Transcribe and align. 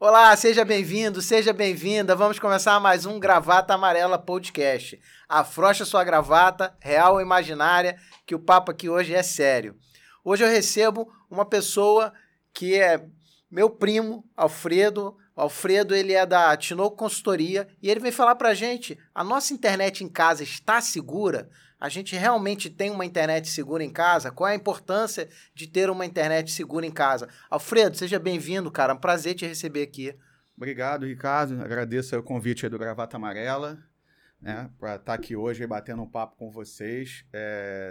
Olá, 0.00 0.36
seja 0.36 0.64
bem-vindo, 0.64 1.20
seja 1.20 1.52
bem-vinda. 1.52 2.14
Vamos 2.14 2.38
começar 2.38 2.78
mais 2.78 3.04
um 3.04 3.18
Gravata 3.18 3.74
Amarela 3.74 4.16
Podcast. 4.16 4.96
Afrocha 5.28 5.84
sua 5.84 6.04
gravata, 6.04 6.72
real 6.78 7.14
ou 7.14 7.20
imaginária, 7.20 7.98
que 8.24 8.32
o 8.32 8.38
papo 8.38 8.70
aqui 8.70 8.88
hoje 8.88 9.12
é 9.12 9.24
sério. 9.24 9.74
Hoje 10.24 10.44
eu 10.44 10.48
recebo 10.48 11.12
uma 11.28 11.44
pessoa 11.44 12.12
que 12.54 12.78
é 12.78 13.04
meu 13.50 13.68
primo, 13.68 14.24
Alfredo. 14.36 15.16
O 15.34 15.40
Alfredo, 15.40 15.96
ele 15.96 16.12
é 16.12 16.24
da 16.24 16.56
Tinoco 16.56 16.96
Consultoria 16.96 17.66
e 17.82 17.90
ele 17.90 17.98
vem 17.98 18.12
falar 18.12 18.36
pra 18.36 18.54
gente, 18.54 18.96
a 19.12 19.24
nossa 19.24 19.52
internet 19.52 20.04
em 20.04 20.08
casa 20.08 20.44
está 20.44 20.80
segura? 20.80 21.50
A 21.80 21.88
gente 21.88 22.16
realmente 22.16 22.68
tem 22.68 22.90
uma 22.90 23.04
internet 23.04 23.48
segura 23.48 23.84
em 23.84 23.90
casa? 23.90 24.32
Qual 24.32 24.48
é 24.48 24.52
a 24.52 24.56
importância 24.56 25.28
de 25.54 25.68
ter 25.68 25.88
uma 25.90 26.04
internet 26.04 26.50
segura 26.50 26.84
em 26.84 26.90
casa? 26.90 27.28
Alfredo, 27.48 27.96
seja 27.96 28.18
bem-vindo, 28.18 28.70
cara. 28.70 28.92
É 28.92 28.96
um 28.96 28.98
prazer 28.98 29.34
te 29.34 29.46
receber 29.46 29.82
aqui. 29.82 30.12
Obrigado, 30.56 31.06
Ricardo. 31.06 31.62
Agradeço 31.62 32.18
o 32.18 32.22
convite 32.22 32.68
do 32.68 32.76
Gravata 32.76 33.16
Amarela, 33.16 33.78
né, 34.40 34.68
para 34.76 34.96
estar 34.96 35.04
tá 35.04 35.14
aqui 35.14 35.36
hoje 35.36 35.64
batendo 35.68 36.02
um 36.02 36.10
papo 36.10 36.36
com 36.36 36.50
vocês. 36.50 37.24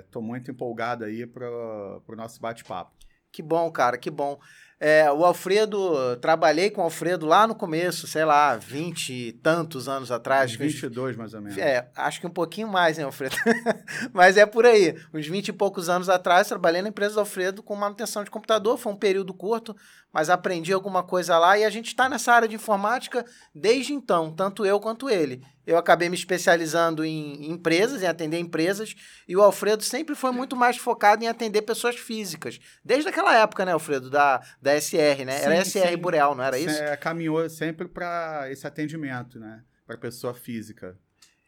Estou 0.04 0.22
é, 0.22 0.26
muito 0.26 0.52
empolgado 0.52 1.06
aí 1.06 1.26
para 1.26 1.48
o 1.48 2.16
nosso 2.18 2.42
bate-papo. 2.42 2.92
Que 3.32 3.42
bom, 3.42 3.72
cara, 3.72 3.98
que 3.98 4.12
bom. 4.12 4.38
É, 4.80 5.12
o 5.12 5.26
Alfredo, 5.26 6.16
trabalhei 6.18 6.70
com 6.70 6.82
o 6.82 6.84
Alfredo 6.84 7.26
lá 7.26 7.48
no 7.48 7.56
começo, 7.56 8.06
sei 8.06 8.24
lá, 8.24 8.56
20 8.56 9.12
e 9.12 9.32
tantos 9.32 9.90
anos 9.90 10.12
atrás. 10.12 10.52
Uns 10.52 10.58
22, 10.58 11.16
mais 11.16 11.34
ou 11.34 11.42
menos. 11.42 11.58
É, 11.58 11.90
acho 11.96 12.22
que 12.22 12.28
um 12.28 12.32
pouquinho 12.32 12.68
mais, 12.68 13.00
hein, 13.00 13.06
Alfredo? 13.06 13.36
Mas 14.14 14.38
é 14.38 14.46
por 14.46 14.68
aí. 14.68 14.96
Uns 15.12 15.26
20 15.26 15.48
e 15.48 15.54
poucos 15.54 15.90
anos 15.90 16.10
atrás, 16.10 16.48
trabalhei 16.48 16.84
na 16.84 16.90
empresa 16.90 17.16
do 17.16 17.20
Alfredo 17.22 17.64
com 17.64 17.76
manutenção 17.76 18.24
de 18.24 18.30
computador. 18.30 18.78
Foi 18.78 18.94
um 18.94 18.96
período 18.96 19.34
curto, 19.34 19.76
mas 20.14 20.30
aprendi 20.30 20.74
alguma 20.74 21.04
coisa 21.04 21.38
lá 21.38 21.58
e 21.58 21.64
a 21.64 21.70
gente 21.70 21.88
está 21.88 22.10
nessa 22.10 22.32
área 22.32 22.48
de 22.48 22.56
informática 22.56 23.26
desde 23.54 23.94
então, 23.94 24.34
tanto 24.34 24.66
eu 24.66 24.80
quanto 24.80 25.10
ele. 25.10 25.44
Eu 25.66 25.78
acabei 25.78 26.08
me 26.08 26.16
especializando 26.16 27.04
em 27.04 27.52
empresas, 27.52 28.02
em 28.02 28.08
atender 28.08 28.40
empresas, 28.40 28.96
e 29.28 29.36
o 29.36 29.42
Alfredo 29.42 29.84
sempre 29.84 30.16
foi 30.16 30.32
muito 30.32 30.56
mais 30.56 30.78
focado 30.78 31.24
em 31.24 31.28
atender 31.28 31.62
pessoas 31.64 31.98
físicas. 31.98 32.58
Desde 32.84 33.10
aquela 33.10 33.36
época, 33.36 33.66
né, 33.66 33.74
Alfredo, 33.74 34.10
da, 34.10 34.42
da 34.62 34.80
SR, 34.80 35.26
né? 35.26 35.40
Sim, 35.40 35.46
era 35.46 35.66
SR 35.66 35.90
sim. 35.90 35.98
Boreal, 35.98 36.34
não 36.36 36.44
era 36.44 36.58
isso? 36.58 36.82
É, 36.82 36.96
caminhou 36.96 37.50
sempre 37.50 37.88
para 37.88 38.50
esse 38.50 38.66
atendimento, 38.66 39.38
né? 39.40 39.62
Para 39.86 39.98
pessoa 39.98 40.34
física. 40.34 40.98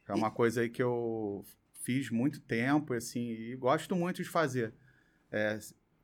É 0.07 0.13
uma 0.13 0.27
e... 0.27 0.31
coisa 0.31 0.61
aí 0.61 0.69
que 0.69 0.83
eu 0.83 1.45
fiz 1.85 2.09
muito 2.09 2.41
tempo, 2.41 2.93
assim, 2.93 3.31
e 3.31 3.55
gosto 3.55 3.95
muito 3.95 4.21
de 4.21 4.29
fazer. 4.29 4.73
É, 5.31 5.57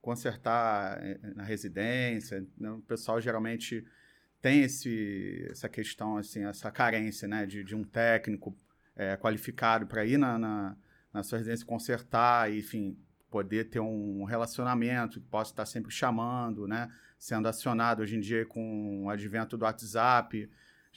consertar 0.06 1.04
é, 1.04 1.18
na 1.36 1.44
residência, 1.44 2.46
né? 2.56 2.70
o 2.70 2.82
pessoal 2.82 3.20
geralmente 3.20 3.84
tem 4.40 4.62
esse, 4.62 5.48
essa 5.50 5.68
questão, 5.68 6.18
assim, 6.18 6.46
essa 6.46 6.70
carência, 6.70 7.28
né, 7.28 7.48
de, 7.48 7.64
de 7.64 7.76
um 7.76 7.84
técnico 7.84 8.56
é, 8.96 9.18
qualificado 9.18 9.88
para 9.88 10.06
ir 10.06 10.20
na, 10.20 10.38
na, 10.38 10.78
na, 11.12 11.24
sua 11.24 11.40
residência 11.40 11.66
consertar, 11.66 12.52
e, 12.52 12.60
enfim, 12.60 12.96
poder 13.32 13.72
ter 13.72 13.80
um 13.80 14.24
relacionamento, 14.24 15.20
que 15.20 15.28
possa 15.28 15.52
estar 15.52 15.66
sempre 15.66 15.92
chamando, 15.92 16.68
né, 16.68 16.88
sendo 17.18 17.48
acionado 17.48 18.04
hoje 18.04 18.16
em 18.18 18.20
dia 18.20 18.46
com 18.46 19.06
o 19.06 19.10
advento 19.10 19.58
do 19.58 19.66
WhatsApp, 19.66 20.48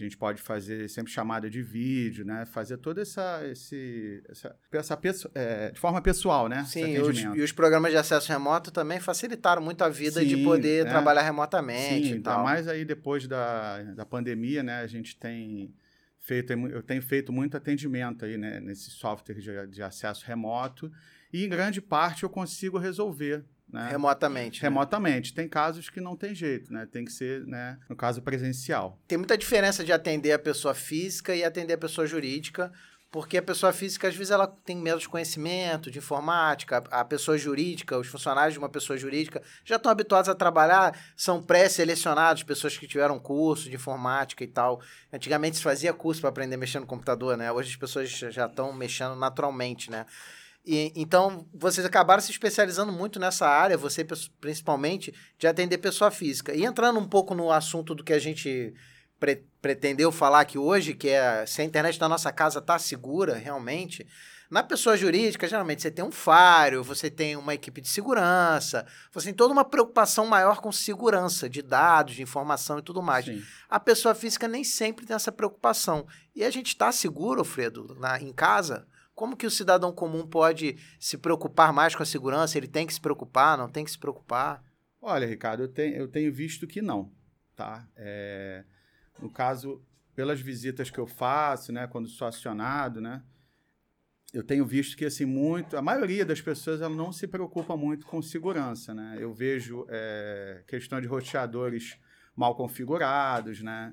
a 0.05 0.07
gente 0.07 0.17
pode 0.17 0.41
fazer 0.41 0.89
sempre 0.89 1.13
chamada 1.13 1.51
de 1.51 1.63
vídeo, 1.63 2.25
né? 2.25 2.47
Fazer 2.47 2.77
toda 2.77 3.03
essa, 3.03 3.41
esse, 3.47 4.23
essa, 4.29 4.57
essa 4.73 4.99
é, 5.35 5.71
de 5.71 5.81
forma 5.81 6.01
pessoal, 6.01 6.49
né? 6.49 6.65
Sim, 6.65 6.99
os, 6.99 7.19
e 7.19 7.41
os 7.41 7.53
programas 7.53 7.91
de 7.91 7.97
acesso 7.97 8.31
remoto 8.31 8.71
também 8.71 9.01
facilitaram 9.01 9.61
muito 9.61 9.83
a 9.83 9.89
vida 9.89 10.21
Sim, 10.21 10.27
de 10.27 10.37
poder 10.45 10.87
é. 10.87 10.89
trabalhar 10.89 11.23
remotamente. 11.23 12.09
Sim, 12.09 12.15
ainda 12.15 12.39
mais 12.39 12.69
aí 12.69 12.85
depois 12.85 13.27
da, 13.27 13.83
da 13.83 14.07
pandemia, 14.07 14.63
né? 14.63 14.81
A 14.81 14.87
gente 14.87 15.17
tem 15.17 15.75
feito, 16.19 16.53
eu 16.53 16.83
tenho 16.83 17.03
feito 17.03 17.33
muito 17.33 17.57
atendimento 17.57 18.25
aí, 18.25 18.37
né? 18.37 18.61
Nesse 18.61 18.91
software 18.91 19.37
de, 19.37 19.67
de 19.67 19.83
acesso 19.83 20.25
remoto 20.27 20.93
e 21.33 21.45
em 21.45 21.49
grande 21.49 21.81
parte 21.81 22.23
eu 22.23 22.31
consigo 22.31 22.79
resolver 22.79 23.45
né? 23.73 23.89
Remotamente. 23.91 24.63
Né? 24.63 24.69
Remotamente. 24.69 25.35
Tem 25.35 25.49
casos 25.49 25.91
que 25.91 26.01
não 26.01 26.17
tem 26.17 26.35
jeito, 26.35 26.73
né? 26.73 26.87
Tem 26.91 27.05
que 27.05 27.13
ser, 27.13 27.47
né, 27.47 27.79
no 27.89 27.97
caso 27.97 28.23
presencial. 28.23 28.99
Tem 29.07 29.19
muita 29.19 29.37
diferença 29.37 29.85
de 29.85 29.93
atender 29.93 30.33
a 30.33 30.39
pessoa 30.39 30.75
física 30.75 31.35
e 31.35 31.45
atender 31.45 31.75
a 31.75 31.79
pessoa 31.79 32.07
jurídica, 32.07 32.73
porque 33.11 33.39
a 33.39 33.43
pessoa 33.43 33.73
física, 33.73 34.07
às 34.09 34.15
vezes, 34.15 34.31
ela 34.31 34.47
tem 34.47 34.77
menos 34.77 35.07
conhecimento 35.07 35.91
de 35.91 35.99
informática, 35.99 36.85
a 36.91 37.03
pessoa 37.05 37.39
jurídica, 37.39 37.97
os 37.97 38.07
funcionários 38.07 38.53
de 38.53 38.59
uma 38.59 38.69
pessoa 38.69 38.99
jurídica 38.99 39.43
já 39.65 39.77
estão 39.77 39.91
habituados 39.91 40.29
a 40.29 40.35
trabalhar, 40.35 40.99
são 41.17 41.43
pré-selecionados, 41.43 42.43
pessoas 42.43 42.77
que 42.77 42.87
tiveram 42.87 43.19
curso 43.19 43.71
de 43.71 43.77
informática 43.77 44.45
e 44.45 44.47
tal. 44.47 44.83
Antigamente 45.11 45.57
se 45.57 45.63
fazia 45.63 45.93
curso 45.95 46.21
para 46.21 46.29
aprender 46.29 46.57
a 46.57 46.59
mexer 46.59 46.81
no 46.81 46.87
computador, 46.87 47.37
né? 47.37 47.51
Hoje 47.51 47.71
as 47.71 47.77
pessoas 47.77 48.11
já 48.11 48.45
estão 48.45 48.75
mexendo 48.75 49.17
naturalmente, 49.17 49.91
né? 49.91 50.05
E, 50.71 50.93
então, 50.95 51.47
vocês 51.55 51.87
acabaram 51.87 52.21
se 52.21 52.31
especializando 52.31 52.93
muito 52.93 53.19
nessa 53.19 53.49
área, 53.49 53.75
você 53.79 54.07
principalmente, 54.39 55.15
de 55.39 55.47
atender 55.47 55.79
pessoa 55.79 56.11
física. 56.11 56.55
E 56.55 56.63
entrando 56.63 57.01
um 57.01 57.09
pouco 57.09 57.35
no 57.35 57.51
assunto 57.51 57.95
do 57.95 58.05
que 58.05 58.13
a 58.13 58.19
gente 58.19 58.75
pre 59.19 59.43
pretendeu 59.63 60.13
falar 60.13 60.41
aqui 60.41 60.59
hoje, 60.59 60.93
que 60.93 61.09
é 61.09 61.47
se 61.47 61.63
a 61.63 61.65
internet 61.65 61.99
da 61.99 62.07
nossa 62.07 62.31
casa 62.31 62.59
está 62.59 62.79
segura 62.79 63.35
realmente. 63.35 64.07
Na 64.51 64.63
pessoa 64.63 64.95
jurídica, 64.95 65.49
geralmente 65.49 65.81
você 65.81 65.91
tem 65.91 66.05
um 66.05 66.13
faro, 66.13 66.85
você 66.85 67.11
tem 67.11 67.35
uma 67.35 67.55
equipe 67.55 67.81
de 67.81 67.89
segurança, 67.89 68.87
você 69.11 69.29
tem 69.29 69.35
toda 69.35 69.55
uma 69.55 69.65
preocupação 69.65 70.27
maior 70.27 70.61
com 70.61 70.71
segurança 70.71 71.49
de 71.49 71.63
dados, 71.63 72.15
de 72.15 72.23
informação 72.23 72.79
e 72.79 72.83
tudo 72.83 73.03
mais. 73.03 73.25
Sim. 73.25 73.43
A 73.71 73.81
pessoa 73.81 74.15
física 74.15 74.47
nem 74.47 74.63
sempre 74.63 75.07
tem 75.07 75.17
essa 75.17 75.33
preocupação. 75.33 76.07
E 76.37 76.45
a 76.45 76.51
gente 76.51 76.69
está 76.69 76.93
seguro, 76.93 77.43
Fredo, 77.43 77.97
na, 77.99 78.21
em 78.21 78.35
casa? 78.35 78.87
Como 79.19 79.37
que 79.37 79.49
o 79.49 79.51
cidadão 79.51 79.91
comum 79.91 80.25
pode 80.25 80.77
se 81.01 81.19
preocupar 81.19 81.73
mais 81.73 81.93
com 81.93 82.05
a 82.05 82.07
segurança? 82.07 82.57
Ele 82.57 82.69
tem 82.69 82.87
que 82.87 82.95
se 82.95 83.01
preocupar, 83.01 83.59
não 83.59 83.69
tem 83.69 83.85
que 83.85 83.91
se 83.91 83.99
preocupar? 83.99 84.63
Olha, 85.03 85.27
Ricardo, 85.27 85.65
eu 85.65 85.69
tenho, 85.69 85.97
eu 85.97 86.07
tenho 86.07 86.33
visto 86.33 86.69
que 86.69 86.81
não, 86.81 87.11
tá? 87.57 87.85
É, 87.97 88.65
no 89.21 89.29
caso, 89.29 89.85
pelas 90.15 90.41
visitas 90.41 90.89
que 90.89 91.01
eu 91.01 91.07
faço, 91.09 91.73
né, 91.73 91.89
quando 91.89 92.07
sou 92.07 92.29
acionado, 92.29 93.01
né, 93.01 93.21
eu 94.33 94.45
tenho 94.45 94.65
visto 94.65 94.97
que 94.97 95.05
assim 95.05 95.25
muito, 95.25 95.77
a 95.77 95.83
maioria 95.83 96.25
das 96.25 96.41
pessoas 96.41 96.81
ela 96.81 96.95
não 96.95 97.11
se 97.11 97.27
preocupa 97.27 97.77
muito 97.77 98.07
com 98.07 98.23
segurança, 98.23 98.95
né? 98.95 99.17
Eu 99.19 99.35
vejo 99.35 99.85
é, 99.89 100.63
questão 100.65 101.01
de 101.01 101.09
roteadores 101.09 101.99
mal 102.37 102.55
configurados, 102.55 103.63
né? 103.63 103.93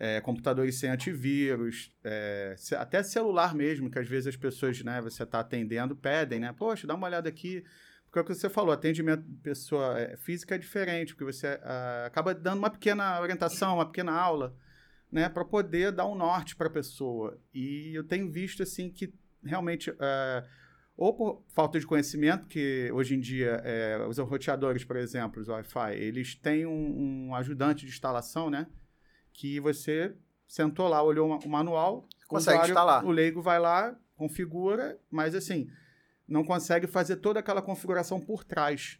É, 0.00 0.18
computadores 0.22 0.76
sem 0.76 0.88
antivírus, 0.88 1.94
é, 2.02 2.56
até 2.78 3.02
celular 3.02 3.54
mesmo, 3.54 3.90
que 3.90 3.98
às 3.98 4.08
vezes 4.08 4.28
as 4.28 4.36
pessoas, 4.36 4.82
né, 4.82 4.98
você 5.02 5.24
está 5.24 5.40
atendendo, 5.40 5.94
pedem, 5.94 6.40
né? 6.40 6.54
Poxa, 6.54 6.86
dá 6.86 6.94
uma 6.94 7.06
olhada 7.06 7.28
aqui. 7.28 7.62
Porque 8.06 8.18
é 8.18 8.22
o 8.22 8.24
que 8.24 8.34
você 8.34 8.48
falou, 8.48 8.72
atendimento 8.72 9.22
pessoa 9.42 10.00
é, 10.00 10.16
física 10.16 10.54
é 10.54 10.58
diferente, 10.58 11.14
porque 11.14 11.30
você 11.30 11.60
a, 11.62 12.06
acaba 12.06 12.34
dando 12.34 12.58
uma 12.58 12.70
pequena 12.70 13.20
orientação, 13.20 13.74
uma 13.74 13.86
pequena 13.86 14.12
aula, 14.12 14.56
né, 15.12 15.28
para 15.28 15.44
poder 15.44 15.92
dar 15.92 16.06
um 16.06 16.14
norte 16.14 16.56
para 16.56 16.68
a 16.68 16.70
pessoa. 16.70 17.38
E 17.52 17.92
eu 17.94 18.02
tenho 18.02 18.28
visto, 18.28 18.62
assim, 18.62 18.90
que 18.90 19.12
realmente 19.44 19.94
é, 20.00 20.44
ou 20.96 21.14
por 21.14 21.44
falta 21.54 21.78
de 21.78 21.86
conhecimento, 21.86 22.46
que 22.46 22.90
hoje 22.92 23.14
em 23.14 23.20
dia 23.20 23.60
é, 23.64 24.04
os 24.08 24.18
roteadores, 24.18 24.82
por 24.82 24.96
exemplo, 24.96 25.40
os 25.40 25.48
Wi-Fi, 25.48 25.94
eles 25.94 26.34
têm 26.34 26.66
um, 26.66 27.28
um, 27.28 27.34
ajudante 27.34 27.84
de 27.84 27.92
instalação, 27.92 28.50
né? 28.50 28.66
Que 29.40 29.58
você 29.58 30.12
sentou 30.46 30.86
lá, 30.86 31.02
olhou 31.02 31.26
o 31.42 31.48
manual, 31.48 32.06
consegue 32.28 32.58
instalar. 32.68 33.02
O 33.06 33.10
leigo 33.10 33.40
vai 33.40 33.58
lá, 33.58 33.96
configura, 34.14 34.98
mas 35.10 35.34
assim, 35.34 35.66
não 36.28 36.44
consegue 36.44 36.86
fazer 36.86 37.16
toda 37.16 37.40
aquela 37.40 37.62
configuração 37.62 38.20
por 38.20 38.44
trás, 38.44 38.98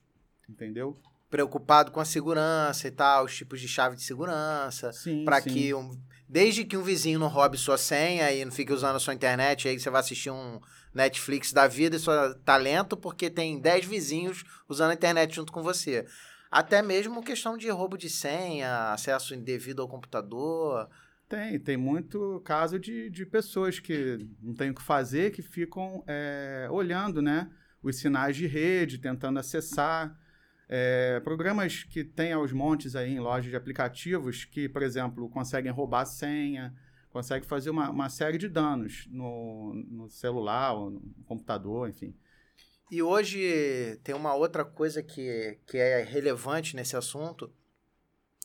entendeu? 0.48 0.98
Preocupado 1.28 1.92
com 1.92 2.00
a 2.00 2.06
segurança 2.06 2.88
e 2.88 2.90
tal, 2.90 3.26
os 3.26 3.36
tipos 3.36 3.60
de 3.60 3.68
chave 3.68 3.96
de 3.96 4.02
segurança, 4.02 4.90
para 5.26 5.42
que 5.42 5.74
um, 5.74 6.00
desde 6.26 6.64
que 6.64 6.76
um 6.76 6.82
vizinho 6.82 7.18
não 7.18 7.28
roube 7.28 7.58
sua 7.58 7.76
senha 7.76 8.32
e 8.32 8.42
não 8.42 8.50
fique 8.50 8.72
usando 8.72 8.96
a 8.96 9.00
sua 9.00 9.12
internet, 9.12 9.68
aí 9.68 9.78
você 9.78 9.90
vai 9.90 10.00
assistir 10.00 10.30
um 10.30 10.58
Netflix 10.94 11.52
da 11.52 11.68
vida 11.68 11.96
e 11.96 12.00
seu 12.00 12.34
talento, 12.40 12.96
porque 12.96 13.28
tem 13.28 13.60
10 13.60 13.84
vizinhos 13.84 14.42
usando 14.66 14.92
a 14.92 14.94
internet 14.94 15.34
junto 15.34 15.52
com 15.52 15.62
você. 15.62 16.06
Até 16.50 16.82
mesmo 16.82 17.22
questão 17.22 17.56
de 17.56 17.68
roubo 17.70 17.96
de 17.96 18.10
senha, 18.10 18.92
acesso 18.92 19.34
indevido 19.34 19.80
ao 19.82 19.88
computador. 19.88 20.88
Tem, 21.28 21.60
tem 21.60 21.76
muito 21.76 22.42
caso 22.44 22.76
de, 22.76 23.08
de 23.08 23.24
pessoas 23.24 23.78
que 23.78 24.18
não 24.42 24.52
têm 24.52 24.70
o 24.70 24.74
que 24.74 24.82
fazer, 24.82 25.30
que 25.30 25.42
ficam 25.42 26.02
é, 26.08 26.66
olhando 26.68 27.22
né, 27.22 27.48
os 27.80 27.96
sinais 27.96 28.36
de 28.36 28.48
rede, 28.48 28.98
tentando 28.98 29.38
acessar. 29.38 30.18
É, 30.68 31.20
programas 31.20 31.84
que 31.84 32.02
tem 32.02 32.32
aos 32.32 32.52
montes 32.52 32.96
aí 32.96 33.12
em 33.12 33.20
lojas 33.20 33.50
de 33.50 33.56
aplicativos 33.56 34.44
que, 34.44 34.68
por 34.68 34.82
exemplo, 34.82 35.28
conseguem 35.28 35.70
roubar 35.70 36.04
senha, 36.04 36.74
conseguem 37.10 37.48
fazer 37.48 37.70
uma, 37.70 37.90
uma 37.90 38.08
série 38.08 38.38
de 38.38 38.48
danos 38.48 39.06
no, 39.10 39.72
no 39.88 40.08
celular, 40.08 40.72
ou 40.72 40.90
no 40.90 41.00
computador, 41.26 41.88
enfim. 41.88 42.14
E 42.90 43.02
hoje 43.02 43.98
tem 44.02 44.14
uma 44.14 44.34
outra 44.34 44.64
coisa 44.64 45.02
que, 45.02 45.58
que 45.66 45.78
é 45.78 46.02
relevante 46.02 46.74
nesse 46.74 46.96
assunto, 46.96 47.52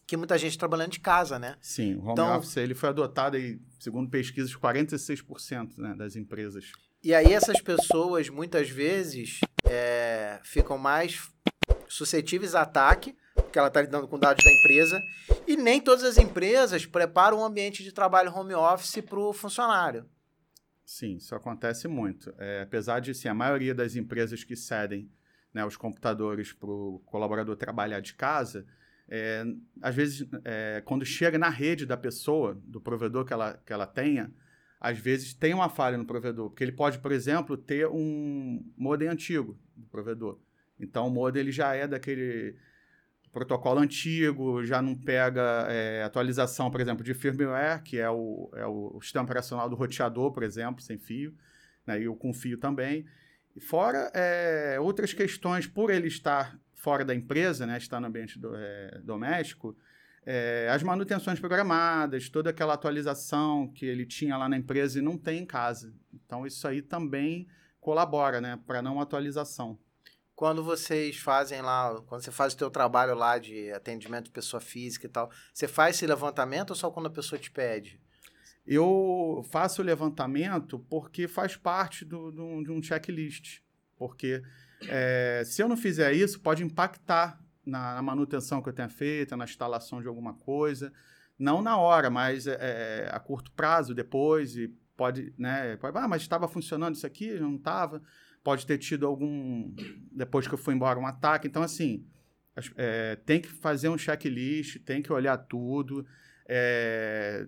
que 0.05 0.15
muita 0.15 0.37
gente 0.37 0.57
trabalhando 0.57 0.91
de 0.91 0.99
casa, 0.99 1.39
né? 1.39 1.57
Sim, 1.59 1.95
o 1.95 2.01
home 2.01 2.11
Então- 2.11 2.37
office 2.37 2.57
ele 2.57 2.75
foi 2.75 2.89
adotado 2.89 3.37
aí, 3.37 3.59
segundo 3.79 4.09
pesquisas, 4.09 4.55
46% 4.55 5.77
né, 5.77 5.95
das 5.97 6.15
empresas. 6.15 6.71
E 7.03 7.13
aí 7.13 7.33
essas 7.33 7.59
pessoas, 7.61 8.29
muitas 8.29 8.69
vezes, 8.69 9.39
é, 9.63 10.39
ficam 10.43 10.77
mais 10.77 11.27
suscetíveis 11.87 12.53
a 12.53 12.61
ataque, 12.61 13.15
porque 13.35 13.57
ela 13.57 13.67
está 13.67 13.81
lidando 13.81 14.07
com 14.07 14.17
dados 14.19 14.43
da 14.43 14.51
empresa, 14.51 15.01
e 15.47 15.55
nem 15.57 15.81
todas 15.81 16.03
as 16.03 16.17
empresas 16.17 16.85
preparam 16.85 17.39
um 17.39 17.43
ambiente 17.45 17.83
de 17.83 17.91
trabalho 17.91 18.31
home 18.33 18.53
office 18.53 19.01
para 19.01 19.19
o 19.19 19.33
funcionário. 19.33 20.05
Sim, 20.85 21.15
isso 21.15 21.33
acontece 21.33 21.87
muito. 21.87 22.33
É, 22.37 22.61
apesar 22.61 22.99
de, 22.99 23.13
sim, 23.13 23.27
a 23.27 23.33
maioria 23.33 23.73
das 23.73 23.95
empresas 23.95 24.43
que 24.43 24.55
cedem 24.55 25.11
né, 25.51 25.65
os 25.65 25.75
computadores 25.75 26.53
para 26.53 26.69
o 26.69 27.01
colaborador 27.05 27.55
trabalhar 27.55 28.01
de 28.01 28.13
casa, 28.13 28.65
é, 29.09 29.43
às 29.81 29.95
vezes, 29.95 30.27
é, 30.43 30.81
quando 30.85 31.03
chega 31.03 31.37
na 31.39 31.49
rede 31.49 31.85
da 31.85 31.97
pessoa, 31.97 32.61
do 32.63 32.79
provedor 32.79 33.25
que 33.25 33.33
ela, 33.33 33.53
que 33.65 33.73
ela 33.73 33.87
tenha, 33.87 34.31
às 34.79 34.99
vezes 34.99 35.33
tem 35.33 35.53
uma 35.53 35.69
falha 35.69 35.97
no 35.97 36.05
provedor, 36.05 36.49
porque 36.49 36.63
ele 36.63 36.71
pode, 36.71 36.99
por 36.99 37.11
exemplo, 37.11 37.57
ter 37.57 37.87
um 37.87 38.63
modem 38.77 39.07
antigo 39.07 39.59
do 39.75 39.87
provedor. 39.87 40.39
Então, 40.79 41.07
o 41.07 41.09
modem 41.09 41.41
ele 41.41 41.51
já 41.51 41.73
é 41.73 41.87
daquele 41.87 42.55
protocolo 43.35 43.81
antigo, 43.81 44.63
já 44.63 44.81
não 44.81 44.95
pega 44.95 45.67
é, 45.69 46.01
atualização, 46.03 46.71
por 46.71 46.79
exemplo, 46.79 47.03
de 47.03 47.13
firmware, 47.13 47.83
que 47.83 47.99
é 47.99 48.09
o, 48.09 48.49
é 48.55 48.65
o 48.65 48.97
sistema 49.01 49.25
operacional 49.25 49.69
do 49.69 49.75
roteador, 49.75 50.31
por 50.31 50.41
exemplo, 50.41 50.81
sem 50.81 50.97
fio, 50.97 51.35
né, 51.85 52.01
e 52.01 52.07
o 52.07 52.15
com 52.15 52.33
fio 52.33 52.57
também. 52.57 53.05
Fora 53.59 54.09
é, 54.13 54.77
outras 54.79 55.11
questões, 55.11 55.67
por 55.67 55.89
ele 55.89 56.07
estar 56.07 56.57
fora 56.73 57.03
da 57.03 57.13
empresa, 57.13 57.65
né, 57.65 57.77
estar 57.77 57.99
no 57.99 58.07
ambiente 58.07 58.39
do, 58.39 58.55
é, 58.55 59.01
doméstico, 59.03 59.77
é, 60.25 60.69
as 60.71 60.81
manutenções 60.81 61.37
programadas, 61.37 62.29
toda 62.29 62.51
aquela 62.51 62.73
atualização 62.73 63.67
que 63.67 63.85
ele 63.85 64.05
tinha 64.05 64.37
lá 64.37 64.47
na 64.47 64.57
empresa 64.57 64.99
e 64.99 65.01
não 65.01 65.17
tem 65.17 65.41
em 65.41 65.45
casa. 65.45 65.93
Então, 66.13 66.47
isso 66.47 66.65
aí 66.65 66.81
também 66.81 67.47
colabora 67.81 68.39
né, 68.39 68.57
para 68.65 68.81
não 68.81 69.01
atualização. 69.01 69.77
Quando 70.35 70.63
vocês 70.63 71.17
fazem 71.17 71.61
lá, 71.61 72.01
quando 72.07 72.21
você 72.21 72.31
faz 72.31 72.53
o 72.53 72.57
teu 72.57 72.69
trabalho 72.69 73.15
lá 73.15 73.37
de 73.37 73.71
atendimento 73.71 74.25
de 74.25 74.31
pessoa 74.31 74.59
física 74.59 75.05
e 75.05 75.09
tal, 75.09 75.31
você 75.53 75.67
faz 75.67 75.95
esse 75.95 76.05
levantamento 76.05 76.71
ou 76.71 76.75
só 76.75 76.91
quando 76.91 77.05
a 77.05 77.11
pessoa 77.11 77.39
te 77.39 77.49
pede? 77.49 78.01
Eu 78.67 79.45
faço 79.49 79.81
o 79.81 79.85
levantamento 79.85 80.79
porque 80.89 81.27
faz 81.27 81.55
parte 81.55 82.03
do, 82.03 82.31
do, 82.31 82.63
de 82.63 82.71
um 82.71 82.83
checklist. 82.83 83.61
Porque 83.95 84.43
é, 84.89 85.43
se 85.45 85.61
eu 85.61 85.69
não 85.69 85.77
fizer 85.77 86.11
isso, 86.13 86.39
pode 86.41 86.63
impactar 86.63 87.39
na, 87.65 87.95
na, 87.95 88.01
manutenção 88.01 88.61
que 88.61 88.67
eu 88.67 88.73
tenha 88.73 88.89
feito, 88.89 89.37
na 89.37 89.45
instalação 89.45 90.01
de 90.01 90.07
alguma 90.07 90.33
coisa. 90.33 90.91
Não 91.37 91.61
na 91.61 91.77
hora, 91.77 92.09
mas 92.09 92.47
é, 92.47 93.09
a 93.11 93.19
curto 93.19 93.51
prazo, 93.51 93.93
depois. 93.93 94.57
E 94.57 94.67
pode, 94.97 95.33
né? 95.37 95.77
Pode, 95.77 95.97
ah, 95.97 96.07
mas 96.07 96.23
estava 96.23 96.47
funcionando 96.47 96.95
isso 96.95 97.05
aqui, 97.05 97.39
não 97.39 97.55
estava. 97.55 98.01
Pode 98.45 98.67
ter 98.67 98.77
tido 98.77 99.07
algum. 99.07 99.73
Depois 100.11 100.47
que 100.47 100.53
eu 100.53 100.57
fui 100.57 100.75
embora, 100.75 100.99
um 100.99 101.07
ataque. 101.07 101.47
Então, 101.47 101.63
assim, 101.63 102.05
é, 102.77 103.15
tem 103.25 103.41
que 103.41 103.49
fazer 103.49 103.89
um 103.89 103.97
checklist, 103.97 104.77
tem 104.85 105.01
que 105.01 105.11
olhar 105.11 105.35
tudo. 105.35 106.05
É, 106.47 107.47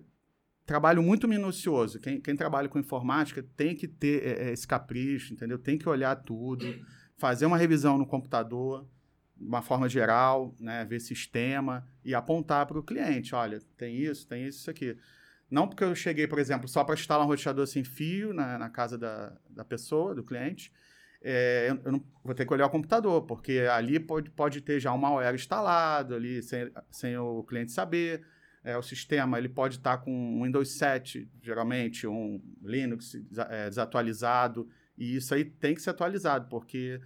trabalho 0.66 1.00
muito 1.00 1.28
minucioso. 1.28 2.00
Quem, 2.00 2.20
quem, 2.20 2.34
trabalha 2.34 2.68
com 2.68 2.80
informática 2.80 3.44
tem 3.56 3.76
que 3.76 3.86
ter 3.86 4.26
é, 4.26 4.52
esse 4.52 4.66
capricho, 4.66 5.32
entendeu? 5.32 5.56
Tem 5.56 5.78
que 5.78 5.88
olhar 5.88 6.16
tudo, 6.16 6.66
fazer 7.16 7.46
uma 7.46 7.56
revisão 7.56 7.96
no 7.96 8.04
computador, 8.04 8.84
de 9.36 9.46
uma 9.46 9.62
forma 9.62 9.88
geral, 9.88 10.52
né? 10.58 10.84
ver 10.84 10.98
sistema 10.98 11.86
e 12.04 12.12
apontar 12.12 12.66
para 12.66 12.76
o 12.76 12.82
cliente. 12.82 13.36
Olha, 13.36 13.60
tem 13.76 13.96
isso, 13.96 14.26
tem 14.26 14.48
isso, 14.48 14.58
isso 14.58 14.70
aqui. 14.70 14.98
Não 15.48 15.68
porque 15.68 15.84
eu 15.84 15.94
cheguei, 15.94 16.26
por 16.26 16.40
exemplo, 16.40 16.66
só 16.66 16.82
para 16.82 16.96
instalar 16.96 17.24
um 17.24 17.28
roteador 17.28 17.68
sem 17.68 17.84
fio 17.84 18.34
na, 18.34 18.58
na 18.58 18.68
casa 18.68 18.98
da, 18.98 19.32
da 19.48 19.64
pessoa, 19.64 20.12
do 20.12 20.24
cliente, 20.24 20.72
é, 21.22 21.68
eu, 21.84 21.92
não 21.92 22.04
vou 22.22 22.34
ter 22.34 22.46
que 22.46 22.52
olhar 22.52 22.66
o 22.66 22.70
computador, 22.70 23.22
porque 23.22 23.60
ali 23.70 23.98
pode, 23.98 24.30
pode 24.30 24.60
ter 24.60 24.78
já 24.78 24.92
um 24.92 24.98
malware 24.98 25.34
instalado 25.34 26.14
ali, 26.14 26.42
sem, 26.42 26.70
sem 26.90 27.16
o 27.16 27.42
cliente 27.42 27.72
saber. 27.72 28.24
É, 28.62 28.76
o 28.76 28.82
sistema 28.82 29.38
ele 29.38 29.48
pode 29.48 29.76
estar 29.76 29.98
com 29.98 30.12
um 30.12 30.44
Windows 30.44 30.70
7, 30.72 31.28
geralmente, 31.42 32.06
um 32.06 32.40
Linux 32.62 33.14
é, 33.50 33.68
desatualizado, 33.68 34.68
e 34.96 35.16
isso 35.16 35.32
aí 35.32 35.44
tem 35.44 35.74
que 35.74 35.82
ser 35.82 35.90
atualizado, 35.90 36.48
porque 36.48 37.00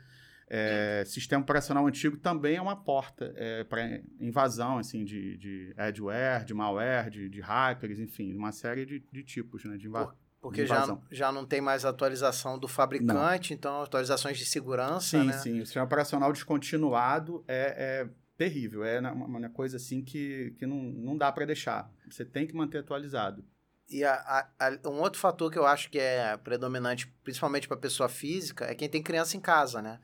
é, 0.48 1.04
sistema 1.06 1.42
operacional 1.42 1.86
antigo 1.86 2.16
também 2.16 2.56
é 2.56 2.60
uma 2.60 2.76
porta 2.76 3.32
é, 3.36 3.64
para 3.64 4.02
invasão 4.20 4.78
assim, 4.78 5.04
de, 5.04 5.36
de 5.36 5.74
adware, 5.76 6.44
de 6.44 6.52
malware, 6.52 7.10
de, 7.10 7.28
de 7.28 7.40
hackers, 7.40 7.98
enfim, 7.98 8.34
uma 8.34 8.52
série 8.52 8.84
de, 8.84 9.02
de 9.10 9.22
tipos 9.22 9.64
né, 9.64 9.76
de, 9.76 9.86
inva 9.86 10.14
porque 10.42 10.66
já, 10.66 10.98
já 11.08 11.30
não 11.30 11.46
tem 11.46 11.60
mais 11.60 11.84
atualização 11.84 12.58
do 12.58 12.66
fabricante, 12.66 13.50
não. 13.52 13.56
então 13.56 13.82
atualizações 13.82 14.36
de 14.36 14.44
segurança. 14.44 15.20
Sim, 15.20 15.26
né? 15.28 15.32
sim. 15.34 15.60
O 15.60 15.64
sistema 15.64 15.86
operacional 15.86 16.32
descontinuado 16.32 17.44
é, 17.46 18.02
é 18.02 18.08
terrível. 18.36 18.84
É 18.84 18.98
uma, 18.98 19.12
uma, 19.12 19.48
coisa 19.48 19.76
assim 19.76 20.02
que, 20.02 20.52
que 20.58 20.66
não, 20.66 20.76
não 20.76 21.16
dá 21.16 21.30
para 21.30 21.46
deixar. 21.46 21.88
Você 22.10 22.24
tem 22.24 22.44
que 22.44 22.56
manter 22.56 22.78
atualizado. 22.78 23.44
E 23.88 24.02
a, 24.02 24.14
a, 24.14 24.68
a, 24.68 24.88
um 24.88 25.00
outro 25.00 25.20
fator 25.20 25.48
que 25.48 25.58
eu 25.58 25.64
acho 25.64 25.88
que 25.88 25.98
é 26.00 26.36
predominante, 26.36 27.06
principalmente 27.22 27.68
para 27.68 27.76
pessoa 27.76 28.08
física, 28.08 28.64
é 28.64 28.74
quem 28.74 28.88
tem 28.88 29.00
criança 29.00 29.36
em 29.36 29.40
casa, 29.40 29.80
né? 29.80 30.00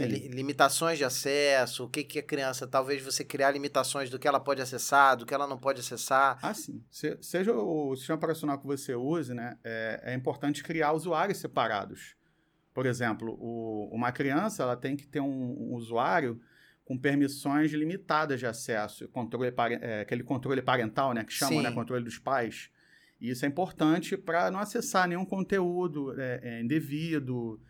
Li, 0.00 0.28
limitações 0.28 0.96
de 0.96 1.04
acesso, 1.04 1.84
o 1.84 1.88
que, 1.88 2.04
que 2.04 2.18
a 2.18 2.22
criança, 2.22 2.66
talvez 2.66 3.02
você 3.02 3.24
criar 3.24 3.50
limitações 3.50 4.08
do 4.08 4.18
que 4.18 4.28
ela 4.28 4.40
pode 4.40 4.62
acessar, 4.62 5.16
do 5.16 5.26
que 5.26 5.34
ela 5.34 5.46
não 5.46 5.58
pode 5.58 5.80
acessar. 5.80 6.38
Ah, 6.40 6.54
sim. 6.54 6.82
Se, 6.90 7.18
seja 7.20 7.52
o 7.52 7.94
sistema 7.96 8.16
operacional 8.16 8.58
que 8.58 8.66
você 8.66 8.94
use, 8.94 9.34
né, 9.34 9.58
é, 9.64 10.00
é 10.04 10.14
importante 10.14 10.62
criar 10.62 10.92
usuários 10.92 11.38
separados. 11.38 12.14
Por 12.72 12.86
exemplo, 12.86 13.36
o, 13.38 13.90
uma 13.92 14.12
criança 14.12 14.62
ela 14.62 14.76
tem 14.76 14.96
que 14.96 15.06
ter 15.06 15.20
um, 15.20 15.26
um 15.26 15.74
usuário 15.74 16.40
com 16.84 16.96
permissões 16.96 17.72
limitadas 17.72 18.40
de 18.40 18.46
acesso, 18.46 19.08
controle, 19.08 19.52
é, 19.80 20.00
aquele 20.00 20.22
controle 20.22 20.62
parental, 20.62 21.12
né, 21.12 21.24
que 21.24 21.32
chama 21.32 21.62
né, 21.62 21.70
controle 21.70 22.04
dos 22.04 22.18
pais. 22.18 22.70
E 23.20 23.30
isso 23.30 23.44
é 23.44 23.48
importante 23.48 24.16
para 24.16 24.50
não 24.50 24.58
acessar 24.58 25.06
nenhum 25.06 25.24
conteúdo 25.24 26.18
é, 26.20 26.40
é, 26.42 26.60
indevido, 26.60 27.60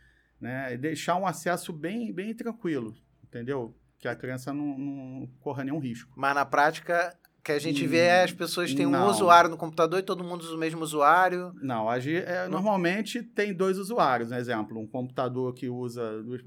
né, 0.42 0.74
e 0.74 0.76
deixar 0.76 1.16
um 1.16 1.24
acesso 1.24 1.72
bem, 1.72 2.12
bem 2.12 2.34
tranquilo, 2.34 2.96
entendeu? 3.22 3.72
Que 4.00 4.08
a 4.08 4.16
criança 4.16 4.52
não, 4.52 4.76
não 4.76 5.28
corra 5.38 5.62
nenhum 5.62 5.78
risco. 5.78 6.12
Mas 6.16 6.34
na 6.34 6.44
prática, 6.44 7.16
que 7.44 7.52
a 7.52 7.58
gente 7.60 7.86
vê 7.86 7.98
é 7.98 8.24
as 8.24 8.32
pessoas 8.32 8.74
têm 8.74 8.86
não. 8.86 9.06
um 9.06 9.08
usuário 9.08 9.48
no 9.48 9.56
computador 9.56 10.00
e 10.00 10.02
todo 10.02 10.24
mundo 10.24 10.42
usa 10.42 10.56
o 10.56 10.58
mesmo 10.58 10.82
usuário. 10.82 11.54
Não, 11.62 11.88
a, 11.88 11.96
é, 11.98 12.48
normalmente 12.48 13.22
tem 13.22 13.54
dois 13.54 13.78
usuários, 13.78 14.32
um 14.32 14.34
exemplo, 14.34 14.80
um 14.80 14.86
computador 14.86 15.54
que 15.54 15.68
usa 15.68 16.02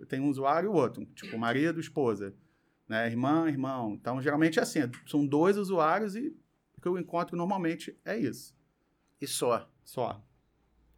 tem 0.10 0.20
um 0.20 0.28
usuário 0.28 0.68
e 0.68 0.70
o 0.70 0.74
outro, 0.74 1.06
tipo 1.16 1.38
marido, 1.38 1.80
esposa, 1.80 2.36
né, 2.90 3.08
irmã, 3.08 3.48
irmão. 3.48 3.94
Então 3.94 4.22
geralmente 4.22 4.60
é 4.60 4.62
assim, 4.62 4.82
são 5.08 5.26
dois 5.26 5.58
usuários 5.58 6.18
e 6.18 6.36
o 6.78 6.82
que 6.82 6.88
eu 6.90 7.00
encontro 7.00 7.38
normalmente 7.38 7.98
é 8.04 8.18
isso. 8.18 8.54
E 9.22 9.26
só. 9.26 9.70
Só. 9.86 10.22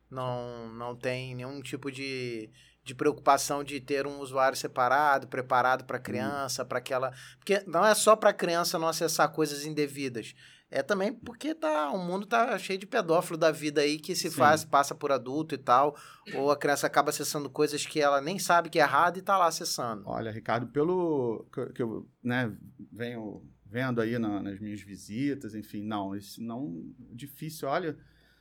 Não, 0.10 0.74
não 0.74 0.96
tem 0.96 1.36
nenhum 1.36 1.62
tipo 1.62 1.92
de, 1.92 2.50
de 2.88 2.96
preocupação 2.96 3.65
de 3.65 3.82
ter 3.82 4.08
um 4.08 4.20
usuário 4.20 4.58
separado, 4.58 5.27
preparado 5.27 5.84
para 5.84 5.98
a 5.98 6.00
criança, 6.00 6.63
para 6.63 6.77
aquela. 6.77 7.12
Porque 7.38 7.62
não 7.67 7.86
é 7.86 7.94
só 7.94 8.15
para 8.15 8.29
a 8.29 8.34
criança 8.34 8.79
não 8.79 8.88
acessar 8.88 9.29
coisas 9.34 9.65
indevidas. 9.65 10.34
É 10.72 10.82
também 10.82 11.13
porque 11.13 11.53
tá, 11.53 11.91
o 11.91 11.98
mundo 11.98 12.25
tá 12.25 12.58
cheio 12.58 12.79
de 12.79 12.86
pedófilo 12.86 13.38
da 13.38 13.51
vida 13.51 13.82
aí 13.82 14.00
que 14.00 14.15
se 14.15 14.29
Sim. 14.29 14.38
faz, 14.38 14.63
passa 14.63 14.96
por 14.96 15.12
adulto 15.12 15.53
e 15.53 15.58
tal, 15.58 15.98
ou 16.34 16.50
a 16.50 16.58
criança 16.58 16.88
acaba 16.88 17.10
acessando 17.10 17.50
coisas 17.50 17.86
que 17.86 18.01
ela 18.01 18.22
nem 18.22 18.39
sabe 18.39 18.70
que 18.70 18.79
é 18.79 18.82
errado 18.82 19.17
e 19.17 19.22
tá 19.22 19.38
lá 19.38 19.48
acessando. 19.48 20.03
Olha, 20.06 20.32
Ricardo, 20.32 20.67
pelo 20.67 21.46
que, 21.53 21.65
que 21.74 21.82
eu 21.84 22.10
né, 22.24 22.53
venho 22.91 23.46
vendo 23.65 24.01
aí 24.01 24.17
na, 24.17 24.41
nas 24.41 24.60
minhas 24.60 24.82
visitas, 24.82 25.56
enfim, 25.56 25.84
não, 25.84 26.15
isso 26.15 26.41
não 26.41 26.86
difícil. 27.12 27.67
Olha, 27.67 27.98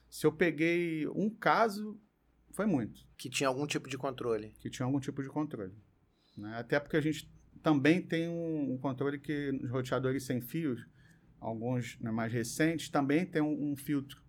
se 0.09 0.27
eu 0.27 0.33
peguei 0.33 1.07
um 1.09 1.31
caso, 1.31 2.01
foi 2.57 2.67
muito. 2.67 3.07
Que 3.19 3.29
tinha 3.29 3.49
algum 3.49 3.67
tipo 3.67 3.89
de 3.89 3.99
controle. 3.99 4.55
Que 4.59 4.71
tinha 4.71 4.87
algum 4.87 4.99
tipo 4.99 5.23
de 5.23 5.29
controle. 5.29 5.75
Né? 6.37 6.57
Até 6.57 6.81
porque 6.81 6.97
a 6.97 7.01
gente 7.01 7.31
também 7.63 8.01
tem 8.01 8.29
um, 8.29 8.73
um 8.73 8.79
controle 8.79 9.19
que 9.19 9.53
nos 9.53 9.71
roteadores 9.71 10.25
sem 10.25 10.41
fios 10.41 10.85
alguns 11.39 11.99
né, 12.01 12.11
mais 12.11 12.33
recentes, 12.33 12.89
também 12.89 13.25
tem 13.25 13.43
um, 13.43 13.73
um 13.73 13.77
filtro 13.77 14.23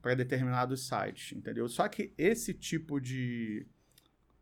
para 0.00 0.14
determinados 0.14 0.86
sites, 0.86 1.36
entendeu? 1.36 1.68
Só 1.68 1.88
que 1.88 2.12
esse 2.16 2.54
tipo 2.54 3.00
de 3.00 3.66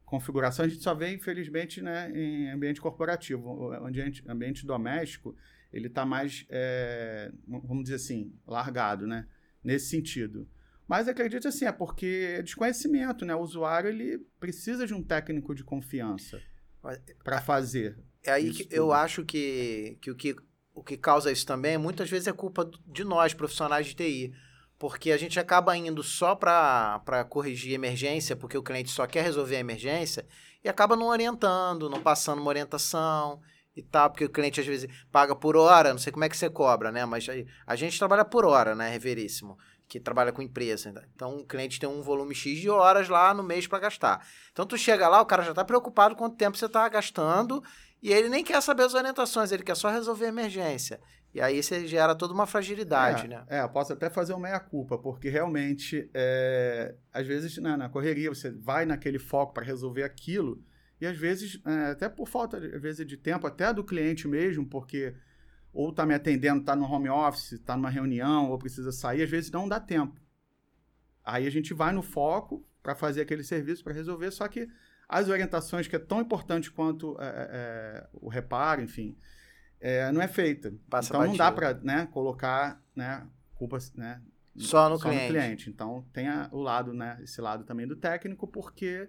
configuração 0.04 0.64
a 0.64 0.68
gente 0.68 0.82
só 0.82 0.94
vê, 0.94 1.12
infelizmente, 1.12 1.80
né, 1.80 2.10
em 2.14 2.50
ambiente 2.50 2.80
corporativo. 2.80 3.48
O 3.48 3.72
ambiente, 3.72 4.22
ambiente 4.28 4.66
doméstico, 4.66 5.36
ele 5.72 5.86
está 5.86 6.04
mais, 6.04 6.44
é, 6.48 7.30
vamos 7.46 7.84
dizer 7.84 7.96
assim, 7.96 8.32
largado, 8.46 9.06
né? 9.06 9.26
Nesse 9.62 9.90
sentido. 9.90 10.48
Mas 10.88 11.06
acredito 11.06 11.46
assim, 11.46 11.66
é 11.66 11.72
porque 11.72 12.36
é 12.38 12.42
desconhecimento, 12.42 13.24
né? 13.24 13.34
O 13.34 13.40
usuário, 13.40 13.90
ele 13.90 14.18
precisa 14.40 14.86
de 14.86 14.94
um 14.94 15.02
técnico 15.02 15.54
de 15.54 15.62
confiança 15.62 16.40
para 17.22 17.42
fazer. 17.42 17.98
É 18.24 18.30
aí 18.30 18.50
que 18.50 18.66
eu 18.70 18.90
acho 18.92 19.24
que, 19.24 19.98
que 20.00 20.10
o 20.10 20.16
que 20.16 20.34
o 20.78 20.82
que 20.82 20.96
causa 20.96 21.32
isso 21.32 21.44
também, 21.44 21.76
muitas 21.76 22.08
vezes 22.08 22.28
é 22.28 22.32
culpa 22.32 22.70
de 22.86 23.02
nós, 23.02 23.34
profissionais 23.34 23.88
de 23.88 23.94
TI. 23.94 24.32
Porque 24.78 25.10
a 25.10 25.16
gente 25.16 25.40
acaba 25.40 25.76
indo 25.76 26.04
só 26.04 26.36
para 26.36 27.26
corrigir 27.28 27.74
emergência, 27.74 28.36
porque 28.36 28.56
o 28.56 28.62
cliente 28.62 28.90
só 28.90 29.04
quer 29.08 29.24
resolver 29.24 29.56
a 29.56 29.60
emergência, 29.60 30.24
e 30.62 30.68
acaba 30.68 30.94
não 30.94 31.06
orientando, 31.08 31.90
não 31.90 32.00
passando 32.00 32.40
uma 32.40 32.48
orientação 32.48 33.40
e 33.74 33.82
tal, 33.82 34.08
porque 34.08 34.24
o 34.24 34.30
cliente 34.30 34.60
às 34.60 34.66
vezes 34.66 34.88
paga 35.10 35.34
por 35.34 35.56
hora, 35.56 35.90
não 35.90 35.98
sei 35.98 36.12
como 36.12 36.24
é 36.24 36.28
que 36.28 36.36
você 36.36 36.48
cobra, 36.48 36.92
né? 36.92 37.04
Mas 37.04 37.26
a 37.66 37.74
gente 37.74 37.98
trabalha 37.98 38.24
por 38.24 38.44
hora, 38.44 38.76
né, 38.76 38.88
Reveríssimo? 38.88 39.58
Que 39.88 39.98
trabalha 39.98 40.32
com 40.32 40.42
empresa. 40.42 40.92
Então 41.14 41.38
o 41.38 41.46
cliente 41.46 41.80
tem 41.80 41.88
um 41.88 42.02
volume 42.02 42.34
X 42.34 42.58
de 42.58 42.68
horas 42.68 43.08
lá 43.08 43.32
no 43.32 43.42
mês 43.42 43.66
para 43.66 43.78
gastar. 43.78 44.26
Então 44.52 44.66
tu 44.66 44.76
chega 44.76 45.08
lá, 45.08 45.20
o 45.20 45.26
cara 45.26 45.42
já 45.42 45.50
está 45.50 45.64
preocupado 45.64 46.14
quanto 46.14 46.36
tempo 46.36 46.56
você 46.56 46.66
está 46.66 46.86
gastando 46.88 47.62
e 48.02 48.12
ele 48.12 48.28
nem 48.28 48.44
quer 48.44 48.60
saber 48.62 48.84
as 48.84 48.94
orientações, 48.94 49.50
ele 49.50 49.62
quer 49.62 49.74
só 49.74 49.88
resolver 49.88 50.26
a 50.26 50.28
emergência. 50.28 51.00
E 51.34 51.40
aí 51.40 51.62
você 51.62 51.86
gera 51.86 52.14
toda 52.14 52.32
uma 52.32 52.46
fragilidade, 52.46 53.26
é, 53.26 53.28
né? 53.28 53.44
É, 53.48 53.68
posso 53.68 53.92
até 53.92 54.08
fazer 54.08 54.32
uma 54.32 54.48
meia-culpa, 54.48 54.96
porque 54.96 55.28
realmente, 55.28 56.08
é, 56.14 56.94
às 57.12 57.26
vezes, 57.26 57.58
na, 57.58 57.76
na, 57.76 57.88
correria, 57.88 58.30
você 58.30 58.50
vai 58.50 58.86
naquele 58.86 59.18
foco 59.18 59.52
para 59.52 59.64
resolver 59.64 60.04
aquilo, 60.04 60.62
e 61.00 61.06
às 61.06 61.16
vezes, 61.16 61.60
é, 61.66 61.90
até 61.90 62.08
por 62.08 62.26
falta, 62.26 62.56
às 62.56 62.80
vezes, 62.80 63.06
de 63.06 63.16
tempo, 63.16 63.46
até 63.46 63.72
do 63.72 63.84
cliente 63.84 64.26
mesmo, 64.26 64.66
porque 64.66 65.14
ou 65.78 65.90
está 65.90 66.04
me 66.04 66.12
atendendo, 66.12 66.58
está 66.58 66.74
no 66.74 66.90
home 66.90 67.08
office, 67.08 67.52
está 67.52 67.76
numa 67.76 67.88
reunião, 67.88 68.50
ou 68.50 68.58
precisa 68.58 68.90
sair, 68.90 69.22
às 69.22 69.30
vezes 69.30 69.48
não 69.48 69.68
dá 69.68 69.78
tempo. 69.78 70.20
Aí 71.24 71.46
a 71.46 71.50
gente 71.50 71.72
vai 71.72 71.92
no 71.92 72.02
foco 72.02 72.66
para 72.82 72.96
fazer 72.96 73.20
aquele 73.20 73.44
serviço, 73.44 73.84
para 73.84 73.92
resolver, 73.92 74.32
só 74.32 74.48
que 74.48 74.68
as 75.08 75.28
orientações, 75.28 75.86
que 75.86 75.94
é 75.94 75.98
tão 76.00 76.20
importante 76.20 76.68
quanto 76.68 77.16
é, 77.20 77.26
é, 77.26 77.30
é 77.30 78.08
o 78.12 78.28
reparo, 78.28 78.82
enfim, 78.82 79.16
é, 79.80 80.10
não 80.10 80.20
é 80.20 80.26
feita. 80.26 80.74
Passa 80.90 81.10
então 81.10 81.24
não 81.24 81.36
dá 81.36 81.52
para 81.52 81.74
né, 81.74 82.08
colocar 82.10 82.82
né, 82.92 83.24
culpas 83.54 83.94
né, 83.94 84.20
só, 84.56 84.88
no, 84.88 84.98
só 84.98 85.08
cliente. 85.08 85.22
no 85.22 85.28
cliente. 85.28 85.70
Então 85.70 86.04
tem 86.12 86.26
a, 86.26 86.48
o 86.50 86.60
lado, 86.60 86.92
né, 86.92 87.20
esse 87.22 87.40
lado 87.40 87.62
também 87.62 87.86
do 87.86 87.94
técnico, 87.94 88.48
porque 88.48 89.08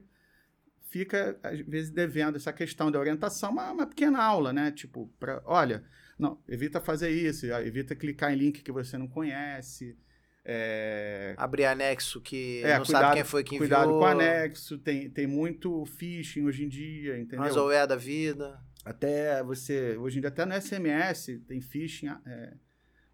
fica, 0.83 1.39
às 1.41 1.59
vezes, 1.61 1.89
devendo 1.89 2.35
essa 2.35 2.53
questão 2.53 2.91
da 2.91 2.99
orientação, 2.99 3.49
uma, 3.49 3.71
uma 3.71 3.87
pequena 3.87 4.21
aula, 4.21 4.53
né? 4.53 4.71
Tipo, 4.71 5.11
pra, 5.19 5.41
olha, 5.45 5.83
não, 6.19 6.37
evita 6.49 6.81
fazer 6.81 7.09
isso, 7.09 7.45
evita 7.45 7.95
clicar 7.95 8.33
em 8.33 8.35
link 8.35 8.61
que 8.61 8.71
você 8.73 8.97
não 8.97 9.07
conhece. 9.07 9.97
É... 10.43 11.33
Abrir 11.37 11.65
anexo 11.65 12.19
que 12.19 12.61
é, 12.63 12.77
não 12.77 12.83
cuidado, 12.83 13.01
sabe 13.03 13.15
quem 13.15 13.23
foi 13.23 13.43
que 13.43 13.55
enviou. 13.55 13.69
Cuidado 13.69 13.91
com 13.91 14.05
anexo, 14.05 14.77
tem, 14.79 15.09
tem 15.09 15.25
muito 15.25 15.85
phishing 15.85 16.45
hoje 16.45 16.65
em 16.65 16.67
dia, 16.67 17.17
entendeu? 17.17 17.45
Ransomware 17.45 17.87
da 17.87 17.95
vida. 17.95 18.59
Até 18.83 19.41
você, 19.43 19.95
hoje 19.97 20.17
em 20.17 20.21
dia, 20.21 20.29
até 20.29 20.45
no 20.45 20.53
SMS 20.59 21.41
tem 21.47 21.61
phishing 21.61 22.07
é, 22.25 22.53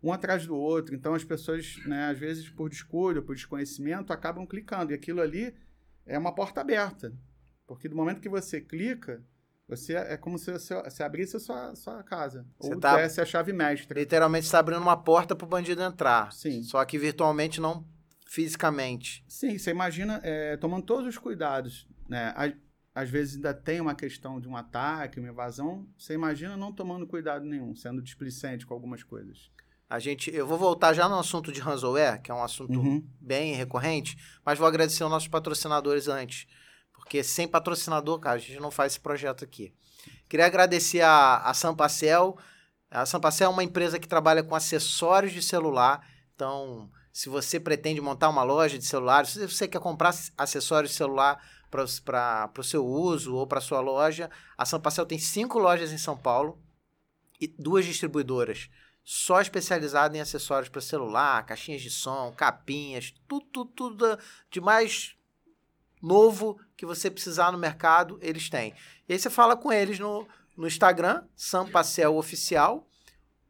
um 0.01 0.11
atrás 0.11 0.47
do 0.47 0.55
outro. 0.55 0.95
Então 0.95 1.13
as 1.13 1.23
pessoas, 1.23 1.77
né, 1.85 2.09
às 2.09 2.17
vezes, 2.17 2.49
por 2.49 2.69
descuido, 2.69 3.21
por 3.21 3.35
desconhecimento, 3.35 4.13
acabam 4.13 4.47
clicando. 4.47 4.91
E 4.91 4.95
aquilo 4.95 5.21
ali 5.21 5.53
é 6.07 6.17
uma 6.17 6.33
porta 6.33 6.61
aberta. 6.61 7.13
Porque 7.67 7.87
do 7.87 7.95
momento 7.95 8.21
que 8.21 8.29
você 8.29 8.61
clica, 8.61 9.23
você 9.67 9.93
é 9.95 10.15
como 10.15 10.37
se 10.37 10.51
você, 10.51 10.75
você 10.83 11.03
abrisse 11.03 11.37
a 11.37 11.39
sua, 11.39 11.75
sua 11.75 12.03
casa. 12.03 12.45
Você 12.59 12.73
ou 12.73 12.79
tá, 12.79 12.97
desse 12.97 13.19
a 13.19 13.25
chave 13.25 13.51
mestra. 13.51 13.99
Literalmente 13.99 14.45
está 14.45 14.59
abrindo 14.59 14.81
uma 14.81 14.97
porta 14.97 15.35
para 15.35 15.45
o 15.45 15.49
bandido 15.49 15.81
entrar. 15.81 16.31
Sim. 16.31 16.61
Só 16.61 16.83
que 16.85 16.97
virtualmente, 16.97 17.59
não 17.59 17.85
fisicamente. 18.27 19.23
Sim, 19.27 19.57
você 19.57 19.71
imagina 19.71 20.19
é, 20.23 20.57
tomando 20.57 20.85
todos 20.85 21.07
os 21.07 21.17
cuidados. 21.17 21.87
Né? 22.07 22.33
Às, 22.35 22.53
às 22.93 23.09
vezes 23.09 23.35
ainda 23.35 23.53
tem 23.53 23.81
uma 23.81 23.95
questão 23.95 24.39
de 24.39 24.47
um 24.47 24.55
ataque, 24.55 25.19
uma 25.19 25.29
evasão. 25.29 25.87
Você 25.97 26.13
imagina 26.13 26.55
não 26.55 26.71
tomando 26.71 27.07
cuidado 27.07 27.45
nenhum, 27.45 27.75
sendo 27.75 28.01
displicente 28.01 28.65
com 28.65 28.73
algumas 28.73 29.03
coisas. 29.03 29.49
A 29.89 29.99
gente, 29.99 30.33
eu 30.33 30.47
vou 30.47 30.57
voltar 30.57 30.93
já 30.93 31.07
no 31.07 31.17
assunto 31.17 31.51
de 31.51 31.59
ransomware, 31.59 32.21
que 32.21 32.31
é 32.31 32.33
um 32.33 32.43
assunto 32.43 32.79
uhum. 32.79 33.07
bem 33.19 33.53
recorrente, 33.53 34.17
mas 34.43 34.57
vou 34.57 34.67
agradecer 34.67 35.03
aos 35.03 35.11
nossos 35.11 35.27
patrocinadores 35.27 36.07
antes. 36.07 36.47
Porque 37.05 37.23
sem 37.23 37.47
patrocinador, 37.47 38.19
cara, 38.19 38.37
a 38.37 38.39
gente 38.39 38.59
não 38.59 38.71
faz 38.71 38.93
esse 38.93 38.99
projeto 38.99 39.43
aqui. 39.43 39.71
Queria 40.27 40.47
agradecer 40.47 41.01
a, 41.01 41.37
a 41.37 41.53
Sampacel. 41.53 42.35
A 42.89 43.05
Sampacel 43.05 43.51
é 43.51 43.53
uma 43.53 43.63
empresa 43.63 43.99
que 43.99 44.07
trabalha 44.07 44.41
com 44.41 44.55
acessórios 44.55 45.31
de 45.31 45.39
celular. 45.39 46.03
Então, 46.33 46.89
se 47.13 47.29
você 47.29 47.59
pretende 47.59 48.01
montar 48.01 48.27
uma 48.27 48.41
loja 48.41 48.79
de 48.79 48.85
celulares, 48.85 49.29
se 49.29 49.47
você 49.47 49.67
quer 49.67 49.79
comprar 49.79 50.15
acessórios 50.35 50.91
de 50.91 50.97
celular 50.97 51.39
para 51.69 51.83
o 52.57 52.63
seu 52.63 52.83
uso 52.83 53.35
ou 53.35 53.45
para 53.45 53.61
sua 53.61 53.81
loja, 53.81 54.27
a 54.57 54.65
Sampacel 54.65 55.05
tem 55.05 55.19
cinco 55.19 55.59
lojas 55.59 55.91
em 55.91 55.99
São 55.99 56.17
Paulo 56.17 56.59
e 57.39 57.47
duas 57.47 57.85
distribuidoras 57.85 58.67
só 59.03 59.39
especializadas 59.39 60.17
em 60.17 60.21
acessórios 60.21 60.67
para 60.67 60.81
celular, 60.81 61.45
caixinhas 61.45 61.83
de 61.83 61.91
som, 61.91 62.33
capinhas, 62.35 63.13
tudo, 63.27 63.45
tudo, 63.51 63.71
tudo 63.75 64.19
de 64.49 64.59
mais 64.59 65.15
novo 66.01 66.59
que 66.75 66.85
você 66.85 67.09
precisar 67.09 67.51
no 67.51 67.57
mercado, 67.57 68.19
eles 68.21 68.49
têm. 68.49 68.73
E 69.07 69.13
aí 69.13 69.19
você 69.19 69.29
fala 69.29 69.55
com 69.55 69.71
eles 69.71 69.99
no, 69.99 70.27
no 70.57 70.67
Instagram, 70.67 71.23
Sampacel 71.35 72.15
Oficial, 72.15 72.87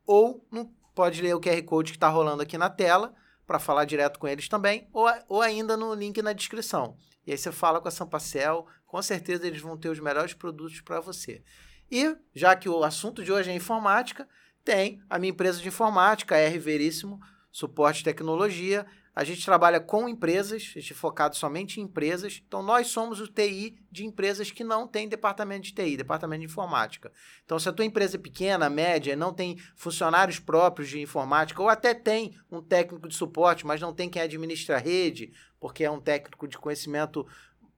ou 0.05 0.45
no, 0.51 0.65
pode 0.93 1.21
ler 1.21 1.35
o 1.35 1.41
QR 1.41 1.61
Code 1.63 1.91
que 1.91 1.97
está 1.97 2.09
rolando 2.09 2.43
aqui 2.43 2.57
na 2.57 2.69
tela 2.69 3.13
para 3.45 3.59
falar 3.59 3.85
direto 3.85 4.19
com 4.19 4.27
eles 4.27 4.47
também, 4.47 4.87
ou, 4.91 5.07
ou 5.27 5.41
ainda 5.41 5.77
no 5.77 5.93
link 5.93 6.21
na 6.21 6.33
descrição. 6.33 6.97
E 7.25 7.31
aí 7.31 7.37
você 7.37 7.51
fala 7.51 7.81
com 7.81 7.87
a 7.87 7.91
Sampacel, 7.91 8.67
com 8.85 9.01
certeza 9.01 9.45
eles 9.45 9.61
vão 9.61 9.77
ter 9.77 9.89
os 9.89 9.99
melhores 9.99 10.33
produtos 10.33 10.81
para 10.81 10.99
você. 10.99 11.43
E, 11.91 12.15
já 12.33 12.55
que 12.55 12.67
o 12.67 12.83
assunto 12.83 13.23
de 13.23 13.31
hoje 13.31 13.51
é 13.51 13.55
informática, 13.55 14.27
tem 14.63 15.01
a 15.09 15.19
minha 15.19 15.31
empresa 15.31 15.61
de 15.61 15.67
informática, 15.67 16.35
R 16.35 16.57
Veríssimo, 16.57 17.19
suporte 17.51 18.03
tecnologia. 18.03 18.85
A 19.15 19.23
gente 19.23 19.45
trabalha 19.45 19.79
com 19.79 20.09
empresas, 20.09 20.73
a 20.75 20.79
gente 20.79 20.91
é 20.91 20.95
focado 20.95 21.37
somente 21.37 21.79
em 21.79 21.83
empresas. 21.83 22.43
Então, 22.45 22.61
nós 22.61 22.87
somos 22.87 23.21
o 23.21 23.27
TI 23.29 23.77
de 23.89 24.05
empresas 24.05 24.51
que 24.51 24.61
não 24.61 24.85
têm 24.85 25.07
departamento 25.07 25.61
de 25.61 25.73
TI, 25.73 25.95
departamento 25.95 26.41
de 26.41 26.47
informática. 26.47 27.09
Então, 27.45 27.57
se 27.57 27.69
a 27.69 27.71
tua 27.71 27.85
empresa 27.85 28.17
é 28.17 28.19
pequena, 28.19 28.69
média, 28.69 29.15
não 29.15 29.33
tem 29.33 29.57
funcionários 29.73 30.37
próprios 30.37 30.89
de 30.89 30.99
informática, 30.99 31.61
ou 31.61 31.69
até 31.69 31.93
tem 31.93 32.35
um 32.51 32.61
técnico 32.61 33.07
de 33.07 33.15
suporte, 33.15 33.65
mas 33.65 33.79
não 33.79 33.93
tem 33.93 34.09
quem 34.09 34.21
administra 34.21 34.75
a 34.75 34.79
rede, 34.79 35.31
porque 35.61 35.85
é 35.85 35.89
um 35.89 36.01
técnico 36.01 36.45
de 36.45 36.57
conhecimento 36.57 37.25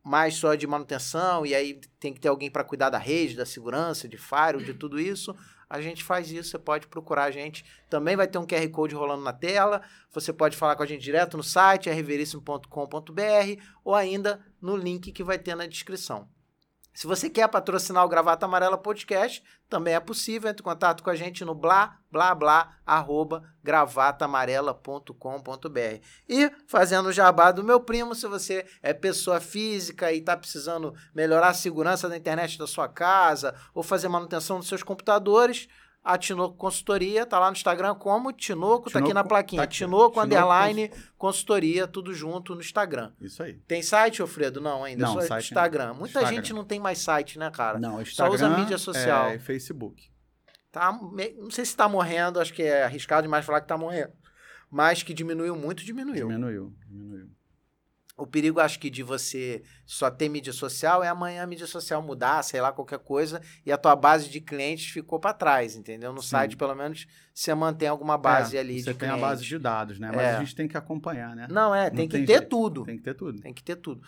mais 0.04 0.36
só 0.36 0.56
de 0.56 0.66
manutenção, 0.66 1.46
e 1.46 1.54
aí 1.54 1.80
tem 2.00 2.16
que 2.16 2.20
ter 2.20 2.30
alguém 2.30 2.50
para 2.50 2.64
cuidar 2.64 2.90
da 2.90 2.98
rede, 2.98 3.36
da 3.36 3.46
segurança, 3.46 4.08
de 4.08 4.18
firewall, 4.18 4.64
de 4.64 4.74
tudo 4.74 5.00
isso 5.00 5.36
a 5.70 5.82
gente 5.82 6.04
faz 6.04 6.32
isso. 6.32 6.52
Você 6.52 6.60
pode 6.60 6.88
procurar 6.88 7.26
a 7.26 7.32
gente. 7.32 7.66
Também 7.90 8.16
vai 8.16 8.28
ter 8.28 8.38
um 8.38 8.46
QR 8.46 8.68
Code 8.70 8.96
rolando 8.96 9.24
na 9.24 9.34
tela. 9.34 9.82
Você 10.12 10.32
pode 10.32 10.56
falar 10.56 10.76
com 10.76 10.84
a 10.84 10.86
gente 10.86 11.02
direto 11.02 11.38
no 11.38 11.44
site, 11.44 11.90
rverissimo.com.br, 11.90 13.62
ou 13.84 13.94
ainda 13.94 14.46
no 14.62 14.76
link 14.76 15.12
que 15.12 15.24
vai 15.24 15.38
ter 15.38 15.56
na 15.56 15.66
descrição. 15.66 16.30
Se 16.98 17.06
você 17.06 17.30
quer 17.30 17.48
patrocinar 17.48 18.04
o 18.04 18.10
Gravata 18.10 18.48
Amarela 18.48 18.76
Podcast, 18.76 19.44
também 19.70 19.94
é 19.94 20.00
possível. 20.00 20.50
Entre 20.50 20.64
em 20.64 20.64
contato 20.64 21.04
com 21.04 21.12
a 21.12 21.16
gente 21.16 21.46
no 21.46 21.54
blá, 21.54 22.00
blá, 22.10 22.34
blá, 22.34 22.76
arroba 22.84 23.44
gravatamarela.com.br. 23.64 26.02
E 26.28 26.52
fazendo 26.66 27.10
o 27.10 27.14
jabá 27.14 27.52
do 27.52 27.64
meu 27.64 27.80
primo, 27.80 28.16
se 28.16 28.26
você 28.26 28.66
é 28.82 28.96
pessoa 28.96 29.40
física 29.40 30.12
e 30.12 30.18
está 30.18 30.36
precisando 30.36 30.92
melhorar 31.14 31.50
a 31.50 31.54
segurança 31.54 32.10
da 32.10 32.18
internet 32.18 32.58
da 32.58 32.66
sua 32.66 32.90
casa 32.90 33.54
ou 33.76 33.84
fazer 33.84 34.08
manutenção 34.08 34.58
dos 34.58 34.68
seus 34.68 34.82
computadores, 34.82 35.68
a 36.08 36.18
Tinoco 36.18 36.56
Consultoria, 36.56 37.26
tá 37.26 37.38
lá 37.38 37.48
no 37.48 37.58
Instagram 37.58 37.94
como 37.96 38.32
Tinoco, 38.32 38.90
Tinoco 38.90 38.92
tá 38.92 39.00
aqui 39.00 39.14
na 39.14 39.26
plaquinha. 39.26 39.60
Tá 39.60 39.64
aqui. 39.66 39.76
Tinoco, 39.76 40.14
Tinoco 40.14 40.22
underline 40.22 40.90
Consultoria, 41.18 41.86
tudo 41.86 42.14
junto 42.14 42.56
no 42.56 42.62
Instagram. 42.62 43.12
Isso 43.20 43.44
aí. 43.44 43.56
Tem 43.68 43.82
site, 43.82 44.22
Alfredo? 44.22 44.62
Não, 44.62 44.86
ainda. 44.86 45.06
Não, 45.06 45.22
só 45.22 45.38
Instagram. 45.38 45.94
Muita 45.94 46.20
Instagram. 46.20 46.30
gente 46.30 46.54
não 46.54 46.64
tem 46.64 46.80
mais 46.80 47.00
site, 47.00 47.38
né, 47.38 47.52
cara? 47.52 47.78
Não, 47.78 48.02
Instagram. 48.02 48.38
Só 48.38 48.46
usa 48.46 48.58
mídia 48.58 48.78
social. 48.78 49.32
É, 49.32 49.40
Facebook. 49.40 50.10
Tá, 50.72 50.98
não 51.38 51.52
sei 51.52 51.66
se 51.66 51.76
tá 51.76 51.90
morrendo, 51.90 52.40
acho 52.40 52.54
que 52.54 52.64
é 52.64 52.84
arriscado 52.86 53.24
demais 53.24 53.46
falar 53.46 53.60
que 53.60 53.68
tá 53.68 53.78
morrendo. 53.78 54.14
Mas 54.72 55.04
que 55.04 55.14
diminuiu 55.14 55.56
muito, 55.58 55.84
diminuiu. 55.84 56.28
Diminuiu, 56.28 56.74
diminuiu. 56.88 57.30
O 58.18 58.26
perigo, 58.26 58.60
acho 58.60 58.80
que, 58.80 58.90
de 58.90 59.04
você 59.04 59.62
só 59.86 60.10
ter 60.10 60.28
mídia 60.28 60.52
social 60.52 61.04
é 61.04 61.08
amanhã 61.08 61.44
a 61.44 61.48
mídia 61.48 61.68
social 61.68 62.02
mudar, 62.02 62.44
sei 62.44 62.60
lá, 62.60 62.72
qualquer 62.72 62.98
coisa, 62.98 63.40
e 63.64 63.72
a 63.72 63.78
tua 63.78 63.96
base 63.96 64.28
de 64.28 64.42
clientes 64.42 64.90
ficou 64.92 65.20
para 65.20 65.34
trás, 65.34 65.76
entendeu? 65.76 66.12
No 66.12 66.24
Sim. 66.24 66.30
site, 66.30 66.58
pelo 66.58 66.74
menos, 66.74 67.06
você 67.32 67.54
mantém 67.54 67.88
alguma 67.88 68.18
base 68.18 68.58
é, 68.58 68.60
ali 68.60 68.80
você 68.82 68.92
de 68.92 68.98
tem 68.98 69.08
clientes. 69.10 69.24
a 69.24 69.28
base 69.28 69.46
de 69.46 69.60
dados, 69.60 70.00
né? 70.00 70.12
Mas 70.12 70.22
é. 70.22 70.36
a 70.36 70.40
gente 70.40 70.56
tem 70.56 70.68
que 70.68 70.76
acompanhar, 70.76 71.36
né? 71.36 71.48
Não, 71.48 71.76
é, 71.76 71.92
tem 71.92 72.00
Não 72.00 72.08
que 72.08 72.18
tem 72.18 72.26
ter 72.26 72.34
jeito. 72.40 72.50
tudo. 72.50 72.86
Tem 72.86 72.98
que 72.98 73.04
ter 73.04 73.14
tudo. 73.14 73.40
Tem 73.40 73.54
que 73.54 73.64
ter 73.64 73.76
tudo. 73.76 74.02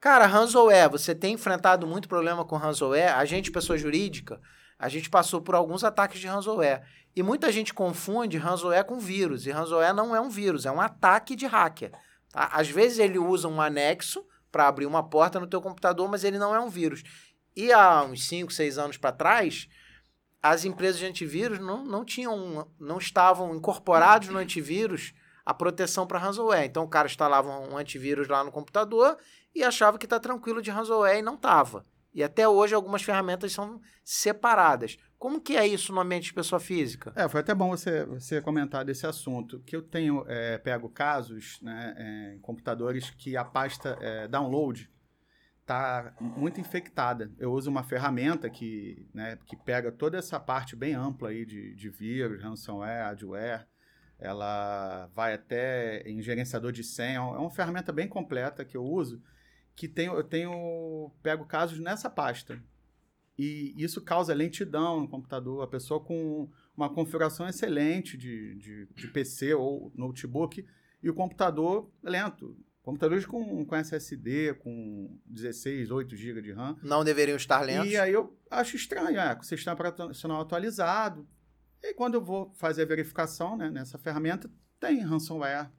Cara, 0.00 0.26
ransomware, 0.26 0.88
você 0.90 1.14
tem 1.14 1.34
enfrentado 1.34 1.86
muito 1.86 2.08
problema 2.08 2.46
com 2.46 2.56
ransomware? 2.56 3.14
A 3.14 3.24
gente, 3.26 3.52
pessoa 3.52 3.76
jurídica, 3.76 4.40
a 4.78 4.88
gente 4.88 5.10
passou 5.10 5.42
por 5.42 5.54
alguns 5.54 5.84
ataques 5.84 6.18
de 6.18 6.26
ransomware. 6.26 6.82
E 7.14 7.22
muita 7.22 7.52
gente 7.52 7.74
confunde 7.74 8.38
ransomware 8.38 8.84
com 8.86 8.98
vírus. 8.98 9.46
E 9.46 9.50
ransomware 9.50 9.94
não 9.94 10.16
é 10.16 10.20
um 10.20 10.30
vírus, 10.30 10.64
é 10.64 10.72
um 10.72 10.80
ataque 10.80 11.36
de 11.36 11.46
hacker. 11.46 11.92
Tá? 12.32 12.48
Às 12.52 12.68
vezes 12.68 12.98
ele 12.98 13.18
usa 13.18 13.46
um 13.46 13.60
anexo 13.60 14.26
para 14.50 14.66
abrir 14.66 14.86
uma 14.86 15.02
porta 15.02 15.38
no 15.38 15.46
teu 15.46 15.60
computador, 15.60 16.08
mas 16.10 16.24
ele 16.24 16.38
não 16.38 16.54
é 16.54 16.60
um 16.60 16.68
vírus. 16.68 17.02
E 17.54 17.72
há 17.72 18.02
uns 18.02 18.26
5, 18.26 18.52
6 18.52 18.78
anos 18.78 18.96
para 18.96 19.12
trás, 19.12 19.68
as 20.42 20.64
empresas 20.64 20.98
de 20.98 21.06
antivírus 21.06 21.58
não, 21.58 21.84
não 21.84 22.04
tinham, 22.04 22.68
não 22.80 22.98
estavam 22.98 23.54
incorporados 23.54 24.28
no 24.28 24.38
antivírus 24.38 25.12
a 25.44 25.52
proteção 25.52 26.06
para 26.06 26.18
ransomware. 26.18 26.66
Então 26.66 26.84
o 26.84 26.88
cara 26.88 27.06
instalava 27.06 27.48
um 27.48 27.76
antivírus 27.76 28.28
lá 28.28 28.42
no 28.42 28.50
computador 28.50 29.18
e 29.54 29.62
achava 29.62 29.98
que 29.98 30.06
está 30.06 30.18
tranquilo 30.18 30.62
de 30.62 30.70
ransomware 30.70 31.18
e 31.18 31.22
não 31.22 31.34
estava. 31.34 31.84
E 32.14 32.22
até 32.22 32.46
hoje 32.46 32.74
algumas 32.74 33.02
ferramentas 33.02 33.52
são 33.52 33.80
separadas. 34.04 34.96
Como 35.18 35.40
que 35.40 35.56
é 35.56 35.66
isso 35.66 35.92
no 35.92 36.00
ambiente 36.00 36.24
de 36.24 36.34
pessoa 36.34 36.60
física? 36.60 37.12
É, 37.14 37.28
foi 37.28 37.40
até 37.40 37.54
bom 37.54 37.70
você, 37.70 38.04
você 38.04 38.40
comentar 38.40 38.84
desse 38.84 39.06
assunto, 39.06 39.60
que 39.60 39.74
eu 39.74 39.82
tenho 39.82 40.24
é, 40.26 40.58
pego 40.58 40.88
casos 40.88 41.60
né, 41.62 41.94
é, 41.96 42.34
em 42.34 42.40
computadores 42.40 43.10
que 43.10 43.36
a 43.36 43.44
pasta 43.44 43.96
é, 44.00 44.26
download 44.26 44.90
está 45.60 46.14
muito 46.20 46.60
infectada. 46.60 47.30
Eu 47.38 47.52
uso 47.52 47.70
uma 47.70 47.84
ferramenta 47.84 48.50
que, 48.50 49.08
né, 49.14 49.38
que 49.46 49.56
pega 49.56 49.92
toda 49.92 50.18
essa 50.18 50.38
parte 50.38 50.76
bem 50.76 50.94
ampla 50.94 51.30
aí 51.30 51.46
de, 51.46 51.74
de 51.74 51.88
vírus, 51.88 52.42
ransomware, 52.42 53.06
adware, 53.06 53.66
ela 54.18 55.08
vai 55.14 55.34
até 55.34 56.02
em 56.02 56.20
gerenciador 56.20 56.72
de 56.72 56.84
senha, 56.84 57.18
é 57.18 57.20
uma 57.20 57.50
ferramenta 57.50 57.92
bem 57.92 58.08
completa 58.08 58.64
que 58.64 58.76
eu 58.76 58.84
uso, 58.84 59.22
que 59.74 59.88
tenho, 59.88 60.14
eu 60.14 60.24
tenho 60.24 61.10
pego 61.22 61.44
casos 61.44 61.78
nessa 61.78 62.10
pasta. 62.10 62.62
E 63.38 63.74
isso 63.76 64.00
causa 64.02 64.34
lentidão 64.34 65.00
no 65.00 65.08
computador. 65.08 65.62
A 65.62 65.66
pessoa 65.66 66.00
com 66.00 66.50
uma 66.76 66.92
configuração 66.92 67.48
excelente 67.48 68.16
de, 68.16 68.54
de, 68.56 68.86
de 68.94 69.08
PC 69.08 69.54
ou 69.54 69.92
notebook 69.94 70.64
e 71.02 71.10
o 71.10 71.14
computador 71.14 71.90
lento. 72.02 72.56
Computadores 72.82 73.24
com, 73.24 73.64
com 73.64 73.76
SSD, 73.76 74.54
com 74.54 75.16
16, 75.26 75.90
8 75.90 76.16
GB 76.16 76.42
de 76.42 76.52
RAM. 76.52 76.76
Não 76.82 77.04
deveriam 77.04 77.36
estar 77.36 77.60
lentos. 77.60 77.90
E 77.90 77.96
aí 77.96 78.12
eu 78.12 78.36
acho 78.50 78.76
estranho, 78.76 79.18
é, 79.18 79.34
com 79.34 79.42
o 79.42 79.44
sistema 79.44 79.74
operacional 79.74 80.40
atualizado. 80.40 81.26
E 81.80 81.94
quando 81.94 82.14
eu 82.14 82.24
vou 82.24 82.52
fazer 82.54 82.82
a 82.82 82.86
verificação 82.86 83.56
né, 83.56 83.70
nessa 83.70 83.98
ferramenta, 83.98 84.50
tem 84.80 85.00
ransomware, 85.00 85.70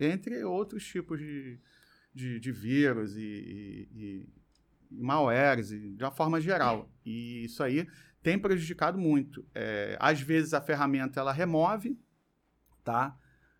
entre 0.00 0.44
outros 0.44 0.84
tipos 0.84 1.18
de, 1.18 1.60
de, 2.14 2.38
de 2.38 2.52
vírus 2.52 3.16
e, 3.16 3.88
e, 3.92 4.28
e 4.90 5.02
malwares, 5.02 5.68
de 5.70 6.02
uma 6.02 6.10
forma 6.10 6.40
geral. 6.40 6.90
E 7.04 7.44
isso 7.44 7.62
aí 7.62 7.88
tem 8.22 8.38
prejudicado 8.38 8.98
muito. 8.98 9.44
É, 9.54 9.96
às 10.00 10.20
vezes 10.20 10.54
a 10.54 10.60
ferramenta 10.60 11.20
ela 11.20 11.32
remove, 11.32 11.98
tá? 12.84 13.16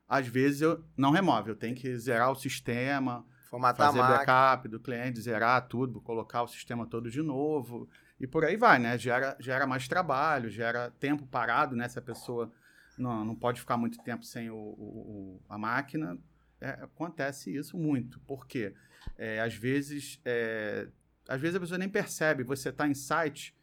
Às 0.08 0.26
vezes 0.26 0.60
eu 0.60 0.84
não 0.96 1.10
remove, 1.10 1.50
eu 1.50 1.56
tenho 1.56 1.74
que 1.74 1.96
zerar 1.96 2.30
o 2.30 2.34
sistema, 2.34 3.24
Formatar 3.48 3.88
fazer 3.88 3.98
backup 4.00 4.68
do 4.68 4.80
cliente, 4.80 5.20
zerar 5.20 5.68
tudo, 5.68 6.00
colocar 6.00 6.42
o 6.42 6.48
sistema 6.48 6.86
todo 6.86 7.10
de 7.10 7.22
novo 7.22 7.88
e 8.20 8.26
por 8.26 8.44
aí 8.44 8.56
vai, 8.56 8.78
né? 8.78 8.96
Gera, 8.96 9.36
gera 9.40 9.66
mais 9.66 9.88
trabalho, 9.88 10.48
gera 10.48 10.90
tempo 10.92 11.26
parado, 11.26 11.74
né? 11.74 11.88
Se 11.88 11.98
a 11.98 12.02
pessoa 12.02 12.52
não, 12.96 13.24
não 13.24 13.34
pode 13.34 13.60
ficar 13.60 13.76
muito 13.76 13.98
tempo 14.02 14.24
sem 14.24 14.48
o, 14.48 14.56
o 14.56 15.42
a 15.48 15.58
máquina, 15.58 16.16
é, 16.62 16.78
acontece 16.80 17.54
isso 17.54 17.76
muito. 17.76 18.20
Por 18.20 18.46
quê? 18.46 18.72
É, 19.18 19.40
às 19.40 19.54
vezes, 19.54 20.20
é, 20.24 20.88
às 21.28 21.40
vezes 21.40 21.56
a 21.56 21.60
pessoa 21.60 21.76
nem 21.76 21.88
percebe. 21.88 22.44
Você 22.44 22.68
está 22.68 22.86
em 22.86 22.94
site, 22.94 23.54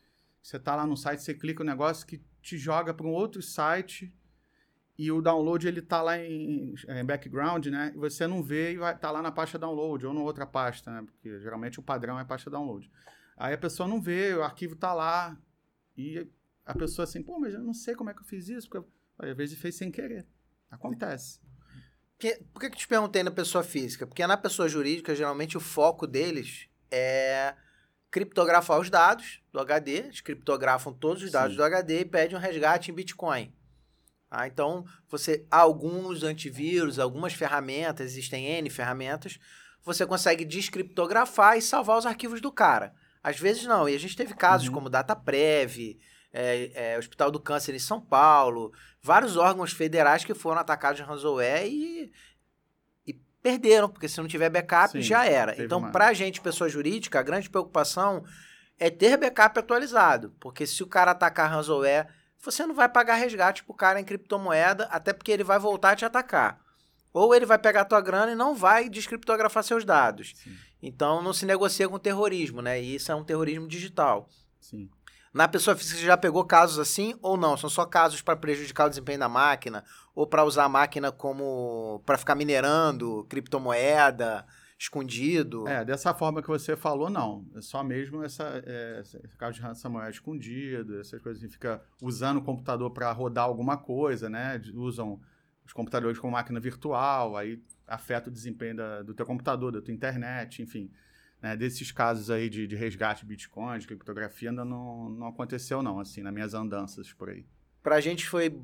você 0.43 0.57
está 0.57 0.75
lá 0.75 0.85
no 0.85 0.97
site, 0.97 1.23
você 1.23 1.33
clica 1.33 1.63
um 1.63 1.65
negócio 1.65 2.05
que 2.05 2.21
te 2.41 2.57
joga 2.57 2.93
para 2.93 3.07
um 3.07 3.11
outro 3.11 3.41
site 3.41 4.13
e 4.97 5.09
o 5.13 5.21
download 5.21 5.65
ele 5.65 5.79
está 5.79 6.01
lá 6.01 6.17
em, 6.17 6.75
em, 6.89 7.05
background, 7.05 7.67
né? 7.67 7.93
E 7.95 7.97
você 7.97 8.27
não 8.27 8.43
vê 8.43 8.73
e 8.73 8.77
vai 8.77 8.97
tá 8.97 9.09
lá 9.11 9.21
na 9.21 9.31
pasta 9.31 9.57
download 9.57 10.05
ou 10.05 10.13
na 10.13 10.19
outra 10.19 10.45
pasta, 10.45 10.91
né? 10.91 11.01
Porque 11.05 11.39
geralmente 11.39 11.79
o 11.79 11.83
padrão 11.83 12.19
é 12.19 12.25
pasta 12.25 12.49
download. 12.49 12.91
Aí 13.37 13.53
a 13.53 13.57
pessoa 13.57 13.87
não 13.87 14.01
vê, 14.01 14.33
o 14.33 14.43
arquivo 14.43 14.73
está 14.73 14.93
lá 14.93 15.37
e 15.95 16.27
a 16.65 16.75
pessoa 16.75 17.05
assim, 17.05 17.23
pô, 17.23 17.39
mas 17.39 17.53
eu 17.53 17.61
não 17.61 17.73
sei 17.73 17.95
como 17.95 18.09
é 18.09 18.13
que 18.13 18.19
eu 18.19 18.25
fiz 18.25 18.49
isso, 18.49 18.69
porque 18.69 18.85
às 19.19 19.37
vezes 19.37 19.57
fez 19.57 19.75
sem 19.75 19.89
querer. 19.89 20.27
Acontece. 20.69 21.39
Por 22.53 22.59
que, 22.59 22.69
que 22.69 22.75
eu 22.75 22.79
te 22.79 22.87
perguntei 22.87 23.23
na 23.23 23.31
pessoa 23.31 23.63
física? 23.63 24.05
Porque 24.05 24.25
na 24.27 24.35
pessoa 24.35 24.67
jurídica, 24.67 25.15
geralmente 25.15 25.55
o 25.55 25.61
foco 25.61 26.05
deles 26.05 26.67
é 26.91 27.53
criptografar 28.11 28.79
os 28.79 28.89
dados 28.89 29.41
do 29.53 29.59
HD, 29.59 29.91
eles 29.91 30.21
criptografam 30.21 30.91
todos 30.91 31.23
os 31.23 31.31
dados 31.31 31.51
Sim. 31.51 31.57
do 31.57 31.63
HD 31.63 32.01
e 32.01 32.05
pedem 32.05 32.35
um 32.35 32.39
resgate 32.39 32.91
em 32.91 32.93
Bitcoin. 32.93 33.53
Ah, 34.29 34.47
então, 34.47 34.85
você 35.07 35.45
alguns 35.49 36.23
antivírus, 36.23 36.99
algumas 36.99 37.33
ferramentas, 37.33 38.11
existem 38.11 38.45
N 38.45 38.69
ferramentas, 38.69 39.39
você 39.81 40.05
consegue 40.05 40.43
descriptografar 40.43 41.57
e 41.57 41.61
salvar 41.61 41.97
os 41.97 42.05
arquivos 42.05 42.41
do 42.41 42.51
cara. 42.51 42.93
Às 43.23 43.39
vezes 43.39 43.65
não. 43.65 43.87
E 43.87 43.95
a 43.95 43.99
gente 43.99 44.15
teve 44.15 44.33
casos 44.33 44.67
uhum. 44.67 44.73
como 44.73 44.89
DataPrev, 44.89 45.99
é, 46.31 46.93
é, 46.93 46.97
Hospital 46.97 47.31
do 47.31 47.39
Câncer 47.39 47.73
em 47.73 47.79
São 47.79 47.99
Paulo, 47.99 48.71
vários 49.01 49.37
órgãos 49.37 49.71
federais 49.71 50.25
que 50.25 50.33
foram 50.33 50.59
atacados 50.59 50.97
de 50.97 51.03
ransomware 51.03 51.67
e, 51.67 52.11
e 53.05 53.13
perderam, 53.41 53.89
porque 53.89 54.07
se 54.07 54.19
não 54.19 54.27
tiver 54.27 54.49
backup 54.49 54.91
Sim, 54.91 55.01
já 55.01 55.25
era. 55.25 55.61
Então, 55.61 55.91
para 55.91 56.07
a 56.07 56.13
gente, 56.13 56.41
pessoa 56.41 56.69
jurídica, 56.69 57.19
a 57.19 57.23
grande 57.23 57.49
preocupação 57.49 58.23
é 58.77 58.89
ter 58.89 59.17
backup 59.17 59.59
atualizado, 59.59 60.33
porque 60.39 60.65
se 60.65 60.81
o 60.83 60.87
cara 60.87 61.11
atacar 61.11 61.49
ransomware, 61.49 62.07
você 62.39 62.65
não 62.65 62.73
vai 62.73 62.87
pagar 62.87 63.15
resgate 63.15 63.63
pro 63.63 63.73
cara 63.73 63.99
em 63.99 64.05
criptomoeda, 64.05 64.85
até 64.85 65.11
porque 65.11 65.31
ele 65.31 65.43
vai 65.43 65.59
voltar 65.59 65.91
a 65.91 65.95
te 65.95 66.05
atacar. 66.05 66.59
Ou 67.11 67.33
ele 67.33 67.45
vai 67.45 67.57
pegar 67.57 67.81
a 67.81 67.85
tua 67.85 68.01
grana 68.01 68.31
e 68.31 68.35
não 68.35 68.55
vai 68.55 68.87
descriptografar 68.87 69.63
seus 69.63 69.83
dados. 69.83 70.33
Sim. 70.35 70.55
Então 70.81 71.21
não 71.21 71.33
se 71.33 71.45
negocia 71.45 71.89
com 71.89 71.99
terrorismo, 71.99 72.61
né? 72.61 72.81
E 72.81 72.95
isso 72.95 73.11
é 73.11 73.15
um 73.15 73.23
terrorismo 73.23 73.67
digital. 73.67 74.29
Sim. 74.59 74.89
Na 75.33 75.47
pessoa 75.47 75.75
física, 75.75 75.99
você 75.99 76.05
já 76.05 76.17
pegou 76.17 76.43
casos 76.43 76.79
assim 76.79 77.15
ou 77.21 77.37
não? 77.37 77.55
São 77.55 77.69
só 77.69 77.85
casos 77.85 78.21
para 78.21 78.35
prejudicar 78.35 78.87
o 78.87 78.89
desempenho 78.89 79.19
da 79.19 79.29
máquina 79.29 79.83
ou 80.15 80.25
para 80.25 80.43
usar 80.43 80.65
a 80.65 80.69
máquina 80.69 81.11
como 81.11 82.01
para 82.05 82.17
ficar 82.17 82.35
minerando 82.35 83.25
criptomoeda 83.29 84.45
escondido? 84.79 85.67
É, 85.67 85.83
dessa 85.83 86.13
forma 86.13 86.41
que 86.41 86.47
você 86.47 86.75
falou, 86.75 87.09
não. 87.09 87.45
É 87.53 87.61
só 87.61 87.83
mesmo 87.83 88.23
essa, 88.23 88.63
é, 88.65 89.01
esse 89.01 89.37
caso 89.37 89.55
de 89.55 89.61
ransomware 89.61 90.09
escondido, 90.09 91.01
essas 91.01 91.21
coisas 91.21 91.43
que 91.43 91.49
fica 91.49 91.81
usando 92.01 92.37
o 92.37 92.41
computador 92.41 92.89
para 92.91 93.11
rodar 93.11 93.43
alguma 93.43 93.77
coisa, 93.77 94.29
né? 94.29 94.59
Usam 94.73 95.19
os 95.65 95.73
computadores 95.73 96.17
como 96.17 96.31
máquina 96.31 96.61
virtual, 96.61 97.35
aí 97.35 97.61
afeta 97.85 98.29
o 98.29 98.33
desempenho 98.33 98.77
da, 98.77 99.01
do 99.03 99.13
teu 99.13 99.25
computador, 99.25 99.73
da 99.73 99.81
tua 99.81 99.93
internet, 99.93 100.61
enfim. 100.61 100.89
Né, 101.41 101.55
desses 101.55 101.91
casos 101.91 102.29
aí 102.29 102.49
de, 102.49 102.67
de 102.67 102.75
resgate 102.75 103.21
de 103.21 103.27
Bitcoin, 103.27 103.79
de 103.79 103.87
criptografia, 103.87 104.49
ainda 104.49 104.65
não, 104.65 105.09
não 105.09 105.27
aconteceu 105.27 105.81
não, 105.81 105.99
assim, 105.99 106.21
nas 106.21 106.33
minhas 106.33 106.53
andanças 106.53 107.13
por 107.13 107.29
aí. 107.29 107.45
Para 107.81 107.95
a 107.95 108.01
gente 108.01 108.27
foi 108.27 108.61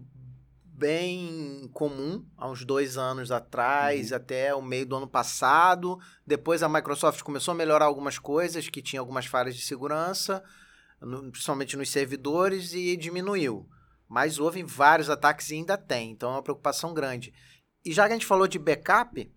bem 0.75 1.69
comum 1.73 2.25
há 2.35 2.49
uns 2.49 2.65
dois 2.65 2.97
anos 2.97 3.31
atrás, 3.31 4.11
uhum. 4.11 4.17
até 4.17 4.53
o 4.53 4.61
meio 4.61 4.85
do 4.85 4.97
ano 4.97 5.07
passado. 5.07 5.97
Depois 6.27 6.61
a 6.61 6.69
Microsoft 6.69 7.21
começou 7.21 7.53
a 7.53 7.55
melhorar 7.55 7.85
algumas 7.85 8.19
coisas, 8.19 8.67
que 8.67 8.81
tinha 8.81 8.99
algumas 8.99 9.25
falhas 9.25 9.55
de 9.55 9.61
segurança, 9.61 10.43
no, 10.99 11.31
principalmente 11.31 11.77
nos 11.77 11.89
servidores, 11.89 12.73
e 12.73 12.97
diminuiu. 12.97 13.69
Mas 14.07 14.37
houve 14.37 14.63
vários 14.63 15.09
ataques 15.09 15.49
e 15.49 15.55
ainda 15.55 15.77
tem, 15.77 16.11
então 16.11 16.31
é 16.31 16.33
uma 16.33 16.43
preocupação 16.43 16.93
grande. 16.93 17.33
E 17.83 17.93
já 17.93 18.05
que 18.05 18.11
a 18.11 18.15
gente 18.15 18.25
falou 18.25 18.47
de 18.47 18.59
backup, 18.59 19.31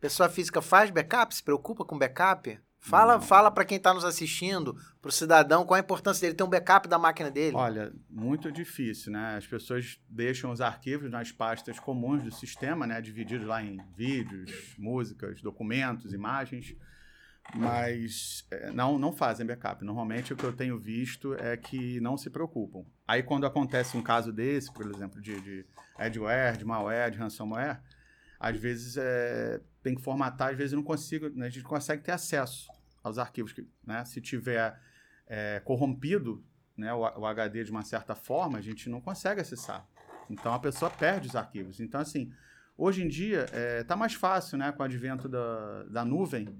pessoa 0.00 0.28
física 0.28 0.62
faz 0.62 0.90
backup, 0.90 1.34
se 1.34 1.42
preocupa 1.42 1.84
com 1.84 1.98
backup? 1.98 2.60
Fala, 2.86 3.20
fala 3.20 3.50
para 3.50 3.64
quem 3.64 3.78
está 3.78 3.92
nos 3.92 4.04
assistindo, 4.04 4.76
para 5.02 5.08
o 5.08 5.12
cidadão, 5.12 5.66
qual 5.66 5.76
a 5.76 5.80
importância 5.80 6.20
dele 6.20 6.36
ter 6.36 6.44
um 6.44 6.48
backup 6.48 6.88
da 6.88 6.96
máquina 6.96 7.28
dele. 7.28 7.56
Olha, 7.56 7.92
muito 8.08 8.52
difícil, 8.52 9.10
né? 9.10 9.36
As 9.36 9.44
pessoas 9.44 10.00
deixam 10.08 10.52
os 10.52 10.60
arquivos 10.60 11.10
nas 11.10 11.32
pastas 11.32 11.80
comuns 11.80 12.22
do 12.22 12.30
sistema, 12.30 12.86
né? 12.86 13.00
Divididos 13.00 13.44
lá 13.44 13.60
em 13.60 13.80
vídeos, 13.96 14.76
músicas, 14.78 15.42
documentos, 15.42 16.12
imagens, 16.12 16.76
mas 17.52 18.46
é, 18.52 18.70
não, 18.70 19.00
não 19.00 19.12
fazem 19.12 19.44
backup. 19.44 19.84
Normalmente 19.84 20.32
o 20.32 20.36
que 20.36 20.44
eu 20.44 20.52
tenho 20.52 20.78
visto 20.78 21.34
é 21.34 21.56
que 21.56 21.98
não 21.98 22.16
se 22.16 22.30
preocupam. 22.30 22.84
Aí 23.06 23.20
quando 23.20 23.46
acontece 23.46 23.96
um 23.96 24.02
caso 24.02 24.32
desse, 24.32 24.72
por 24.72 24.86
exemplo, 24.86 25.20
de, 25.20 25.40
de 25.40 25.66
adware, 25.98 26.56
de 26.56 26.64
malware, 26.64 27.10
de 27.10 27.18
ransomware, 27.18 27.80
às 28.38 28.56
vezes 28.56 28.96
é, 28.96 29.60
tem 29.82 29.96
que 29.96 30.02
formatar, 30.02 30.50
às 30.50 30.56
vezes 30.56 30.72
não 30.72 30.84
consigo, 30.84 31.26
a 31.42 31.48
gente 31.48 31.64
consegue 31.64 32.04
ter 32.04 32.12
acesso 32.12 32.75
aos 33.06 33.18
arquivos. 33.18 33.52
Que, 33.52 33.66
né, 33.86 34.04
se 34.04 34.20
tiver 34.20 34.78
é, 35.26 35.60
corrompido 35.60 36.44
né, 36.76 36.92
o, 36.92 37.00
o, 37.00 37.26
HD 37.26 37.64
de 37.64 37.70
uma 37.70 37.82
certa 37.82 38.14
forma, 38.14 38.58
a 38.58 38.60
gente 38.60 38.88
não 38.88 39.00
consegue 39.00 39.40
acessar. 39.40 39.88
Então 40.28 40.52
a 40.52 40.58
pessoa 40.58 40.90
perde 40.90 41.28
os 41.28 41.36
arquivos. 41.36 41.80
Então, 41.80 42.00
assim, 42.00 42.32
hoje 42.76 43.02
em 43.02 43.08
dia 43.08 43.44
está 43.44 43.56
é, 43.56 43.84
tá 43.84 43.96
mais 43.96 44.14
fácil, 44.14 44.58
né, 44.58 44.72
com 44.72 44.82
o 44.82 44.86
advento 44.86 45.28
da, 45.28 45.84
da 45.84 46.04
nuvem, 46.04 46.58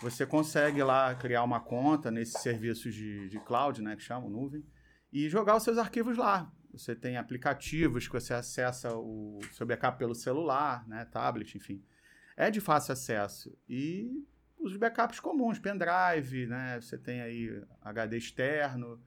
você 0.00 0.26
consegue 0.26 0.82
lá 0.82 1.14
criar 1.14 1.42
uma 1.42 1.60
conta 1.60 2.10
nesses 2.10 2.40
serviços 2.40 2.94
de, 2.94 3.28
de 3.28 3.38
cloud, 3.40 3.82
né, 3.82 3.96
que 3.96 4.02
chamam 4.02 4.28
nuvem, 4.28 4.64
e 5.12 5.28
jogar 5.28 5.56
os 5.56 5.62
seus 5.62 5.78
arquivos 5.78 6.16
lá. 6.16 6.52
Você 6.72 6.94
tem 6.94 7.16
aplicativos 7.16 8.06
que 8.06 8.12
você 8.12 8.34
acessa 8.34 8.94
o 8.94 9.40
seu 9.52 9.66
backup 9.66 9.98
pelo 9.98 10.14
celular, 10.14 10.86
né, 10.86 11.06
tablet, 11.06 11.56
enfim. 11.56 11.82
É 12.36 12.50
de 12.50 12.60
fácil 12.60 12.92
acesso. 12.92 13.56
E 13.66 14.26
os 14.58 14.76
backups 14.76 15.20
comuns, 15.20 15.58
pendrive, 15.58 16.46
né? 16.46 16.80
Você 16.80 16.98
tem 16.98 17.20
aí 17.20 17.62
HD 17.82 18.18
externo. 18.18 19.00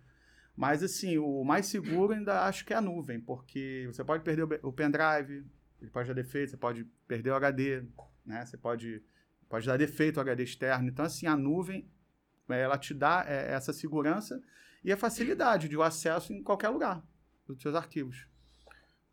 Mas, 0.55 0.83
assim, 0.83 1.17
o 1.17 1.43
mais 1.43 1.67
seguro 1.67 2.13
ainda 2.13 2.45
acho 2.45 2.65
que 2.65 2.73
é 2.73 2.77
a 2.77 2.81
nuvem, 2.81 3.19
porque 3.19 3.89
você 3.91 4.03
pode 4.03 4.23
perder 4.23 4.43
o 4.61 4.73
pendrive, 4.73 5.45
ele 5.81 5.89
pode 5.89 6.07
dar 6.07 6.13
defeito, 6.13 6.51
você 6.51 6.57
pode 6.57 6.83
perder 7.07 7.31
o 7.31 7.35
HD, 7.35 7.83
né? 8.25 8.45
Você 8.45 8.57
pode, 8.57 9.01
pode 9.47 9.65
dar 9.65 9.77
defeito 9.77 10.17
o 10.17 10.21
HD 10.21 10.43
externo. 10.43 10.89
Então, 10.89 11.05
assim, 11.05 11.27
a 11.27 11.37
nuvem, 11.37 11.89
ela 12.49 12.77
te 12.77 12.93
dá 12.93 13.23
é, 13.27 13.53
essa 13.53 13.71
segurança 13.71 14.41
e 14.83 14.91
a 14.91 14.97
facilidade 14.97 15.69
de 15.69 15.77
o 15.77 15.83
acesso 15.83 16.33
em 16.33 16.43
qualquer 16.43 16.69
lugar 16.69 17.03
dos 17.47 17.61
seus 17.61 17.75
arquivos. 17.75 18.27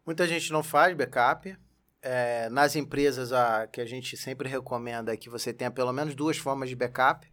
Muita 0.04 0.26
gente 0.26 0.52
não 0.52 0.62
faz 0.62 0.96
backup. 0.96 1.56
É, 2.02 2.48
nas 2.50 2.76
empresas, 2.76 3.32
a, 3.32 3.66
que 3.66 3.80
a 3.80 3.86
gente 3.86 4.16
sempre 4.16 4.48
recomenda 4.48 5.12
é 5.12 5.16
que 5.16 5.28
você 5.28 5.52
tenha 5.52 5.70
pelo 5.70 5.92
menos 5.92 6.14
duas 6.14 6.36
formas 6.36 6.68
de 6.68 6.76
backup. 6.76 7.26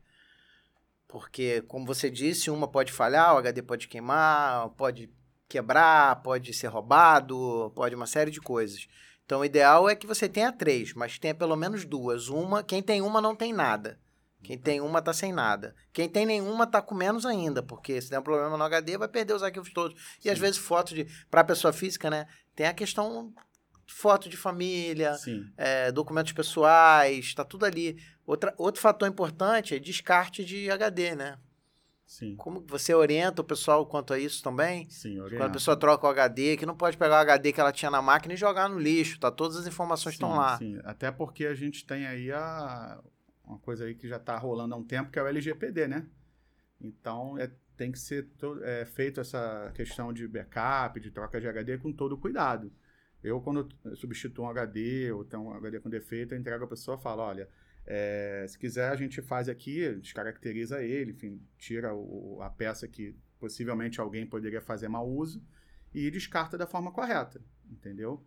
Porque, 1.07 1.61
como 1.63 1.85
você 1.85 2.09
disse, 2.09 2.49
uma 2.49 2.67
pode 2.67 2.91
falhar, 2.91 3.35
o 3.35 3.37
HD 3.37 3.61
pode 3.61 3.87
queimar, 3.87 4.69
pode 4.69 5.11
quebrar, 5.47 6.23
pode 6.23 6.53
ser 6.53 6.67
roubado, 6.67 7.71
pode 7.75 7.93
uma 7.93 8.07
série 8.07 8.31
de 8.31 8.41
coisas. 8.41 8.87
Então, 9.25 9.41
o 9.41 9.45
ideal 9.45 9.87
é 9.87 9.95
que 9.95 10.07
você 10.07 10.27
tenha 10.27 10.51
três, 10.51 10.93
mas 10.93 11.19
tenha 11.19 11.35
pelo 11.35 11.55
menos 11.55 11.85
duas. 11.85 12.27
Uma, 12.29 12.63
quem 12.63 12.81
tem 12.81 13.01
uma 13.01 13.21
não 13.21 13.35
tem 13.35 13.53
nada. 13.53 13.99
Quem 14.43 14.57
tem 14.57 14.81
uma 14.81 15.01
tá 15.01 15.13
sem 15.13 15.31
nada. 15.31 15.73
Quem 15.93 16.09
tem 16.09 16.25
nenhuma 16.25 16.67
tá 16.67 16.81
com 16.81 16.93
menos 16.93 17.25
ainda, 17.25 17.63
porque 17.63 18.01
se 18.01 18.09
der 18.09 18.19
um 18.19 18.23
problema 18.23 18.57
no 18.57 18.63
HD, 18.63 18.97
vai 18.97 19.07
perder 19.07 19.33
os 19.33 19.41
arquivos 19.41 19.71
todos. 19.71 19.99
E 20.19 20.23
Sim. 20.23 20.29
às 20.31 20.37
vezes 20.37 20.57
foto 20.57 20.93
de 20.93 21.07
para 21.31 21.45
pessoa 21.45 21.71
física, 21.71 22.09
né? 22.09 22.27
Tem 22.53 22.67
a 22.67 22.73
questão 22.73 23.33
foto 23.85 24.29
de 24.29 24.37
família, 24.37 25.15
é, 25.57 25.91
documentos 25.91 26.31
pessoais, 26.31 27.33
tá 27.33 27.43
tudo 27.43 27.65
ali. 27.65 27.97
Outra, 28.25 28.53
outro 28.57 28.81
fator 28.81 29.07
importante 29.07 29.75
é 29.75 29.79
descarte 29.79 30.45
de 30.45 30.69
HD, 30.69 31.15
né? 31.15 31.37
Sim. 32.05 32.35
Como 32.35 32.63
você 32.67 32.93
orienta 32.93 33.41
o 33.41 33.45
pessoal 33.45 33.85
quanto 33.85 34.13
a 34.13 34.19
isso 34.19 34.43
também? 34.43 34.87
Sim, 34.89 35.19
orienta. 35.19 35.37
Quando 35.37 35.49
a 35.49 35.53
pessoa 35.53 35.75
troca 35.75 36.05
o 36.05 36.09
HD, 36.09 36.57
que 36.57 36.65
não 36.65 36.75
pode 36.75 36.97
pegar 36.97 37.15
o 37.15 37.21
HD 37.21 37.51
que 37.51 37.59
ela 37.59 37.71
tinha 37.71 37.89
na 37.89 38.01
máquina 38.01 38.33
e 38.33 38.37
jogar 38.37 38.69
no 38.69 38.77
lixo, 38.77 39.19
tá? 39.19 39.31
Todas 39.31 39.57
as 39.57 39.65
informações 39.65 40.13
estão 40.13 40.35
lá. 40.35 40.57
Sim, 40.57 40.79
até 40.83 41.11
porque 41.11 41.45
a 41.45 41.55
gente 41.55 41.85
tem 41.85 42.05
aí 42.05 42.31
a, 42.31 43.01
uma 43.43 43.57
coisa 43.57 43.85
aí 43.85 43.95
que 43.95 44.07
já 44.07 44.17
está 44.17 44.37
rolando 44.37 44.75
há 44.75 44.77
um 44.77 44.83
tempo, 44.83 45.11
que 45.11 45.17
é 45.17 45.23
o 45.23 45.27
LGPD, 45.27 45.87
né? 45.87 46.05
Então, 46.79 47.37
é, 47.37 47.49
tem 47.75 47.91
que 47.91 47.99
ser 47.99 48.27
to, 48.37 48.59
é, 48.63 48.85
feito 48.85 49.19
essa 49.19 49.71
questão 49.73 50.13
de 50.13 50.27
backup, 50.27 50.99
de 50.99 51.09
troca 51.09 51.39
de 51.39 51.47
HD 51.47 51.77
com 51.77 51.91
todo 51.91 52.17
cuidado. 52.17 52.71
Eu, 53.23 53.39
quando 53.39 53.69
eu 53.85 53.95
substituo 53.95 54.45
um 54.45 54.49
HD 54.49 55.11
ou 55.11 55.23
tem 55.23 55.39
um 55.39 55.53
HD 55.53 55.79
com 55.79 55.89
defeito, 55.89 56.33
eu 56.33 56.39
entrego 56.39 56.65
a 56.65 56.67
pessoa 56.67 56.97
e 56.97 57.01
falo, 57.01 57.21
olha, 57.21 57.47
é, 57.85 58.45
se 58.47 58.57
quiser, 58.57 58.89
a 58.89 58.95
gente 58.95 59.21
faz 59.21 59.47
aqui, 59.47 59.93
descaracteriza 59.95 60.83
ele, 60.83 61.11
enfim, 61.11 61.41
tira 61.57 61.93
o, 61.93 62.41
a 62.41 62.49
peça 62.49 62.87
que 62.87 63.15
possivelmente 63.39 63.99
alguém 63.99 64.25
poderia 64.25 64.61
fazer 64.61 64.87
mau 64.87 65.09
uso 65.09 65.43
e 65.93 66.09
descarta 66.09 66.57
da 66.57 66.65
forma 66.65 66.91
correta, 66.91 67.41
entendeu? 67.69 68.25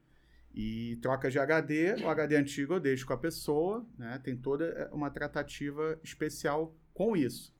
E 0.55 0.97
troca 1.03 1.31
de 1.31 1.39
HD, 1.39 2.03
o 2.03 2.09
HD 2.09 2.37
antigo 2.37 2.75
eu 2.75 2.81
deixo 2.81 3.07
com 3.07 3.13
a 3.13 3.19
pessoa, 3.19 3.87
né? 3.99 4.19
Tem 4.23 4.37
toda 4.37 4.91
uma 4.93 5.11
tratativa 5.11 5.99
especial 6.03 6.75
com 6.95 7.17
isso. 7.17 7.56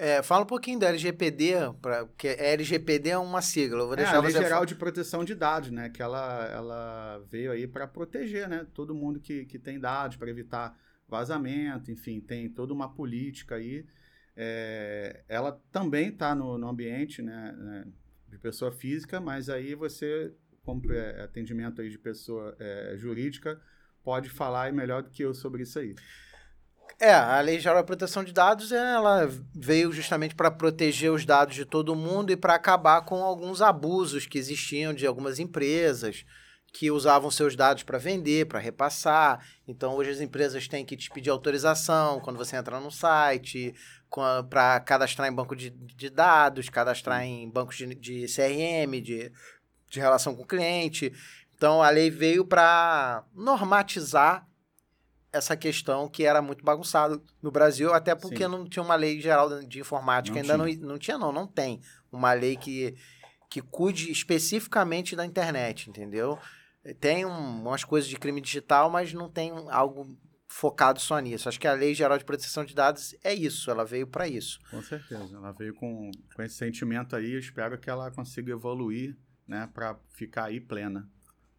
É, 0.00 0.22
fala 0.22 0.44
um 0.44 0.46
pouquinho 0.46 0.78
da 0.78 0.86
LGPD, 0.86 1.54
pra, 1.82 2.06
porque 2.06 2.28
a 2.28 2.44
LGPD 2.52 3.10
é 3.10 3.18
uma 3.18 3.42
sigla. 3.42 3.80
Eu 3.80 3.88
vou 3.88 3.96
deixar 3.96 4.14
é, 4.14 4.16
a 4.18 4.20
Lei 4.20 4.30
Geral 4.30 4.64
de 4.64 4.76
Proteção 4.76 5.24
de 5.24 5.34
Dados, 5.34 5.72
né? 5.72 5.88
Que 5.88 6.00
ela, 6.00 6.46
ela 6.46 7.18
veio 7.28 7.50
aí 7.50 7.66
para 7.66 7.84
proteger, 7.88 8.48
né? 8.48 8.64
Todo 8.72 8.94
mundo 8.94 9.18
que, 9.18 9.44
que 9.46 9.58
tem 9.58 9.80
dados, 9.80 10.16
para 10.16 10.30
evitar 10.30 10.78
vazamento, 11.08 11.90
enfim, 11.90 12.20
tem 12.20 12.48
toda 12.48 12.72
uma 12.72 12.94
política 12.94 13.56
aí. 13.56 13.84
É, 14.36 15.24
ela 15.28 15.60
também 15.72 16.10
está 16.10 16.32
no, 16.32 16.56
no, 16.56 16.68
ambiente 16.68 17.20
né, 17.20 17.52
né, 17.58 17.86
de 18.28 18.38
pessoa 18.38 18.70
física, 18.70 19.20
mas 19.20 19.48
aí 19.48 19.74
você, 19.74 20.32
como 20.62 20.92
é, 20.92 21.22
atendimento 21.22 21.80
aí 21.80 21.90
de 21.90 21.98
pessoa 21.98 22.54
é, 22.60 22.94
jurídica, 22.96 23.60
pode 24.04 24.28
falar 24.28 24.72
melhor 24.72 25.02
do 25.02 25.10
que 25.10 25.24
eu 25.24 25.34
sobre 25.34 25.64
isso 25.64 25.76
aí. 25.80 25.96
É, 27.00 27.12
a 27.12 27.40
Lei 27.40 27.60
Geral 27.60 27.80
de 27.80 27.86
Proteção 27.86 28.24
de 28.24 28.32
Dados 28.32 28.72
ela 28.72 29.28
veio 29.54 29.92
justamente 29.92 30.34
para 30.34 30.50
proteger 30.50 31.12
os 31.12 31.24
dados 31.24 31.54
de 31.54 31.64
todo 31.64 31.94
mundo 31.94 32.32
e 32.32 32.36
para 32.36 32.54
acabar 32.54 33.02
com 33.02 33.22
alguns 33.22 33.62
abusos 33.62 34.26
que 34.26 34.38
existiam 34.38 34.92
de 34.92 35.06
algumas 35.06 35.38
empresas 35.38 36.24
que 36.72 36.90
usavam 36.90 37.30
seus 37.30 37.56
dados 37.56 37.82
para 37.82 37.98
vender, 37.98 38.46
para 38.46 38.58
repassar. 38.58 39.44
Então, 39.66 39.94
hoje 39.94 40.10
as 40.10 40.20
empresas 40.20 40.68
têm 40.68 40.84
que 40.84 40.96
te 40.96 41.10
pedir 41.10 41.30
autorização 41.30 42.20
quando 42.20 42.36
você 42.36 42.56
entra 42.56 42.78
no 42.78 42.90
site, 42.90 43.74
para 44.48 44.80
cadastrar 44.80 45.28
em 45.28 45.34
banco 45.34 45.56
de, 45.56 45.70
de, 45.70 46.10
dados, 46.10 46.68
cadastrar 46.68 47.22
em 47.22 47.48
bancos 47.48 47.76
de, 47.76 47.94
de 47.94 48.26
CRM, 48.26 49.00
de, 49.02 49.32
de 49.90 49.98
relação 49.98 50.34
com 50.34 50.42
o 50.42 50.46
cliente. 50.46 51.12
Então, 51.56 51.82
a 51.82 51.90
lei 51.90 52.10
veio 52.10 52.44
para 52.44 53.24
normatizar 53.34 54.46
essa 55.32 55.56
questão 55.56 56.08
que 56.08 56.24
era 56.24 56.40
muito 56.40 56.64
bagunçado 56.64 57.22
no 57.42 57.50
Brasil, 57.50 57.92
até 57.92 58.14
porque 58.14 58.44
Sim. 58.44 58.50
não 58.50 58.68
tinha 58.68 58.82
uma 58.82 58.94
lei 58.94 59.20
geral 59.20 59.62
de 59.62 59.80
informática, 59.80 60.42
não 60.42 60.64
ainda 60.64 60.80
não, 60.80 60.88
não 60.88 60.98
tinha, 60.98 61.18
não, 61.18 61.32
não 61.32 61.46
tem 61.46 61.80
uma 62.10 62.32
lei 62.32 62.56
que, 62.56 62.96
que 63.50 63.60
cuide 63.60 64.10
especificamente 64.10 65.14
da 65.14 65.26
internet, 65.26 65.90
entendeu? 65.90 66.38
Tem 67.00 67.26
um, 67.26 67.60
umas 67.62 67.84
coisas 67.84 68.08
de 68.08 68.16
crime 68.16 68.40
digital, 68.40 68.88
mas 68.88 69.12
não 69.12 69.28
tem 69.28 69.52
algo 69.70 70.16
focado 70.46 70.98
só 70.98 71.18
nisso. 71.18 71.48
Acho 71.48 71.60
que 71.60 71.68
a 71.68 71.74
Lei 71.74 71.94
Geral 71.94 72.16
de 72.16 72.24
Proteção 72.24 72.64
de 72.64 72.74
Dados 72.74 73.14
é 73.22 73.34
isso, 73.34 73.70
ela 73.70 73.84
veio 73.84 74.06
para 74.06 74.26
isso. 74.26 74.58
Com 74.70 74.82
certeza, 74.82 75.36
ela 75.36 75.52
veio 75.52 75.74
com, 75.74 76.10
com 76.34 76.42
esse 76.42 76.54
sentimento 76.54 77.14
aí, 77.14 77.32
eu 77.32 77.38
espero 77.38 77.78
que 77.78 77.90
ela 77.90 78.10
consiga 78.10 78.52
evoluir, 78.52 79.16
né, 79.46 79.68
para 79.72 79.98
ficar 80.14 80.44
aí 80.44 80.58
plena. 80.60 81.08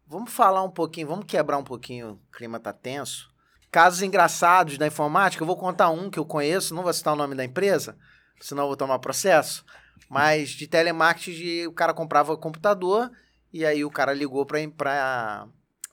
Vamos 0.06 0.32
falar 0.32 0.64
um 0.64 0.70
pouquinho, 0.70 1.06
vamos 1.06 1.24
quebrar 1.24 1.56
um 1.56 1.64
pouquinho, 1.64 2.14
o 2.14 2.36
clima 2.36 2.58
tá 2.58 2.72
tenso. 2.72 3.32
Casos 3.70 4.02
engraçados 4.02 4.76
da 4.76 4.86
informática, 4.86 5.42
eu 5.42 5.46
vou 5.46 5.56
contar 5.56 5.90
um 5.90 6.10
que 6.10 6.18
eu 6.18 6.26
conheço, 6.26 6.74
não 6.74 6.82
vou 6.82 6.92
citar 6.92 7.14
o 7.14 7.16
nome 7.16 7.36
da 7.36 7.44
empresa, 7.44 7.96
senão 8.40 8.64
eu 8.64 8.68
vou 8.68 8.76
tomar 8.76 8.98
processo, 8.98 9.64
mas 10.08 10.50
de 10.50 10.66
telemarketing, 10.66 11.66
o 11.66 11.72
cara 11.72 11.94
comprava 11.94 12.36
computador 12.36 13.10
e 13.52 13.64
aí 13.64 13.84
o 13.84 13.90
cara 13.90 14.12
ligou 14.12 14.44
para 14.44 14.58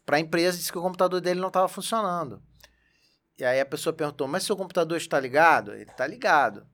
a 0.08 0.20
empresa 0.20 0.58
e 0.58 0.60
disse 0.60 0.72
que 0.72 0.78
o 0.78 0.82
computador 0.82 1.22
dele 1.22 1.40
não 1.40 1.50
estava 1.50 1.68
funcionando. 1.68 2.42
E 3.38 3.46
aí 3.46 3.60
a 3.60 3.66
pessoa 3.66 3.94
perguntou, 3.94 4.28
mas 4.28 4.44
seu 4.44 4.58
computador 4.58 4.98
está 4.98 5.20
ligado? 5.20 5.74
Ele 5.74 5.84
está 5.84 6.08
ligado. 6.08 6.66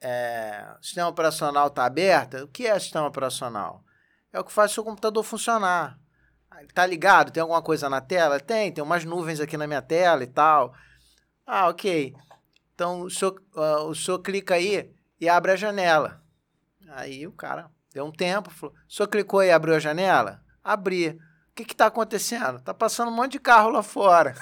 É, 0.00 0.66
o 0.80 0.84
sistema 0.84 1.08
operacional 1.08 1.68
está 1.68 1.84
aberto? 1.84 2.38
O 2.38 2.48
que 2.48 2.66
é 2.66 2.76
sistema 2.80 3.06
operacional? 3.06 3.84
É 4.32 4.40
o 4.40 4.44
que 4.44 4.52
faz 4.52 4.72
seu 4.72 4.82
computador 4.82 5.22
funcionar. 5.22 5.96
Está 6.68 6.86
ligado? 6.86 7.30
Tem 7.30 7.40
alguma 7.40 7.62
coisa 7.62 7.88
na 7.88 8.00
tela? 8.00 8.40
Tem, 8.40 8.72
tem 8.72 8.82
umas 8.82 9.04
nuvens 9.04 9.40
aqui 9.40 9.56
na 9.56 9.66
minha 9.66 9.82
tela 9.82 10.22
e 10.22 10.26
tal. 10.26 10.74
Ah, 11.46 11.68
ok. 11.68 12.14
Então 12.74 13.02
o 13.02 13.10
senhor, 13.10 13.40
uh, 13.54 13.84
o 13.88 13.94
senhor 13.94 14.18
clica 14.20 14.54
aí 14.54 14.90
e 15.20 15.28
abre 15.28 15.52
a 15.52 15.56
janela. 15.56 16.22
Aí 16.88 17.26
o 17.26 17.32
cara 17.32 17.70
Deu 17.94 18.04
um 18.04 18.10
tempo, 18.10 18.50
falou: 18.50 18.74
o 18.74 18.92
senhor 18.92 19.06
clicou 19.06 19.42
e 19.42 19.52
abriu 19.52 19.76
a 19.76 19.78
janela? 19.78 20.42
Abri. 20.64 21.10
O 21.10 21.54
que 21.54 21.62
está 21.62 21.86
acontecendo? 21.86 22.58
Está 22.58 22.74
passando 22.74 23.08
um 23.08 23.14
monte 23.14 23.32
de 23.32 23.38
carro 23.38 23.70
lá 23.70 23.82
fora. 23.82 24.34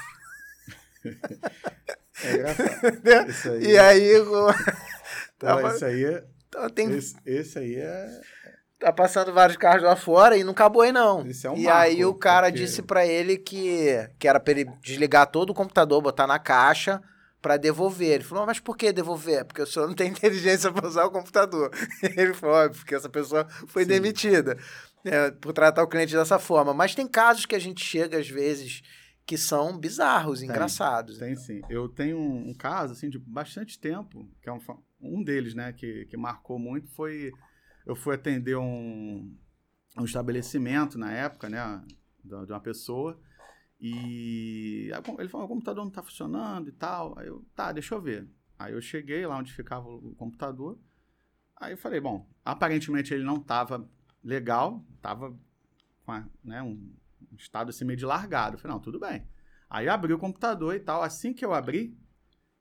É 2.24 2.34
engraçado. 2.34 3.26
Isso 3.30 3.50
aí. 3.50 3.64
E 3.64 3.78
aí. 3.78 4.16
Então, 4.16 4.46
tava... 5.38 5.74
isso 5.74 5.84
aí 5.84 6.04
é. 6.04 6.24
Então, 6.46 6.68
tem... 6.68 6.92
esse, 6.92 7.16
esse 7.24 7.58
aí 7.58 7.74
é. 7.74 8.20
Tá 8.82 8.92
passando 8.92 9.32
vários 9.32 9.56
carros 9.56 9.84
lá 9.84 9.94
fora 9.94 10.36
e 10.36 10.42
não 10.42 10.50
acabou 10.50 10.82
aí, 10.82 10.90
não. 10.90 11.24
Isso 11.24 11.46
é 11.46 11.50
um 11.50 11.56
e 11.56 11.64
marco, 11.64 11.78
aí 11.78 12.04
o 12.04 12.12
cara 12.12 12.48
porque... 12.48 12.64
disse 12.64 12.82
para 12.82 13.06
ele 13.06 13.38
que, 13.38 13.86
que 14.18 14.26
era 14.26 14.40
para 14.40 14.50
ele 14.50 14.64
desligar 14.82 15.28
todo 15.28 15.50
o 15.50 15.54
computador, 15.54 16.02
botar 16.02 16.26
na 16.26 16.38
caixa 16.40 17.00
para 17.40 17.56
devolver. 17.56 18.14
Ele 18.14 18.24
falou, 18.24 18.44
mas 18.44 18.58
por 18.58 18.76
que 18.76 18.92
devolver? 18.92 19.44
Porque 19.44 19.62
o 19.62 19.66
senhor 19.66 19.86
não 19.86 19.94
tem 19.94 20.08
inteligência 20.12 20.72
para 20.72 20.86
usar 20.86 21.04
o 21.04 21.12
computador. 21.12 21.70
Ele 22.16 22.34
falou, 22.34 22.70
porque 22.70 22.94
essa 22.94 23.08
pessoa 23.08 23.46
foi 23.66 23.82
Sim. 23.82 23.90
demitida 23.90 24.56
é, 25.04 25.30
por 25.32 25.52
tratar 25.52 25.82
o 25.82 25.88
cliente 25.88 26.14
dessa 26.14 26.38
forma. 26.38 26.74
Mas 26.74 26.94
tem 26.94 27.06
casos 27.06 27.46
que 27.46 27.54
a 27.54 27.60
gente 27.60 27.84
chega, 27.84 28.18
às 28.18 28.28
vezes, 28.28 28.82
que 29.26 29.36
são 29.36 29.78
bizarros, 29.78 30.40
tem, 30.40 30.48
engraçados. 30.48 31.18
Tem 31.18 31.32
então. 31.32 31.44
sim. 31.44 31.60
Eu 31.68 31.88
tenho 31.88 32.16
um, 32.16 32.50
um, 32.50 32.54
caso, 32.54 32.94
assim, 32.94 33.10
de 33.10 33.18
bastante 33.18 33.78
tempo, 33.78 34.28
que 34.40 34.48
é 34.48 34.52
um, 34.52 34.60
um 35.00 35.22
deles, 35.22 35.54
né, 35.54 35.72
que, 35.72 36.06
que 36.06 36.16
marcou 36.16 36.58
muito, 36.58 36.88
foi... 36.94 37.32
Eu 37.86 37.96
fui 37.96 38.14
atender 38.14 38.56
um, 38.56 39.36
um 39.98 40.04
estabelecimento 40.04 40.98
na 40.98 41.12
época, 41.12 41.48
né, 41.48 41.84
de, 42.24 42.34
uma 42.34 42.60
pessoa 42.60 43.20
e 43.84 44.90
ele 45.18 45.28
falou: 45.28 45.46
o 45.46 45.48
computador 45.48 45.82
não 45.82 45.88
está 45.88 46.04
funcionando 46.04 46.68
e 46.68 46.72
tal. 46.72 47.18
Aí 47.18 47.26
eu, 47.26 47.44
tá, 47.52 47.72
deixa 47.72 47.96
eu 47.96 48.00
ver. 48.00 48.30
Aí 48.56 48.72
eu 48.72 48.80
cheguei 48.80 49.26
lá 49.26 49.36
onde 49.36 49.52
ficava 49.52 49.88
o 49.88 50.14
computador. 50.14 50.78
Aí 51.56 51.72
eu 51.72 51.76
falei: 51.76 52.00
bom, 52.00 52.28
aparentemente 52.44 53.12
ele 53.12 53.24
não 53.24 53.38
estava 53.38 53.84
legal, 54.22 54.84
estava 54.94 55.36
com 56.06 56.24
né, 56.44 56.62
um 56.62 56.94
estado 57.36 57.70
assim 57.70 57.84
meio 57.84 57.98
de 57.98 58.06
largado. 58.06 58.54
Eu 58.54 58.60
falei: 58.60 58.76
não, 58.76 58.80
tudo 58.80 59.00
bem. 59.00 59.26
Aí 59.68 59.88
abri 59.88 60.12
o 60.12 60.18
computador 60.18 60.76
e 60.76 60.80
tal. 60.80 61.02
Assim 61.02 61.34
que 61.34 61.44
eu 61.44 61.52
abri, 61.52 61.98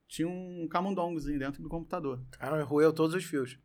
tinha 0.07 0.27
um 0.27 0.67
camundongozinho 0.67 1.37
dentro 1.37 1.61
do 1.61 1.69
computador. 1.69 2.25
Cara, 2.31 2.63
roeu 2.63 2.91
todos 2.91 3.15
os 3.15 3.23
fios. 3.23 3.59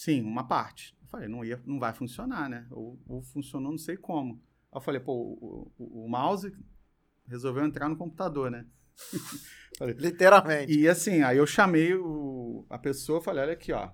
Sim, 0.00 0.22
uma 0.22 0.44
parte. 0.44 0.96
falei, 1.08 1.28
não, 1.28 1.44
ia, 1.44 1.62
não 1.66 1.78
vai 1.78 1.92
funcionar, 1.92 2.48
né? 2.48 2.66
Ou, 2.70 2.98
ou 3.06 3.20
funcionou, 3.20 3.70
não 3.70 3.76
sei 3.76 3.98
como. 3.98 4.42
Aí 4.72 4.78
eu 4.78 4.80
falei, 4.80 4.98
pô, 4.98 5.12
o, 5.12 5.72
o, 5.76 6.04
o 6.06 6.08
mouse 6.08 6.56
resolveu 7.26 7.66
entrar 7.66 7.86
no 7.86 7.98
computador, 7.98 8.50
né? 8.50 8.66
falei, 9.76 9.94
Literalmente. 9.98 10.72
E 10.72 10.88
assim, 10.88 11.20
aí 11.20 11.36
eu 11.36 11.46
chamei 11.46 11.94
o, 11.94 12.64
a 12.70 12.78
pessoa, 12.78 13.20
falei, 13.20 13.42
olha 13.42 13.52
aqui, 13.52 13.72
ó. 13.74 13.90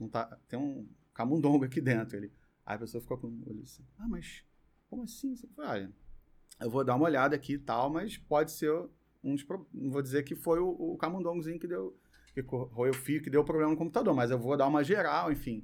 Não 0.00 0.08
tá, 0.08 0.36
tem 0.48 0.58
um 0.58 0.88
camundongo 1.14 1.64
aqui 1.64 1.80
dentro. 1.80 2.16
Ele, 2.16 2.32
aí 2.66 2.74
a 2.74 2.78
pessoa 2.80 3.00
ficou 3.00 3.16
com 3.16 3.28
o 3.28 3.48
olho 3.48 3.62
assim, 3.62 3.86
ah, 3.96 4.08
mas 4.08 4.44
como 4.88 5.04
assim? 5.04 5.36
Eu 5.40 5.50
falei, 5.50 5.70
olha, 5.70 5.92
eu 6.62 6.68
vou 6.68 6.82
dar 6.82 6.96
uma 6.96 7.04
olhada 7.04 7.36
aqui 7.36 7.52
e 7.52 7.58
tal, 7.58 7.88
mas 7.90 8.18
pode 8.18 8.50
ser 8.50 8.72
um 9.22 9.36
dos, 9.36 9.46
não 9.72 9.92
vou 9.92 10.02
dizer 10.02 10.24
que 10.24 10.34
foi 10.34 10.58
o, 10.58 10.68
o 10.68 10.98
camundongozinho 10.98 11.60
que 11.60 11.68
deu, 11.68 11.96
que 12.32 12.40
roeu 12.40 12.92
o 12.92 12.94
fio, 12.94 13.22
que 13.22 13.30
deu 13.30 13.44
problema 13.44 13.70
no 13.70 13.76
computador, 13.76 14.14
mas 14.14 14.30
eu 14.30 14.38
vou 14.38 14.56
dar 14.56 14.66
uma 14.66 14.84
geral, 14.84 15.32
enfim. 15.32 15.62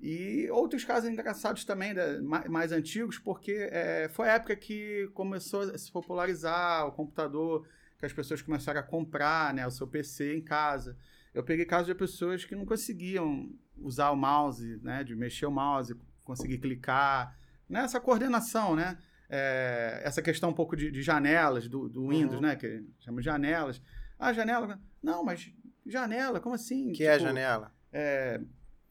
E 0.00 0.48
outros 0.50 0.84
casos 0.84 1.10
engraçados 1.10 1.64
também, 1.64 1.92
né, 1.92 2.18
mais, 2.48 2.72
antigos, 2.72 3.18
porque 3.18 3.68
é, 3.70 4.08
foi 4.08 4.28
a 4.28 4.34
época 4.34 4.56
que 4.56 5.10
começou 5.12 5.60
a 5.60 5.76
se 5.76 5.92
popularizar 5.92 6.86
o 6.86 6.92
computador, 6.92 7.66
que 7.98 8.06
as 8.06 8.12
pessoas 8.12 8.40
começaram 8.40 8.80
a 8.80 8.82
comprar 8.82 9.52
né, 9.52 9.66
o 9.66 9.70
seu 9.70 9.86
PC 9.86 10.36
em 10.36 10.40
casa. 10.40 10.96
Eu 11.34 11.44
peguei 11.44 11.66
casos 11.66 11.86
de 11.86 11.94
pessoas 11.94 12.46
que 12.46 12.56
não 12.56 12.64
conseguiam 12.64 13.52
usar 13.76 14.10
o 14.10 14.16
mouse, 14.16 14.80
né, 14.82 15.04
de 15.04 15.14
mexer 15.14 15.44
o 15.44 15.50
mouse, 15.50 15.94
conseguir 16.24 16.58
clicar, 16.58 17.36
nessa 17.68 17.98
né, 17.98 18.04
coordenação, 18.04 18.74
né? 18.74 18.98
É, 19.28 20.02
essa 20.04 20.20
questão 20.20 20.50
um 20.50 20.54
pouco 20.54 20.74
de, 20.74 20.90
de 20.90 21.02
janelas 21.02 21.68
do, 21.68 21.88
do 21.88 22.08
Windows, 22.08 22.36
uhum. 22.36 22.40
né? 22.40 22.56
Que 22.56 22.84
chama 22.98 23.20
de 23.20 23.26
janelas. 23.26 23.80
Ah, 24.18 24.32
janela. 24.32 24.80
Não, 25.00 25.24
mas 25.24 25.52
janela, 25.90 26.40
como 26.40 26.54
assim? 26.54 26.92
Que 26.92 27.04
é 27.04 27.12
tipo, 27.12 27.24
é 27.24 27.28
janela? 27.28 27.72
É, 27.92 28.40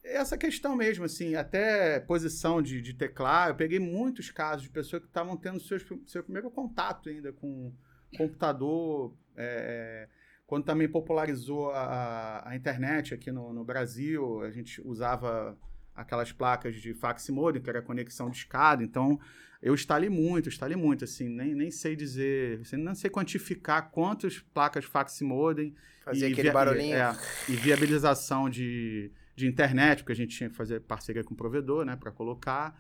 essa 0.03 0.37
questão 0.37 0.75
mesmo, 0.75 1.05
assim, 1.05 1.35
até 1.35 1.99
posição 1.99 2.61
de, 2.61 2.81
de 2.81 2.93
teclado, 2.93 3.49
eu 3.49 3.55
peguei 3.55 3.79
muitos 3.79 4.31
casos 4.31 4.63
de 4.63 4.69
pessoas 4.69 5.01
que 5.01 5.07
estavam 5.07 5.35
tendo 5.37 5.59
seus, 5.59 5.85
seu 6.07 6.23
primeiro 6.23 6.49
contato 6.49 7.09
ainda 7.09 7.31
com 7.33 7.73
computador, 8.17 9.13
é, 9.35 10.07
quando 10.47 10.65
também 10.65 10.89
popularizou 10.89 11.71
a, 11.71 12.49
a 12.49 12.55
internet 12.55 13.13
aqui 13.13 13.31
no, 13.31 13.53
no, 13.53 13.63
Brasil, 13.63 14.41
a 14.41 14.49
gente 14.49 14.81
usava 14.83 15.57
aquelas 15.93 16.31
placas 16.31 16.75
de 16.75 16.93
fax 16.93 17.29
modem, 17.29 17.61
que 17.61 17.69
era 17.69 17.81
conexão 17.81 18.29
de 18.29 18.37
escada, 18.37 18.83
então 18.83 19.19
eu 19.61 19.73
instalei 19.73 20.09
muito, 20.09 20.49
instalei 20.49 20.77
muito, 20.77 21.03
assim, 21.03 21.27
nem, 21.27 21.53
nem 21.53 21.71
sei 21.71 21.95
dizer, 21.95 22.61
assim, 22.61 22.77
não 22.77 22.95
sei 22.95 23.09
quantificar 23.09 23.91
quantas 23.91 24.39
placas 24.39 24.85
fax 24.85 25.21
modem. 25.21 25.75
Fazia 26.03 26.27
aquele 26.27 26.43
via, 26.43 26.53
barulhinho. 26.53 26.95
É, 26.95 27.17
e 27.47 27.53
viabilização 27.53 28.49
de 28.49 29.11
de 29.39 29.47
internet, 29.47 29.99
porque 29.99 30.11
a 30.11 30.15
gente 30.15 30.35
tinha 30.35 30.49
que 30.49 30.55
fazer 30.55 30.81
parceria 30.81 31.23
com 31.23 31.33
o 31.33 31.37
provedor, 31.37 31.85
né, 31.85 31.95
para 31.95 32.11
colocar. 32.11 32.77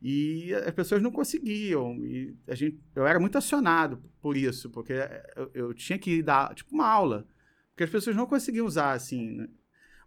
E 0.00 0.54
as 0.54 0.72
pessoas 0.72 1.02
não 1.02 1.10
conseguiam. 1.10 1.96
E 2.04 2.34
a 2.46 2.54
gente, 2.54 2.80
eu 2.94 3.06
era 3.06 3.20
muito 3.20 3.36
acionado 3.36 4.02
por 4.20 4.36
isso, 4.36 4.70
porque 4.70 4.94
eu, 5.36 5.50
eu 5.52 5.74
tinha 5.74 5.98
que 5.98 6.22
dar, 6.22 6.54
tipo, 6.54 6.74
uma 6.74 6.86
aula. 6.86 7.26
Porque 7.70 7.84
as 7.84 7.90
pessoas 7.90 8.16
não 8.16 8.26
conseguiam 8.26 8.66
usar, 8.66 8.92
assim. 8.92 9.36
Né? 9.36 9.48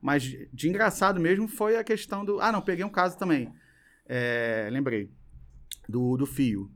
Mas 0.02 0.24
de 0.24 0.68
engraçado 0.68 1.20
mesmo 1.20 1.48
foi 1.48 1.76
a 1.78 1.84
questão 1.84 2.26
do. 2.26 2.40
Ah, 2.40 2.52
não, 2.52 2.62
peguei 2.62 2.84
um 2.84 2.90
caso 2.90 3.18
também. 3.18 3.54
É, 4.06 4.70
lembrei. 4.72 5.12
Do, 5.92 6.18
do 6.18 6.26
fio. 6.26 6.72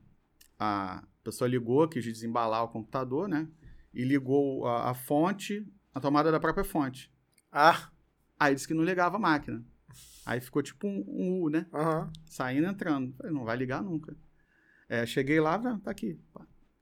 A 0.60 1.04
pessoa 1.24 1.48
ligou, 1.48 1.88
quis 1.88 2.04
desembalar 2.04 2.64
o 2.64 2.68
computador, 2.68 3.28
né? 3.28 3.48
E 3.94 4.04
ligou 4.04 4.68
a, 4.68 4.92
a 4.92 4.94
fonte, 4.94 5.66
a 5.94 6.00
tomada 6.00 6.32
da 6.32 6.40
própria 6.40 6.64
fonte. 6.64 7.12
Ah! 7.52 7.90
Aí 8.40 8.54
disse 8.54 8.68
que 8.68 8.74
não 8.74 8.84
ligava 8.84 9.16
a 9.16 9.20
máquina. 9.20 9.64
Aí 10.26 10.42
ficou 10.42 10.62
tipo 10.62 10.88
um, 10.88 11.06
um 11.08 11.42
U, 11.44 11.50
né? 11.50 11.66
Uhum. 11.72 12.12
Saindo 12.26 12.68
e 12.68 12.70
entrando. 12.70 13.14
Falei, 13.14 13.32
não 13.32 13.46
vai 13.46 13.56
ligar 13.56 13.82
nunca. 13.82 14.16
É, 14.90 15.06
cheguei 15.06 15.40
lá, 15.40 15.58
tá 15.80 15.92
aqui. 15.92 16.20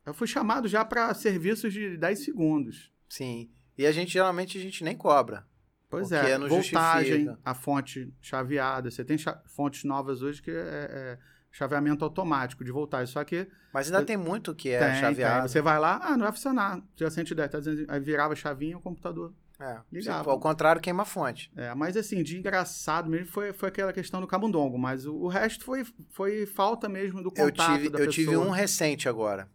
Eu 0.06 0.13
fui 0.13 0.28
chamado 0.28 0.67
já 0.67 0.84
para 0.84 1.13
serviços 1.13 1.72
de 1.72 1.96
10 1.98 2.24
segundos. 2.24 2.91
Sim. 3.08 3.52
E 3.78 3.86
a 3.86 3.91
gente, 3.91 4.12
geralmente, 4.12 4.58
a 4.58 4.62
gente 4.62 4.84
nem 4.84 4.96
cobra. 4.96 5.46
Pois 5.89 6.12
é, 6.12 6.38
não 6.38 6.48
voltagem, 6.48 7.26
justifica. 7.26 7.39
a 7.46 7.54
fonte 7.54 8.13
chaveada. 8.19 8.89
Você 8.89 9.06
tem 9.06 9.17
fontes 9.46 9.84
novas 9.84 10.24
hoje 10.24 10.41
que 10.41 10.50
é, 10.50 10.56
é, 10.56 11.19
chaveamento 11.54 12.04
automático 12.04 12.66
de 12.66 12.72
voltagem, 12.72 13.13
só 13.13 13.24
que... 13.24 13.48
Mas 13.74 13.88
ainda 13.88 14.04
tem 14.04 14.18
muito 14.18 14.54
que 14.54 14.70
é 14.70 14.92
tem, 14.92 15.00
chaveado. 15.00 15.42
Tem. 15.42 15.48
Você 15.48 15.62
vai 15.62 15.80
lá, 15.80 16.02
ah, 16.04 16.18
não 16.18 16.26
vai 16.26 16.34
funcionar. 16.34 16.82
Já 16.98 17.10
sente 17.10 17.32
ideia, 17.32 17.48
tá 17.48 17.60
dizendo, 17.60 17.86
aí 17.88 18.00
virava 18.02 18.34
a 18.34 18.36
chavinha 18.36 18.78
o 18.78 18.82
computador 18.82 19.34
é, 19.63 19.80
ligava. 19.92 20.30
Ao 20.30 20.39
contrário, 20.39 20.82
queima 20.82 21.04
a 21.04 21.06
fonte. 21.06 21.52
É, 21.56 21.74
mas 21.74 21.96
assim, 21.96 22.22
de 22.22 22.38
engraçado 22.38 23.10
mesmo 23.10 23.28
foi, 23.28 23.54
foi 23.54 23.70
aquela 23.70 23.94
questão 23.94 24.20
do 24.20 24.28
camundongo, 24.28 24.78
mas 24.78 25.06
o, 25.06 25.16
o 25.16 25.28
resto 25.28 25.63
foi, 25.63 25.86
foi 26.10 26.46
falta 26.46 26.89
mesmo 26.89 27.24
do 27.24 27.32
contato 27.32 27.72
eu 27.72 27.78
tive, 27.78 27.89
da 27.89 28.00
Eu 28.00 28.06
pessoa. 28.08 28.12
tive 28.12 28.38
um 28.38 28.50
recente 28.50 29.08
agora, 29.08 29.50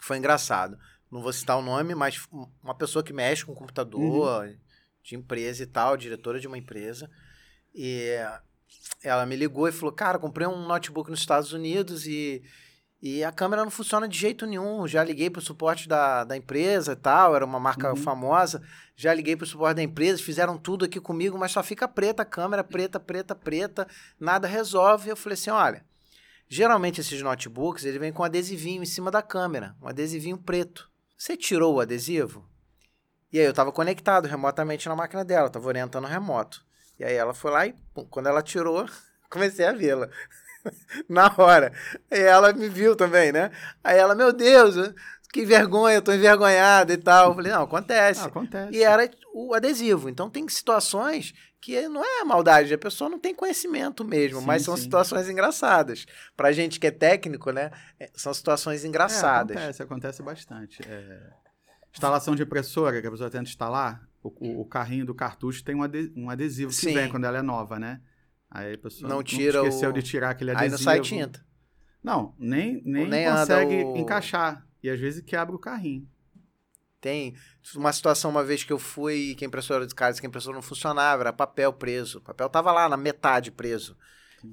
foi 0.00 0.18
engraçado. 0.18 0.78
Não 1.10 1.22
vou 1.22 1.32
citar 1.32 1.56
o 1.56 1.62
nome, 1.62 1.94
mas 1.94 2.26
uma 2.62 2.74
pessoa 2.74 3.02
que 3.02 3.12
mexe 3.12 3.44
com 3.44 3.54
computador, 3.54 4.44
uhum. 4.44 4.56
de 5.02 5.14
empresa 5.14 5.62
e 5.62 5.66
tal, 5.66 5.96
diretora 5.96 6.40
de 6.40 6.46
uma 6.46 6.58
empresa, 6.58 7.10
e 7.74 8.18
ela 9.02 9.24
me 9.26 9.36
ligou 9.36 9.68
e 9.68 9.72
falou, 9.72 9.92
cara, 9.92 10.18
comprei 10.18 10.46
um 10.46 10.66
notebook 10.66 11.10
nos 11.10 11.20
Estados 11.20 11.52
Unidos 11.52 12.06
e 12.06 12.42
e 13.00 13.22
a 13.22 13.30
câmera 13.30 13.62
não 13.62 13.70
funciona 13.70 14.08
de 14.08 14.18
jeito 14.18 14.44
nenhum. 14.44 14.86
Já 14.86 15.04
liguei 15.04 15.30
para 15.30 15.38
o 15.38 15.42
suporte 15.42 15.88
da, 15.88 16.24
da 16.24 16.36
empresa 16.36 16.92
e 16.92 16.96
tal, 16.96 17.36
era 17.36 17.44
uma 17.44 17.60
marca 17.60 17.90
uhum. 17.90 17.96
famosa. 17.96 18.60
Já 18.96 19.14
liguei 19.14 19.36
para 19.36 19.44
o 19.44 19.46
suporte 19.46 19.76
da 19.76 19.82
empresa, 19.82 20.22
fizeram 20.22 20.58
tudo 20.58 20.84
aqui 20.84 21.00
comigo, 21.00 21.38
mas 21.38 21.52
só 21.52 21.62
fica 21.62 21.86
preta 21.86 22.22
a 22.22 22.26
câmera, 22.26 22.64
preta, 22.64 22.98
preta, 22.98 23.34
preta, 23.36 23.86
nada 24.18 24.48
resolve. 24.48 25.10
Eu 25.10 25.16
falei 25.16 25.34
assim: 25.34 25.50
olha, 25.50 25.84
geralmente 26.48 27.00
esses 27.00 27.22
notebooks 27.22 27.84
ele 27.84 28.00
vem 28.00 28.12
com 28.12 28.22
um 28.22 28.26
adesivinho 28.26 28.82
em 28.82 28.86
cima 28.86 29.12
da 29.12 29.22
câmera, 29.22 29.76
um 29.80 29.86
adesivinho 29.86 30.36
preto. 30.36 30.90
Você 31.16 31.36
tirou 31.36 31.76
o 31.76 31.80
adesivo? 31.80 32.48
E 33.32 33.38
aí 33.38 33.44
eu 33.44 33.50
estava 33.50 33.70
conectado 33.70 34.26
remotamente 34.26 34.88
na 34.88 34.96
máquina 34.96 35.24
dela, 35.24 35.46
estava 35.46 35.68
orientando 35.68 36.06
remoto. 36.06 36.66
E 36.98 37.04
aí 37.04 37.14
ela 37.14 37.34
foi 37.34 37.50
lá 37.50 37.66
e, 37.66 37.74
pum, 37.94 38.04
quando 38.04 38.28
ela 38.28 38.42
tirou, 38.42 38.86
comecei 39.30 39.66
a 39.66 39.72
vê-la. 39.72 40.08
na 41.08 41.32
hora. 41.36 41.72
E 42.10 42.18
ela 42.18 42.52
me 42.52 42.68
viu 42.68 42.96
também, 42.96 43.32
né? 43.32 43.50
Aí 43.82 43.98
ela, 43.98 44.14
meu 44.14 44.32
Deus, 44.32 44.74
que 45.32 45.44
vergonha, 45.44 45.96
eu 45.96 46.02
tô 46.02 46.12
envergonhada 46.12 46.92
e 46.92 46.96
tal. 46.96 47.30
Eu 47.30 47.34
falei, 47.34 47.52
não, 47.52 47.62
acontece. 47.62 48.22
Ah, 48.22 48.26
acontece. 48.26 48.76
E 48.76 48.82
era 48.82 49.10
o 49.32 49.54
adesivo. 49.54 50.08
Então 50.08 50.30
tem 50.30 50.48
situações 50.48 51.34
que 51.60 51.88
não 51.88 52.04
é 52.04 52.24
maldade, 52.24 52.72
a 52.72 52.78
pessoa 52.78 53.10
não 53.10 53.18
tem 53.18 53.34
conhecimento 53.34 54.04
mesmo, 54.04 54.40
sim, 54.40 54.46
mas 54.46 54.62
são 54.62 54.76
sim. 54.76 54.84
situações 54.84 55.28
engraçadas. 55.28 56.06
Pra 56.36 56.52
gente 56.52 56.78
que 56.78 56.86
é 56.86 56.90
técnico, 56.90 57.50
né, 57.50 57.72
é, 57.98 58.08
são 58.14 58.32
situações 58.32 58.84
engraçadas. 58.84 59.56
É, 59.56 59.60
acontece, 59.60 59.82
acontece 59.82 60.22
bastante. 60.22 60.82
É... 60.88 61.18
Instalação 61.92 62.36
de 62.36 62.44
impressora, 62.44 63.00
que 63.00 63.08
a 63.08 63.10
pessoa 63.10 63.28
tenta 63.28 63.50
instalar, 63.50 64.07
o, 64.22 64.60
o 64.60 64.64
carrinho 64.64 65.06
do 65.06 65.14
cartucho 65.14 65.62
tem 65.62 65.74
um 65.74 66.30
adesivo 66.30 66.70
que 66.70 66.76
sim. 66.76 66.94
vem 66.94 67.08
quando 67.08 67.24
ela 67.24 67.38
é 67.38 67.42
nova, 67.42 67.78
né? 67.78 68.00
Aí 68.50 68.74
a 68.74 68.78
pessoa 68.78 69.08
não, 69.08 69.22
tira 69.22 69.58
não 69.58 69.68
esqueceu 69.68 69.90
o... 69.90 69.92
de 69.92 70.02
tirar 70.02 70.30
aquele 70.30 70.50
adesivo. 70.50 70.64
Aí 70.64 70.70
não 70.70 70.78
sai 70.78 71.00
tinta. 71.00 71.44
Não, 72.02 72.34
nem, 72.38 72.82
nem, 72.84 73.06
nem 73.06 73.30
consegue 73.30 73.84
o... 73.84 73.96
encaixar. 73.96 74.66
E 74.82 74.88
às 74.88 74.98
vezes 74.98 75.22
quebra 75.22 75.54
o 75.54 75.58
carrinho. 75.58 76.08
Tem 77.00 77.34
uma 77.76 77.92
situação 77.92 78.30
uma 78.30 78.42
vez 78.42 78.64
que 78.64 78.72
eu 78.72 78.78
fui 78.78 79.34
que 79.36 79.44
a 79.44 79.48
impressora 79.48 79.86
de 79.86 79.94
casa, 79.94 80.20
que 80.20 80.26
a 80.26 80.28
impressora 80.28 80.54
não 80.54 80.62
funcionava, 80.62 81.22
era 81.22 81.32
papel 81.32 81.72
preso. 81.72 82.18
O 82.18 82.22
papel 82.22 82.48
tava 82.48 82.72
lá 82.72 82.88
na 82.88 82.96
metade 82.96 83.52
preso. 83.52 83.96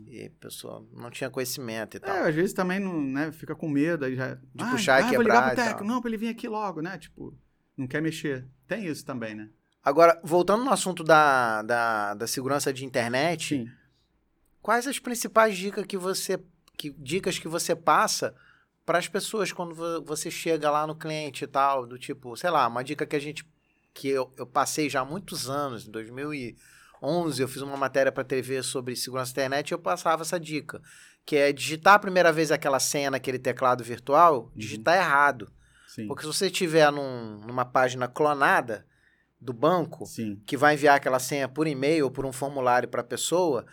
E 0.08 0.26
a 0.26 0.42
pessoa 0.42 0.86
não 0.94 1.10
tinha 1.10 1.30
conhecimento 1.30 1.98
e 1.98 2.00
tal. 2.00 2.16
É, 2.16 2.30
às 2.30 2.36
vezes 2.36 2.54
também 2.54 2.80
não, 2.80 3.02
né, 3.02 3.32
fica 3.32 3.56
com 3.56 3.70
medo 3.70 4.06
aí 4.06 4.16
já, 4.16 4.34
de 4.34 4.64
ah, 4.64 4.72
puxar 4.72 4.96
ah, 4.96 5.02
e 5.02 5.10
quebrar. 5.10 5.16
Vou 5.16 5.24
ligar 5.24 5.48
pro 5.48 5.56
técnico. 5.56 5.84
Não, 5.84 6.02
pra 6.02 6.10
ele 6.10 6.18
vir 6.18 6.30
aqui 6.30 6.48
logo, 6.48 6.82
né? 6.82 6.98
Tipo, 6.98 7.38
não 7.78 7.88
quer 7.88 8.02
mexer. 8.02 8.48
Tem 8.68 8.86
isso 8.86 9.06
também, 9.06 9.36
né? 9.36 9.50
Agora, 9.84 10.20
voltando 10.24 10.64
no 10.64 10.72
assunto 10.72 11.04
da, 11.04 11.62
da, 11.62 12.14
da 12.16 12.28
segurança 12.28 12.74
de 12.74 12.86
internet, 12.86 13.56
Sim. 13.56 13.72
Quais 14.66 14.88
as 14.88 14.98
principais 14.98 15.56
dicas 15.56 15.86
que 15.86 15.96
você, 15.96 16.40
que, 16.76 16.90
dicas 16.98 17.38
que 17.38 17.48
você 17.48 17.76
passa 17.76 18.34
para 18.84 18.98
as 18.98 19.08
pessoas 19.08 19.52
quando 19.52 19.76
você 20.04 20.32
chega 20.32 20.72
lá 20.72 20.88
no 20.88 20.96
cliente 20.96 21.44
e 21.44 21.48
tal, 21.48 21.86
do 21.86 22.00
tipo, 22.00 22.36
sei 22.36 22.50
lá, 22.50 22.68
uma 22.68 22.84
dica 22.84 23.06
que 23.06 23.16
a 23.16 23.20
gente 23.20 23.46
que 23.94 24.10
eu, 24.10 24.34
eu 24.36 24.48
passei 24.48 24.90
já 24.90 25.02
há 25.02 25.06
muitos 25.06 25.48
anos, 25.52 25.88
em 25.88 25.92
2011 25.92 27.40
eu 27.40 27.48
fiz 27.48 27.62
uma 27.62 27.78
matéria 27.78 28.12
para 28.12 28.24
TV 28.24 28.64
sobre 28.64 28.96
segurança 28.96 29.36
da 29.36 29.44
internet 29.44 29.70
e 29.70 29.74
eu 29.76 29.78
passava 29.78 30.24
essa 30.24 30.40
dica, 30.40 30.82
que 31.24 31.36
é 31.36 31.54
digitar 31.54 31.94
a 31.94 32.00
primeira 32.00 32.32
vez 32.32 32.52
aquela 32.52 32.80
senha 32.80 33.12
naquele 33.12 33.38
teclado 33.38 33.84
virtual, 33.84 34.46
uhum. 34.46 34.52
digitar 34.56 34.98
errado. 34.98 35.48
Sim. 35.96 36.08
Porque 36.08 36.24
se 36.24 36.28
você 36.28 36.48
estiver 36.48 36.92
num, 36.92 37.40
numa 37.48 37.64
página 37.64 38.06
clonada 38.06 38.86
do 39.40 39.54
banco, 39.54 40.06
Sim. 40.06 40.42
que 40.46 40.58
vai 40.58 40.74
enviar 40.74 40.98
aquela 40.98 41.20
senha 41.20 41.48
por 41.48 41.68
e-mail 41.68 42.06
ou 42.06 42.12
por 42.12 42.26
um 42.26 42.34
formulário 42.34 42.90
para 42.90 43.00
a 43.00 43.06
pessoa, 43.06 43.66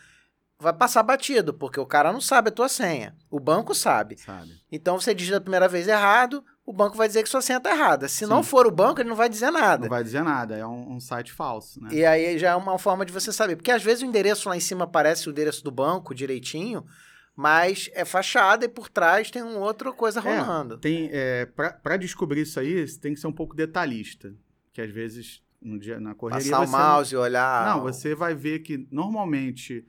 vai 0.56 0.72
passar 0.72 1.02
batido, 1.02 1.52
porque 1.52 1.80
o 1.80 1.86
cara 1.86 2.12
não 2.12 2.20
sabe 2.20 2.50
a 2.50 2.52
tua 2.52 2.68
senha. 2.68 3.16
O 3.28 3.40
banco 3.40 3.74
sabe. 3.74 4.16
sabe. 4.18 4.52
Então 4.70 5.00
você 5.00 5.12
digita 5.12 5.38
a 5.38 5.40
primeira 5.40 5.66
vez 5.66 5.88
errado, 5.88 6.44
o 6.64 6.72
banco 6.72 6.96
vai 6.96 7.08
dizer 7.08 7.24
que 7.24 7.28
sua 7.28 7.42
senha 7.42 7.56
está 7.56 7.70
errada. 7.70 8.06
Se 8.06 8.18
Sim. 8.18 8.26
não 8.26 8.44
for 8.44 8.68
o 8.68 8.70
banco, 8.70 9.00
ele 9.00 9.08
não 9.08 9.16
vai 9.16 9.28
dizer 9.28 9.50
nada. 9.50 9.82
Não 9.82 9.90
vai 9.90 10.04
dizer 10.04 10.22
nada, 10.22 10.56
é 10.56 10.64
um, 10.64 10.94
um 10.94 11.00
site 11.00 11.32
falso, 11.32 11.80
né? 11.82 11.88
E 11.92 12.04
aí 12.04 12.38
já 12.38 12.50
é 12.50 12.54
uma 12.54 12.78
forma 12.78 13.04
de 13.04 13.12
você 13.12 13.32
saber. 13.32 13.56
Porque 13.56 13.72
às 13.72 13.82
vezes 13.82 14.04
o 14.04 14.06
endereço 14.06 14.48
lá 14.48 14.56
em 14.56 14.60
cima 14.60 14.84
aparece 14.84 15.28
o 15.28 15.32
endereço 15.32 15.64
do 15.64 15.72
banco 15.72 16.14
direitinho, 16.14 16.86
mas 17.34 17.88
é 17.94 18.04
fachada 18.04 18.64
e 18.64 18.68
por 18.68 18.88
trás 18.88 19.30
tem 19.30 19.42
uma 19.42 19.58
outra 19.58 19.92
coisa 19.92 20.20
É, 20.20 20.22
rolando. 20.40 20.78
Tem, 20.78 21.08
é, 21.12 21.46
para 21.46 21.96
descobrir 21.96 22.42
isso 22.42 22.58
aí, 22.60 22.86
você 22.86 22.98
tem 23.00 23.14
que 23.14 23.20
ser 23.20 23.26
um 23.26 23.32
pouco 23.32 23.54
detalhista. 23.56 24.34
Que 24.72 24.80
às 24.80 24.90
vezes, 24.90 25.42
no 25.60 25.78
dia, 25.78 25.98
na 26.00 26.14
correria. 26.14 26.50
Passar 26.50 26.66
o 26.66 26.70
mouse 26.70 27.14
e 27.14 27.16
olhar. 27.16 27.66
Não, 27.66 27.82
você 27.82 28.14
vai 28.14 28.34
ver 28.34 28.60
que 28.60 28.86
normalmente 28.90 29.86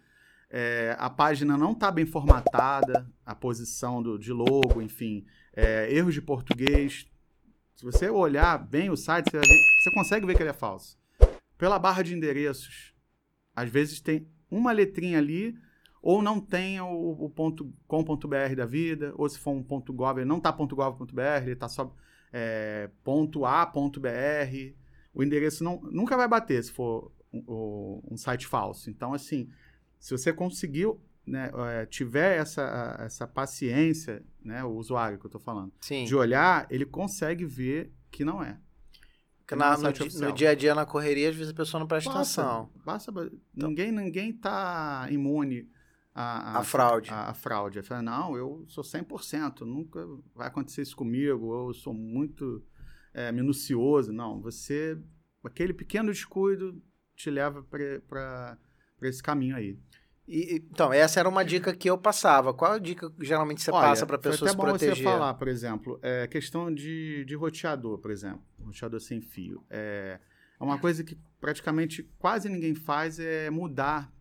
é, 0.49 0.95
a 0.99 1.09
página 1.09 1.57
não 1.57 1.71
está 1.71 1.89
bem 1.91 2.05
formatada, 2.05 3.09
a 3.25 3.33
posição 3.35 4.01
do, 4.03 4.17
de 4.19 4.31
logo, 4.31 4.81
enfim, 4.81 5.25
é, 5.53 5.93
erros 5.93 6.13
de 6.13 6.21
português. 6.21 7.07
Se 7.75 7.83
você 7.83 8.09
olhar 8.09 8.57
bem 8.57 8.89
o 8.89 8.95
site, 8.95 9.29
você, 9.31 9.39
ver- 9.39 9.47
você 9.47 9.91
consegue 9.93 10.25
ver 10.25 10.35
que 10.35 10.43
ele 10.43 10.49
é 10.49 10.53
falso. 10.53 10.97
Pela 11.57 11.79
barra 11.79 12.03
de 12.03 12.13
endereços, 12.13 12.93
às 13.55 13.69
vezes 13.69 13.99
tem 13.99 14.27
uma 14.51 14.71
letrinha 14.71 15.17
ali, 15.17 15.55
ou 16.03 16.21
não 16.21 16.39
tem 16.39 16.79
o, 16.81 17.15
o 17.17 17.29
ponto 17.29 17.73
.com.br 17.87 18.55
da 18.57 18.65
vida, 18.65 19.13
ou 19.15 19.27
se 19.29 19.39
for 19.39 19.51
um 19.51 19.63
ponto 19.63 19.93
.gov, 19.93 20.17
ele 20.19 20.25
não 20.27 20.37
está 20.37 20.51
.gov.br, 20.51 21.21
ele 21.41 21.53
está 21.53 21.69
só 21.69 21.95
é, 22.31 22.89
ponto 23.03 23.45
.a.br. 23.45 24.73
O 25.13 25.23
endereço 25.23 25.63
não, 25.63 25.79
nunca 25.81 26.17
vai 26.17 26.27
bater 26.27 26.61
se 26.63 26.71
for 26.71 27.09
um, 27.31 28.01
um 28.11 28.17
site 28.17 28.45
falso. 28.45 28.89
Então, 28.89 29.13
assim, 29.13 29.47
se 29.99 30.11
você 30.11 30.33
conseguiu, 30.33 30.99
né, 31.25 31.49
é, 31.71 31.85
tiver 31.85 32.37
essa, 32.37 32.97
essa 32.99 33.25
paciência, 33.25 34.21
né, 34.43 34.61
o 34.63 34.71
usuário 34.75 35.17
que 35.17 35.25
eu 35.25 35.29
estou 35.29 35.39
falando, 35.41 35.71
Sim. 35.79 36.03
de 36.03 36.15
olhar, 36.15 36.67
ele 36.69 36.85
consegue 36.85 37.45
ver 37.45 37.93
que 38.11 38.25
não 38.25 38.43
é. 38.43 38.57
Não 39.51 39.57
é 39.57 39.69
na- 39.69 39.77
no, 39.77 39.93
di- 39.93 40.19
no 40.19 40.31
dia 40.33 40.49
a 40.49 40.55
dia, 40.55 40.73
na 40.75 40.85
correria, 40.85 41.29
às 41.29 41.35
vezes 41.35 41.53
a 41.53 41.55
pessoa 41.55 41.79
não 41.79 41.87
presta 41.87 42.11
Basta, 42.11 42.41
atenção. 42.41 42.69
basta, 42.83 43.11
ninguém 43.55 43.91
ninguém 43.91 44.33
tá 44.33 45.07
imune 45.11 45.69
a, 46.13 46.59
A 46.59 46.63
fraude. 46.63 47.09
A, 47.09 47.29
a 47.29 47.33
fraude. 47.33 47.81
Fala, 47.81 48.01
não, 48.01 48.37
eu 48.37 48.63
sou 48.67 48.83
100%, 48.83 49.61
nunca 49.61 50.05
vai 50.35 50.47
acontecer 50.47 50.81
isso 50.83 50.95
comigo, 50.95 51.69
eu 51.69 51.73
sou 51.73 51.93
muito 51.93 52.63
é, 53.13 53.31
minucioso. 53.31 54.11
Não, 54.13 54.39
você, 54.41 54.97
aquele 55.43 55.73
pequeno 55.73 56.11
descuido 56.11 56.81
te 57.15 57.29
leva 57.29 57.63
para 57.63 58.57
esse 59.01 59.23
caminho 59.23 59.55
aí. 59.55 59.77
E- 60.27 60.55
então, 60.71 60.93
essa 60.93 61.19
era 61.19 61.27
uma 61.27 61.43
dica 61.43 61.75
que 61.75 61.89
eu 61.89 61.97
passava. 61.97 62.53
Qual 62.53 62.73
a 62.73 62.79
dica 62.79 63.09
que 63.09 63.25
geralmente 63.25 63.61
você 63.61 63.71
Olha, 63.71 63.89
passa 63.89 64.05
para 64.05 64.15
a 64.15 64.21
foi 64.21 64.31
pessoa 64.31 64.49
até 64.49 64.51
se 64.51 64.57
bom 64.57 64.69
proteger? 64.69 64.95
você 64.97 65.03
falar, 65.03 65.33
por 65.33 65.47
exemplo, 65.47 65.99
é, 66.01 66.27
questão 66.27 66.73
de, 66.73 67.25
de 67.25 67.35
roteador, 67.35 67.97
por 67.97 68.11
exemplo, 68.11 68.41
roteador 68.63 68.99
sem 69.01 69.19
fio. 69.19 69.65
É, 69.69 70.19
é 70.59 70.63
uma 70.63 70.79
coisa 70.79 71.03
que 71.03 71.17
praticamente 71.41 72.03
quase 72.17 72.47
ninguém 72.47 72.73
faz 72.73 73.19
é 73.19 73.49
mudar 73.49 74.13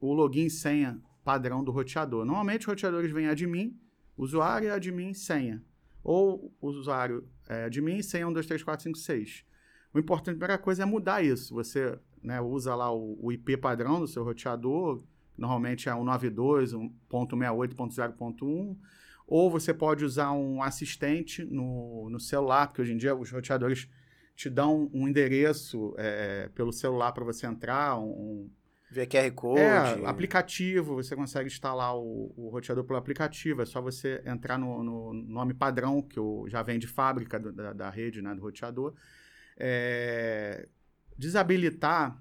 o 0.00 0.14
login 0.14 0.46
e 0.46 0.50
senha 0.50 0.98
padrão 1.24 1.62
do 1.62 1.70
roteador. 1.70 2.24
Normalmente, 2.24 2.66
roteadores 2.66 3.10
vêm 3.10 3.28
admin, 3.28 3.78
usuário, 4.16 4.72
admin, 4.72 5.14
senha. 5.14 5.62
Ou 6.02 6.54
usuário, 6.60 7.28
é, 7.48 7.64
admin, 7.64 8.02
senha 8.02 8.26
1, 8.26 8.32
2, 8.32 8.46
3, 8.46 8.62
4, 8.62 8.84
5, 8.84 8.98
6. 8.98 9.44
O 9.92 9.98
importante, 9.98 10.36
a 10.36 10.38
primeira 10.38 10.58
coisa 10.58 10.82
é 10.82 10.86
mudar 10.86 11.22
isso. 11.22 11.54
Você 11.54 11.98
né, 12.22 12.40
usa 12.40 12.74
lá 12.74 12.92
o, 12.92 13.18
o 13.20 13.32
IP 13.32 13.56
padrão 13.56 14.00
do 14.00 14.06
seu 14.06 14.22
roteador, 14.22 15.02
normalmente 15.36 15.88
é 15.88 15.92
192, 15.92 16.74
1.68.0.1, 16.74 18.76
ou 19.26 19.50
você 19.50 19.72
pode 19.72 20.04
usar 20.04 20.32
um 20.32 20.62
assistente 20.62 21.44
no, 21.44 22.08
no 22.10 22.20
celular, 22.20 22.66
porque 22.66 22.82
hoje 22.82 22.92
em 22.92 22.96
dia 22.96 23.14
os 23.14 23.30
roteadores 23.30 23.88
te 24.34 24.48
dão 24.48 24.90
um 24.92 25.06
endereço 25.06 25.94
é, 25.98 26.48
pelo 26.54 26.72
celular 26.72 27.12
para 27.12 27.24
você 27.24 27.46
entrar, 27.46 27.98
um, 27.98 28.50
Via 28.90 29.06
QR 29.06 29.30
Code. 29.32 29.60
é, 29.60 30.06
aplicativo, 30.06 30.94
você 30.96 31.14
consegue 31.14 31.48
instalar 31.48 31.96
o, 31.96 32.32
o 32.36 32.48
roteador 32.48 32.82
pelo 32.84 32.98
aplicativo, 32.98 33.62
é 33.62 33.66
só 33.66 33.80
você 33.80 34.20
entrar 34.26 34.58
no, 34.58 34.82
no 34.82 35.12
nome 35.12 35.54
padrão, 35.54 36.02
que 36.02 36.18
o- 36.18 36.48
já 36.48 36.62
vem 36.62 36.78
de 36.78 36.86
fábrica 36.88 37.38
do- 37.38 37.52
da, 37.52 37.72
da 37.72 37.88
rede, 37.90 38.20
né, 38.20 38.34
do 38.34 38.40
roteador, 38.42 38.94
é, 39.56 40.68
desabilitar 41.16 42.20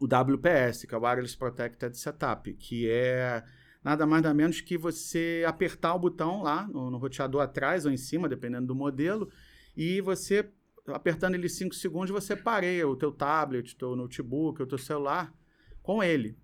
o 0.00 0.06
WPS, 0.06 0.86
que 0.86 0.94
é 0.94 0.98
o 0.98 1.02
Wireless 1.02 1.36
Protected 1.36 1.96
Setup, 1.96 2.52
que 2.54 2.90
é 2.90 3.44
nada 3.84 4.04
mais 4.06 4.22
nada 4.22 4.34
menos 4.34 4.60
que 4.60 4.76
você 4.76 5.44
apertar 5.46 5.94
o 5.94 5.98
botão 5.98 6.42
lá 6.42 6.66
no, 6.66 6.90
no 6.90 6.98
roteador 6.98 7.42
atrás 7.42 7.84
ou 7.86 7.92
em 7.92 7.96
cima, 7.96 8.28
dependendo 8.28 8.66
do 8.66 8.74
modelo, 8.74 9.30
e 9.76 10.00
você, 10.00 10.48
apertando 10.88 11.34
ele 11.34 11.48
5 11.48 11.74
segundos, 11.74 12.10
você 12.10 12.34
pareia 12.34 12.88
o 12.88 12.96
teu 12.96 13.12
tablet, 13.12 13.72
o 13.74 13.78
teu 13.78 13.94
notebook, 13.94 14.62
o 14.62 14.66
teu 14.66 14.78
celular 14.78 15.32
com 15.82 16.02
ele. 16.02 16.38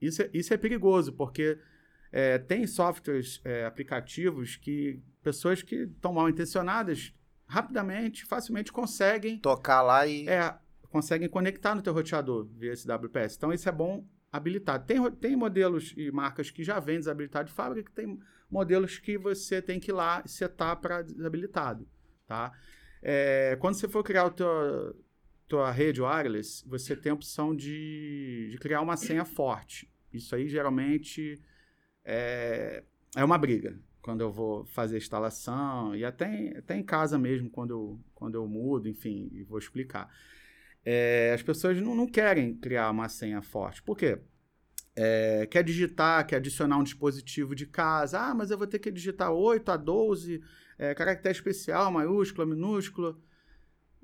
Isso 0.00 0.22
é, 0.22 0.30
isso 0.32 0.52
é 0.52 0.56
perigoso, 0.56 1.12
porque 1.12 1.58
é, 2.10 2.38
tem 2.38 2.66
softwares, 2.66 3.40
é, 3.44 3.64
aplicativos 3.64 4.56
que 4.56 5.00
pessoas 5.22 5.62
que 5.62 5.76
estão 5.76 6.12
mal 6.12 6.28
intencionadas 6.28 7.14
rapidamente, 7.46 8.24
facilmente 8.24 8.72
conseguem 8.72 9.38
Tocar 9.38 9.82
lá 9.82 10.06
e. 10.06 10.28
é, 10.28 10.54
conseguem 10.90 11.28
conectar 11.28 11.74
no 11.74 11.82
teu 11.82 11.92
roteador 11.92 12.46
via 12.56 12.72
esse 12.72 12.86
WPS. 12.86 13.36
Então, 13.36 13.52
isso 13.52 13.68
é 13.68 13.72
bom 13.72 14.06
habilitar. 14.30 14.84
Tem, 14.84 15.10
tem 15.12 15.36
modelos 15.36 15.94
e 15.96 16.10
marcas 16.10 16.50
que 16.50 16.64
já 16.64 16.80
vêm 16.80 16.98
desabilitado 16.98 17.48
de 17.48 17.54
fábrica, 17.54 17.90
que 17.90 17.94
tem 17.94 18.18
modelos 18.50 18.98
que 18.98 19.16
você 19.16 19.62
tem 19.62 19.80
que 19.80 19.90
ir 19.90 19.94
lá 19.94 20.22
e 20.24 20.28
setar 20.28 20.76
para 20.76 21.02
desabilitado, 21.02 21.88
tá? 22.26 22.52
É, 23.02 23.56
quando 23.60 23.74
você 23.74 23.88
for 23.88 24.02
criar 24.02 24.26
o 24.26 24.30
teu, 24.30 24.94
tua 25.52 25.70
rede 25.70 26.00
wireless, 26.00 26.66
você 26.66 26.96
tem 26.96 27.10
a 27.10 27.14
opção 27.14 27.54
de, 27.54 28.48
de 28.50 28.56
criar 28.56 28.80
uma 28.80 28.96
senha 28.96 29.22
forte. 29.22 29.86
Isso 30.10 30.34
aí, 30.34 30.48
geralmente, 30.48 31.38
é, 32.02 32.82
é 33.14 33.22
uma 33.22 33.36
briga. 33.36 33.78
Quando 34.00 34.22
eu 34.22 34.32
vou 34.32 34.64
fazer 34.64 34.94
a 34.94 34.98
instalação, 34.98 35.94
e 35.94 36.06
até, 36.06 36.56
até 36.56 36.74
em 36.74 36.82
casa 36.82 37.18
mesmo, 37.18 37.50
quando 37.50 37.70
eu, 37.70 38.00
quando 38.14 38.34
eu 38.36 38.48
mudo, 38.48 38.88
enfim, 38.88 39.28
e 39.30 39.42
vou 39.42 39.58
explicar. 39.58 40.08
É, 40.82 41.32
as 41.34 41.42
pessoas 41.42 41.78
não, 41.82 41.94
não 41.94 42.06
querem 42.06 42.54
criar 42.54 42.90
uma 42.90 43.10
senha 43.10 43.42
forte. 43.42 43.82
Por 43.82 43.94
quê? 43.94 44.18
É, 44.96 45.46
quer 45.50 45.62
digitar, 45.62 46.26
quer 46.26 46.36
adicionar 46.36 46.78
um 46.78 46.82
dispositivo 46.82 47.54
de 47.54 47.66
casa. 47.66 48.18
Ah, 48.18 48.34
mas 48.34 48.50
eu 48.50 48.56
vou 48.56 48.66
ter 48.66 48.78
que 48.78 48.90
digitar 48.90 49.30
8 49.30 49.70
a 49.70 49.76
12, 49.76 50.42
é, 50.78 50.94
caractere 50.94 51.34
especial, 51.34 51.92
maiúscula, 51.92 52.46
minúscula. 52.46 53.18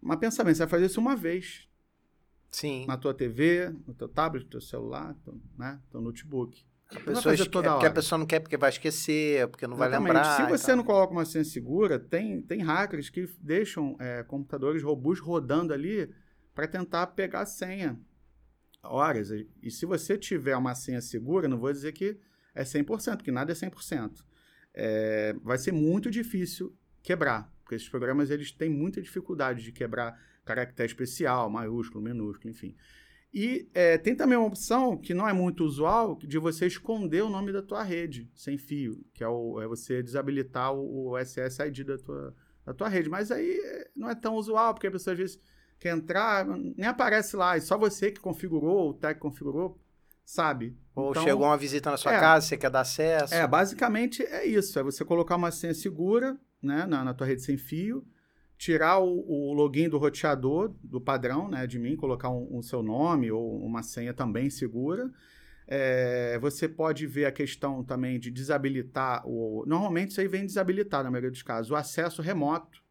Mas 0.00 0.18
pensa 0.18 0.42
bem, 0.44 0.54
você 0.54 0.60
vai 0.60 0.68
fazer 0.68 0.86
isso 0.86 1.00
uma 1.00 1.16
vez 1.16 1.68
Sim. 2.50 2.86
na 2.86 2.96
tua 2.96 3.12
TV, 3.14 3.70
no 3.86 3.94
teu 3.94 4.08
tablet, 4.08 4.44
no 4.44 4.50
teu 4.50 4.60
celular, 4.60 5.14
teu, 5.24 5.40
né, 5.56 5.80
teu 5.90 6.00
notebook. 6.00 6.64
A 6.90 6.94
vai 6.94 7.04
pessoa 7.04 7.34
esque- 7.34 7.48
toda 7.50 7.68
é 7.68 7.70
porque 7.72 7.86
a 7.86 7.90
pessoa 7.92 8.18
não 8.18 8.24
quer 8.26 8.40
porque 8.40 8.56
vai 8.56 8.70
esquecer, 8.70 9.46
porque 9.48 9.66
não 9.66 9.76
vai 9.76 9.88
Exatamente. 9.88 10.14
lembrar. 10.14 10.36
Se 10.36 10.48
você 10.50 10.74
não 10.74 10.82
coloca 10.82 11.12
uma 11.12 11.24
senha 11.26 11.44
segura, 11.44 11.98
tem, 11.98 12.40
tem 12.40 12.62
hackers 12.62 13.10
que 13.10 13.26
deixam 13.40 13.94
é, 14.00 14.22
computadores 14.22 14.82
robustos 14.82 15.26
rodando 15.26 15.74
ali 15.74 16.10
para 16.54 16.66
tentar 16.66 17.08
pegar 17.08 17.40
a 17.42 17.46
senha. 17.46 18.00
Horas. 18.82 19.30
E 19.62 19.70
se 19.70 19.84
você 19.84 20.16
tiver 20.16 20.56
uma 20.56 20.74
senha 20.74 21.02
segura, 21.02 21.46
não 21.48 21.58
vou 21.58 21.70
dizer 21.72 21.92
que 21.92 22.16
é 22.54 22.62
100%, 22.64 23.16
porque 23.18 23.30
nada 23.32 23.52
é 23.52 23.54
100%. 23.54 24.24
É, 24.72 25.34
vai 25.42 25.58
ser 25.58 25.72
muito 25.72 26.10
difícil 26.10 26.74
quebrar, 27.02 27.52
porque 27.68 27.74
esses 27.74 27.88
programas 27.88 28.30
eles 28.30 28.50
têm 28.50 28.70
muita 28.70 29.02
dificuldade 29.02 29.62
de 29.62 29.70
quebrar 29.70 30.18
caractere 30.42 30.86
especial, 30.90 31.50
maiúsculo, 31.50 32.02
minúsculo, 32.02 32.50
enfim. 32.50 32.74
E 33.32 33.68
é, 33.74 33.98
tem 33.98 34.16
também 34.16 34.38
uma 34.38 34.46
opção 34.46 34.96
que 34.96 35.12
não 35.12 35.28
é 35.28 35.34
muito 35.34 35.62
usual 35.64 36.16
de 36.16 36.38
você 36.38 36.66
esconder 36.66 37.22
o 37.22 37.28
nome 37.28 37.52
da 37.52 37.60
tua 37.60 37.82
rede 37.82 38.30
sem 38.34 38.56
fio, 38.56 39.04
que 39.12 39.22
é, 39.22 39.28
o, 39.28 39.60
é 39.60 39.66
você 39.66 40.02
desabilitar 40.02 40.72
o, 40.72 41.10
o 41.10 41.18
SSID 41.18 41.84
da 41.84 41.98
tua, 41.98 42.34
da 42.64 42.72
tua 42.72 42.88
rede. 42.88 43.10
Mas 43.10 43.30
aí 43.30 43.60
é, 43.62 43.90
não 43.94 44.08
é 44.08 44.14
tão 44.14 44.34
usual, 44.36 44.72
porque 44.72 44.86
a 44.86 44.90
pessoa 44.90 45.12
às 45.12 45.18
vezes 45.18 45.40
quer 45.78 45.94
entrar, 45.94 46.46
nem 46.46 46.86
aparece 46.86 47.36
lá, 47.36 47.58
e 47.58 47.60
só 47.60 47.76
você 47.76 48.10
que 48.10 48.18
configurou, 48.18 48.88
o 48.88 48.94
tech 48.94 49.20
configurou, 49.20 49.78
sabe. 50.24 50.74
Ou 50.94 51.10
Então, 51.10 51.22
chegou 51.22 51.44
uma 51.44 51.58
visita 51.58 51.90
na 51.90 51.98
sua 51.98 52.14
é. 52.14 52.18
casa, 52.18 52.46
você 52.46 52.56
quer 52.56 52.70
dar 52.70 52.80
acesso. 52.80 53.34
é, 53.34 53.46
basicamente 53.46 54.22
é 54.22 54.46
isso. 54.46 54.78
É 54.78 54.82
você 54.82 55.04
colocar 55.04 55.36
uma 55.36 55.50
senha 55.50 55.74
segura 55.74 56.40
né, 56.62 56.86
na, 56.86 57.04
na 57.04 57.14
tua 57.14 57.26
rede 57.26 57.42
sem 57.42 57.56
fio, 57.56 58.06
tirar 58.56 58.98
o, 58.98 59.24
o 59.26 59.52
login 59.52 59.88
do 59.88 59.98
roteador, 59.98 60.74
do 60.82 61.00
padrão, 61.00 61.48
né, 61.48 61.66
de 61.66 61.78
mim, 61.78 61.96
colocar 61.96 62.30
um, 62.30 62.58
um 62.58 62.62
seu 62.62 62.82
nome 62.82 63.30
ou 63.30 63.64
uma 63.64 63.82
senha 63.82 64.12
também 64.12 64.50
segura. 64.50 65.10
É, 65.66 66.38
você 66.38 66.68
pode 66.68 67.06
ver 67.06 67.26
a 67.26 67.32
questão 67.32 67.84
também 67.84 68.18
de 68.18 68.30
desabilitar 68.30 69.22
o. 69.26 69.64
Normalmente 69.66 70.10
isso 70.10 70.20
aí 70.20 70.26
vem 70.26 70.46
desabilitado 70.46 71.04
na 71.04 71.10
maioria 71.10 71.30
dos 71.30 71.42
casos, 71.42 71.70
o 71.70 71.76
acesso 71.76 72.22
remoto 72.22 72.82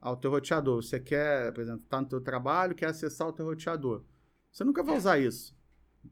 ao 0.00 0.16
teu 0.16 0.30
roteador. 0.30 0.82
Você 0.82 1.00
quer, 1.00 1.52
por 1.52 1.60
exemplo, 1.60 1.82
está 1.82 2.00
no 2.00 2.08
teu 2.08 2.20
trabalho, 2.20 2.74
quer 2.74 2.86
acessar 2.86 3.28
o 3.28 3.32
teu 3.32 3.44
roteador. 3.44 4.04
Você 4.50 4.64
nunca 4.64 4.82
vai 4.82 4.96
usar 4.96 5.18
isso. 5.18 5.56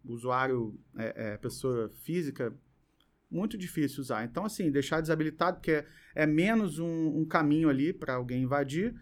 O 0.05 0.13
usuário, 0.13 0.79
é, 0.97 1.33
é, 1.33 1.37
pessoa 1.37 1.89
física, 1.89 2.53
muito 3.31 3.57
difícil 3.57 4.01
usar. 4.01 4.25
Então, 4.25 4.45
assim, 4.45 4.71
deixar 4.71 5.01
desabilitado, 5.01 5.59
porque 5.59 5.71
é, 5.71 5.87
é 6.15 6.27
menos 6.27 6.79
um, 6.79 7.19
um 7.19 7.25
caminho 7.25 7.69
ali 7.69 7.93
para 7.93 8.15
alguém 8.15 8.43
invadir. 8.43 8.95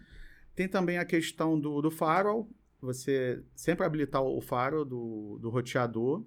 Tem 0.55 0.67
também 0.67 0.97
a 0.97 1.05
questão 1.05 1.59
do, 1.59 1.81
do 1.81 1.89
firewall, 1.89 2.49
você 2.81 3.43
sempre 3.55 3.85
habilitar 3.85 4.21
o 4.21 4.39
firewall 4.41 4.85
do, 4.85 5.39
do 5.41 5.49
roteador 5.49 6.25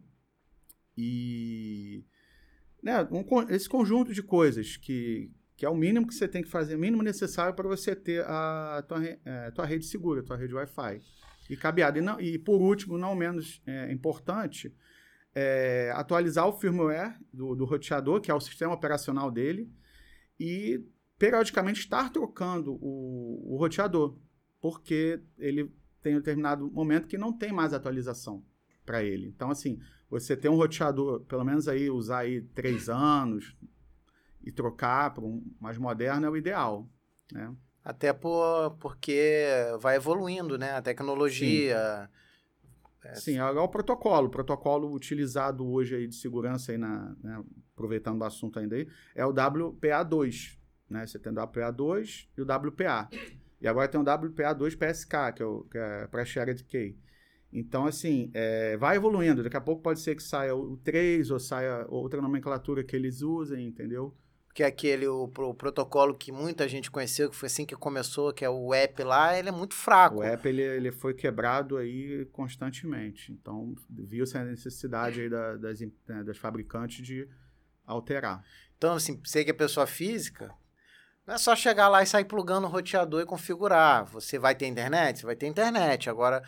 e 0.97 2.05
né, 2.83 3.07
um, 3.11 3.25
esse 3.49 3.69
conjunto 3.69 4.13
de 4.13 4.23
coisas 4.23 4.77
que, 4.77 5.31
que 5.57 5.65
é 5.65 5.69
o 5.69 5.77
mínimo 5.77 6.07
que 6.07 6.15
você 6.15 6.29
tem 6.29 6.43
que 6.43 6.49
fazer, 6.49 6.75
o 6.75 6.79
mínimo 6.79 7.03
necessário 7.03 7.55
para 7.55 7.69
você 7.69 7.95
ter 7.95 8.25
a 8.27 8.85
tua, 8.87 9.05
é, 9.05 9.51
tua 9.53 9.65
rede 9.65 9.87
segura, 9.87 10.21
a 10.21 10.25
tua 10.25 10.37
rede 10.37 10.55
Wi-Fi 10.55 11.01
e 11.49 11.57
cabeada. 11.57 11.99
E, 11.99 12.03
não, 12.03 12.21
e 12.21 12.39
por 12.39 12.61
último, 12.61 12.99
não 12.99 13.15
menos 13.15 13.63
é, 13.67 13.93
importante, 13.93 14.75
é, 15.35 15.93
atualizar 15.95 16.47
o 16.47 16.53
firmware 16.53 17.19
do, 17.33 17.55
do 17.55 17.65
roteador, 17.65 18.21
que 18.21 18.31
é 18.31 18.35
o 18.35 18.41
sistema 18.41 18.75
operacional 18.75 19.31
dele, 19.31 19.71
e 20.39 20.85
periodicamente 21.19 21.81
estar 21.81 22.11
trocando 22.11 22.75
o, 22.81 23.55
o 23.55 23.57
roteador, 23.57 24.17
porque 24.61 25.21
ele 25.39 25.73
tem 26.03 26.15
um 26.15 26.19
determinado 26.19 26.71
momento 26.71 27.07
que 27.07 27.17
não 27.17 27.33
tem 27.33 27.53
mais 27.53 27.73
atualização 27.73 28.45
para 28.85 29.03
ele. 29.03 29.29
Então, 29.29 29.51
assim, 29.51 29.79
você 30.11 30.37
ter 30.37 30.49
um 30.49 30.57
roteador, 30.57 31.21
pelo 31.21 31.45
menos 31.45 31.69
aí 31.69 31.89
usar 31.89 32.19
aí 32.19 32.43
três 32.43 32.89
anos 32.89 33.57
e 34.43 34.51
trocar 34.51 35.15
para 35.15 35.25
um 35.25 35.43
mais 35.61 35.79
moderno 35.79 36.27
é 36.27 36.31
o 36.31 36.37
ideal, 36.37 36.89
né? 37.33 37.55
Até 37.85 38.13
por, 38.13 38.77
porque 38.79 39.45
vai 39.81 39.97
evoluindo, 39.97 40.57
né? 40.57 40.73
A 40.73 40.83
tecnologia. 40.83 42.09
Sim, 42.09 42.22
é... 43.05 43.15
Sim 43.15 43.39
é 43.39 43.45
o 43.45 43.69
protocolo. 43.69 44.29
O 44.29 44.31
protocolo 44.31 44.93
utilizado 44.93 45.67
hoje 45.67 45.97
aí 45.97 46.07
de 46.07 46.15
segurança, 46.15 46.73
aí 46.73 46.79
na, 46.79 47.15
né? 47.23 47.43
aproveitando 47.75 48.21
o 48.21 48.25
assunto 48.25 48.59
ainda 48.59 48.77
aí, 48.77 48.89
é 49.15 49.25
o 49.27 49.33
WPA2. 49.33 50.59
Né? 50.89 51.07
Você 51.07 51.19
tem 51.19 51.33
o 51.33 51.37
WPA2 51.37 52.29
e 52.37 52.41
o 52.41 52.45
WPA. 52.45 53.09
E 53.61 53.69
agora 53.69 53.89
tem 53.89 54.01
o 54.01 54.05
WPA2 54.05 54.77
PSK, 54.77 55.37
que 55.37 55.43
é, 55.43 55.47
o, 55.47 55.63
que 55.65 55.79
é 55.79 56.07
Pre-Shared 56.09 56.65
Key. 56.65 56.99
Então, 57.53 57.87
assim, 57.87 58.31
é, 58.33 58.77
vai 58.77 58.97
evoluindo. 58.97 59.43
Daqui 59.43 59.57
a 59.57 59.61
pouco 59.61 59.83
pode 59.83 60.01
ser 60.01 60.17
que 60.17 60.23
saia 60.23 60.55
o 60.55 60.77
3 60.79 61.31
ou 61.31 61.39
saia 61.39 61.87
outra 61.89 62.21
nomenclatura 62.21 62.83
que 62.83 62.97
eles 62.97 63.21
usem, 63.21 63.67
entendeu? 63.67 64.17
Que 64.55 64.63
é 64.63 64.67
aquele, 64.67 65.07
o, 65.07 65.25
o, 65.25 65.55
protocolo 65.55 66.15
que 66.15 66.31
muita 66.31 66.69
gente 66.69 66.91
conheceu, 66.91 67.31
que 67.31 67.37
foi 67.37 67.47
assim 67.47 67.65
que 67.65 67.75
começou, 67.75 68.33
que 68.35 68.45
é 68.45 68.51
o 68.51 68.75
app 68.75 69.03
lá, 69.03 69.39
ele 69.39 69.49
é 69.49 69.53
muito 69.53 69.75
fraco. 69.75 70.19
O 70.19 70.23
app, 70.23 70.47
ele, 70.47 70.61
ele 70.61 70.93
foi 70.93 71.15
quebrado 71.15 71.79
aí 71.79 72.27
constantemente. 72.33 73.33
Então, 73.33 73.75
viu-se 73.89 74.37
a 74.37 74.45
necessidade 74.45 75.23
aí 75.23 75.31
da, 75.31 75.57
das, 75.57 75.81
né, 75.81 76.23
das 76.23 76.37
fabricantes 76.37 77.07
de 77.07 77.27
alterar. 77.87 78.45
Então, 78.77 78.95
assim, 78.95 79.19
você 79.25 79.43
que 79.43 79.51
é 79.51 79.55
pessoa 79.55 79.87
física, 79.87 80.55
não 81.27 81.35
é 81.35 81.39
só 81.39 81.55
chegar 81.55 81.89
lá 81.89 82.03
e 82.03 82.07
sair 82.07 82.25
plugando 82.25 82.67
o 82.67 82.71
roteador 82.71 83.23
e 83.23 83.27
configurar. 83.27 84.05
Você 84.07 84.39
vai 84.39 84.55
ter 84.55 84.67
internet? 84.67 85.21
Você 85.21 85.27
vai 85.27 85.37
ter 85.37 85.47
internet. 85.47 86.11
Agora, 86.11 86.43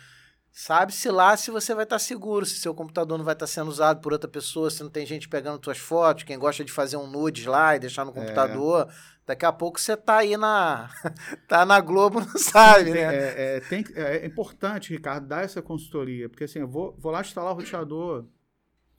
sabe-se 0.57 1.09
lá 1.09 1.35
se 1.35 1.51
você 1.51 1.75
vai 1.75 1.83
estar 1.83 1.99
seguro, 1.99 2.45
se 2.45 2.57
seu 2.59 2.73
computador 2.73 3.17
não 3.17 3.25
vai 3.25 3.33
estar 3.33 3.45
sendo 3.45 3.67
usado 3.67 3.99
por 4.01 4.13
outra 4.13 4.29
pessoa, 4.29 4.71
se 4.71 4.81
não 4.81 4.89
tem 4.89 5.05
gente 5.05 5.27
pegando 5.27 5.63
suas 5.63 5.77
fotos, 5.77 6.23
quem 6.23 6.39
gosta 6.39 6.63
de 6.63 6.71
fazer 6.71 6.97
um 6.97 7.05
nudes 7.05 7.45
lá 7.45 7.75
e 7.75 7.79
deixar 7.79 8.05
no 8.05 8.11
é. 8.11 8.13
computador. 8.13 8.87
É. 8.89 9.15
Daqui 9.27 9.45
a 9.45 9.51
pouco 9.51 9.81
você 9.81 9.97
tá 9.97 10.17
aí 10.17 10.37
na. 10.37 10.89
tá 11.47 11.65
na 11.65 11.81
Globo, 11.81 12.19
não 12.21 12.37
sabe, 12.37 12.91
né? 12.91 12.99
É, 13.01 13.57
é, 13.57 13.59
tem, 13.59 13.83
é, 13.95 14.25
importante, 14.25 14.93
Ricardo, 14.93 15.27
dar 15.27 15.43
essa 15.43 15.61
consultoria. 15.61 16.29
Porque 16.29 16.43
assim, 16.43 16.59
eu 16.59 16.67
vou, 16.67 16.95
vou 16.97 17.11
lá 17.11 17.21
instalar 17.21 17.51
o 17.51 17.55
roteador 17.55 18.27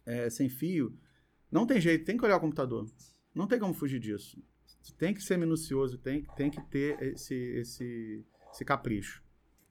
é, 0.04 0.28
sem 0.28 0.48
fio. 0.48 0.92
Não 1.50 1.64
tem 1.64 1.80
jeito, 1.80 2.04
tem 2.04 2.16
que 2.16 2.24
olhar 2.24 2.36
o 2.36 2.40
computador. 2.40 2.86
Não 3.32 3.46
tem 3.46 3.58
como 3.58 3.72
fugir 3.72 4.00
disso 4.00 4.36
tem 4.92 5.14
que 5.14 5.22
ser 5.22 5.36
minucioso, 5.38 5.98
tem, 5.98 6.22
tem 6.36 6.50
que 6.50 6.60
ter 6.68 7.00
esse, 7.02 7.34
esse, 7.34 8.24
esse 8.52 8.64
capricho. 8.64 9.22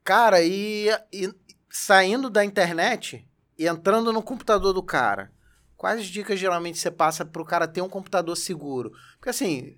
Cara, 0.06 0.40
e, 0.40 0.86
e 1.12 1.34
saindo 1.68 2.30
da 2.30 2.44
internet 2.44 3.28
e 3.58 3.66
entrando 3.66 4.12
no 4.12 4.22
computador 4.22 4.72
do 4.72 4.80
cara, 4.80 5.32
quais 5.76 6.06
dicas 6.06 6.38
geralmente 6.38 6.78
você 6.78 6.92
passa 6.92 7.24
para 7.24 7.42
o 7.42 7.44
cara 7.44 7.66
ter 7.66 7.80
um 7.80 7.88
computador 7.88 8.36
seguro? 8.36 8.92
Porque 9.16 9.30
assim, 9.30 9.76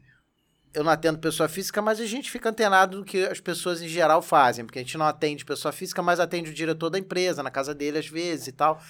eu 0.74 0.84
não 0.84 0.92
atendo 0.92 1.18
pessoa 1.18 1.48
física, 1.48 1.80
mas 1.80 1.98
a 1.98 2.04
gente 2.04 2.30
fica 2.30 2.50
antenado 2.50 2.98
do 2.98 3.06
que 3.06 3.24
as 3.24 3.40
pessoas 3.40 3.80
em 3.80 3.88
geral 3.88 4.20
fazem, 4.20 4.66
porque 4.66 4.78
a 4.78 4.82
gente 4.82 4.98
não 4.98 5.06
atende 5.06 5.46
pessoa 5.46 5.72
física, 5.72 6.02
mas 6.02 6.20
atende 6.20 6.50
o 6.50 6.54
diretor 6.54 6.90
da 6.90 6.98
empresa, 6.98 7.42
na 7.42 7.50
casa 7.50 7.74
dele 7.74 7.96
às 7.96 8.06
vezes 8.06 8.48
e 8.48 8.52
tal. 8.52 8.82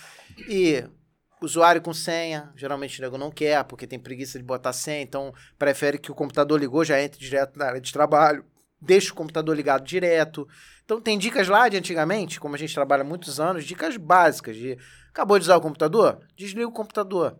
E 0.48 0.84
usuário 1.40 1.80
com 1.80 1.94
senha, 1.94 2.52
geralmente 2.56 2.98
o 2.98 3.02
nego 3.02 3.16
não 3.16 3.30
quer, 3.30 3.62
porque 3.62 3.86
tem 3.86 4.00
preguiça 4.00 4.40
de 4.40 4.44
botar 4.44 4.72
senha, 4.72 5.02
então 5.02 5.32
prefere 5.56 5.98
que 5.98 6.10
o 6.10 6.16
computador 6.16 6.58
ligou, 6.58 6.84
já 6.84 7.00
entre 7.00 7.20
direto 7.20 7.56
na 7.56 7.66
área 7.66 7.80
de 7.80 7.92
trabalho, 7.92 8.44
deixa 8.80 9.12
o 9.12 9.14
computador 9.14 9.56
ligado 9.56 9.84
direto. 9.84 10.48
Então 10.88 11.02
tem 11.02 11.18
dicas 11.18 11.48
lá 11.48 11.68
de 11.68 11.76
antigamente, 11.76 12.40
como 12.40 12.54
a 12.54 12.58
gente 12.58 12.72
trabalha 12.72 13.02
há 13.02 13.04
muitos 13.04 13.38
anos, 13.38 13.66
dicas 13.66 13.98
básicas 13.98 14.56
de 14.56 14.78
acabou 15.10 15.38
de 15.38 15.42
usar 15.42 15.58
o 15.58 15.60
computador? 15.60 16.18
Desliga 16.34 16.66
o 16.66 16.72
computador. 16.72 17.38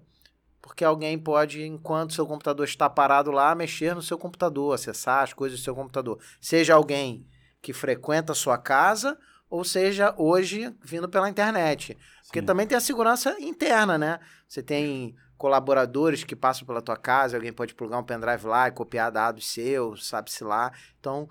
Porque 0.60 0.84
alguém 0.84 1.18
pode, 1.18 1.62
enquanto 1.62 2.12
seu 2.12 2.26
computador 2.26 2.66
está 2.66 2.90
parado 2.90 3.30
lá, 3.30 3.54
mexer 3.54 3.94
no 3.94 4.02
seu 4.02 4.18
computador, 4.18 4.74
acessar 4.74 5.22
as 5.22 5.32
coisas 5.32 5.58
do 5.58 5.64
seu 5.64 5.74
computador. 5.74 6.20
Seja 6.38 6.74
alguém 6.74 7.26
que 7.62 7.72
frequenta 7.72 8.32
a 8.32 8.34
sua 8.34 8.58
casa 8.58 9.16
ou 9.48 9.64
seja 9.64 10.14
hoje 10.18 10.70
vindo 10.84 11.08
pela 11.08 11.30
internet. 11.30 11.96
Porque 12.24 12.40
Sim. 12.40 12.44
também 12.46 12.66
tem 12.66 12.76
a 12.76 12.82
segurança 12.82 13.34
interna, 13.40 13.96
né? 13.96 14.20
Você 14.46 14.62
tem 14.62 15.16
colaboradores 15.38 16.22
que 16.22 16.36
passam 16.36 16.66
pela 16.66 16.82
tua 16.82 16.98
casa, 16.98 17.38
alguém 17.38 17.54
pode 17.54 17.74
plugar 17.74 17.98
um 17.98 18.04
pendrive 18.04 18.46
lá 18.46 18.68
e 18.68 18.72
copiar 18.72 19.10
dados 19.10 19.50
seus, 19.50 20.06
sabe-se 20.06 20.44
lá. 20.44 20.70
Então, 21.00 21.26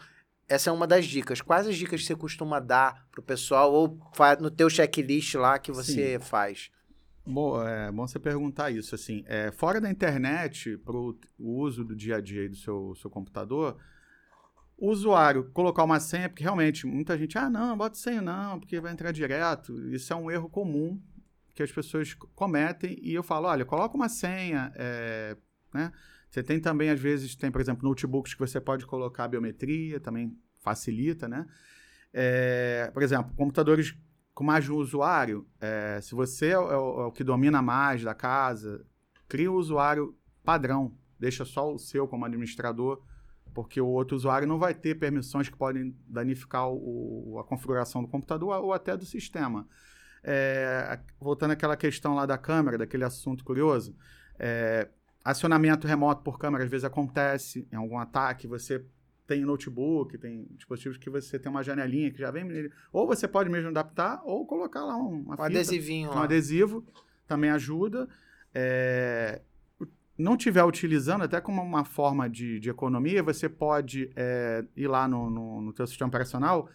essa 0.47 0.69
é 0.69 0.73
uma 0.73 0.87
das 0.87 1.05
dicas. 1.05 1.41
Quais 1.41 1.67
as 1.67 1.75
dicas 1.75 2.01
que 2.01 2.07
você 2.07 2.15
costuma 2.15 2.59
dar 2.59 3.05
pro 3.11 3.21
pessoal 3.21 3.73
ou 3.73 3.99
no 4.39 4.49
teu 4.49 4.69
checklist 4.69 5.35
lá 5.35 5.59
que 5.59 5.71
você 5.71 6.17
Sim. 6.17 6.25
faz? 6.25 6.71
Bom, 7.25 7.61
é 7.61 7.91
bom 7.91 8.07
você 8.07 8.17
perguntar 8.17 8.71
isso. 8.71 8.95
Assim, 8.95 9.23
é, 9.27 9.51
fora 9.51 9.81
da 9.81 9.91
internet, 9.91 10.77
para 10.77 10.95
o 10.95 11.17
uso 11.37 11.83
do 11.83 11.93
dia 11.93 12.15
a 12.15 12.21
dia 12.21 12.47
do 12.47 12.55
seu, 12.55 12.95
seu 12.95 13.09
computador, 13.09 13.77
o 14.77 14.89
usuário 14.89 15.49
colocar 15.51 15.83
uma 15.83 15.99
senha, 15.99 16.29
porque 16.29 16.43
realmente 16.43 16.87
muita 16.87 17.17
gente, 17.17 17.37
ah, 17.37 17.49
não, 17.49 17.77
bota 17.77 17.97
senha 17.97 18.21
não, 18.21 18.59
porque 18.59 18.79
vai 18.79 18.93
entrar 18.93 19.11
direto. 19.11 19.77
Isso 19.89 20.13
é 20.13 20.15
um 20.15 20.31
erro 20.31 20.47
comum 20.47 21.01
que 21.53 21.61
as 21.61 21.71
pessoas 21.71 22.13
cometem 22.13 22.97
e 23.01 23.13
eu 23.13 23.23
falo, 23.23 23.47
olha, 23.47 23.65
coloca 23.65 23.95
uma 23.95 24.07
senha, 24.07 24.71
é, 24.75 25.35
né? 25.73 25.91
Você 26.29 26.43
tem 26.43 26.59
também, 26.59 26.89
às 26.89 26.99
vezes, 26.99 27.35
tem, 27.35 27.51
por 27.51 27.61
exemplo, 27.61 27.87
notebooks 27.87 28.33
que 28.33 28.39
você 28.39 28.59
pode 28.59 28.85
colocar 28.85 29.27
biometria, 29.27 29.99
também 29.99 30.37
facilita, 30.59 31.27
né? 31.27 31.45
É, 32.13 32.89
por 32.93 33.03
exemplo, 33.03 33.33
computadores 33.35 33.95
com 34.33 34.43
mais 34.43 34.65
de 34.65 34.71
um 34.71 34.75
usuário, 34.75 35.47
é, 35.59 35.99
se 35.99 36.13
você 36.13 36.49
é 36.49 36.59
o, 36.59 36.69
é 36.69 37.05
o, 37.07 37.11
que 37.11 37.23
domina 37.23 37.59
mais 37.59 38.03
da 38.03 38.13
casa, 38.13 38.85
cria 39.27 39.51
o 39.51 39.55
um 39.55 39.57
usuário 39.57 40.15
padrão, 40.43 40.95
deixa 41.19 41.43
só 41.43 41.73
o 41.73 41.79
seu 41.79 42.07
como 42.07 42.23
administrador, 42.23 43.01
porque 43.51 43.81
o 43.81 43.87
outro 43.87 44.15
usuário 44.15 44.47
não 44.47 44.59
vai 44.59 44.75
ter 44.75 44.93
permissões 44.93 45.49
que 45.49 45.57
podem 45.57 45.95
danificar 46.07 46.69
o, 46.69 47.39
a 47.39 47.43
configuração 47.43 48.03
do 48.03 48.07
computador 48.07 48.63
ou 48.63 48.71
até 48.71 48.95
do 48.95 49.05
sistema. 49.05 49.67
É, 50.23 50.99
voltando 51.19 51.51
àquela 51.51 51.75
questão 51.75 52.13
lá 52.13 52.27
da 52.27 52.37
câmera, 52.37 52.77
daquele 52.77 53.03
assunto 53.03 53.43
curioso, 53.43 53.95
é, 54.37 54.87
acionamento 55.27 55.85
remoto 55.85 56.21
por 56.23 56.39
câmera 56.39 56.63
às 56.63 56.69
vezes 56.69 56.85
acontece 56.85 57.67
em 57.69 57.75
algum 57.75 57.97
ataque, 57.99 58.47
você 58.47 58.83
tem 59.27 59.43
notebook, 59.43 60.17
tem 60.17 60.47
dispositivos 60.51 60.97
que 60.97 61.09
você 61.09 61.37
tem 61.37 61.51
uma 61.51 61.61
janelinha 61.61 62.09
que 62.09 62.17
já 62.17 62.31
vem. 62.31 62.71
Ou 62.93 63.05
você 63.05 63.27
pode 63.27 63.49
mesmo 63.49 63.67
adaptar, 63.67 64.21
ou 64.23 64.45
colocar 64.45 64.85
lá 64.85 64.95
uma 64.95 65.33
um 65.33 65.37
fita, 65.37 65.43
adesivinho. 65.43 66.09
Um 66.11 66.19
adesivo 66.19 66.85
também 67.27 67.49
ajuda. 67.49 68.07
É, 68.55 69.41
não 70.17 70.35
estiver 70.35 70.63
utilizando, 70.63 71.23
até 71.23 71.41
como 71.41 71.61
uma 71.61 71.83
forma 71.83 72.29
de, 72.29 72.57
de 72.57 72.69
economia, 72.69 73.21
você 73.21 73.49
pode 73.49 74.09
é, 74.15 74.63
ir 74.77 74.87
lá 74.87 75.09
no, 75.09 75.29
no, 75.29 75.61
no 75.61 75.73
teu 75.73 75.85
sistema 75.85 76.07
operacional, 76.07 76.69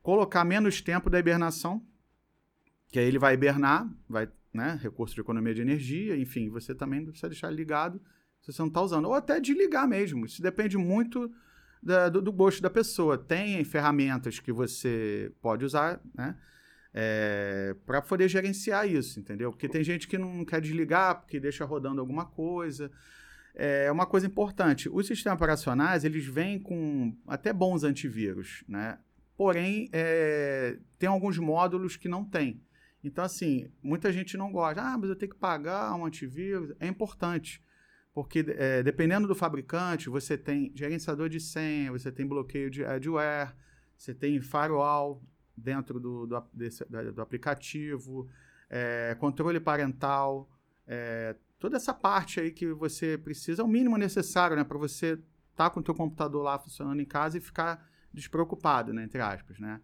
colocar 0.00 0.44
menos 0.44 0.80
tempo 0.80 1.10
da 1.10 1.18
hibernação, 1.18 1.82
que 2.92 3.00
aí 3.00 3.04
ele 3.04 3.18
vai 3.18 3.34
hibernar, 3.34 3.90
vai, 4.08 4.28
né, 4.56 4.78
recurso 4.82 5.14
de 5.14 5.20
economia 5.20 5.54
de 5.54 5.60
energia, 5.60 6.16
enfim, 6.16 6.48
você 6.48 6.74
também 6.74 7.04
precisa 7.04 7.28
deixar 7.28 7.50
ligado 7.50 8.00
se 8.40 8.52
você 8.52 8.62
não 8.62 8.68
está 8.68 8.80
usando. 8.80 9.06
Ou 9.06 9.14
até 9.14 9.38
desligar 9.38 9.86
mesmo, 9.86 10.26
isso 10.26 10.42
depende 10.42 10.76
muito 10.76 11.30
da, 11.82 12.08
do, 12.08 12.20
do 12.22 12.32
gosto 12.32 12.62
da 12.62 12.70
pessoa. 12.70 13.18
Tem 13.18 13.62
ferramentas 13.64 14.40
que 14.40 14.52
você 14.52 15.32
pode 15.40 15.64
usar, 15.64 16.00
né, 16.14 16.36
é, 16.92 17.76
para 17.84 18.00
poder 18.00 18.28
gerenciar 18.28 18.88
isso, 18.88 19.20
entendeu? 19.20 19.50
Porque 19.50 19.68
tem 19.68 19.84
gente 19.84 20.08
que 20.08 20.16
não 20.16 20.44
quer 20.44 20.60
desligar, 20.60 21.20
porque 21.20 21.38
deixa 21.38 21.64
rodando 21.64 22.00
alguma 22.00 22.24
coisa. 22.24 22.90
É 23.54 23.90
uma 23.92 24.06
coisa 24.06 24.26
importante. 24.26 24.88
Os 24.90 25.06
sistemas 25.06 25.36
operacionais, 25.36 26.04
eles 26.04 26.26
vêm 26.26 26.58
com 26.58 27.14
até 27.26 27.52
bons 27.52 27.84
antivírus, 27.84 28.64
né? 28.66 28.98
Porém, 29.36 29.88
é, 29.92 30.78
tem 30.98 31.08
alguns 31.08 31.38
módulos 31.38 31.96
que 31.96 32.08
não 32.08 32.24
tem. 32.24 32.62
Então, 33.02 33.24
assim, 33.24 33.70
muita 33.82 34.12
gente 34.12 34.36
não 34.36 34.50
gosta. 34.50 34.82
Ah, 34.82 34.98
mas 34.98 35.10
eu 35.10 35.16
tenho 35.16 35.32
que 35.32 35.38
pagar 35.38 35.94
um 35.94 36.04
antivírus. 36.04 36.74
É 36.80 36.86
importante. 36.86 37.62
porque 38.12 38.44
é, 38.48 38.82
dependendo 38.82 39.28
do 39.28 39.34
fabricante, 39.34 40.08
você 40.08 40.38
tem 40.38 40.72
gerenciador 40.74 41.28
de 41.28 41.38
senha, 41.38 41.92
você 41.92 42.10
tem 42.10 42.26
bloqueio 42.26 42.70
de 42.70 42.84
adware, 42.84 43.54
você 43.96 44.14
tem 44.14 44.40
firewall 44.40 45.22
dentro 45.56 45.98
do, 45.98 46.26
do, 46.26 46.44
desse, 46.52 46.84
do 46.84 47.22
aplicativo, 47.22 48.28
é, 48.68 49.16
controle 49.18 49.58
parental, 49.60 50.48
é, 50.86 51.36
toda 51.58 51.76
essa 51.76 51.94
parte 51.94 52.40
aí 52.40 52.50
que 52.50 52.72
você 52.72 53.16
precisa, 53.16 53.62
é 53.62 53.64
o 53.64 53.68
mínimo 53.68 53.96
necessário, 53.96 54.56
né, 54.56 54.64
para 54.64 54.78
você 54.78 55.12
estar 55.12 55.24
tá 55.56 55.70
com 55.70 55.80
o 55.80 55.82
teu 55.82 55.94
computador 55.94 56.42
lá 56.42 56.58
funcionando 56.58 57.00
em 57.00 57.04
casa 57.04 57.38
e 57.38 57.40
ficar 57.40 57.88
despreocupado, 58.12 58.92
né, 58.92 59.04
entre 59.04 59.20
aspas, 59.20 59.58
né, 59.58 59.80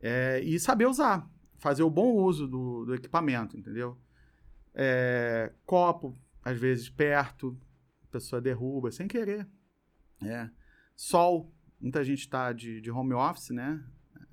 é, 0.00 0.40
e 0.40 0.58
saber 0.58 0.86
usar, 0.86 1.28
fazer 1.64 1.82
o 1.82 1.88
bom 1.88 2.12
uso 2.12 2.46
do, 2.46 2.84
do 2.84 2.94
equipamento, 2.94 3.56
entendeu? 3.56 3.96
É, 4.74 5.50
copo, 5.64 6.14
às 6.42 6.58
vezes 6.58 6.90
perto, 6.90 7.58
a 8.02 8.06
pessoa 8.08 8.38
derruba 8.38 8.92
sem 8.92 9.08
querer. 9.08 9.48
É. 10.22 10.50
Sol, 10.94 11.50
muita 11.80 12.04
gente 12.04 12.20
está 12.20 12.52
de, 12.52 12.82
de 12.82 12.90
home 12.90 13.14
office, 13.14 13.48
né? 13.48 13.82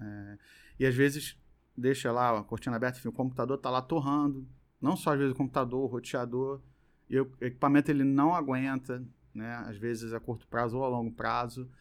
É, 0.01 0.37
e 0.77 0.85
às 0.85 0.93
vezes 0.93 1.37
deixa 1.75 2.11
lá 2.11 2.37
a 2.37 2.43
cortina 2.43 2.75
aberta, 2.75 2.99
enfim, 2.99 3.07
o 3.07 3.13
computador 3.13 3.55
está 3.55 3.69
lá 3.69 3.81
torrando. 3.81 4.45
Não 4.81 4.97
só 4.97 5.13
às 5.13 5.17
vezes 5.17 5.31
o 5.33 5.37
computador, 5.37 5.85
o 5.85 5.87
roteador. 5.87 6.61
E 7.09 7.17
o 7.17 7.31
equipamento 7.39 7.89
ele 7.89 8.03
não 8.03 8.35
aguenta, 8.35 9.01
né? 9.33 9.55
Às 9.69 9.77
vezes 9.77 10.11
a 10.11 10.19
curto 10.19 10.45
prazo 10.49 10.77
ou 10.77 10.83
a 10.83 10.89
longo 10.89 11.13
prazo. 11.13 11.71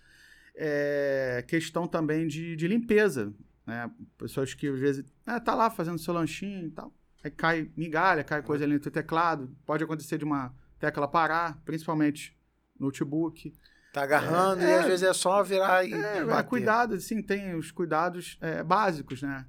É, 0.54 1.44
questão 1.48 1.88
também 1.88 2.28
de, 2.28 2.54
de 2.54 2.68
limpeza, 2.68 3.34
né? 3.70 3.90
Pessoas 4.18 4.52
que 4.52 4.68
às 4.68 4.78
vezes 4.78 5.04
ah, 5.24 5.40
tá 5.40 5.54
lá 5.54 5.70
fazendo 5.70 5.98
seu 5.98 6.12
lanchinho 6.12 6.66
e 6.66 6.70
tal. 6.70 6.92
Aí 7.22 7.30
cai 7.30 7.70
migalha, 7.76 8.24
cai 8.24 8.42
coisa 8.42 8.64
ali 8.64 8.74
no 8.74 8.80
teu 8.80 8.90
teclado. 8.90 9.56
Pode 9.64 9.84
acontecer 9.84 10.18
de 10.18 10.24
uma 10.24 10.52
tecla 10.78 11.06
parar, 11.06 11.62
principalmente 11.64 12.36
notebook. 12.78 13.54
Tá 13.92 14.02
agarrando 14.02 14.62
é, 14.62 14.70
e 14.70 14.74
às 14.74 14.86
vezes 14.86 15.02
é 15.02 15.12
só 15.12 15.42
virar 15.42 15.84
e. 15.84 15.92
É, 15.92 16.18
é 16.18 16.42
cuidado, 16.42 16.94
assim, 16.94 17.22
tem 17.22 17.54
os 17.54 17.70
cuidados 17.70 18.38
é, 18.40 18.62
básicos, 18.62 19.22
né? 19.22 19.46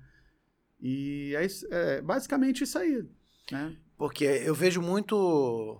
E 0.80 1.34
é, 1.36 1.48
é, 1.72 2.02
basicamente 2.02 2.64
isso 2.64 2.78
aí. 2.78 3.04
Né? 3.52 3.76
Porque 3.98 4.26
eu 4.26 4.56
vejo 4.56 4.82
muito 4.82 5.80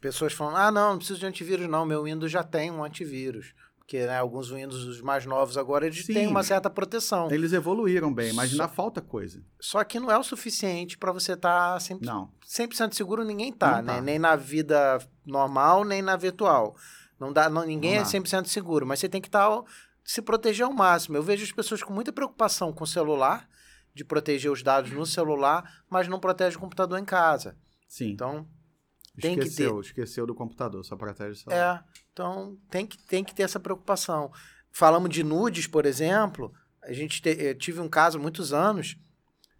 pessoas 0.00 0.32
falando: 0.32 0.56
ah, 0.56 0.72
não, 0.72 0.90
não 0.92 0.98
preciso 0.98 1.20
de 1.20 1.26
antivírus, 1.26 1.68
não, 1.68 1.86
meu 1.86 2.04
Windows 2.04 2.30
já 2.30 2.42
tem 2.42 2.70
um 2.70 2.84
antivírus. 2.84 3.54
Porque 3.84 4.06
né, 4.06 4.18
alguns 4.18 4.50
Windows 4.50 4.82
os 4.84 5.02
mais 5.02 5.26
novos 5.26 5.58
agora 5.58 5.86
eles 5.86 6.06
Sim, 6.06 6.14
têm 6.14 6.26
uma 6.26 6.42
certa 6.42 6.70
proteção. 6.70 7.30
Eles 7.30 7.52
evoluíram 7.52 8.12
bem, 8.12 8.32
mas 8.32 8.50
ainda 8.50 8.66
falta 8.66 9.02
coisa. 9.02 9.42
Só 9.60 9.84
que 9.84 10.00
não 10.00 10.10
é 10.10 10.18
o 10.18 10.22
suficiente 10.22 10.96
para 10.96 11.12
você 11.12 11.34
estar 11.34 11.74
tá 11.74 11.78
100%, 11.78 12.00
não. 12.00 12.30
100 12.46 12.92
seguro, 12.92 13.24
ninguém 13.24 13.52
tá, 13.52 13.82
né? 13.82 13.96
Tá. 13.96 14.00
Nem 14.00 14.18
na 14.18 14.36
vida 14.36 14.98
normal, 15.26 15.84
nem 15.84 16.00
na 16.00 16.16
virtual. 16.16 16.74
Não 17.20 17.30
dá, 17.30 17.50
não, 17.50 17.64
ninguém 17.64 17.96
não 17.96 18.02
é 18.02 18.04
100% 18.04 18.46
seguro, 18.46 18.86
mas 18.86 19.00
você 19.00 19.08
tem 19.08 19.20
que 19.20 19.28
estar 19.28 19.50
tá, 19.50 19.62
se 20.02 20.22
proteger 20.22 20.64
ao 20.64 20.72
máximo. 20.72 21.18
Eu 21.18 21.22
vejo 21.22 21.44
as 21.44 21.52
pessoas 21.52 21.82
com 21.82 21.92
muita 21.92 22.10
preocupação 22.10 22.72
com 22.72 22.84
o 22.84 22.86
celular, 22.86 23.46
de 23.94 24.02
proteger 24.02 24.50
os 24.50 24.62
dados 24.62 24.90
no 24.92 25.04
celular, 25.04 25.82
mas 25.90 26.08
não 26.08 26.18
protege 26.18 26.56
o 26.56 26.60
computador 26.60 26.98
em 26.98 27.04
casa. 27.04 27.54
Sim. 27.86 28.10
Então, 28.12 28.48
tem 29.20 29.38
esqueceu, 29.38 29.76
que 29.76 29.82
ter. 29.82 29.86
Esqueceu 29.88 30.26
do 30.26 30.34
computador, 30.34 30.82
só 30.84 30.96
protege 30.96 31.32
o 31.32 31.36
celular. 31.36 31.84
É, 31.86 32.03
então 32.14 32.56
tem 32.70 32.86
que, 32.86 32.96
tem 32.96 33.24
que 33.24 33.34
ter 33.34 33.42
essa 33.42 33.58
preocupação. 33.58 34.30
Falamos 34.70 35.10
de 35.10 35.24
nudes, 35.24 35.66
por 35.66 35.84
exemplo. 35.84 36.54
A 36.82 36.92
gente 36.92 37.20
te, 37.20 37.28
eu 37.28 37.58
tive 37.58 37.80
um 37.80 37.88
caso 37.88 38.18
há 38.18 38.22
muitos 38.22 38.52
anos 38.52 38.96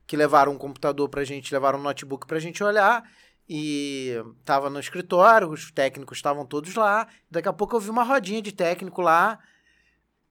que 0.07 0.17
levaram 0.17 0.53
um 0.53 0.59
computador 0.59 1.09
para 1.09 1.23
a 1.23 1.25
gente, 1.25 1.53
levaram 1.53 1.81
um 1.81 1.83
notebook 1.83 2.27
para 2.27 2.37
a 2.37 2.41
gente 2.41 2.63
olhar 2.63 3.03
e 3.49 4.15
tava 4.45 4.71
no 4.71 4.79
escritório, 4.79 5.51
os 5.51 5.71
técnicos 5.73 6.19
estavam 6.19 6.47
todos 6.47 6.75
lá. 6.77 7.09
Daqui 7.29 7.49
a 7.49 7.53
pouco 7.53 7.75
eu 7.75 7.81
vi 7.81 7.91
uma 7.91 8.05
rodinha 8.05 8.41
de 8.41 8.53
técnico 8.53 9.03
lá 9.03 9.39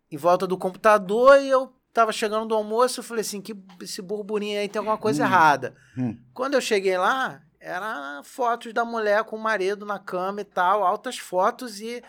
em 0.10 0.16
volta 0.16 0.48
do 0.48 0.58
computador 0.58 1.42
e 1.42 1.50
eu 1.50 1.74
tava 1.92 2.14
chegando 2.14 2.48
do 2.48 2.56
almoço, 2.56 3.00
eu 3.00 3.04
falei 3.04 3.22
assim, 3.22 3.42
que 3.42 3.54
esse 3.82 4.02
burburinho 4.02 4.60
aí 4.60 4.70
tem 4.70 4.80
alguma 4.80 4.98
coisa 4.98 5.24
hum. 5.24 5.26
errada. 5.26 5.76
Hum. 5.98 6.18
Quando 6.34 6.54
eu 6.54 6.62
cheguei 6.62 6.98
lá, 6.98 7.42
era 7.64 8.22
fotos 8.24 8.74
da 8.74 8.84
mulher 8.84 9.24
com 9.24 9.38
o 9.38 9.42
marido 9.42 9.86
na 9.86 9.98
cama 9.98 10.42
e 10.42 10.44
tal, 10.44 10.84
altas 10.84 11.18
fotos 11.18 11.80
e, 11.80 12.04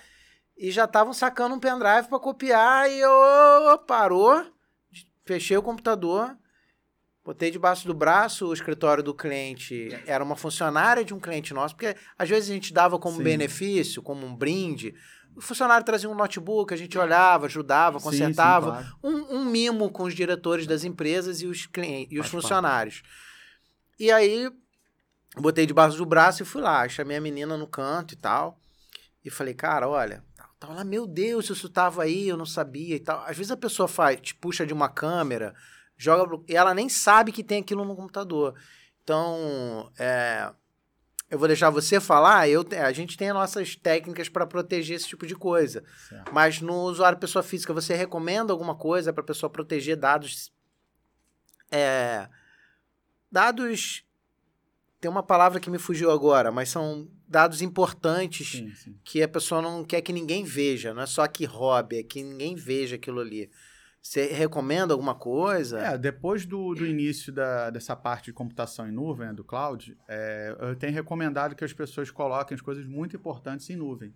e 0.56 0.70
já 0.72 0.84
estavam 0.84 1.12
sacando 1.12 1.54
um 1.54 1.60
pendrive 1.60 2.08
para 2.08 2.18
copiar 2.18 2.90
e 2.90 2.98
eu 2.98 3.78
parou, 3.86 4.44
fechei 5.24 5.56
o 5.56 5.62
computador, 5.62 6.36
botei 7.24 7.52
debaixo 7.52 7.86
do 7.86 7.94
braço 7.94 8.48
o 8.48 8.52
escritório 8.52 9.02
do 9.02 9.14
cliente, 9.14 9.90
era 10.06 10.24
uma 10.24 10.34
funcionária 10.34 11.04
de 11.04 11.14
um 11.14 11.20
cliente 11.20 11.54
nosso, 11.54 11.76
porque 11.76 11.94
às 12.18 12.28
vezes 12.28 12.50
a 12.50 12.54
gente 12.54 12.74
dava 12.74 12.98
como 12.98 13.18
Sim. 13.18 13.22
benefício, 13.22 14.02
como 14.02 14.26
um 14.26 14.34
brinde, 14.34 14.92
o 15.36 15.40
funcionário 15.40 15.86
trazia 15.86 16.10
um 16.10 16.16
notebook, 16.16 16.74
a 16.74 16.76
gente 16.76 16.98
olhava, 16.98 17.46
ajudava, 17.46 18.00
consertava, 18.00 18.78
sim, 18.78 18.82
sim, 18.82 18.90
claro. 19.00 19.30
um, 19.30 19.36
um, 19.36 19.44
mimo 19.44 19.88
com 19.88 20.02
os 20.02 20.14
diretores 20.14 20.66
das 20.66 20.82
empresas 20.82 21.42
e 21.42 21.46
os 21.46 21.64
clientes 21.66 22.12
e 22.12 22.18
os 22.18 22.26
funcionários. 22.26 23.02
E 23.98 24.10
aí 24.10 24.50
botei 25.42 25.66
debaixo 25.66 25.96
do 25.96 26.06
braço 26.06 26.42
e 26.42 26.46
fui 26.46 26.62
lá. 26.62 26.88
Chamei 26.88 27.16
a 27.16 27.20
menina 27.20 27.56
no 27.56 27.66
canto 27.66 28.14
e 28.14 28.16
tal. 28.16 28.58
E 29.24 29.30
falei, 29.30 29.54
cara, 29.54 29.88
olha, 29.88 30.22
tava 30.60 30.74
lá, 30.74 30.84
meu 30.84 31.06
Deus, 31.06 31.48
isso 31.48 31.68
tava 31.68 32.02
aí, 32.02 32.28
eu 32.28 32.36
não 32.36 32.46
sabia 32.46 32.96
e 32.96 33.00
tal. 33.00 33.22
Às 33.24 33.36
vezes 33.36 33.50
a 33.50 33.56
pessoa 33.56 33.88
faz, 33.88 34.20
te 34.20 34.34
puxa 34.34 34.66
de 34.66 34.72
uma 34.72 34.88
câmera, 34.88 35.54
joga, 35.96 36.42
e 36.48 36.56
ela 36.56 36.74
nem 36.74 36.88
sabe 36.88 37.32
que 37.32 37.42
tem 37.42 37.60
aquilo 37.60 37.84
no 37.84 37.96
computador. 37.96 38.54
Então, 39.02 39.90
é, 39.98 40.50
eu 41.30 41.38
vou 41.38 41.48
deixar 41.48 41.70
você 41.70 41.98
falar, 42.00 42.48
eu, 42.48 42.64
a 42.82 42.92
gente 42.92 43.16
tem 43.16 43.28
as 43.28 43.34
nossas 43.34 43.76
técnicas 43.76 44.28
para 44.28 44.46
proteger 44.46 44.96
esse 44.96 45.08
tipo 45.08 45.26
de 45.26 45.34
coisa. 45.34 45.82
Certo. 46.08 46.32
Mas 46.32 46.60
no 46.60 46.82
usuário 46.82 47.18
pessoa 47.18 47.42
física, 47.42 47.72
você 47.72 47.94
recomenda 47.94 48.52
alguma 48.52 48.74
coisa 48.74 49.12
para 49.12 49.22
a 49.22 49.26
pessoa 49.26 49.50
proteger 49.50 49.96
dados. 49.96 50.52
É, 51.70 52.28
dados 53.32 54.03
tem 55.04 55.10
uma 55.10 55.22
palavra 55.22 55.60
que 55.60 55.68
me 55.68 55.78
fugiu 55.78 56.10
agora, 56.10 56.50
mas 56.50 56.70
são 56.70 57.06
dados 57.28 57.60
importantes 57.60 58.52
sim, 58.52 58.74
sim. 58.74 58.98
que 59.04 59.22
a 59.22 59.28
pessoa 59.28 59.60
não 59.60 59.84
quer 59.84 60.00
que 60.00 60.14
ninguém 60.14 60.44
veja, 60.44 60.94
não 60.94 61.02
é 61.02 61.06
só 61.06 61.26
que 61.28 61.44
hobby, 61.44 61.98
é 61.98 62.02
que 62.02 62.22
ninguém 62.22 62.54
veja 62.54 62.96
aquilo 62.96 63.20
ali. 63.20 63.50
Você 64.00 64.28
recomenda 64.28 64.94
alguma 64.94 65.14
coisa? 65.14 65.78
É, 65.78 65.98
depois 65.98 66.46
do, 66.46 66.72
do 66.72 66.86
início 66.86 67.30
da, 67.30 67.68
dessa 67.68 67.94
parte 67.94 68.26
de 68.26 68.32
computação 68.32 68.88
em 68.88 68.92
nuvem, 68.92 69.34
do 69.34 69.44
cloud, 69.44 69.94
é, 70.08 70.56
eu 70.58 70.74
tenho 70.74 70.94
recomendado 70.94 71.54
que 71.54 71.64
as 71.64 71.72
pessoas 71.74 72.10
coloquem 72.10 72.54
as 72.54 72.62
coisas 72.62 72.86
muito 72.86 73.14
importantes 73.14 73.68
em 73.68 73.76
nuvem. 73.76 74.14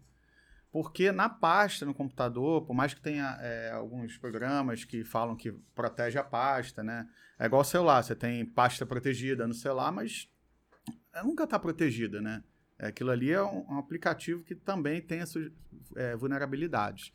Porque 0.72 1.12
na 1.12 1.28
pasta, 1.28 1.84
no 1.84 1.92
computador, 1.92 2.62
por 2.62 2.72
mais 2.72 2.94
que 2.94 3.00
tenha 3.02 3.36
é, 3.42 3.72
alguns 3.72 4.16
programas 4.16 4.84
que 4.84 5.04
falam 5.04 5.36
que 5.36 5.52
protege 5.74 6.18
a 6.18 6.24
pasta, 6.24 6.82
né? 6.82 7.06
É 7.38 7.44
igual 7.44 7.60
o 7.60 7.64
celular, 7.64 8.02
você 8.02 8.14
tem 8.14 8.42
pasta 8.46 8.86
protegida 8.86 9.46
no 9.46 9.52
celular, 9.52 9.92
mas 9.92 10.30
nunca 11.22 11.44
está 11.44 11.58
protegida, 11.58 12.20
né? 12.20 12.42
Aquilo 12.78 13.10
ali 13.10 13.32
é 13.32 13.42
um, 13.42 13.66
um 13.68 13.78
aplicativo 13.78 14.42
que 14.44 14.54
também 14.54 15.00
tem 15.00 15.20
essas 15.20 15.50
é, 15.96 16.14
vulnerabilidades. 16.16 17.12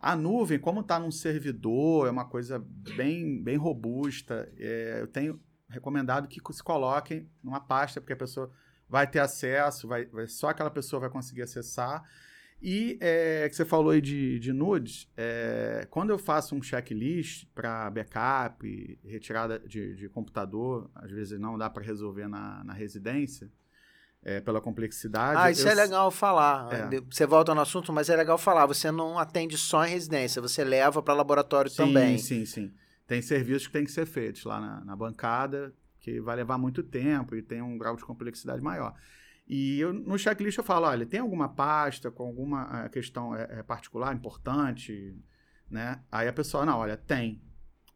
A 0.00 0.16
nuvem, 0.16 0.58
como 0.58 0.80
está 0.80 0.98
num 0.98 1.10
servidor, 1.10 2.08
é 2.08 2.10
uma 2.10 2.24
coisa 2.24 2.58
bem, 2.96 3.42
bem 3.42 3.56
robusta. 3.56 4.52
É, 4.56 4.98
eu 5.00 5.06
tenho 5.06 5.40
recomendado 5.68 6.28
que 6.28 6.40
se 6.52 6.62
coloquem 6.62 7.30
numa 7.42 7.60
pasta, 7.60 8.00
porque 8.00 8.12
a 8.12 8.16
pessoa 8.16 8.50
vai 8.88 9.06
ter 9.06 9.20
acesso, 9.20 9.88
vai, 9.88 10.06
vai 10.06 10.26
só 10.26 10.48
aquela 10.48 10.70
pessoa 10.70 11.00
vai 11.00 11.10
conseguir 11.10 11.42
acessar. 11.42 12.02
E 12.64 12.96
é, 13.00 13.48
que 13.48 13.56
você 13.56 13.64
falou 13.64 13.90
aí 13.90 14.00
de, 14.00 14.38
de 14.38 14.52
nudes, 14.52 15.08
é, 15.16 15.84
quando 15.90 16.10
eu 16.10 16.18
faço 16.18 16.54
um 16.54 16.62
checklist 16.62 17.44
para 17.52 17.90
backup, 17.90 18.98
retirada 19.04 19.58
de, 19.58 19.96
de, 19.96 20.08
computador, 20.08 20.88
às 20.94 21.10
vezes 21.10 21.40
não 21.40 21.58
dá 21.58 21.68
para 21.68 21.82
resolver 21.82 22.28
na, 22.28 22.62
na 22.62 22.72
residência, 22.72 23.50
é, 24.22 24.40
pela 24.40 24.60
complexidade. 24.60 25.40
Ah, 25.40 25.50
isso 25.50 25.66
eu... 25.66 25.72
é 25.72 25.74
legal 25.74 26.08
falar. 26.12 26.72
É. 26.72 27.00
Você 27.10 27.26
volta 27.26 27.52
no 27.52 27.60
assunto, 27.60 27.92
mas 27.92 28.08
é 28.08 28.14
legal 28.14 28.38
falar. 28.38 28.64
Você 28.66 28.92
não 28.92 29.18
atende 29.18 29.58
só 29.58 29.84
em 29.84 29.90
residência, 29.90 30.40
você 30.40 30.62
leva 30.62 31.02
para 31.02 31.14
laboratório 31.14 31.68
sim, 31.68 31.78
também. 31.78 32.16
Sim, 32.16 32.46
sim, 32.46 32.68
sim. 32.68 32.74
Tem 33.08 33.20
serviços 33.20 33.66
que 33.66 33.72
têm 33.72 33.84
que 33.84 33.90
ser 33.90 34.06
feitos 34.06 34.44
lá 34.44 34.60
na, 34.60 34.84
na 34.84 34.94
bancada, 34.94 35.74
que 35.98 36.20
vai 36.20 36.36
levar 36.36 36.58
muito 36.58 36.80
tempo 36.80 37.34
e 37.34 37.42
tem 37.42 37.60
um 37.60 37.76
grau 37.76 37.96
de 37.96 38.04
complexidade 38.04 38.62
maior. 38.62 38.94
E 39.46 39.80
eu, 39.80 39.92
no 39.92 40.18
checklist 40.18 40.58
eu 40.58 40.64
falo, 40.64 40.86
olha, 40.86 41.04
tem 41.04 41.20
alguma 41.20 41.48
pasta 41.48 42.10
com 42.10 42.22
alguma 42.22 42.84
eh, 42.84 42.88
questão 42.88 43.34
é, 43.34 43.46
é, 43.50 43.62
particular, 43.62 44.14
importante, 44.14 45.16
né? 45.70 46.00
Aí 46.10 46.28
a 46.28 46.32
pessoa, 46.32 46.64
não, 46.64 46.78
olha, 46.78 46.96
tem. 46.96 47.42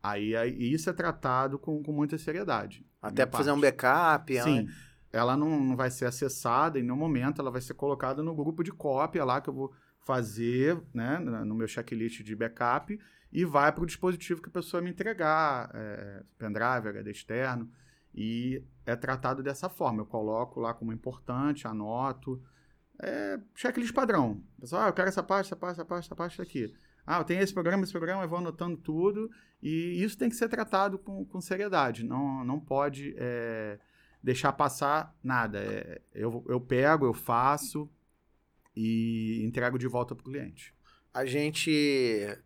Aí, 0.02 0.36
aí 0.36 0.72
isso 0.72 0.90
é 0.90 0.92
tratado 0.92 1.58
com, 1.58 1.82
com 1.82 1.92
muita 1.92 2.18
seriedade. 2.18 2.84
Até 3.00 3.24
para 3.24 3.38
fazer 3.38 3.52
um 3.52 3.60
backup. 3.60 4.32
Sim. 4.42 4.68
Ela, 5.12 5.32
ela 5.32 5.36
não, 5.36 5.60
não 5.60 5.76
vai 5.76 5.90
ser 5.90 6.06
acessada 6.06 6.78
em 6.78 6.82
nenhum 6.82 6.96
momento, 6.96 7.40
ela 7.40 7.50
vai 7.50 7.60
ser 7.60 7.74
colocada 7.74 8.22
no 8.22 8.34
grupo 8.34 8.62
de 8.62 8.72
cópia 8.72 9.24
lá 9.24 9.40
que 9.40 9.48
eu 9.48 9.54
vou 9.54 9.72
fazer, 10.00 10.80
né, 10.94 11.18
no 11.18 11.54
meu 11.54 11.66
checklist 11.66 12.22
de 12.22 12.36
backup 12.36 12.96
e 13.32 13.44
vai 13.44 13.72
para 13.72 13.82
o 13.82 13.86
dispositivo 13.86 14.40
que 14.40 14.48
a 14.48 14.52
pessoa 14.52 14.80
me 14.80 14.90
entregar, 14.90 15.70
é, 15.74 16.22
pendrive, 16.38 16.88
HD 16.88 17.10
externo. 17.10 17.70
E 18.16 18.62
é 18.86 18.96
tratado 18.96 19.42
dessa 19.42 19.68
forma. 19.68 20.00
Eu 20.00 20.06
coloco 20.06 20.58
lá 20.58 20.72
como 20.72 20.92
importante, 20.92 21.66
anoto. 21.66 22.42
é 23.02 23.38
checklist 23.54 23.92
padrão. 23.92 24.42
Pessoal, 24.58 24.82
ah, 24.82 24.88
eu 24.88 24.92
quero 24.92 25.08
essa 25.08 25.22
parte, 25.22 25.46
essa 25.46 25.56
parte, 25.56 25.74
essa 25.74 25.84
parte, 25.84 26.04
essa 26.06 26.16
parte 26.16 26.42
aqui. 26.42 26.74
Ah, 27.06 27.18
eu 27.18 27.24
tenho 27.24 27.42
esse 27.42 27.52
programa, 27.52 27.84
esse 27.84 27.92
programa, 27.92 28.24
eu 28.24 28.28
vou 28.28 28.38
anotando 28.38 28.76
tudo. 28.76 29.30
E 29.62 30.02
isso 30.02 30.16
tem 30.16 30.28
que 30.28 30.36
ser 30.36 30.48
tratado 30.48 30.98
com, 30.98 31.24
com 31.24 31.40
seriedade. 31.40 32.04
Não, 32.04 32.44
não 32.44 32.58
pode 32.58 33.14
é, 33.18 33.78
deixar 34.22 34.52
passar 34.52 35.14
nada. 35.22 35.58
É, 35.58 36.00
eu, 36.14 36.44
eu 36.48 36.60
pego, 36.60 37.06
eu 37.06 37.14
faço 37.14 37.88
e 38.74 39.42
entrego 39.44 39.78
de 39.78 39.86
volta 39.86 40.14
para 40.14 40.22
o 40.22 40.24
cliente. 40.24 40.74
A 41.14 41.24
gente 41.24 41.70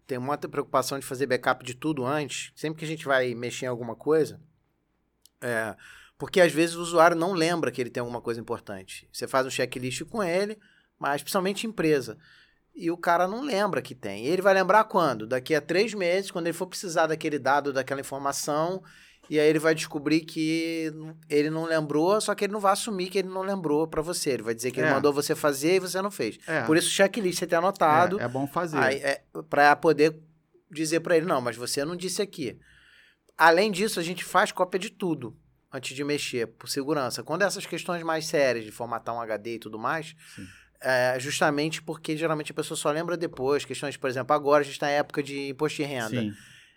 tem 0.06 0.18
muita 0.18 0.48
preocupação 0.48 0.98
de 0.98 1.04
fazer 1.04 1.26
backup 1.26 1.64
de 1.64 1.74
tudo 1.74 2.04
antes. 2.04 2.52
Sempre 2.54 2.78
que 2.78 2.84
a 2.84 2.88
gente 2.88 3.04
vai 3.04 3.34
mexer 3.34 3.66
em 3.66 3.68
alguma 3.68 3.96
coisa, 3.96 4.40
é, 5.40 5.74
porque 6.18 6.40
às 6.40 6.52
vezes 6.52 6.76
o 6.76 6.82
usuário 6.82 7.16
não 7.16 7.32
lembra 7.32 7.70
que 7.70 7.80
ele 7.80 7.90
tem 7.90 8.00
alguma 8.00 8.20
coisa 8.20 8.40
importante. 8.40 9.08
Você 9.12 9.26
faz 9.26 9.46
um 9.46 9.50
checklist 9.50 10.04
com 10.04 10.22
ele, 10.22 10.58
mas 10.98 11.22
principalmente 11.22 11.66
empresa. 11.66 12.18
E 12.74 12.90
o 12.90 12.96
cara 12.96 13.26
não 13.26 13.42
lembra 13.42 13.82
que 13.82 13.94
tem. 13.94 14.26
Ele 14.26 14.42
vai 14.42 14.54
lembrar 14.54 14.84
quando? 14.84 15.26
Daqui 15.26 15.54
a 15.54 15.60
três 15.60 15.94
meses, 15.94 16.30
quando 16.30 16.46
ele 16.46 16.56
for 16.56 16.66
precisar 16.66 17.06
daquele 17.06 17.38
dado, 17.38 17.72
daquela 17.72 18.00
informação, 18.00 18.82
e 19.30 19.38
aí 19.38 19.48
ele 19.48 19.58
vai 19.58 19.74
descobrir 19.74 20.22
que 20.22 20.92
ele 21.28 21.50
não 21.50 21.64
lembrou, 21.64 22.20
só 22.20 22.34
que 22.34 22.44
ele 22.44 22.52
não 22.52 22.60
vai 22.60 22.72
assumir 22.72 23.08
que 23.08 23.18
ele 23.18 23.28
não 23.28 23.42
lembrou 23.42 23.86
para 23.86 24.02
você. 24.02 24.30
Ele 24.30 24.42
vai 24.42 24.54
dizer 24.54 24.72
que 24.72 24.80
é. 24.80 24.84
ele 24.84 24.92
mandou 24.92 25.12
você 25.12 25.34
fazer 25.34 25.76
e 25.76 25.78
você 25.78 26.02
não 26.02 26.10
fez. 26.10 26.38
É. 26.46 26.62
Por 26.62 26.76
isso 26.76 26.88
o 26.88 26.90
checklist 26.90 27.38
você 27.38 27.46
tem 27.46 27.58
anotado. 27.58 28.20
É, 28.20 28.24
é 28.24 28.28
bom 28.28 28.46
fazer. 28.46 28.76
é, 28.96 29.22
para 29.48 29.74
poder 29.76 30.18
dizer 30.70 31.00
para 31.00 31.16
ele, 31.16 31.26
não, 31.26 31.40
mas 31.40 31.56
você 31.56 31.84
não 31.84 31.96
disse 31.96 32.20
aqui. 32.20 32.58
Além 33.40 33.70
disso, 33.70 33.98
a 33.98 34.02
gente 34.02 34.22
faz 34.22 34.52
cópia 34.52 34.78
de 34.78 34.90
tudo 34.90 35.34
antes 35.72 35.96
de 35.96 36.04
mexer, 36.04 36.46
por 36.46 36.68
segurança. 36.68 37.22
Quando 37.22 37.40
essas 37.40 37.64
questões 37.64 38.02
mais 38.02 38.26
sérias 38.26 38.66
de 38.66 38.70
formatar 38.70 39.14
um 39.14 39.20
HD 39.22 39.54
e 39.54 39.58
tudo 39.58 39.78
mais. 39.78 40.14
É, 40.78 41.16
justamente 41.18 41.80
porque 41.80 42.18
geralmente 42.18 42.52
a 42.52 42.54
pessoa 42.54 42.76
só 42.76 42.90
lembra 42.90 43.16
depois. 43.16 43.64
Questões, 43.64 43.96
por 43.96 44.10
exemplo, 44.10 44.36
agora 44.36 44.60
a 44.60 44.62
gente 44.62 44.74
está 44.74 44.88
na 44.88 44.92
época 44.92 45.22
de 45.22 45.48
imposto 45.48 45.78
de 45.78 45.84
renda. 45.84 46.20
Sim. 46.20 46.34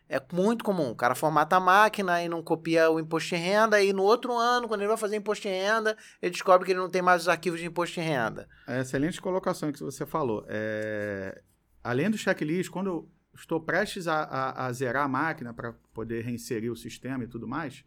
É 0.07 0.21
muito 0.31 0.63
comum. 0.63 0.91
O 0.91 0.95
cara 0.95 1.15
formata 1.15 1.57
a 1.57 1.59
máquina 1.59 2.23
e 2.23 2.29
não 2.29 2.41
copia 2.41 2.89
o 2.89 2.97
imposto 2.97 3.35
de 3.35 3.35
renda, 3.35 3.83
e 3.83 3.91
no 3.91 4.03
outro 4.03 4.31
ano, 4.37 4.69
quando 4.69 4.81
ele 4.81 4.87
vai 4.87 4.97
fazer 4.97 5.17
imposto 5.17 5.41
de 5.41 5.53
renda, 5.53 5.97
ele 6.21 6.31
descobre 6.31 6.65
que 6.65 6.71
ele 6.71 6.79
não 6.79 6.89
tem 6.89 7.01
mais 7.01 7.23
os 7.23 7.27
arquivos 7.27 7.59
de 7.59 7.65
imposto 7.65 7.99
de 7.99 8.07
renda. 8.07 8.47
É 8.67 8.79
excelente 8.79 9.21
colocação 9.21 9.69
que 9.69 9.81
você 9.81 10.05
falou. 10.05 10.45
É... 10.47 11.41
Além 11.83 12.09
do 12.09 12.17
checklist, 12.17 12.69
quando 12.69 12.87
eu 12.87 13.09
estou 13.33 13.59
prestes 13.59 14.07
a, 14.07 14.23
a, 14.23 14.65
a 14.65 14.73
zerar 14.73 15.05
a 15.05 15.07
máquina 15.07 15.53
para 15.53 15.73
poder 15.93 16.23
reinserir 16.23 16.71
o 16.71 16.75
sistema 16.75 17.23
e 17.23 17.27
tudo 17.27 17.47
mais, 17.47 17.83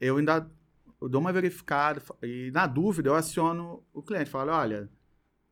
eu 0.00 0.16
ainda 0.16 0.50
eu 1.02 1.08
dou 1.08 1.20
uma 1.20 1.32
verificada 1.32 2.00
e, 2.22 2.52
na 2.52 2.64
dúvida, 2.64 3.08
eu 3.08 3.14
aciono 3.16 3.84
o 3.92 4.00
cliente. 4.00 4.30
Falo, 4.30 4.52
olha, 4.52 4.88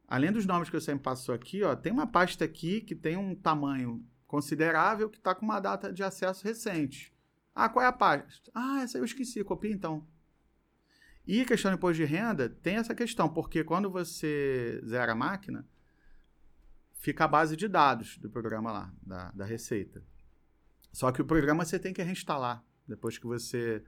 além 0.06 0.30
dos 0.30 0.46
nomes 0.46 0.70
que 0.70 0.80
você 0.80 0.94
me 0.94 1.00
passou 1.00 1.34
aqui, 1.34 1.64
ó, 1.64 1.74
tem 1.74 1.92
uma 1.92 2.06
pasta 2.06 2.44
aqui 2.44 2.80
que 2.80 2.94
tem 2.94 3.16
um 3.16 3.34
tamanho 3.34 4.04
considerável 4.28 5.10
que 5.10 5.18
está 5.18 5.34
com 5.34 5.44
uma 5.44 5.58
data 5.58 5.92
de 5.92 6.04
acesso 6.04 6.44
recente. 6.44 7.12
Ah, 7.52 7.68
qual 7.68 7.84
é 7.84 7.88
a 7.88 7.92
pasta? 7.92 8.48
Ah, 8.54 8.82
essa 8.82 8.96
eu 8.96 9.04
esqueci, 9.04 9.42
copia 9.42 9.72
então. 9.72 10.06
E 11.26 11.44
questão 11.44 11.72
do 11.72 11.74
imposto 11.74 11.96
de 11.96 12.04
renda 12.04 12.48
tem 12.48 12.76
essa 12.76 12.94
questão, 12.94 13.28
porque 13.28 13.64
quando 13.64 13.90
você 13.90 14.80
zera 14.86 15.12
a 15.12 15.16
máquina, 15.16 15.66
fica 17.00 17.24
a 17.24 17.28
base 17.28 17.56
de 17.56 17.66
dados 17.66 18.18
do 18.18 18.30
programa 18.30 18.70
lá, 18.70 18.92
da, 19.02 19.32
da 19.32 19.44
Receita. 19.44 20.02
Só 20.92 21.10
que 21.10 21.22
o 21.22 21.24
programa 21.24 21.64
você 21.64 21.78
tem 21.78 21.94
que 21.94 22.02
reinstalar. 22.02 22.62
Depois 22.86 23.16
que 23.16 23.26
você 23.26 23.82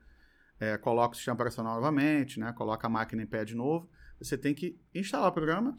é, 0.59 0.77
coloca 0.77 1.13
o 1.13 1.15
sistema 1.15 1.35
operacional 1.35 1.75
novamente, 1.75 2.39
né, 2.39 2.51
coloca 2.53 2.87
a 2.87 2.89
máquina 2.89 3.21
em 3.21 3.27
pé 3.27 3.45
de 3.45 3.55
novo, 3.55 3.89
você 4.19 4.37
tem 4.37 4.53
que 4.53 4.79
instalar 4.95 5.29
o 5.29 5.33
programa 5.33 5.75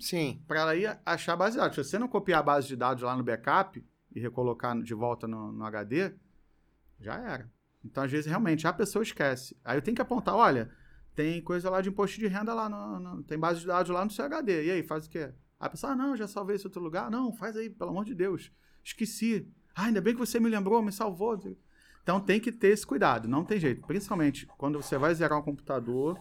para 0.47 0.61
ela 0.61 0.77
ir 0.77 0.99
achar 1.05 1.33
a 1.33 1.37
base 1.37 1.53
de 1.53 1.59
dados. 1.59 1.75
Se 1.75 1.85
você 1.85 1.99
não 1.99 2.07
copiar 2.07 2.41
a 2.41 2.43
base 2.43 2.69
de 2.69 2.77
dados 2.77 3.03
lá 3.03 3.17
no 3.17 3.25
backup 3.25 3.85
e 4.15 4.21
recolocar 4.21 4.81
de 4.81 4.95
volta 4.95 5.27
no, 5.27 5.51
no 5.51 5.65
HD, 5.65 6.15
já 7.01 7.17
era. 7.17 7.51
Então, 7.85 8.05
às 8.05 8.11
vezes, 8.11 8.27
realmente, 8.27 8.67
a 8.67 8.73
pessoa 8.73 9.03
esquece. 9.03 9.57
Aí 9.65 9.77
eu 9.77 9.83
tenho 9.83 9.95
que 9.95 10.03
apontar, 10.03 10.35
olha, 10.35 10.71
tem 11.15 11.43
coisa 11.43 11.69
lá 11.69 11.81
de 11.81 11.89
imposto 11.89 12.19
de 12.19 12.27
renda 12.27 12.55
lá, 12.55 12.69
no, 12.69 13.01
no, 13.01 13.23
tem 13.23 13.39
base 13.39 13.61
de 13.61 13.67
dados 13.67 13.91
lá 13.91 14.05
no 14.05 14.11
seu 14.11 14.25
HD. 14.25 14.67
E 14.67 14.71
aí, 14.71 14.83
faz 14.83 15.07
o 15.07 15.11
quê? 15.11 15.33
A 15.59 15.69
pessoa, 15.69 15.93
ah, 15.93 15.97
não, 15.97 16.17
já 16.17 16.27
salvei 16.27 16.57
esse 16.57 16.67
outro 16.67 16.83
lugar. 16.83 17.11
Não, 17.11 17.33
faz 17.33 17.57
aí, 17.57 17.71
pelo 17.71 17.91
amor 17.91 18.05
de 18.05 18.15
Deus. 18.15 18.51
Esqueci. 18.83 19.49
Ah, 19.75 19.85
ainda 19.85 20.01
bem 20.01 20.15
que 20.15 20.21
você 20.21 20.39
me 20.39 20.49
lembrou, 20.49 20.83
me 20.83 20.93
salvou. 20.93 21.41
Então 22.03 22.21
tem 22.21 22.39
que 22.39 22.53
ter 22.53 22.69
esse 22.69 22.87
cuidado, 22.87 23.27
não 23.27 23.45
tem 23.45 23.59
jeito. 23.59 23.87
Principalmente 23.87 24.47
quando 24.59 24.81
você 24.81 24.99
vai 24.99 25.15
zerar 25.15 25.39
um 25.39 25.43
computador, 25.43 26.21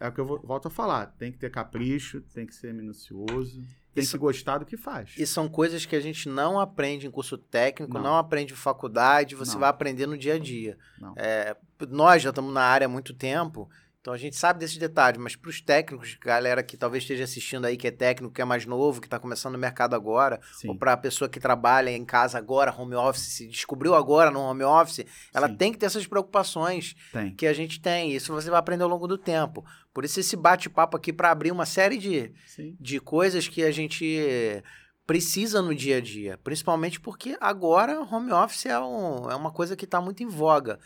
é 0.00 0.08
o 0.08 0.12
que 0.12 0.20
eu 0.20 0.26
volto 0.26 0.66
a 0.66 0.70
falar. 0.70 1.06
Tem 1.06 1.30
que 1.30 1.38
ter 1.38 1.50
capricho, 1.50 2.20
tem 2.20 2.44
que 2.44 2.54
ser 2.54 2.74
minucioso, 2.74 3.62
tem 3.94 4.02
Isso, 4.02 4.12
que 4.12 4.18
gostar 4.18 4.58
do 4.58 4.66
que 4.66 4.76
faz. 4.76 5.14
E 5.16 5.24
são 5.24 5.48
coisas 5.48 5.86
que 5.86 5.94
a 5.94 6.00
gente 6.00 6.28
não 6.28 6.58
aprende 6.58 7.06
em 7.06 7.10
curso 7.10 7.38
técnico, 7.38 7.94
não, 7.94 8.02
não 8.02 8.16
aprende 8.16 8.52
em 8.52 8.56
faculdade, 8.56 9.36
você 9.36 9.52
não. 9.52 9.60
vai 9.60 9.68
aprender 9.68 10.06
no 10.06 10.18
dia 10.18 10.34
a 10.34 10.38
dia. 10.38 10.76
É, 11.16 11.56
nós 11.88 12.20
já 12.20 12.30
estamos 12.30 12.52
na 12.52 12.62
área 12.62 12.86
há 12.86 12.88
muito 12.88 13.14
tempo 13.14 13.70
então 14.04 14.12
a 14.12 14.18
gente 14.18 14.36
sabe 14.36 14.58
desses 14.58 14.76
detalhes, 14.76 15.18
mas 15.18 15.34
para 15.34 15.48
os 15.48 15.62
técnicos, 15.62 16.18
galera 16.20 16.62
que 16.62 16.76
talvez 16.76 17.04
esteja 17.04 17.24
assistindo 17.24 17.64
aí, 17.64 17.74
que 17.74 17.86
é 17.86 17.90
técnico, 17.90 18.34
que 18.34 18.42
é 18.42 18.44
mais 18.44 18.66
novo, 18.66 19.00
que 19.00 19.06
está 19.06 19.18
começando 19.18 19.54
no 19.54 19.58
mercado 19.58 19.96
agora, 19.96 20.42
Sim. 20.52 20.68
ou 20.68 20.76
para 20.76 20.92
a 20.92 20.96
pessoa 20.98 21.26
que 21.26 21.40
trabalha 21.40 21.88
em 21.88 22.04
casa 22.04 22.36
agora, 22.36 22.70
home 22.70 22.94
office, 22.94 23.22
se 23.22 23.48
descobriu 23.48 23.94
agora 23.94 24.30
no 24.30 24.40
home 24.40 24.62
office, 24.62 25.06
ela 25.32 25.48
Sim. 25.48 25.56
tem 25.56 25.72
que 25.72 25.78
ter 25.78 25.86
essas 25.86 26.06
preocupações 26.06 26.94
tem. 27.14 27.34
que 27.34 27.46
a 27.46 27.54
gente 27.54 27.80
tem. 27.80 28.12
Isso 28.12 28.30
você 28.30 28.50
vai 28.50 28.58
aprender 28.58 28.82
ao 28.82 28.90
longo 28.90 29.08
do 29.08 29.16
tempo. 29.16 29.64
Por 29.94 30.04
isso 30.04 30.20
esse 30.20 30.36
bate-papo 30.36 30.98
aqui 30.98 31.10
para 31.10 31.30
abrir 31.30 31.50
uma 31.50 31.64
série 31.64 31.96
de, 31.96 32.30
de 32.78 33.00
coisas 33.00 33.48
que 33.48 33.62
a 33.62 33.70
gente 33.70 34.62
precisa 35.06 35.62
no 35.62 35.74
dia 35.74 35.96
a 35.96 36.00
dia, 36.02 36.38
principalmente 36.44 37.00
porque 37.00 37.38
agora 37.40 38.02
home 38.02 38.32
office 38.32 38.66
é, 38.66 38.78
um, 38.78 39.30
é 39.30 39.34
uma 39.34 39.50
coisa 39.50 39.74
que 39.74 39.86
está 39.86 39.98
muito 39.98 40.22
em 40.22 40.28
voga. 40.28 40.78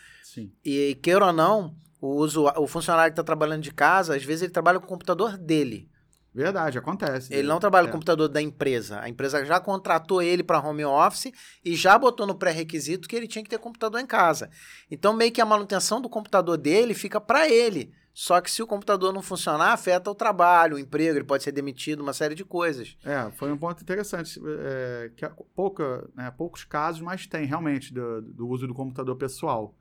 E 0.63 0.97
queira 1.01 1.25
ou 1.25 1.33
não, 1.33 1.75
o, 2.01 2.15
usuário, 2.15 2.61
o 2.61 2.67
funcionário 2.67 3.11
que 3.11 3.13
está 3.13 3.23
trabalhando 3.23 3.61
de 3.61 3.71
casa, 3.71 4.15
às 4.15 4.23
vezes 4.23 4.43
ele 4.43 4.51
trabalha 4.51 4.79
com 4.79 4.85
o 4.85 4.89
computador 4.89 5.37
dele. 5.37 5.89
Verdade, 6.33 6.77
acontece. 6.77 7.33
Ele 7.33 7.47
não 7.47 7.59
trabalha 7.59 7.85
é. 7.85 7.87
com 7.87 7.91
o 7.91 7.93
computador 7.93 8.29
da 8.29 8.41
empresa. 8.41 9.01
A 9.01 9.09
empresa 9.09 9.43
já 9.43 9.59
contratou 9.59 10.21
ele 10.21 10.43
para 10.43 10.59
home 10.59 10.85
office 10.85 11.31
e 11.65 11.75
já 11.75 11.97
botou 11.97 12.27
no 12.27 12.35
pré-requisito 12.35 13.07
que 13.07 13.15
ele 13.15 13.27
tinha 13.27 13.43
que 13.43 13.49
ter 13.49 13.57
computador 13.57 13.99
em 13.99 14.05
casa. 14.05 14.49
Então, 14.91 15.11
meio 15.11 15.31
que 15.31 15.41
a 15.41 15.45
manutenção 15.45 15.99
do 15.99 16.07
computador 16.07 16.57
dele 16.57 16.93
fica 16.93 17.19
para 17.19 17.49
ele. 17.49 17.91
Só 18.13 18.41
que 18.41 18.51
se 18.51 18.61
o 18.61 18.67
computador 18.67 19.13
não 19.13 19.21
funcionar, 19.21 19.71
afeta 19.71 20.11
o 20.11 20.15
trabalho, 20.15 20.75
o 20.75 20.79
emprego, 20.79 21.17
ele 21.17 21.25
pode 21.25 21.43
ser 21.43 21.51
demitido, 21.51 22.01
uma 22.01 22.13
série 22.13 22.35
de 22.35 22.43
coisas. 22.43 22.97
É, 23.03 23.31
foi 23.31 23.51
um 23.51 23.57
ponto 23.57 23.81
interessante. 23.81 24.39
É, 24.45 25.11
que 25.15 25.27
pouca, 25.55 26.07
né, 26.15 26.29
poucos 26.31 26.63
casos, 26.63 27.01
mas 27.01 27.25
tem 27.25 27.45
realmente 27.45 27.93
do, 27.93 28.21
do 28.21 28.47
uso 28.47 28.67
do 28.67 28.73
computador 28.73 29.15
pessoal. 29.15 29.73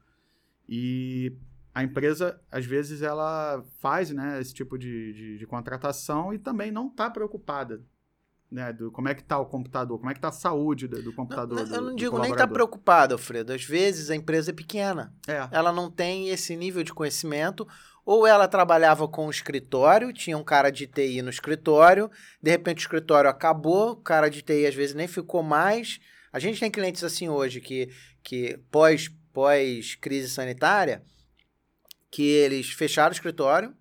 E 0.69 1.37
a 1.79 1.83
empresa, 1.85 2.41
às 2.51 2.66
vezes, 2.66 3.03
ela 3.03 3.64
faz 3.79 4.11
né, 4.11 4.41
esse 4.41 4.53
tipo 4.53 4.76
de, 4.76 5.12
de, 5.12 5.39
de 5.39 5.47
contratação 5.47 6.35
e 6.35 6.39
também 6.39 6.72
não 6.72 6.89
está 6.89 7.09
preocupada 7.09 7.81
né, 8.51 8.72
do 8.72 8.91
como 8.91 9.09
é 9.09 9.14
que 9.14 9.20
está 9.20 9.39
o 9.39 9.47
computador, 9.47 9.97
como 9.97 10.11
é 10.11 10.12
que 10.12 10.18
está 10.18 10.26
a 10.26 10.33
saúde 10.33 10.89
do, 10.89 11.01
do 11.01 11.12
computador. 11.12 11.61
Não, 11.61 11.64
do, 11.68 11.74
eu 11.76 11.81
não 11.81 11.95
digo 11.95 12.18
nem 12.18 12.33
está 12.33 12.49
preocupado, 12.49 13.14
Alfredo. 13.14 13.53
Às 13.53 13.62
vezes 13.62 14.11
a 14.11 14.16
empresa 14.16 14.51
é 14.51 14.53
pequena. 14.53 15.14
É. 15.29 15.49
Ela 15.53 15.72
não 15.72 15.89
tem 15.89 16.31
esse 16.31 16.57
nível 16.57 16.83
de 16.83 16.93
conhecimento. 16.93 17.64
Ou 18.05 18.26
ela 18.26 18.49
trabalhava 18.49 19.07
com 19.07 19.29
o 19.29 19.31
escritório, 19.31 20.12
tinha 20.12 20.37
um 20.37 20.43
cara 20.43 20.70
de 20.70 20.85
TI 20.85 21.22
no 21.22 21.31
escritório, 21.31 22.11
de 22.43 22.51
repente 22.51 22.79
o 22.79 22.81
escritório 22.81 23.31
acabou, 23.31 23.91
o 23.91 23.97
cara 23.97 24.29
de 24.29 24.43
TI 24.43 24.66
às 24.66 24.74
vezes 24.74 24.97
nem 24.97 25.07
ficou 25.07 25.45
mais. 25.45 26.01
A 26.33 26.41
gente 26.41 26.59
tem 26.59 26.72
clientes 26.72 27.05
assim 27.05 27.29
hoje 27.29 27.61
que, 27.61 27.89
que 28.20 28.59
pós, 28.68 29.09
pós 29.33 29.95
crise 29.95 30.29
sanitária, 30.29 31.05
que 32.11 32.23
eles 32.23 32.71
fecharam 32.71 33.11
o 33.11 33.13
escritório. 33.13 33.75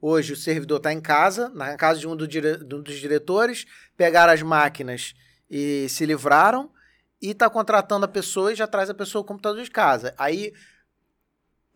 Hoje 0.00 0.32
o 0.32 0.36
servidor 0.36 0.78
está 0.78 0.92
em 0.92 1.00
casa, 1.00 1.48
na 1.50 1.76
casa 1.76 2.00
de 2.00 2.08
um, 2.08 2.16
do 2.16 2.26
dire... 2.26 2.56
de 2.56 2.74
um 2.74 2.82
dos 2.82 2.98
diretores, 2.98 3.66
pegaram 3.96 4.32
as 4.32 4.42
máquinas 4.42 5.14
e 5.48 5.88
se 5.88 6.04
livraram 6.04 6.72
e 7.20 7.30
está 7.30 7.48
contratando 7.48 8.04
a 8.04 8.08
pessoa 8.08 8.52
e 8.52 8.56
já 8.56 8.66
traz 8.66 8.90
a 8.90 8.94
pessoa 8.94 9.22
o 9.22 9.24
computador 9.24 9.62
de 9.62 9.70
casa. 9.70 10.12
Aí, 10.18 10.52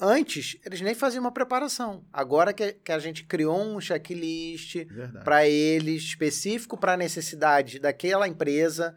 antes, 0.00 0.58
eles 0.64 0.80
nem 0.80 0.94
faziam 0.94 1.20
uma 1.22 1.30
preparação. 1.30 2.04
Agora 2.12 2.52
que, 2.52 2.72
que 2.72 2.90
a 2.90 2.98
gente 2.98 3.24
criou 3.24 3.56
um 3.62 3.80
checklist 3.80 4.76
para 5.22 5.46
eles, 5.46 6.02
específico 6.02 6.76
para 6.76 6.94
a 6.94 6.96
necessidade 6.96 7.78
daquela 7.78 8.26
empresa, 8.26 8.96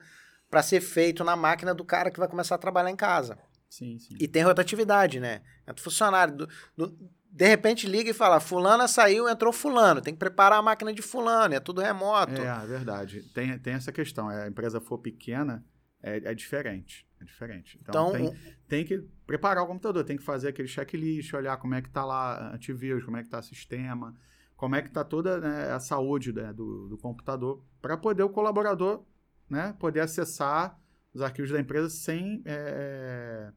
para 0.49 0.63
ser 0.63 0.81
feito 0.81 1.23
na 1.23 1.35
máquina 1.35 1.75
do 1.75 1.85
cara 1.85 2.09
que 2.09 2.19
vai 2.19 2.27
começar 2.27 2.55
a 2.55 2.59
trabalhar 2.59 2.89
em 2.89 2.95
casa. 2.95 3.37
Sim, 3.69 3.99
sim. 3.99 4.15
E 4.19 4.27
tem 4.27 4.43
rotatividade, 4.43 5.19
né? 5.19 5.41
É 5.65 5.71
do 5.71 5.79
funcionário. 5.79 6.35
Do, 6.35 6.49
do, 6.75 6.97
de 7.31 7.47
repente 7.47 7.87
liga 7.87 8.09
e 8.09 8.13
fala: 8.13 8.39
Fulana 8.39 8.87
saiu, 8.87 9.29
entrou 9.29 9.53
Fulano. 9.53 10.01
Tem 10.01 10.13
que 10.13 10.19
preparar 10.19 10.59
a 10.59 10.61
máquina 10.61 10.91
de 10.91 11.01
Fulano, 11.01 11.53
é 11.53 11.59
tudo 11.59 11.81
remoto. 11.81 12.41
É, 12.41 12.47
é 12.47 12.65
verdade. 12.65 13.21
Tem, 13.33 13.57
tem 13.59 13.73
essa 13.73 13.91
questão. 13.91 14.29
É, 14.31 14.45
a 14.45 14.47
empresa 14.47 14.81
for 14.81 14.97
pequena, 14.97 15.63
é, 16.01 16.17
é 16.17 16.33
diferente. 16.33 17.07
É 17.21 17.25
diferente. 17.25 17.77
Então, 17.81 18.09
então 18.15 18.31
tem, 18.31 18.53
tem, 18.67 18.85
que 18.85 19.05
preparar 19.27 19.63
o 19.63 19.67
computador, 19.67 20.03
tem 20.03 20.17
que 20.17 20.23
fazer 20.23 20.47
aquele 20.47 20.67
checklist, 20.67 21.33
olhar 21.33 21.57
como 21.57 21.75
é 21.75 21.81
que 21.81 21.89
está 21.89 22.05
lá 22.05 22.53
antivírus, 22.53 23.03
como 23.03 23.17
é 23.17 23.21
que 23.21 23.27
está 23.27 23.39
o 23.39 23.43
sistema, 23.43 24.15
como 24.55 24.75
é 24.75 24.81
que 24.81 24.87
está 24.87 25.03
toda 25.03 25.39
né, 25.39 25.71
a 25.71 25.79
saúde 25.79 26.31
né, 26.31 26.53
do, 26.53 26.87
do 26.87 26.97
computador 26.97 27.61
para 27.81 27.97
poder 27.97 28.23
o 28.23 28.29
colaborador 28.29 29.03
né, 29.49 29.75
poder 29.79 29.99
acessar 30.01 30.78
os 31.13 31.21
arquivos 31.21 31.51
da 31.51 31.59
empresa 31.59 31.89
sem 31.89 32.41
é, 32.45 33.51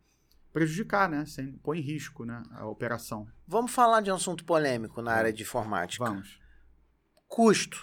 prejudicar, 0.52 1.08
né, 1.08 1.24
sem 1.26 1.52
pôr 1.58 1.76
em 1.76 1.80
risco 1.80 2.24
né, 2.24 2.42
a 2.52 2.66
operação. 2.66 3.26
Vamos 3.46 3.70
falar 3.70 4.00
de 4.00 4.10
um 4.10 4.14
assunto 4.14 4.44
polêmico 4.44 5.00
na 5.02 5.12
área 5.12 5.32
de 5.32 5.42
informática. 5.42 6.04
Vamos. 6.04 6.40
Custo. 7.28 7.80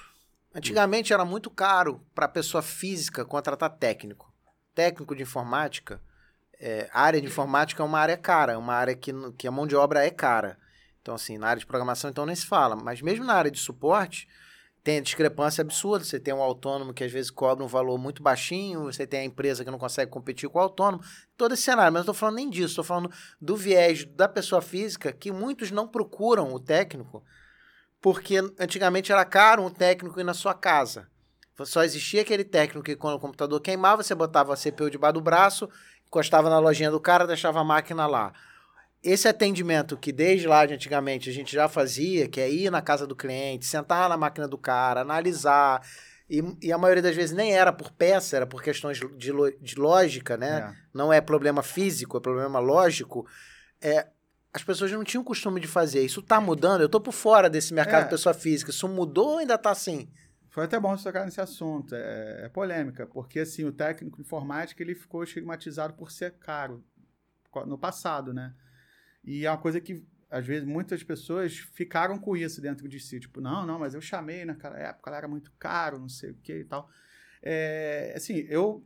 Antigamente 0.54 1.14
era 1.14 1.24
muito 1.24 1.50
caro 1.50 2.06
para 2.14 2.26
a 2.26 2.30
pessoa 2.30 2.62
física 2.62 3.24
contratar 3.24 3.70
técnico. 3.70 4.34
Técnico 4.74 5.16
de 5.16 5.24
informática, 5.24 6.02
é, 6.60 6.90
área 6.92 7.22
de 7.22 7.28
informática 7.28 7.82
é 7.82 7.86
uma 7.86 8.00
área 8.00 8.18
cara, 8.18 8.54
é 8.54 8.58
uma 8.58 8.74
área 8.74 8.96
que, 8.96 9.12
que 9.38 9.48
a 9.48 9.52
mão 9.52 9.66
de 9.66 9.76
obra 9.76 10.06
é 10.06 10.10
cara. 10.10 10.58
Então, 11.02 11.16
assim, 11.16 11.38
na 11.38 11.48
área 11.48 11.60
de 11.60 11.66
programação, 11.66 12.10
então 12.10 12.26
nem 12.26 12.36
se 12.36 12.46
fala. 12.46 12.76
Mas 12.76 13.02
mesmo 13.02 13.26
na 13.26 13.34
área 13.34 13.50
de 13.50 13.60
suporte, 13.60 14.28
tem 14.90 15.04
discrepância 15.04 15.62
absurda. 15.62 16.04
Você 16.04 16.20
tem 16.20 16.34
um 16.34 16.42
autônomo 16.42 16.92
que 16.92 17.04
às 17.04 17.12
vezes 17.12 17.30
cobra 17.30 17.64
um 17.64 17.68
valor 17.68 18.00
muito 18.00 18.24
baixinho, 18.24 18.86
você 18.86 19.06
tem 19.06 19.20
a 19.20 19.24
empresa 19.24 19.64
que 19.64 19.70
não 19.70 19.78
consegue 19.78 20.10
competir 20.10 20.50
com 20.50 20.58
o 20.58 20.62
autônomo. 20.64 21.04
Todo 21.38 21.54
esse 21.54 21.62
cenário. 21.62 21.94
Mas 21.94 22.00
não 22.00 22.12
estou 22.12 22.16
falando 22.16 22.38
nem 22.38 22.50
disso, 22.50 22.70
estou 22.70 22.84
falando 22.84 23.12
do 23.40 23.56
viés 23.56 24.04
da 24.04 24.28
pessoa 24.28 24.64
física, 24.64 25.12
que 25.14 25.32
muitos 25.32 25.70
não 25.70 25.88
procuram 25.88 26.52
o 26.52 26.60
técnico, 26.60 27.24
porque 28.02 28.38
antigamente 28.58 29.12
era 29.12 29.24
caro 29.24 29.64
um 29.64 29.70
técnico 29.70 30.20
ir 30.20 30.24
na 30.24 30.34
sua 30.34 30.56
casa. 30.56 31.08
Só 31.66 31.84
existia 31.84 32.22
aquele 32.22 32.44
técnico 32.44 32.84
que 32.84 32.96
quando 32.96 33.18
o 33.18 33.20
computador 33.20 33.62
queimava, 33.62 34.02
você 34.02 34.16
botava 34.16 34.54
a 34.54 34.58
CPU 34.58 34.90
debaixo 34.90 35.14
do 35.14 35.22
braço, 35.22 35.70
encostava 36.08 36.50
na 36.50 36.58
lojinha 36.58 36.90
do 36.90 37.00
cara, 37.00 37.28
deixava 37.28 37.60
a 37.60 37.64
máquina 37.64 38.08
lá 38.08 38.34
esse 39.04 39.28
atendimento 39.28 39.98
que 39.98 40.12
desde 40.12 40.48
lá 40.48 40.66
de 40.66 40.74
antigamente 40.74 41.30
a 41.30 41.34
gente 41.34 41.54
já 41.54 41.70
fazia, 41.70 42.28
que 42.28 42.42
é 42.42 42.52
ir 42.52 42.70
na 42.70 42.82
casa 42.82 43.08
do 43.08 43.16
cliente, 43.16 43.66
sentar 43.66 44.10
na 44.10 44.18
máquina 44.18 44.48
do 44.48 44.58
cara, 44.58 45.02
analisar, 45.02 45.82
e, 46.30 46.44
e 46.62 46.72
a 46.72 46.78
maioria 46.78 47.02
das 47.02 47.16
vezes 47.16 47.36
nem 47.36 47.54
era 47.54 47.74
por 47.74 47.92
peça, 47.92 48.36
era 48.36 48.46
por 48.46 48.62
questões 48.62 49.00
de, 49.00 49.32
de 49.60 49.76
lógica, 49.76 50.38
né? 50.38 50.60
É. 50.60 50.76
Não 50.94 51.12
é 51.12 51.20
problema 51.20 51.64
físico, 51.64 52.18
é 52.18 52.20
problema 52.20 52.60
lógico. 52.60 53.26
É, 53.82 54.08
as 54.54 54.64
pessoas 54.64 54.92
não 54.92 55.04
tinham 55.04 55.24
costume 55.24 55.60
de 55.60 55.68
fazer. 55.68 56.04
Isso 56.04 56.20
está 56.20 56.40
mudando. 56.40 56.82
Eu 56.82 56.86
estou 56.86 57.02
por 57.02 57.14
fora 57.14 57.50
desse 57.50 57.74
mercado 57.74 58.02
é. 58.02 58.04
de 58.04 58.10
pessoa 58.12 58.36
física. 58.36 58.70
Isso 58.70 58.88
mudou 58.88 59.30
ou 59.30 59.38
ainda 59.40 59.56
está 59.56 59.72
assim? 59.72 60.08
Foi 60.50 60.66
até 60.66 60.80
bom 60.80 60.96
você 60.96 61.04
tocar 61.04 61.26
nesse 61.26 61.42
assunto. 61.42 61.96
É, 61.96 62.46
é, 62.46 62.50
polêmica, 62.50 63.08
porque 63.08 63.40
assim, 63.40 63.66
o 63.66 63.72
técnico 63.72 64.22
informático 64.22 64.82
ele 64.84 64.94
ficou 64.94 65.24
estigmatizado 65.24 65.94
por 65.94 66.12
ser 66.12 66.34
caro 66.34 66.84
no 67.66 67.78
passado, 67.78 68.34
né? 68.34 68.54
E 69.30 69.46
é 69.46 69.52
uma 69.52 69.60
coisa 69.60 69.80
que, 69.80 70.04
às 70.28 70.44
vezes, 70.44 70.68
muitas 70.68 71.04
pessoas 71.04 71.56
ficaram 71.56 72.18
com 72.18 72.36
isso 72.36 72.60
dentro 72.60 72.90
de 72.90 73.00
si. 73.00 73.20
Tipo, 73.20 73.40
não, 73.40 73.64
não, 73.64 73.78
mas 73.78 73.94
eu 73.94 74.02
chamei 74.02 74.44
naquela 74.44 74.80
época, 74.80 75.08
ela 75.08 75.18
era 75.18 75.28
muito 75.28 75.52
caro, 75.60 76.00
não 76.00 76.10
sei 76.10 76.32
o 76.32 76.36
que 76.42 76.62
e 76.62 76.66
tal. 76.66 76.90
É, 77.40 78.12
assim, 78.16 78.40
eu 78.50 78.84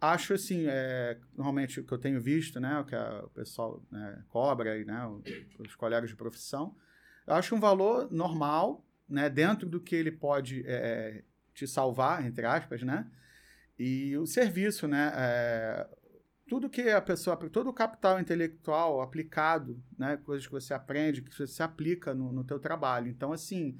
acho 0.00 0.34
assim, 0.34 0.64
é, 0.66 1.16
normalmente 1.36 1.78
o 1.78 1.84
que 1.84 1.92
eu 1.92 1.98
tenho 1.98 2.20
visto, 2.20 2.58
né, 2.58 2.76
o 2.80 2.84
que 2.84 2.96
a, 2.96 3.22
o 3.22 3.30
pessoal 3.30 3.86
né, 3.88 4.24
cobra, 4.28 4.72
aí, 4.72 4.84
né, 4.84 5.00
os 5.60 5.76
colegas 5.76 6.10
de 6.10 6.16
profissão, 6.16 6.76
eu 7.24 7.34
acho 7.34 7.54
um 7.54 7.60
valor 7.60 8.10
normal, 8.10 8.84
né, 9.08 9.30
dentro 9.30 9.68
do 9.68 9.80
que 9.80 9.94
ele 9.94 10.10
pode 10.10 10.64
é, 10.66 11.22
te 11.54 11.68
salvar, 11.68 12.26
entre 12.26 12.44
aspas, 12.44 12.82
né, 12.82 13.08
e 13.78 14.16
o 14.18 14.26
serviço, 14.26 14.88
né, 14.88 15.12
é, 15.14 15.88
tudo 16.46 16.68
que 16.68 16.82
a 16.90 17.00
pessoa, 17.00 17.36
todo 17.36 17.70
o 17.70 17.72
capital 17.72 18.20
intelectual 18.20 19.00
aplicado, 19.00 19.82
né, 19.98 20.16
coisas 20.18 20.46
que 20.46 20.52
você 20.52 20.74
aprende, 20.74 21.22
que 21.22 21.36
você 21.36 21.62
aplica 21.62 22.14
no, 22.14 22.32
no 22.32 22.44
teu 22.44 22.58
trabalho. 22.58 23.08
Então, 23.08 23.32
assim, 23.32 23.78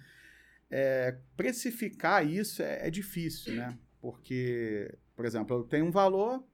é, 0.71 1.19
precificar 1.37 2.27
isso 2.27 2.62
é, 2.62 2.87
é, 2.87 2.91
difícil, 2.91 3.55
né? 3.55 3.79
Porque, 4.01 4.97
por 5.15 5.25
exemplo, 5.25 5.59
eu 5.59 5.65
tenho 5.65 5.87
um 5.87 5.91
valor, 5.91 6.45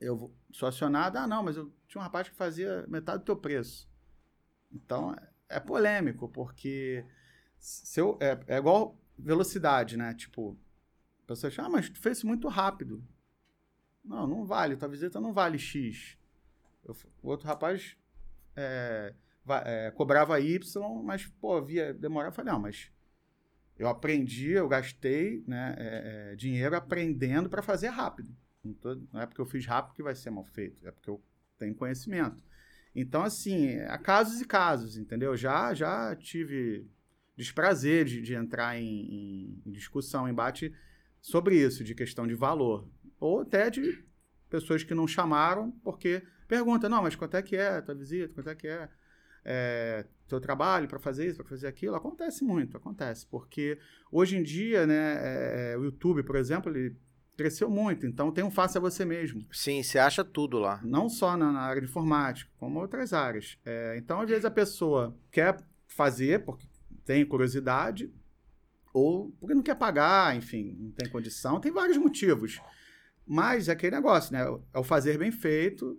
eu 0.00 0.34
sou 0.52 0.68
acionado, 0.68 1.18
ah, 1.18 1.26
não, 1.26 1.42
mas 1.42 1.56
eu 1.56 1.72
tinha 1.88 2.00
um 2.00 2.04
rapaz 2.04 2.28
que 2.28 2.34
fazia 2.34 2.84
metade 2.86 3.18
do 3.18 3.24
teu 3.24 3.36
preço. 3.36 3.90
Então, 4.70 5.14
é, 5.14 5.56
é 5.56 5.60
polêmico, 5.60 6.28
porque 6.28 7.04
se 7.58 8.00
eu, 8.00 8.18
é, 8.20 8.38
é 8.46 8.58
igual 8.58 8.98
velocidade, 9.18 9.96
né? 9.96 10.14
Tipo, 10.14 10.58
a 11.24 11.26
pessoa 11.28 11.50
diz, 11.50 11.58
ah, 11.58 11.68
mas 11.68 11.88
tu 11.88 12.00
fez 12.00 12.18
isso 12.18 12.26
muito 12.26 12.48
rápido. 12.48 13.04
Não, 14.10 14.26
não 14.26 14.44
vale, 14.44 14.76
tua 14.76 14.88
visita 14.88 15.20
não 15.20 15.32
vale 15.32 15.56
X. 15.56 16.18
Eu, 16.84 16.96
o 17.22 17.28
outro 17.28 17.46
rapaz 17.46 17.96
é, 18.56 19.14
é, 19.64 19.92
cobrava 19.92 20.40
Y, 20.40 21.02
mas, 21.04 21.28
pô, 21.40 21.62
via 21.62 21.94
demorar. 21.94 22.26
Eu 22.26 22.32
falei, 22.32 22.52
não, 22.52 22.58
mas 22.58 22.90
eu 23.78 23.86
aprendi, 23.86 24.50
eu 24.50 24.66
gastei 24.66 25.44
né, 25.46 25.76
é, 25.78 26.32
é 26.32 26.34
dinheiro 26.34 26.74
aprendendo 26.74 27.48
para 27.48 27.62
fazer 27.62 27.86
rápido. 27.86 28.36
Não, 28.64 28.74
tô, 28.74 28.96
não, 29.12 29.20
é 29.20 29.26
porque 29.26 29.40
eu 29.40 29.46
fiz 29.46 29.64
rápido 29.64 29.94
que 29.94 30.02
vai 30.02 30.16
ser 30.16 30.30
mal 30.30 30.44
feito, 30.44 30.84
é 30.88 30.90
porque 30.90 31.08
eu 31.08 31.22
tenho 31.56 31.72
conhecimento. 31.76 32.42
Então, 32.92 33.22
assim, 33.22 33.78
há 33.82 33.96
casos 33.96 34.40
e 34.40 34.44
casos, 34.44 34.96
entendeu? 34.96 35.36
Já, 35.36 35.72
já 35.72 36.16
tive 36.16 36.84
desprazer 37.36 38.06
de, 38.06 38.20
de 38.20 38.34
entrar 38.34 38.76
em, 38.76 39.62
em 39.64 39.70
discussão, 39.70 40.28
embate 40.28 40.74
sobre 41.20 41.56
isso, 41.56 41.84
de 41.84 41.94
questão 41.94 42.26
de 42.26 42.34
valor. 42.34 42.88
Ou 43.20 43.42
até 43.42 43.70
de 43.70 44.02
pessoas 44.48 44.82
que 44.82 44.94
não 44.94 45.06
chamaram, 45.06 45.70
porque 45.84 46.22
pergunta, 46.48 46.88
não, 46.88 47.02
mas 47.02 47.14
quanto 47.14 47.36
é 47.36 47.42
que 47.42 47.54
é 47.54 47.76
a 47.76 47.82
tua 47.82 47.94
visita, 47.94 48.34
quanto 48.34 48.50
é 48.50 48.54
que 48.54 48.66
é, 48.66 48.88
é 49.44 50.06
teu 50.26 50.40
trabalho 50.40 50.88
para 50.88 50.98
fazer 50.98 51.28
isso, 51.28 51.36
para 51.36 51.48
fazer 51.48 51.68
aquilo? 51.68 51.94
Acontece 51.94 52.42
muito, 52.42 52.76
acontece, 52.76 53.26
porque 53.26 53.78
hoje 54.10 54.36
em 54.36 54.42
dia, 54.42 54.86
né, 54.86 55.72
é, 55.72 55.78
o 55.78 55.84
YouTube, 55.84 56.22
por 56.24 56.34
exemplo, 56.34 56.74
ele 56.74 56.96
cresceu 57.36 57.70
muito, 57.70 58.06
então 58.06 58.30
tem 58.32 58.44
um 58.44 58.50
faça 58.50 58.80
você 58.80 59.04
mesmo. 59.04 59.46
Sim, 59.52 59.82
você 59.82 59.98
acha 59.98 60.24
tudo 60.24 60.58
lá. 60.58 60.80
Não 60.82 61.08
só 61.08 61.36
na, 61.36 61.52
na 61.52 61.60
área 61.60 61.80
de 61.80 61.88
informática, 61.88 62.50
como 62.58 62.80
outras 62.80 63.12
áreas. 63.12 63.56
É, 63.64 63.96
então, 63.96 64.20
às 64.20 64.28
vezes, 64.28 64.44
a 64.44 64.50
pessoa 64.50 65.16
quer 65.30 65.56
fazer, 65.86 66.44
porque 66.44 66.66
tem 67.04 67.24
curiosidade, 67.24 68.12
ou 68.92 69.30
porque 69.40 69.54
não 69.54 69.62
quer 69.62 69.76
pagar, 69.76 70.36
enfim, 70.36 70.76
não 70.78 70.90
tem 70.90 71.08
condição, 71.08 71.60
tem 71.60 71.72
vários 71.72 71.96
motivos. 71.96 72.60
Mas 73.32 73.68
é 73.68 73.72
aquele 73.72 73.94
negócio, 73.94 74.32
né? 74.32 74.40
É 74.74 74.78
o 74.80 74.82
fazer 74.82 75.16
bem 75.16 75.30
feito 75.30 75.96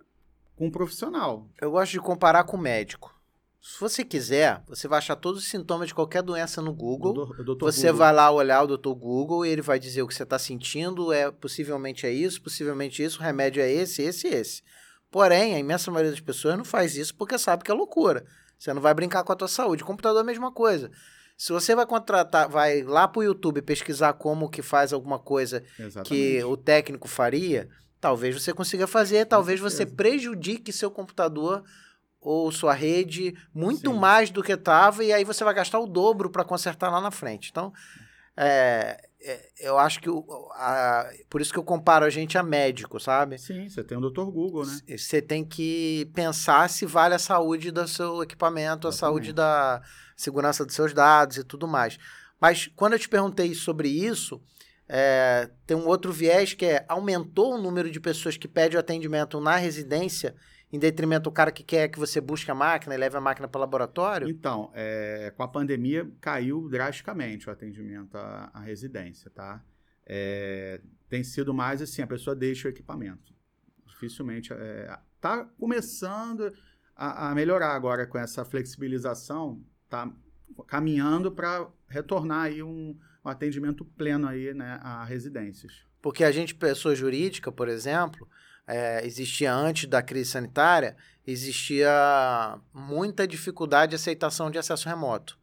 com 0.54 0.66
um 0.66 0.70
profissional. 0.70 1.48
Eu 1.58 1.70
gosto 1.70 1.92
de 1.92 1.98
comparar 1.98 2.44
com 2.44 2.58
o 2.58 2.60
médico. 2.60 3.18
Se 3.58 3.80
você 3.80 4.04
quiser, 4.04 4.62
você 4.68 4.86
vai 4.86 4.98
achar 4.98 5.16
todos 5.16 5.42
os 5.42 5.48
sintomas 5.48 5.88
de 5.88 5.94
qualquer 5.94 6.22
doença 6.22 6.60
no 6.60 6.74
Google. 6.74 7.12
O 7.12 7.42
do, 7.42 7.52
o 7.52 7.58
você 7.58 7.86
Google. 7.86 7.96
vai 7.96 8.12
lá 8.12 8.30
olhar 8.30 8.60
o 8.60 8.66
doutor 8.66 8.94
Google 8.94 9.46
e 9.46 9.48
ele 9.48 9.62
vai 9.62 9.78
dizer 9.78 10.02
o 10.02 10.06
que 10.06 10.14
você 10.14 10.24
está 10.24 10.38
sentindo, 10.38 11.10
é 11.10 11.30
possivelmente 11.30 12.04
é 12.04 12.12
isso, 12.12 12.42
possivelmente 12.42 13.02
isso, 13.02 13.18
o 13.18 13.22
remédio 13.22 13.62
é 13.62 13.72
esse, 13.72 14.02
esse 14.02 14.28
e 14.28 14.34
esse. 14.34 14.62
Porém, 15.10 15.54
a 15.54 15.58
imensa 15.58 15.90
maioria 15.90 16.10
das 16.10 16.20
pessoas 16.20 16.58
não 16.58 16.66
faz 16.66 16.98
isso 16.98 17.14
porque 17.14 17.38
sabe 17.38 17.64
que 17.64 17.70
é 17.70 17.74
loucura. 17.74 18.26
Você 18.58 18.74
não 18.74 18.82
vai 18.82 18.92
brincar 18.92 19.24
com 19.24 19.32
a 19.32 19.36
tua 19.36 19.48
saúde. 19.48 19.82
O 19.82 19.86
computador 19.86 20.18
é 20.18 20.22
a 20.22 20.26
mesma 20.26 20.52
coisa. 20.52 20.90
Se 21.36 21.52
você 21.52 21.74
vai 21.74 21.86
contratar, 21.86 22.48
vai 22.48 22.82
lá 22.82 23.08
para 23.08 23.20
o 23.20 23.22
YouTube 23.22 23.62
pesquisar 23.62 24.12
como 24.14 24.48
que 24.48 24.62
faz 24.62 24.92
alguma 24.92 25.18
coisa 25.18 25.62
Exatamente. 25.78 26.08
que 26.08 26.44
o 26.44 26.56
técnico 26.56 27.08
faria, 27.08 27.68
talvez 28.00 28.40
você 28.40 28.52
consiga 28.52 28.86
fazer, 28.86 29.26
talvez 29.26 29.58
você 29.60 29.84
prejudique 29.86 30.72
seu 30.72 30.90
computador 30.90 31.64
ou 32.20 32.52
sua 32.52 32.72
rede 32.72 33.34
muito 33.52 33.90
Sim. 33.90 33.98
mais 33.98 34.30
do 34.30 34.42
que 34.42 34.52
estava 34.52 35.02
e 35.02 35.12
aí 35.12 35.24
você 35.24 35.42
vai 35.42 35.54
gastar 35.54 35.80
o 35.80 35.86
dobro 35.86 36.30
para 36.30 36.44
consertar 36.44 36.90
lá 36.90 37.00
na 37.00 37.10
frente. 37.10 37.50
Então, 37.50 37.72
é, 38.36 39.08
é, 39.20 39.50
eu 39.60 39.78
acho 39.78 40.00
que 40.00 40.08
o, 40.08 40.24
a, 40.54 41.08
por 41.28 41.40
isso 41.40 41.52
que 41.52 41.58
eu 41.58 41.64
comparo 41.64 42.04
a 42.04 42.10
gente 42.10 42.38
a 42.38 42.42
médico, 42.42 42.98
sabe? 42.98 43.38
Sim, 43.38 43.68
você 43.68 43.84
tem 43.84 43.98
o 43.98 44.00
Dr. 44.00 44.24
Google, 44.24 44.64
né? 44.66 44.96
Você 44.96 45.20
tem 45.20 45.44
que 45.44 46.10
pensar 46.14 46.68
se 46.70 46.86
vale 46.86 47.14
a 47.14 47.18
saúde 47.18 47.70
do 47.70 47.86
seu 47.86 48.22
equipamento, 48.22 48.88
Exatamente. 48.88 48.94
a 48.94 48.98
saúde 48.98 49.32
da 49.32 49.82
segurança 50.16 50.64
dos 50.64 50.74
seus 50.74 50.92
dados 50.92 51.36
e 51.36 51.44
tudo 51.44 51.66
mais. 51.66 51.98
Mas 52.40 52.68
quando 52.74 52.94
eu 52.94 52.98
te 52.98 53.08
perguntei 53.08 53.54
sobre 53.54 53.88
isso, 53.88 54.42
é, 54.88 55.48
tem 55.66 55.76
um 55.76 55.86
outro 55.86 56.12
viés 56.12 56.54
que 56.54 56.66
é 56.66 56.84
aumentou 56.88 57.54
o 57.54 57.62
número 57.62 57.90
de 57.90 58.00
pessoas 58.00 58.36
que 58.36 58.48
pedem 58.48 58.78
atendimento 58.78 59.40
na 59.40 59.56
residência 59.56 60.34
em 60.72 60.78
detrimento 60.78 61.24
do 61.24 61.32
cara 61.32 61.52
que 61.52 61.62
quer 61.62 61.88
que 61.88 61.98
você 61.98 62.20
busque 62.20 62.50
a 62.50 62.54
máquina 62.54 62.94
e 62.94 62.98
leve 62.98 63.16
a 63.16 63.20
máquina 63.20 63.46
para 63.46 63.58
o 63.58 63.60
laboratório? 63.60 64.28
Então, 64.28 64.70
é, 64.74 65.32
com 65.36 65.42
a 65.42 65.48
pandemia 65.48 66.10
caiu 66.20 66.68
drasticamente 66.68 67.48
o 67.48 67.52
atendimento 67.52 68.16
à, 68.16 68.50
à 68.54 68.60
residência, 68.60 69.30
tá? 69.30 69.62
É, 70.06 70.80
tem 71.08 71.22
sido 71.22 71.52
mais 71.52 71.82
assim, 71.82 72.00
a 72.00 72.06
pessoa 72.06 72.34
deixa 72.34 72.68
o 72.68 72.70
equipamento. 72.70 73.34
Dificilmente. 73.86 74.50
Está 75.14 75.40
é, 75.40 75.60
começando 75.60 76.52
a, 76.96 77.30
a 77.30 77.34
melhorar 77.34 77.74
agora 77.74 78.06
com 78.06 78.18
essa 78.18 78.44
flexibilização 78.44 79.62
está 79.92 80.10
caminhando 80.66 81.30
para 81.30 81.68
retornar 81.86 82.44
aí 82.46 82.62
um, 82.62 82.96
um, 83.24 83.28
atendimento 83.28 83.84
pleno 83.84 84.26
aí, 84.26 84.54
né, 84.54 84.80
a 84.82 85.04
residências. 85.04 85.84
Porque 86.00 86.24
a 86.24 86.32
gente, 86.32 86.54
pessoa 86.54 86.94
jurídica, 86.94 87.52
por 87.52 87.68
exemplo, 87.68 88.26
é, 88.66 89.06
existia 89.06 89.52
antes 89.54 89.88
da 89.88 90.02
crise 90.02 90.30
sanitária, 90.30 90.96
existia 91.26 92.58
muita 92.72 93.26
dificuldade 93.26 93.90
de 93.90 93.96
aceitação 93.96 94.50
de 94.50 94.58
acesso 94.58 94.88
remoto. 94.88 95.38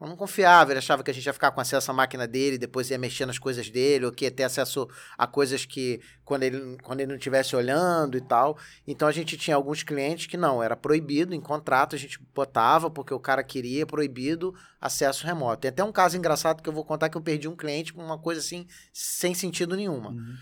Eu 0.00 0.06
não 0.06 0.16
confiava, 0.16 0.70
ele 0.70 0.78
achava 0.78 1.02
que 1.02 1.10
a 1.10 1.14
gente 1.14 1.26
ia 1.26 1.32
ficar 1.32 1.50
com 1.50 1.60
acesso 1.60 1.90
à 1.90 1.94
máquina 1.94 2.24
dele, 2.24 2.56
depois 2.56 2.88
ia 2.88 2.96
mexer 2.96 3.26
nas 3.26 3.36
coisas 3.36 3.68
dele, 3.68 4.06
ou 4.06 4.12
que 4.12 4.24
ia 4.24 4.30
ter 4.30 4.44
acesso 4.44 4.88
a 5.16 5.26
coisas 5.26 5.66
que 5.66 6.00
quando 6.24 6.44
ele, 6.44 6.76
quando 6.84 7.00
ele 7.00 7.08
não 7.08 7.16
estivesse 7.16 7.56
olhando 7.56 8.16
e 8.16 8.20
tal. 8.20 8.56
Então 8.86 9.08
a 9.08 9.12
gente 9.12 9.36
tinha 9.36 9.56
alguns 9.56 9.82
clientes 9.82 10.26
que 10.26 10.36
não, 10.36 10.62
era 10.62 10.76
proibido 10.76 11.34
em 11.34 11.40
contrato, 11.40 11.96
a 11.96 11.98
gente 11.98 12.20
botava 12.32 12.88
porque 12.88 13.12
o 13.12 13.18
cara 13.18 13.42
queria, 13.42 13.84
proibido 13.84 14.54
acesso 14.80 15.26
remoto. 15.26 15.62
Tem 15.62 15.70
até 15.70 15.82
um 15.82 15.90
caso 15.90 16.16
engraçado 16.16 16.62
que 16.62 16.68
eu 16.68 16.72
vou 16.72 16.84
contar 16.84 17.08
que 17.08 17.16
eu 17.16 17.22
perdi 17.22 17.48
um 17.48 17.56
cliente 17.56 17.92
por 17.92 18.04
uma 18.04 18.18
coisa 18.18 18.40
assim, 18.40 18.68
sem 18.92 19.34
sentido 19.34 19.74
nenhuma. 19.74 20.10
Uhum. 20.10 20.36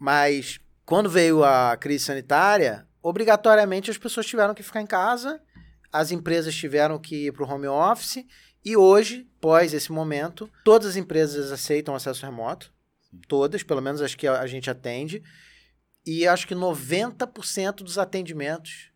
Mas 0.00 0.58
quando 0.84 1.08
veio 1.08 1.44
a 1.44 1.76
crise 1.76 2.06
sanitária, 2.06 2.88
obrigatoriamente 3.00 3.88
as 3.88 3.98
pessoas 3.98 4.26
tiveram 4.26 4.52
que 4.52 4.64
ficar 4.64 4.80
em 4.80 4.86
casa, 4.86 5.40
as 5.92 6.10
empresas 6.10 6.52
tiveram 6.56 6.98
que 6.98 7.26
ir 7.26 7.32
para 7.32 7.44
o 7.44 7.48
home 7.48 7.68
office 7.68 8.26
e 8.64 8.76
hoje, 8.76 9.28
pós 9.40 9.74
esse 9.74 9.92
momento, 9.92 10.50
todas 10.64 10.88
as 10.88 10.96
empresas 10.96 11.52
aceitam 11.52 11.94
acesso 11.94 12.24
remoto. 12.24 12.72
Todas, 13.28 13.62
pelo 13.62 13.82
menos 13.82 14.00
as 14.00 14.14
que 14.14 14.26
a 14.26 14.46
gente 14.46 14.70
atende. 14.70 15.22
E 16.06 16.26
acho 16.26 16.48
que 16.48 16.54
90% 16.54 17.76
dos 17.76 17.98
atendimentos 17.98 18.90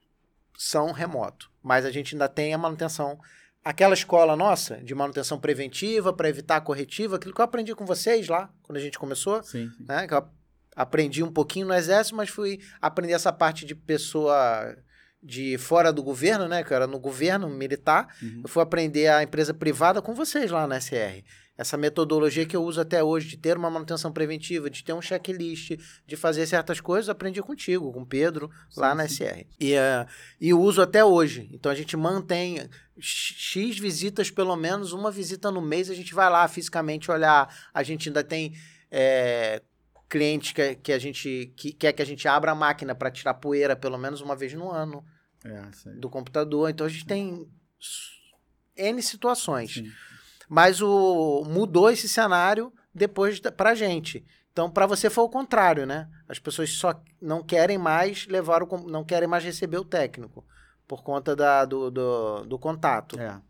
são 0.57 0.91
remoto. 0.91 1.51
Mas 1.63 1.85
a 1.85 1.91
gente 1.91 2.15
ainda 2.15 2.29
tem 2.29 2.55
a 2.55 2.59
manutenção. 2.59 3.19
Aquela 3.63 3.93
escola 3.93 4.35
nossa 4.35 4.79
de 4.79 4.95
manutenção 4.95 5.39
preventiva 5.39 6.13
para 6.13 6.29
evitar 6.29 6.57
a 6.57 6.61
corretiva, 6.61 7.17
aquilo 7.17 7.35
que 7.35 7.41
eu 7.41 7.45
aprendi 7.45 7.75
com 7.75 7.85
vocês 7.85 8.29
lá, 8.29 8.51
quando 8.63 8.79
a 8.79 8.81
gente 8.81 8.99
começou. 8.99 9.43
Sim, 9.43 9.71
sim. 9.71 9.85
Né? 9.87 10.07
Que 10.07 10.15
eu 10.15 10.27
aprendi 10.75 11.23
um 11.23 11.33
pouquinho 11.33 11.67
no 11.67 11.75
exército, 11.75 12.17
mas 12.17 12.31
fui 12.31 12.61
aprender 12.81 13.13
essa 13.13 13.33
parte 13.33 13.67
de 13.67 13.75
pessoa 13.75 14.75
de 15.23 15.59
fora 15.59 15.93
do 15.93 16.03
governo, 16.03 16.49
né? 16.49 16.63
Que 16.63 16.73
era 16.73 16.87
no 16.87 16.99
governo 16.99 17.49
militar. 17.49 18.15
Uhum. 18.23 18.43
Eu 18.45 18.49
fui 18.49 18.63
aprender 18.63 19.09
a 19.09 19.23
empresa 19.23 19.53
privada 19.53 20.01
com 20.01 20.15
vocês 20.15 20.51
lá 20.51 20.67
na 20.67 20.81
SR. 20.81 21.23
Essa 21.57 21.77
metodologia 21.77 22.47
que 22.47 22.55
eu 22.55 22.63
uso 22.63 22.81
até 22.81 23.03
hoje, 23.03 23.31
de 23.31 23.37
ter 23.37 23.57
uma 23.57 23.69
manutenção 23.69 24.13
preventiva, 24.13 24.71
de 24.71 24.85
ter 24.85 24.93
um 24.93 25.03
checklist, 25.03 25.73
de 26.07 26.17
fazer 26.17 26.47
certas 26.47 26.81
coisas, 26.81 27.09
aprendi 27.09 27.43
contigo, 27.43 27.93
com 27.93 28.03
o 28.03 28.07
Pedro, 28.07 28.49
sim, 28.71 28.81
lá 28.81 28.95
na 28.95 29.09
sim. 29.09 29.25
SR. 29.25 29.45
E, 29.59 29.75
uh, 29.75 30.07
e 30.41 30.55
uso 30.55 30.81
até 30.81 31.05
hoje. 31.05 31.51
Então 31.53 31.73
a 31.73 31.75
gente 31.75 31.97
mantém 31.97 32.69
X 32.97 33.77
visitas, 33.77 34.31
pelo 34.31 34.55
menos 34.55 34.93
uma 34.93 35.11
visita 35.11 35.51
no 35.51 35.61
mês, 35.61 35.91
a 35.91 35.95
gente 35.95 36.15
vai 36.15 36.31
lá 36.31 36.47
fisicamente 36.47 37.11
olhar. 37.11 37.53
A 37.75 37.83
gente 37.83 38.09
ainda 38.09 38.23
tem. 38.23 38.55
É, 38.89 39.61
cliente 40.09 40.55
que, 40.55 40.75
que 40.77 40.93
a 40.93 40.99
gente 40.99 41.53
que 41.57 41.73
quer 41.73 41.93
que 41.93 42.03
a 42.03 42.07
gente 42.07 42.27
abra 42.27 42.53
a 42.53 42.55
máquina 42.55 42.95
para 42.95 43.11
tirar 43.11 43.35
poeira 43.35 43.77
pelo 43.77 43.99
menos 43.99 44.21
uma 44.21 44.35
vez 44.35 44.55
no 44.55 44.71
ano 44.71 45.05
é, 45.45 45.91
do 45.99 46.09
computador. 46.09 46.71
Então 46.71 46.87
a 46.87 46.91
gente 46.91 47.07
tem 47.07 47.47
N 48.77 49.03
situações. 49.03 49.75
Sim. 49.75 49.91
Mas 50.49 50.81
o 50.81 51.45
mudou 51.47 51.91
esse 51.91 52.09
cenário 52.09 52.73
depois 52.95 53.39
para 53.41 53.71
a 53.71 53.75
gente. 53.75 54.25
Então, 54.51 54.69
para 54.69 54.87
você 54.87 55.09
foi 55.09 55.23
o 55.23 55.29
contrário, 55.29 55.87
né? 55.87 56.09
As 56.29 56.41
pessoas 56.41 56.71
só 56.71 57.01
não 57.21 57.45
querem 57.45 57.79
mais 57.79 58.27
levar 58.27 58.63
o, 58.63 58.89
não 58.89 59.05
querem 59.05 59.29
mais 59.29 59.45
receber 59.45 59.77
o 59.77 59.85
técnico 59.85 60.45
por 60.87 61.05
conta 61.05 61.37
da, 61.37 61.65
do, 61.65 61.91
do, 61.91 62.45
do 62.45 62.59
contato. 62.59 63.21
É. 63.21 63.41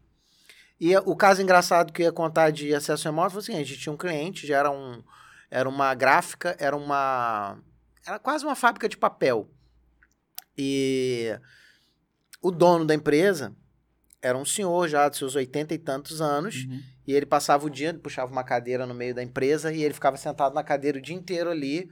E 0.81 0.95
o 0.99 1.17
caso 1.17 1.41
engraçado 1.41 1.93
que 1.93 2.03
eu 2.03 2.07
ia 2.07 2.13
contar 2.13 2.51
de 2.51 2.75
acesso 2.75 3.05
remoto 3.09 3.31
foi 3.31 3.41
o 3.41 3.43
seguinte: 3.43 3.63
a 3.63 3.65
gente 3.65 3.81
tinha 3.81 3.93
um 3.93 3.97
cliente, 3.97 4.47
já 4.47 4.59
era 4.59 4.71
um, 4.71 5.03
era 5.51 5.69
uma 5.69 5.95
gráfica, 5.95 6.57
era 6.59 6.77
uma. 6.77 7.59
Era 8.07 8.19
quase 8.19 8.45
uma 8.45 8.55
fábrica 8.55 8.89
de 8.89 8.97
papel. 8.97 9.51
E 10.57 11.39
o 12.43 12.51
dono 12.51 12.85
da 12.85 12.95
empresa 12.95 13.55
era 14.21 14.37
um 14.37 14.45
senhor 14.45 14.89
já 14.89 15.09
de 15.09 15.17
seus 15.17 15.35
oitenta 15.37 15.75
e 15.75 15.79
tantos 15.79 16.21
anos. 16.21 16.65
Uhum. 16.65 16.83
E 17.07 17.13
ele 17.13 17.27
passava 17.27 17.67
o 17.67 17.71
dia, 17.71 17.95
puxava 17.95 18.31
uma 18.31 18.45
cadeira 18.45 18.87
no 18.87 18.95
meio 18.95 19.15
da 19.15 19.23
empresa 19.23 19.73
e 19.73 19.83
ele 19.83 19.95
ficava 19.95 20.17
sentado 20.17 20.55
na 20.55 20.63
cadeira 20.63 20.99
o 20.99 21.03
dia 21.03 21.15
inteiro 21.15 21.51
ali, 21.51 21.91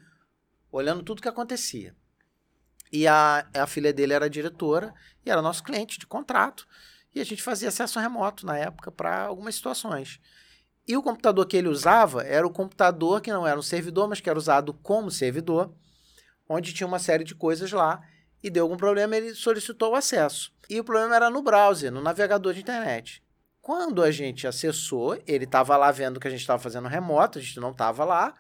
olhando 0.71 1.03
tudo 1.03 1.23
que 1.23 1.29
acontecia. 1.29 1.95
E 2.93 3.07
a, 3.07 3.47
a 3.55 3.67
filha 3.67 3.93
dele 3.93 4.13
era 4.13 4.29
diretora 4.29 4.93
e 5.25 5.31
era 5.31 5.43
nosso 5.43 5.63
cliente 5.63 5.99
de 5.99 6.07
contrato. 6.07 6.67
E 7.15 7.21
a 7.21 7.25
gente 7.25 7.43
fazia 7.43 7.69
acesso 7.69 7.99
remoto 7.99 8.45
na 8.45 8.59
época 8.59 8.93
para 8.93 9.23
algumas 9.23 9.55
situações. 9.55 10.21
E 10.87 10.97
o 10.97 11.03
computador 11.03 11.47
que 11.47 11.57
ele 11.57 11.69
usava 11.69 12.23
era 12.23 12.47
o 12.47 12.51
computador 12.51 13.21
que 13.21 13.33
não 13.33 13.47
era 13.47 13.59
um 13.59 13.63
servidor, 13.63 14.09
mas 14.09 14.21
que 14.21 14.31
era 14.31 14.39
usado 14.39 14.73
como 14.73 15.11
servidor, 15.11 15.75
onde 16.49 16.73
tinha 16.73 16.87
uma 16.87 16.99
série 16.99 17.25
de 17.25 17.35
coisas 17.35 17.73
lá 17.73 18.01
e 18.43 18.49
deu 18.49 18.65
algum 18.65 18.77
problema, 18.77 19.17
ele 19.17 19.35
solicitou 19.35 19.93
o 19.93 19.97
acesso. 19.97 20.53
E 20.71 20.79
o 20.79 20.85
problema 20.85 21.17
era 21.17 21.29
no 21.29 21.43
browser, 21.43 21.91
no 21.91 22.01
navegador 22.01 22.55
de 22.55 22.61
internet. 22.61 23.23
Quando 23.61 24.01
a 24.01 24.13
gente 24.13 24.47
acessou, 24.47 25.21
ele 25.27 25.45
estava 25.45 25.77
lá 25.77 25.91
vendo 25.91 26.21
que 26.21 26.29
a 26.29 26.31
gente 26.31 26.41
estava 26.41 26.63
fazendo 26.63 26.87
remoto, 26.87 27.39
a 27.39 27.43
gente 27.43 27.59
não 27.59 27.73
estava 27.73 28.05
lá. 28.05 28.35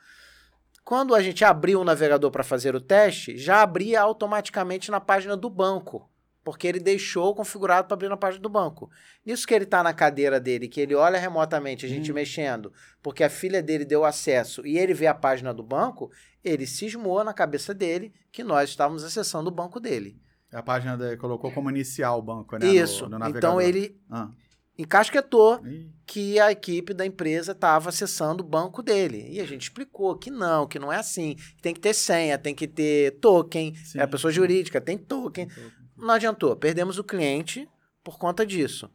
Quando 0.84 1.16
a 1.16 1.20
gente 1.20 1.44
abriu 1.44 1.80
o 1.80 1.84
navegador 1.84 2.30
para 2.30 2.44
fazer 2.44 2.76
o 2.76 2.80
teste, 2.80 3.36
já 3.36 3.62
abria 3.62 4.01
automaticamente 4.01 4.88
na 4.88 5.01
página 5.01 5.36
do 5.36 5.51
banco 5.51 6.09
porque 6.47 6.68
ele 6.68 6.78
deixou 6.78 7.34
configurado 7.34 7.88
para 7.88 7.97
abrir 7.97 8.09
na 8.09 8.16
página 8.16 8.40
do 8.40 8.49
banco. 8.49 8.88
Nisso 9.24 9.44
que 9.44 9.53
ele 9.53 9.64
está 9.64 9.82
na 9.82 9.92
cadeira 9.92 10.38
dele, 10.38 10.68
que 10.68 10.80
ele 10.80 10.94
olha 10.94 11.18
remotamente, 11.18 11.84
a 11.84 11.88
gente 11.88 12.12
hum. 12.12 12.14
mexendo, 12.14 12.72
porque 13.03 13.24
a 13.24 13.28
filha 13.28 13.61
dele 13.61 13.84
deu 13.84 14.05
acesso 14.05 14.64
e 14.64 14.78
ele 14.78 14.94
vê 14.94 15.09
a 15.09 15.14
página 15.14 15.53
do 15.53 15.64
banco, 15.64 16.09
ele 16.44 16.64
cismou 16.64 17.24
na 17.24 17.34
cabeça 17.34 17.74
dele 17.74 18.12
que 18.30 18.44
nós 18.44 18.70
estávamos 18.70 19.03
acessando 19.03 19.49
o 19.49 19.53
banco 19.53 19.80
dele. 19.80 20.20
A 20.53 20.62
página 20.62 20.97
dele 20.97 21.16
colocou 21.16 21.51
como 21.51 21.68
inicial 21.68 22.20
o 22.20 22.22
banco, 22.22 22.57
né? 22.57 22.68
Isso. 22.68 23.09
No, 23.09 23.18
no 23.18 23.28
então 23.28 23.61
ele 23.61 24.01
ah. 24.09 24.30
encasquetou 24.78 25.61
Ih. 25.66 25.90
que 26.07 26.38
a 26.38 26.53
equipe 26.53 26.94
da 26.94 27.05
empresa 27.05 27.51
estava 27.51 27.88
acessando 27.88 28.44
o 28.44 28.47
banco 28.47 28.84
dele. 28.84 29.26
E 29.32 29.40
a 29.40 29.44
gente 29.44 29.62
explicou 29.62 30.16
que 30.16 30.30
não, 30.30 30.64
que 30.64 30.78
não 30.78 30.92
é 30.92 30.97
assim. 30.97 31.34
Tem 31.61 31.74
que 31.74 31.80
ter 31.80 31.92
senha, 31.92 32.38
tem 32.38 32.55
que 32.55 32.68
ter 32.68 33.18
token. 33.18 33.74
Sim. 33.74 33.99
É 33.99 34.03
a 34.03 34.09
pessoa 34.09 34.32
jurídica, 34.32 34.80
tem 34.80 34.97
token. 34.97 35.49
Tem 35.49 35.57
token 35.57 35.86
não 35.97 36.14
adiantou, 36.14 36.55
perdemos 36.57 36.99
o 36.99 37.05
cliente 37.05 37.68
por 38.05 38.18
conta 38.18 38.44
disso. 38.44 38.90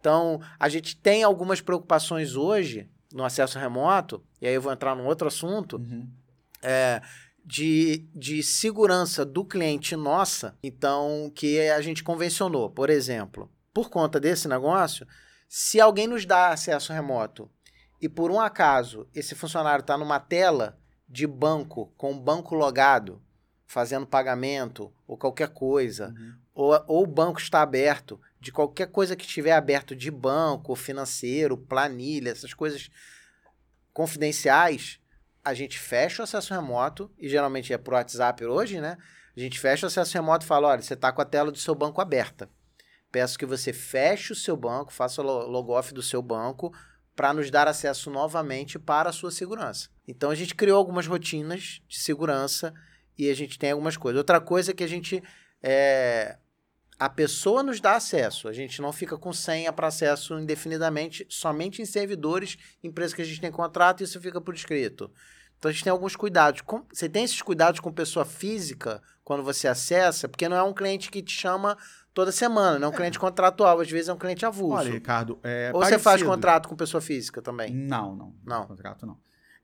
Então, 0.00 0.40
a 0.58 0.68
gente 0.68 0.96
tem 0.96 1.22
algumas 1.22 1.60
preocupações 1.60 2.36
hoje 2.36 2.88
no 3.12 3.24
acesso 3.24 3.58
remoto, 3.58 4.24
e 4.40 4.46
aí 4.46 4.54
eu 4.54 4.62
vou 4.62 4.72
entrar 4.72 4.94
num 4.94 5.06
outro 5.06 5.28
assunto, 5.28 5.76
uhum. 5.76 6.08
é, 6.62 7.00
de, 7.44 8.08
de 8.14 8.42
segurança 8.42 9.24
do 9.24 9.44
cliente 9.44 9.94
nossa, 9.94 10.56
então, 10.62 11.30
que 11.34 11.60
a 11.70 11.80
gente 11.80 12.02
convencionou. 12.02 12.70
Por 12.70 12.90
exemplo, 12.90 13.50
por 13.72 13.88
conta 13.88 14.18
desse 14.18 14.48
negócio, 14.48 15.06
se 15.48 15.80
alguém 15.80 16.06
nos 16.06 16.26
dá 16.26 16.48
acesso 16.48 16.92
remoto 16.92 17.48
e 18.00 18.08
por 18.08 18.30
um 18.30 18.40
acaso 18.40 19.08
esse 19.14 19.34
funcionário 19.34 19.82
está 19.82 19.96
numa 19.96 20.18
tela 20.18 20.78
de 21.08 21.26
banco 21.26 21.92
com 21.96 22.12
o 22.12 22.20
banco 22.20 22.54
logado, 22.54 23.22
fazendo 23.64 24.06
pagamento 24.06 24.92
ou 25.06 25.16
qualquer 25.16 25.48
coisa, 25.48 26.08
uhum 26.08 26.45
ou, 26.56 26.72
ou 26.86 27.02
o 27.02 27.06
banco 27.06 27.38
está 27.38 27.60
aberto, 27.60 28.18
de 28.40 28.50
qualquer 28.50 28.86
coisa 28.86 29.14
que 29.14 29.26
estiver 29.26 29.52
aberto 29.52 29.94
de 29.94 30.10
banco, 30.10 30.74
financeiro, 30.74 31.58
planilha, 31.58 32.30
essas 32.30 32.54
coisas 32.54 32.90
confidenciais, 33.92 34.98
a 35.44 35.52
gente 35.52 35.78
fecha 35.78 36.22
o 36.22 36.24
acesso 36.24 36.54
remoto, 36.54 37.12
e 37.18 37.28
geralmente 37.28 37.74
é 37.74 37.78
por 37.78 37.92
WhatsApp 37.92 38.42
hoje, 38.46 38.80
né? 38.80 38.96
A 39.36 39.40
gente 39.40 39.60
fecha 39.60 39.84
o 39.84 39.88
acesso 39.88 40.14
remoto 40.14 40.46
e 40.46 40.48
fala: 40.48 40.68
olha, 40.68 40.80
você 40.80 40.94
está 40.94 41.12
com 41.12 41.20
a 41.20 41.26
tela 41.26 41.52
do 41.52 41.58
seu 41.58 41.74
banco 41.74 42.00
aberta. 42.00 42.48
Peço 43.12 43.38
que 43.38 43.44
você 43.44 43.70
feche 43.72 44.32
o 44.32 44.36
seu 44.36 44.56
banco, 44.56 44.92
faça 44.92 45.20
o 45.20 45.24
logoff 45.24 45.92
do 45.92 46.02
seu 46.02 46.22
banco 46.22 46.74
para 47.14 47.34
nos 47.34 47.50
dar 47.50 47.68
acesso 47.68 48.10
novamente 48.10 48.78
para 48.78 49.10
a 49.10 49.12
sua 49.12 49.30
segurança. 49.30 49.90
Então 50.08 50.30
a 50.30 50.34
gente 50.34 50.54
criou 50.54 50.78
algumas 50.78 51.06
rotinas 51.06 51.82
de 51.86 51.98
segurança 51.98 52.72
e 53.16 53.28
a 53.28 53.34
gente 53.34 53.58
tem 53.58 53.72
algumas 53.72 53.96
coisas. 53.96 54.18
Outra 54.18 54.40
coisa 54.40 54.74
que 54.74 54.84
a 54.84 54.88
gente 54.88 55.22
é, 55.62 56.36
a 56.98 57.08
pessoa 57.08 57.62
nos 57.62 57.80
dá 57.80 57.96
acesso. 57.96 58.48
A 58.48 58.52
gente 58.52 58.80
não 58.80 58.92
fica 58.92 59.16
com 59.18 59.32
senha 59.32 59.72
para 59.72 59.88
acesso 59.88 60.38
indefinidamente, 60.38 61.26
somente 61.28 61.82
em 61.82 61.86
servidores, 61.86 62.56
empresas 62.82 63.12
que 63.12 63.22
a 63.22 63.24
gente 63.24 63.40
tem 63.40 63.50
contrato, 63.50 64.00
e 64.00 64.04
isso 64.04 64.20
fica 64.20 64.40
por 64.40 64.54
escrito. 64.54 65.10
Então 65.58 65.68
a 65.68 65.72
gente 65.72 65.84
tem 65.84 65.90
alguns 65.90 66.16
cuidados. 66.16 66.62
você 66.92 67.08
tem 67.08 67.24
esses 67.24 67.40
cuidados 67.40 67.80
com 67.80 67.92
pessoa 67.92 68.24
física 68.24 69.02
quando 69.24 69.42
você 69.42 69.66
acessa, 69.66 70.28
porque 70.28 70.48
não 70.48 70.56
é 70.56 70.62
um 70.62 70.72
cliente 70.72 71.10
que 71.10 71.22
te 71.22 71.32
chama 71.32 71.76
toda 72.14 72.30
semana, 72.32 72.78
não 72.78 72.88
é 72.88 72.90
um 72.90 72.94
é. 72.94 72.96
cliente 72.96 73.18
contratual, 73.18 73.80
às 73.80 73.90
vezes 73.90 74.08
é 74.08 74.12
um 74.12 74.18
cliente 74.18 74.46
avulso. 74.46 74.76
Olha, 74.76 74.90
Ricardo, 74.90 75.38
é 75.42 75.70
Ou 75.74 75.80
parecido. 75.80 75.98
você 75.98 76.02
faz 76.02 76.22
contrato 76.22 76.68
com 76.68 76.76
pessoa 76.76 77.00
física 77.00 77.42
também? 77.42 77.74
Não, 77.74 78.14
não. 78.14 78.34
Não. 78.44 78.66
Contrato 78.66 79.06
não. 79.06 79.18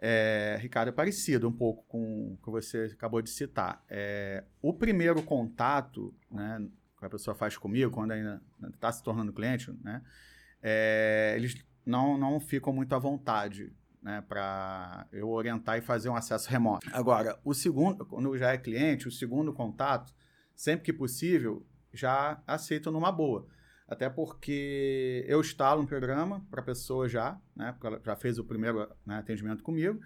É, 0.05 0.59
Ricardo, 0.61 0.89
é 0.89 0.93
parecido 0.93 1.49
um 1.49 1.53
pouco 1.53 1.85
com 1.87 2.33
o 2.33 2.39
que 2.45 2.51
você 2.51 2.91
acabou 2.93 3.22
de 3.22 3.30
citar. 3.30 3.85
É, 3.89 4.43
o 4.61 4.72
primeiro 4.72 5.22
contato, 5.22 6.12
né, 6.28 6.61
que 7.03 7.07
a 7.07 7.11
pessoa 7.11 7.34
faz 7.34 7.57
comigo, 7.57 7.90
quando 7.90 8.12
ainda 8.12 8.40
está 8.72 8.92
se 8.92 9.03
tornando 9.03 9.32
cliente, 9.32 9.72
né? 9.82 10.03
É, 10.62 11.34
eles 11.36 11.64
não, 11.84 12.16
não 12.16 12.38
ficam 12.38 12.72
muito 12.72 12.94
à 12.94 12.98
vontade 12.98 13.72
né, 14.00 14.22
para 14.28 15.07
eu 15.12 15.28
orientar 15.28 15.76
e 15.78 15.80
fazer 15.80 16.09
um 16.09 16.14
acesso 16.14 16.48
remoto. 16.48 16.88
Agora, 16.92 17.38
o 17.44 17.53
segundo, 17.53 18.07
quando 18.07 18.36
já 18.38 18.53
é 18.53 18.59
cliente, 18.59 19.09
o 19.09 19.11
segundo 19.11 19.53
contato, 19.53 20.14
sempre 20.55 20.84
que 20.84 20.92
possível, 20.92 21.66
já 21.92 22.40
aceito 22.46 22.90
numa 22.92 23.11
boa. 23.11 23.48
Até 23.88 24.09
porque 24.09 25.24
eu 25.26 25.40
instalo 25.40 25.82
um 25.82 25.86
programa 25.86 26.46
para 26.50 26.61
a 26.61 26.64
pessoa 26.64 27.09
já, 27.09 27.38
né? 27.55 27.72
Porque 27.72 27.86
ela 27.88 28.00
já 28.05 28.16
fez 28.16 28.38
o 28.38 28.44
primeiro 28.44 28.88
né, 29.05 29.16
atendimento 29.16 29.62
comigo. 29.62 30.00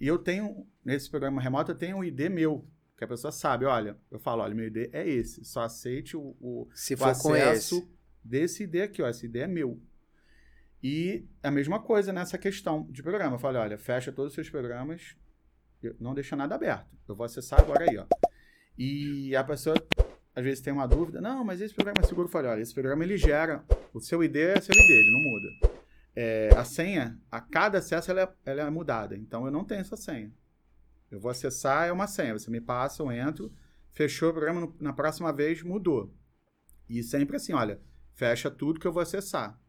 E 0.00 0.06
eu 0.08 0.18
tenho, 0.18 0.66
nesse 0.84 1.08
programa 1.08 1.40
remoto, 1.40 1.70
eu 1.70 1.76
tenho 1.76 1.98
um 1.98 2.04
ID 2.04 2.28
meu, 2.28 2.66
que 3.02 3.04
a 3.04 3.08
pessoa 3.08 3.32
sabe, 3.32 3.64
olha, 3.64 3.96
eu 4.12 4.18
falo, 4.20 4.42
olha, 4.42 4.54
meu 4.54 4.66
ID 4.66 4.88
é 4.92 5.06
esse, 5.08 5.44
só 5.44 5.62
aceite 5.62 6.16
o, 6.16 6.36
o, 6.40 6.68
Se 6.72 6.94
o 6.94 6.96
for 6.96 7.18
com 7.18 7.34
acesso 7.34 7.78
esse. 7.78 7.88
desse 8.22 8.62
ID 8.62 8.76
aqui, 8.76 9.02
ó, 9.02 9.08
esse 9.08 9.26
ID 9.26 9.36
é 9.36 9.46
meu. 9.48 9.80
E 10.80 11.26
a 11.42 11.50
mesma 11.50 11.80
coisa 11.80 12.12
nessa 12.12 12.38
questão 12.38 12.86
de 12.90 13.02
programa. 13.02 13.34
Eu 13.34 13.40
falo, 13.40 13.58
olha, 13.58 13.76
fecha 13.76 14.12
todos 14.12 14.30
os 14.30 14.34
seus 14.34 14.48
programas, 14.48 15.16
não 15.98 16.14
deixa 16.14 16.36
nada 16.36 16.54
aberto. 16.54 16.96
Eu 17.08 17.16
vou 17.16 17.24
acessar 17.24 17.60
agora 17.60 17.90
aí, 17.90 17.98
ó. 17.98 18.06
E 18.78 19.34
a 19.34 19.42
pessoa, 19.42 19.76
às 20.34 20.44
vezes, 20.44 20.60
tem 20.60 20.72
uma 20.72 20.86
dúvida, 20.86 21.20
não, 21.20 21.44
mas 21.44 21.60
esse 21.60 21.74
programa 21.74 22.00
é 22.02 22.06
seguro. 22.06 22.28
Eu 22.28 22.32
falo, 22.32 22.48
olha, 22.48 22.60
esse 22.60 22.72
programa, 22.72 23.02
ele 23.02 23.16
gera, 23.16 23.64
o 23.92 24.00
seu 24.00 24.22
ID 24.22 24.36
é 24.36 24.60
seu 24.60 24.72
ID, 24.72 24.90
ele 24.90 25.12
não 25.12 25.22
muda. 25.22 25.48
É, 26.14 26.50
a 26.56 26.64
senha, 26.64 27.18
a 27.30 27.40
cada 27.40 27.78
acesso, 27.78 28.12
ela 28.12 28.22
é, 28.22 28.28
ela 28.44 28.62
é 28.62 28.70
mudada. 28.70 29.16
Então, 29.16 29.44
eu 29.44 29.50
não 29.50 29.64
tenho 29.64 29.80
essa 29.80 29.96
senha. 29.96 30.32
Eu 31.12 31.20
vou 31.20 31.30
acessar, 31.30 31.86
é 31.86 31.92
uma 31.92 32.06
senha. 32.06 32.32
Você 32.32 32.50
me 32.50 32.60
passa, 32.60 33.02
eu 33.02 33.12
entro, 33.12 33.52
fechou 33.92 34.30
o 34.30 34.32
programa, 34.32 34.74
na 34.80 34.94
próxima 34.94 35.30
vez 35.30 35.62
mudou. 35.62 36.10
E 36.88 37.02
sempre 37.02 37.36
assim, 37.36 37.52
olha, 37.52 37.78
fecha 38.14 38.50
tudo 38.50 38.80
que 38.80 38.86
eu 38.86 38.92
vou 38.92 39.02
acessar. 39.02 39.60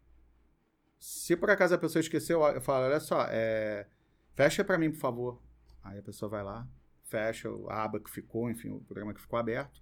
Se 0.97 1.35
por 1.35 1.49
acaso 1.49 1.75
a 1.75 1.77
pessoa 1.77 1.99
esqueceu, 1.99 2.41
eu 2.43 2.61
falo, 2.61 2.85
olha 2.85 2.99
só, 3.01 3.25
é, 3.29 3.87
fecha 4.33 4.63
para 4.63 4.77
mim, 4.77 4.89
por 4.89 4.99
favor. 4.99 5.41
Aí 5.83 5.99
a 5.99 6.01
pessoa 6.01 6.29
vai 6.29 6.43
lá, 6.43 6.65
fecha 7.03 7.49
a 7.67 7.83
aba 7.83 7.99
que 7.99 8.09
ficou, 8.09 8.49
enfim, 8.49 8.69
o 8.69 8.79
programa 8.79 9.13
que 9.13 9.19
ficou 9.19 9.37
aberto. 9.37 9.81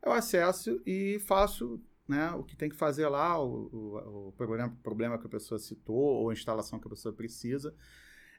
Eu 0.00 0.12
acesso 0.12 0.80
e 0.86 1.18
faço 1.26 1.82
né, 2.06 2.30
o 2.30 2.44
que 2.44 2.56
tem 2.56 2.68
que 2.68 2.76
fazer 2.76 3.08
lá, 3.08 3.36
o, 3.42 3.68
o, 3.72 4.28
o 4.28 4.32
problema, 4.32 4.76
problema 4.80 5.18
que 5.18 5.26
a 5.26 5.30
pessoa 5.30 5.58
citou, 5.58 5.96
ou 5.96 6.30
a 6.30 6.32
instalação 6.32 6.78
que 6.78 6.86
a 6.86 6.90
pessoa 6.90 7.12
precisa. 7.12 7.74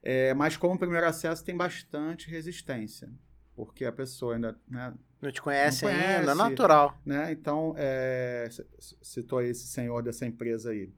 É, 0.04 0.34
mas 0.34 0.58
como 0.58 0.78
primeiro 0.80 1.06
acesso 1.08 1.44
tem 1.44 1.56
bastante 1.56 2.30
resistência, 2.30 3.10
porque 3.56 3.86
a 3.86 3.92
pessoa 3.92 4.36
ainda 4.36 4.60
né, 4.68 4.94
Não 5.22 5.32
te 5.32 5.42
conhece, 5.42 5.86
Não 5.86 5.92
ainda, 5.92 6.34
conhece. 6.34 6.38
natural. 6.38 7.00
né? 7.06 7.32
Então, 7.32 7.76
é, 7.78 8.50
citou 9.02 9.42
esse 9.42 9.68
senhor 9.68 10.02
dessa 10.02 10.26
empresa 10.26 10.72
aí. 10.72 10.92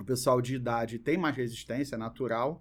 O 0.00 0.04
pessoal 0.04 0.40
de 0.40 0.54
idade 0.54 0.98
tem 0.98 1.18
mais 1.18 1.36
resistência, 1.36 1.94
é 1.94 1.98
natural, 1.98 2.60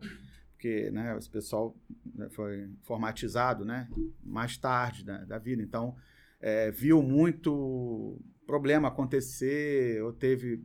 porque 0.52 0.92
né, 0.92 1.16
esse 1.18 1.30
pessoal 1.30 1.74
né, 2.14 2.28
foi 2.30 2.70
formatizado 2.84 3.64
né, 3.64 3.88
mais 4.22 4.58
tarde 4.58 5.06
né, 5.06 5.24
da 5.26 5.38
vida. 5.38 5.64
Então, 5.64 5.96
é, 6.42 6.70
viu 6.72 7.02
muito 7.02 8.20
problema 8.46 8.90
acontecer, 8.90 10.04
ou 10.04 10.12
teve 10.12 10.62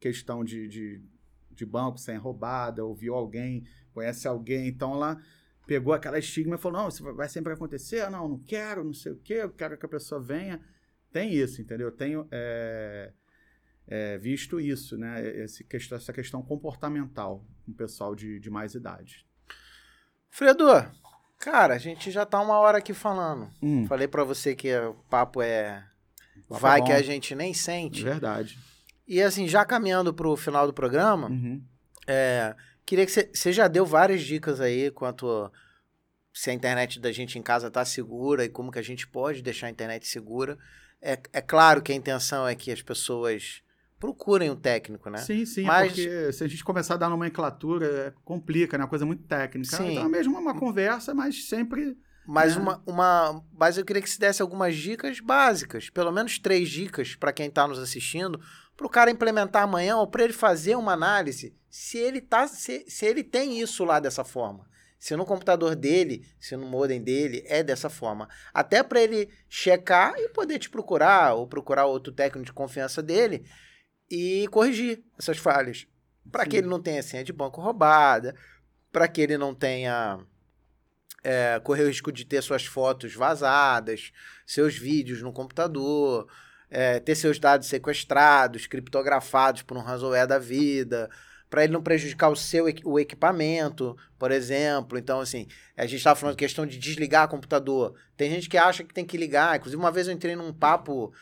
questão 0.00 0.44
de, 0.44 0.66
de, 0.66 1.02
de 1.56 1.66
banco 1.66 1.98
sem 1.98 2.16
roubada, 2.16 2.84
ou 2.84 2.94
viu 2.94 3.14
alguém, 3.14 3.64
conhece 3.94 4.28
alguém. 4.28 4.68
Então, 4.68 4.92
ela 4.94 5.18
pegou 5.66 5.92
aquela 5.92 6.18
estigma 6.18 6.56
e 6.56 6.58
falou: 6.58 6.82
não, 6.82 6.88
isso 6.88 7.02
vai 7.14 7.28
sempre 7.28 7.52
acontecer? 7.52 8.00
Ah, 8.02 8.10
Não, 8.10 8.28
não 8.28 8.38
quero, 8.38 8.84
não 8.84 8.94
sei 8.94 9.12
o 9.12 9.16
quê, 9.16 9.34
eu 9.34 9.50
quero 9.50 9.76
que 9.76 9.86
a 9.86 9.88
pessoa 9.88 10.20
venha. 10.20 10.60
Tem 11.12 11.32
isso, 11.32 11.60
entendeu? 11.62 11.88
Eu 11.88 11.92
tenho 11.96 12.28
é, 12.30 13.12
é, 13.86 14.18
visto 14.18 14.60
isso, 14.60 14.98
né? 14.98 15.26
Esse, 15.26 15.66
essa 15.92 16.12
questão 16.12 16.42
comportamental 16.42 17.44
com 17.64 17.72
o 17.72 17.74
pessoal 17.74 18.14
de, 18.14 18.38
de 18.38 18.50
mais 18.50 18.74
idade. 18.74 19.24
Fredo, 20.28 20.66
cara, 21.38 21.74
a 21.74 21.78
gente 21.78 22.10
já 22.10 22.26
tá 22.26 22.40
uma 22.40 22.58
hora 22.58 22.78
aqui 22.78 22.92
falando. 22.92 23.50
Hum, 23.62 23.86
Falei 23.86 24.06
pra 24.06 24.24
você 24.24 24.54
que 24.54 24.76
o 24.76 24.94
papo 25.08 25.40
é. 25.40 25.82
Papo 26.48 26.60
Vai 26.60 26.80
bom. 26.80 26.86
que 26.86 26.92
a 26.92 27.02
gente 27.02 27.34
nem 27.34 27.54
sente. 27.54 28.04
verdade. 28.04 28.58
E 29.06 29.22
assim, 29.22 29.46
já 29.46 29.64
caminhando 29.64 30.12
pro 30.12 30.36
final 30.36 30.66
do 30.66 30.72
programa, 30.72 31.28
Uhum. 31.28 31.62
é, 32.06 32.54
queria 32.84 33.06
que 33.06 33.12
você, 33.12 33.52
já 33.52 33.68
deu 33.68 33.86
várias 33.86 34.22
dicas 34.22 34.60
aí 34.60 34.90
quanto 34.90 35.50
se 36.32 36.50
a 36.50 36.52
internet 36.52 37.00
da 37.00 37.10
gente 37.12 37.38
em 37.38 37.42
casa 37.42 37.70
tá 37.70 37.84
segura 37.84 38.44
e 38.44 38.48
como 38.48 38.70
que 38.72 38.78
a 38.78 38.82
gente 38.82 39.06
pode 39.06 39.42
deixar 39.42 39.68
a 39.68 39.70
internet 39.70 40.06
segura. 40.06 40.58
É, 41.00 41.18
é 41.32 41.40
claro 41.40 41.80
que 41.82 41.92
a 41.92 41.94
intenção 41.94 42.46
é 42.46 42.54
que 42.54 42.70
as 42.70 42.82
pessoas 42.82 43.62
procurem 43.98 44.50
um 44.50 44.56
técnico, 44.56 45.08
né? 45.08 45.18
Sim, 45.18 45.46
sim, 45.46 45.62
Mas- 45.62 45.92
porque 45.92 46.32
se 46.32 46.44
a 46.44 46.48
gente 46.48 46.62
começar 46.64 46.94
a 46.94 46.98
dar 46.98 47.08
nomenclatura, 47.08 47.86
é, 47.86 48.12
complica, 48.24 48.76
né? 48.76 48.84
Uma 48.84 48.90
coisa 48.90 49.06
muito 49.06 49.22
técnica. 49.24 49.76
Sim. 49.76 49.92
Então 49.92 50.04
é 50.04 50.08
mesmo 50.08 50.38
uma 50.38 50.54
conversa, 50.58 51.14
mas 51.14 51.48
sempre. 51.48 51.96
Mas 52.26 52.56
É. 52.56 52.58
uma, 52.58 52.82
uma, 52.84 53.44
mas 53.52 53.78
eu 53.78 53.84
queria 53.84 54.02
que 54.02 54.10
se 54.10 54.18
desse 54.18 54.42
algumas 54.42 54.74
dicas 54.74 55.20
básicas, 55.20 55.88
pelo 55.90 56.10
menos 56.10 56.38
três 56.38 56.68
dicas 56.68 57.14
para 57.14 57.32
quem 57.32 57.46
está 57.46 57.66
nos 57.66 57.78
assistindo, 57.78 58.40
para 58.76 58.86
o 58.86 58.90
cara 58.90 59.10
implementar 59.10 59.62
amanhã 59.62 59.96
ou 59.96 60.06
para 60.06 60.24
ele 60.24 60.32
fazer 60.32 60.76
uma 60.76 60.92
análise 60.92 61.56
se 61.70 61.98
ele 61.98 62.20
tá, 62.20 62.46
se, 62.48 62.84
se 62.88 63.06
ele 63.06 63.22
tem 63.22 63.60
isso 63.60 63.84
lá 63.84 64.00
dessa 64.00 64.24
forma. 64.24 64.66
Se 64.98 65.14
no 65.14 65.24
computador 65.24 65.76
dele, 65.76 66.26
se 66.40 66.56
no 66.56 66.66
modem 66.66 67.02
dele 67.02 67.44
é 67.46 67.62
dessa 67.62 67.88
forma, 67.88 68.28
até 68.52 68.82
para 68.82 69.00
ele 69.00 69.28
checar 69.48 70.14
e 70.16 70.28
poder 70.30 70.58
te 70.58 70.68
procurar 70.68 71.34
ou 71.34 71.46
procurar 71.46 71.86
outro 71.86 72.12
técnico 72.12 72.46
de 72.46 72.52
confiança 72.52 73.02
dele 73.02 73.44
e 74.10 74.48
corrigir 74.50 75.04
essas 75.18 75.36
falhas, 75.38 75.86
para 76.32 76.46
que 76.46 76.56
ele 76.56 76.66
não 76.66 76.80
tenha 76.80 77.02
senha 77.02 77.22
de 77.22 77.32
banco 77.32 77.60
roubada, 77.60 78.34
para 78.90 79.06
que 79.06 79.20
ele 79.20 79.36
não 79.36 79.54
tenha 79.54 80.18
é, 81.26 81.58
correr 81.58 81.82
o 81.82 81.88
risco 81.88 82.12
de 82.12 82.24
ter 82.24 82.40
suas 82.40 82.64
fotos 82.64 83.12
vazadas, 83.12 84.12
seus 84.46 84.78
vídeos 84.78 85.20
no 85.22 85.32
computador, 85.32 86.28
é, 86.70 87.00
ter 87.00 87.16
seus 87.16 87.36
dados 87.40 87.66
sequestrados, 87.66 88.68
criptografados 88.68 89.62
por 89.62 89.76
um 89.76 89.80
ransomware 89.80 90.28
da 90.28 90.38
vida, 90.38 91.10
para 91.50 91.64
ele 91.64 91.72
não 91.72 91.82
prejudicar 91.82 92.28
o 92.28 92.36
seu 92.36 92.66
o 92.84 93.00
equipamento, 93.00 93.96
por 94.16 94.30
exemplo. 94.30 94.96
Então, 94.96 95.18
assim, 95.18 95.48
a 95.76 95.82
gente 95.82 95.96
estava 95.96 96.14
falando 96.14 96.36
de 96.36 96.44
questão 96.44 96.64
de 96.64 96.78
desligar 96.78 97.26
computador. 97.26 97.96
Tem 98.16 98.30
gente 98.30 98.48
que 98.48 98.56
acha 98.56 98.84
que 98.84 98.94
tem 98.94 99.04
que 99.04 99.16
ligar. 99.16 99.56
Inclusive, 99.56 99.82
uma 99.82 99.90
vez 99.90 100.06
eu 100.06 100.14
entrei 100.14 100.36
num 100.36 100.52
papo 100.52 101.12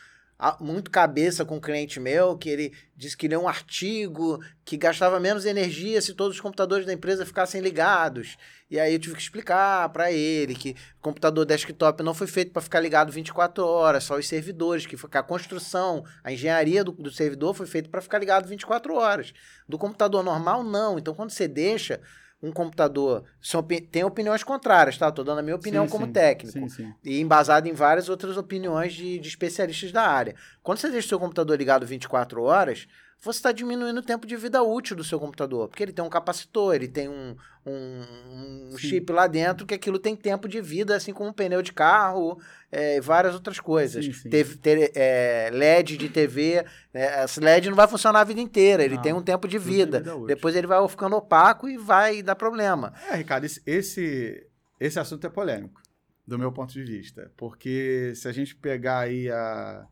muito 0.59 0.91
cabeça 0.91 1.45
com 1.45 1.55
um 1.55 1.61
cliente 1.61 1.99
meu, 1.99 2.37
que 2.37 2.49
ele 2.49 2.73
disse 2.95 3.15
que 3.15 3.27
leu 3.27 3.41
um 3.41 3.47
artigo 3.47 4.43
que 4.65 4.75
gastava 4.75 5.19
menos 5.19 5.45
energia 5.45 6.01
se 6.01 6.13
todos 6.13 6.35
os 6.35 6.41
computadores 6.41 6.85
da 6.85 6.93
empresa 6.93 7.25
ficassem 7.25 7.61
ligados. 7.61 8.37
E 8.69 8.79
aí 8.79 8.93
eu 8.93 8.99
tive 8.99 9.15
que 9.15 9.21
explicar 9.21 9.87
para 9.89 10.11
ele 10.11 10.53
que 10.55 10.71
o 10.97 11.01
computador 11.01 11.45
desktop 11.45 12.03
não 12.03 12.13
foi 12.13 12.27
feito 12.27 12.51
para 12.51 12.61
ficar 12.61 12.79
ligado 12.79 13.11
24 13.11 13.65
horas, 13.65 14.03
só 14.03 14.17
os 14.17 14.27
servidores, 14.27 14.85
que 14.85 14.97
a 15.11 15.23
construção, 15.23 16.03
a 16.23 16.33
engenharia 16.33 16.83
do, 16.83 16.91
do 16.91 17.11
servidor 17.11 17.53
foi 17.53 17.67
feita 17.67 17.89
para 17.89 18.01
ficar 18.01 18.19
ligado 18.19 18.47
24 18.47 18.93
horas. 18.95 19.33
Do 19.69 19.77
computador 19.77 20.23
normal, 20.23 20.63
não. 20.63 20.97
Então, 20.97 21.13
quando 21.13 21.29
você 21.29 21.47
deixa 21.47 22.01
um 22.41 22.51
computador. 22.51 23.23
São, 23.41 23.63
tem 23.63 24.03
opiniões 24.03 24.43
contrárias, 24.43 24.97
tá? 24.97 25.11
Tô 25.11 25.23
dando 25.23 25.39
a 25.39 25.41
minha 25.41 25.55
opinião 25.55 25.85
Sim, 25.85 25.91
como 25.91 26.05
sim. 26.05 26.11
técnico 26.11 26.69
sim. 26.69 26.93
e 27.03 27.19
embasado 27.19 27.67
em 27.67 27.73
várias 27.73 28.09
outras 28.09 28.37
opiniões 28.37 28.93
de, 28.93 29.17
de 29.19 29.27
especialistas 29.27 29.91
da 29.91 30.03
área. 30.03 30.35
Quando 30.61 30.77
você 30.77 30.89
deixa 30.89 31.07
o 31.07 31.09
seu 31.09 31.19
computador 31.19 31.57
ligado 31.57 31.85
24 31.85 32.43
horas, 32.43 32.87
você 33.21 33.39
está 33.39 33.51
diminuindo 33.51 33.97
o 33.97 34.03
tempo 34.03 34.27
de 34.27 34.35
vida 34.35 34.61
útil 34.61 34.95
do 34.95 35.03
seu 35.03 35.19
computador, 35.19 35.67
porque 35.67 35.81
ele 35.81 35.91
tem 35.93 36.05
um 36.05 36.09
capacitor, 36.09 36.75
ele 36.75 36.87
tem 36.87 37.09
um, 37.09 37.35
um, 37.65 38.71
um 38.73 38.77
chip 38.77 39.11
lá 39.11 39.25
dentro 39.25 39.65
que 39.65 39.73
aquilo 39.73 39.97
tem 39.97 40.15
tempo 40.15 40.47
de 40.47 40.61
vida, 40.61 40.95
assim 40.95 41.11
como 41.11 41.29
um 41.29 41.33
pneu 41.33 41.61
de 41.61 41.73
carro 41.73 42.39
é, 42.71 42.97
e 42.97 43.01
várias 43.01 43.33
outras 43.33 43.59
coisas. 43.59 44.05
Sim, 44.05 44.13
sim. 44.13 44.29
Teve- 44.29 44.57
ter, 44.57 44.91
é, 44.95 45.49
LED 45.51 45.97
de 45.97 46.09
TV, 46.09 46.65
é, 46.93 47.23
esse 47.23 47.39
LED 47.39 47.69
não 47.69 47.75
vai 47.75 47.87
funcionar 47.87 48.21
a 48.21 48.23
vida 48.25 48.41
inteira, 48.41 48.83
ele 48.83 48.97
tem 48.99 49.13
um 49.13 49.23
tempo 49.23 49.47
de 49.47 49.57
vida. 49.57 49.99
vida 49.99 50.15
útil. 50.15 50.27
Depois 50.27 50.55
ele 50.55 50.67
vai 50.67 50.87
ficando 50.87 51.15
opaco 51.15 51.67
e 51.67 51.77
vai 51.77 52.21
dar 52.21 52.35
problema. 52.35 52.93
É, 53.09 53.15
Ricardo, 53.15 53.45
esse, 53.45 53.61
esse, 53.65 54.47
esse 54.79 54.99
assunto 54.99 55.25
é 55.25 55.29
polêmico, 55.29 55.81
do 56.27 56.37
meu 56.37 56.51
ponto 56.51 56.73
de 56.73 56.83
vista. 56.83 57.31
Porque 57.35 58.13
se 58.15 58.27
a 58.27 58.31
gente 58.31 58.55
pegar 58.55 58.99
aí 58.99 59.31
a, 59.31 59.87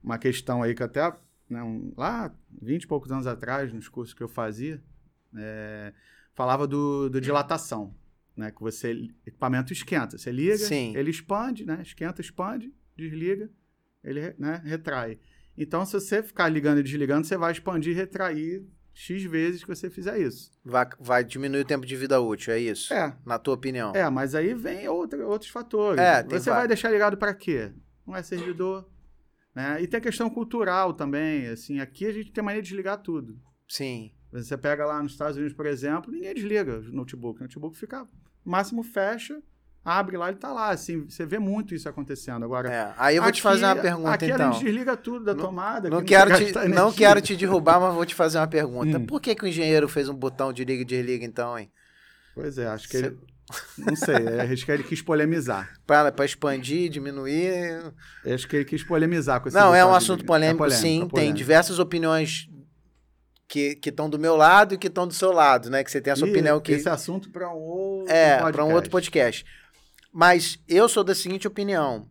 uma 0.00 0.18
questão 0.18 0.62
aí 0.62 0.74
que 0.74 0.82
até 0.82 1.12
né, 1.52 1.62
um- 1.62 1.92
lá, 1.96 2.34
20 2.60 2.82
e 2.84 2.86
poucos 2.86 3.12
anos 3.12 3.26
atrás, 3.26 3.72
nos 3.72 3.88
cursos 3.88 4.14
que 4.14 4.22
eu 4.22 4.28
fazia, 4.28 4.82
é, 5.36 5.92
falava 6.34 6.66
do, 6.66 7.08
do 7.08 7.20
dilatação, 7.20 7.94
né? 8.36 8.50
Que 8.50 8.60
você, 8.60 9.08
equipamento 9.26 9.72
esquenta, 9.72 10.18
você 10.18 10.32
liga, 10.32 10.56
Sim. 10.58 10.96
ele 10.96 11.10
expande, 11.10 11.64
né? 11.64 11.80
Esquenta, 11.82 12.20
expande, 12.20 12.72
desliga, 12.96 13.50
ele 14.02 14.34
né, 14.38 14.60
retrai. 14.64 15.18
Então, 15.56 15.84
se 15.84 15.92
você 15.92 16.22
ficar 16.22 16.48
ligando 16.48 16.78
e 16.80 16.82
desligando, 16.82 17.26
você 17.26 17.36
vai 17.36 17.52
expandir 17.52 17.92
e 17.92 17.94
retrair 17.96 18.64
X 18.94 19.22
vezes 19.24 19.62
que 19.62 19.68
você 19.68 19.88
fizer 19.90 20.18
isso. 20.18 20.50
Vai, 20.64 20.86
vai 20.98 21.24
diminuir 21.24 21.60
o 21.60 21.64
tempo 21.64 21.84
de 21.86 21.94
vida 21.96 22.20
útil, 22.20 22.52
é 22.54 22.58
isso? 22.58 22.92
É, 22.92 23.14
Na 23.24 23.38
tua 23.38 23.54
opinião. 23.54 23.92
é, 23.94 24.08
mas 24.10 24.34
aí 24.34 24.54
vem 24.54 24.88
outra, 24.88 25.26
outros 25.26 25.50
fatores. 25.50 26.00
É, 26.00 26.22
Você 26.22 26.50
vai 26.50 26.60
vários. 26.60 26.68
deixar 26.68 26.90
ligado 26.90 27.16
para 27.16 27.34
quê? 27.34 27.72
Não 28.06 28.16
é 28.16 28.22
servidor. 28.22 28.88
Né? 29.54 29.82
E 29.82 29.86
tem 29.86 29.98
a 29.98 30.02
questão 30.02 30.30
cultural 30.30 30.94
também. 30.94 31.46
Assim, 31.48 31.80
aqui 31.80 32.06
a 32.06 32.12
gente 32.12 32.32
tem 32.32 32.42
mania 32.42 32.62
de 32.62 32.68
desligar 32.68 32.98
tudo. 32.98 33.38
Sim. 33.68 34.10
Você 34.32 34.56
pega 34.56 34.86
lá 34.86 35.02
nos 35.02 35.12
Estados 35.12 35.36
Unidos, 35.36 35.54
por 35.54 35.66
exemplo, 35.66 36.10
ninguém 36.10 36.32
desliga 36.34 36.78
o 36.78 36.92
notebook. 36.92 37.40
O 37.40 37.42
notebook 37.42 37.76
fica, 37.76 38.06
máximo 38.42 38.82
fecha, 38.82 39.42
abre 39.84 40.16
lá, 40.16 40.30
ele 40.30 40.38
tá 40.38 40.50
lá. 40.50 40.70
Assim, 40.70 41.04
você 41.04 41.26
vê 41.26 41.38
muito 41.38 41.74
isso 41.74 41.86
acontecendo. 41.86 42.42
Agora, 42.42 42.72
É, 42.72 42.94
Aí 42.96 43.16
eu 43.16 43.22
vou 43.22 43.30
te 43.30 43.42
fazer 43.42 43.66
uma 43.66 43.76
pergunta, 43.76 44.10
aqui 44.10 44.24
então. 44.30 44.48
a 44.48 44.52
gente 44.52 44.64
desliga 44.64 44.96
tudo 44.96 45.24
da 45.26 45.34
tomada. 45.34 45.90
Não 45.90 45.98
aqui 45.98 46.08
quero, 46.08 46.30
te, 46.34 46.68
não 46.68 46.90
quero 46.90 47.20
te 47.20 47.36
derrubar, 47.36 47.78
mas 47.78 47.94
vou 47.94 48.06
te 48.06 48.14
fazer 48.14 48.38
uma 48.38 48.46
pergunta. 48.46 48.98
Hum. 48.98 49.04
Por 49.04 49.20
que, 49.20 49.34
que 49.34 49.44
o 49.44 49.48
engenheiro 49.48 49.86
fez 49.86 50.08
um 50.08 50.14
botão 50.14 50.50
de 50.50 50.64
liga 50.64 50.80
e 50.80 50.84
desliga, 50.86 51.26
então, 51.26 51.58
hein? 51.58 51.70
Pois 52.34 52.56
é, 52.56 52.66
acho 52.68 52.88
que 52.88 52.96
Cê- 52.96 53.06
ele... 53.08 53.18
Não 53.78 53.96
sei, 53.96 54.16
acho 54.52 54.64
que 54.64 54.72
ele 54.72 54.82
quis 54.82 55.00
polemizar. 55.02 55.72
Pra, 55.86 56.10
pra 56.12 56.24
expandir, 56.24 56.90
diminuir. 56.90 57.92
Acho 58.24 58.46
que 58.48 58.56
ele 58.56 58.64
quis 58.64 58.82
polemizar 58.82 59.40
com 59.40 59.48
esse 59.48 59.56
Não, 59.56 59.74
é 59.74 59.84
um 59.84 59.94
assunto 59.94 60.24
polêmico, 60.24 60.64
É 60.64 60.70
sim. 60.70 61.00
Tem 61.00 61.08
polêmico. 61.08 61.36
diversas 61.38 61.78
opiniões 61.78 62.48
que 63.48 63.78
estão 63.84 64.08
do 64.08 64.18
meu 64.18 64.34
lado 64.34 64.74
e 64.74 64.78
que 64.78 64.86
estão 64.86 65.06
do 65.06 65.12
seu 65.12 65.30
lado, 65.30 65.68
né? 65.68 65.84
Que 65.84 65.90
você 65.90 66.00
tem 66.00 66.12
a 66.12 66.16
sua 66.16 66.26
Ih, 66.28 66.30
opinião 66.30 66.58
que. 66.60 66.72
Esse 66.72 66.88
assunto 66.88 67.28
para 67.30 67.48
um 67.52 67.58
outro 67.58 68.10
É, 68.12 68.36
podcast. 68.38 68.52
para 68.52 68.64
um 68.64 68.72
outro 68.72 68.90
podcast. 68.90 69.46
Mas 70.12 70.58
eu 70.68 70.88
sou 70.88 71.04
da 71.04 71.14
seguinte 71.14 71.46
opinião: 71.46 72.08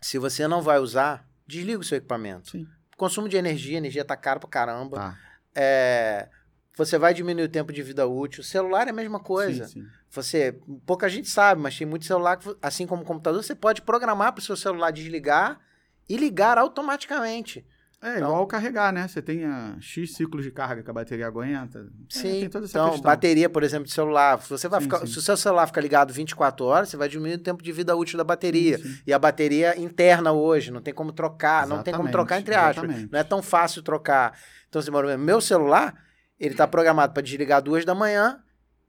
se 0.00 0.18
você 0.18 0.48
não 0.48 0.62
vai 0.62 0.78
usar, 0.78 1.28
desliga 1.46 1.78
o 1.80 1.84
seu 1.84 1.98
equipamento. 1.98 2.50
Sim. 2.52 2.66
Consumo 2.96 3.28
de 3.28 3.36
energia, 3.36 3.76
energia 3.76 4.04
tá 4.04 4.16
caro 4.16 4.40
pra 4.40 4.48
caramba. 4.48 4.96
Tá. 4.96 5.18
É, 5.54 6.28
você 6.74 6.96
vai 6.98 7.12
diminuir 7.12 7.44
o 7.44 7.48
tempo 7.50 7.70
de 7.72 7.82
vida 7.82 8.06
útil. 8.06 8.42
Celular 8.42 8.86
é 8.86 8.90
a 8.90 8.94
mesma 8.94 9.20
coisa. 9.20 9.66
Sim, 9.66 9.80
sim. 9.82 9.86
Você, 10.22 10.58
pouca 10.86 11.08
gente 11.08 11.28
sabe, 11.28 11.60
mas 11.60 11.76
tem 11.76 11.86
muito 11.86 12.04
celular 12.06 12.36
que, 12.36 12.56
assim 12.62 12.86
como 12.86 13.02
o 13.02 13.04
computador, 13.04 13.42
você 13.42 13.54
pode 13.54 13.82
programar 13.82 14.32
para 14.32 14.40
o 14.40 14.44
seu 14.44 14.56
celular 14.56 14.90
desligar 14.90 15.60
e 16.08 16.16
ligar 16.16 16.58
automaticamente. 16.58 17.64
É 18.02 18.16
Então- 18.18 18.28
igual 18.28 18.46
carregar, 18.46 18.92
né? 18.92 19.08
Você 19.08 19.22
tem 19.22 19.44
ah, 19.46 19.74
X 19.80 20.14
ciclos 20.14 20.44
de 20.44 20.50
carga 20.50 20.82
que 20.82 20.90
a 20.90 20.92
bateria 20.92 21.26
aguenta. 21.26 21.78
É, 21.80 21.82
Sim. 22.10 22.40
tem 22.40 22.48
toda 22.50 22.66
essa 22.66 22.76
então, 22.78 22.90
questão. 22.90 23.02
bateria, 23.10 23.48
por 23.48 23.62
exemplo, 23.62 23.86
de 23.86 23.92
celular. 23.92 24.40
Se, 24.42 24.50
você 24.50 24.68
vai 24.68 24.80
Sim, 24.80 24.84
ficar, 24.84 24.98
sim. 25.00 25.06
se 25.06 25.18
o 25.18 25.22
seu 25.22 25.36
celular 25.36 25.66
ficar 25.66 25.80
ligado 25.80 26.12
24 26.12 26.64
horas, 26.66 26.90
você 26.90 26.96
vai 26.96 27.08
diminuir 27.08 27.34
o 27.36 27.38
tempo 27.38 27.62
de 27.62 27.72
vida 27.72 27.96
útil 27.96 28.18
da 28.18 28.22
bateria. 28.24 28.78
Sim. 28.78 28.98
E 29.06 29.12
a 29.14 29.18
bateria 29.18 29.80
interna 29.80 30.30
hoje, 30.32 30.70
não 30.70 30.82
tem 30.82 30.92
como 30.92 31.10
trocar, 31.10 31.66
não 31.66 31.82
tem 31.82 31.94
como 31.94 32.08
Exatamente, 32.08 32.12
trocar 32.12 32.38
entre 32.40 32.54
aspas. 32.54 32.84
exatamente. 32.84 33.12
Não 33.12 33.18
é 33.18 33.24
tão 33.24 33.42
fácil 33.42 33.82
trocar. 33.82 34.38
Então, 34.68 34.80
exemplo, 34.80 35.18
meu 35.18 35.40
celular, 35.40 35.94
ele 36.38 36.52
está 36.52 36.68
programado 36.68 37.14
para 37.14 37.22
desligar 37.22 37.62
duas 37.62 37.84
da 37.86 37.94
manhã 37.94 38.40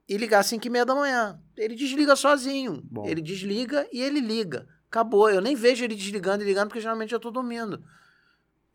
e 0.08 0.18
ligar 0.18 0.39
às 0.39 0.45
5 0.47 0.66
e 0.66 0.70
meia 0.70 0.86
da 0.86 0.95
manhã. 0.95 1.39
Ele 1.55 1.76
desliga 1.76 2.16
sozinho. 2.16 2.82
Bom. 2.84 3.05
Ele 3.08 3.22
desliga 3.22 3.88
e 3.91 4.01
ele 4.01 4.20
liga. 4.20 4.68
Acabou. 4.89 5.30
Eu 5.30 5.41
nem 5.41 5.55
vejo 5.55 5.84
ele 5.84 5.95
desligando 5.95 6.43
e 6.43 6.45
ligando, 6.47 6.70
porque 6.70 6.80
geralmente 6.82 7.14
eu 7.14 7.20
tô 7.20 7.30
dormindo. 7.30 7.84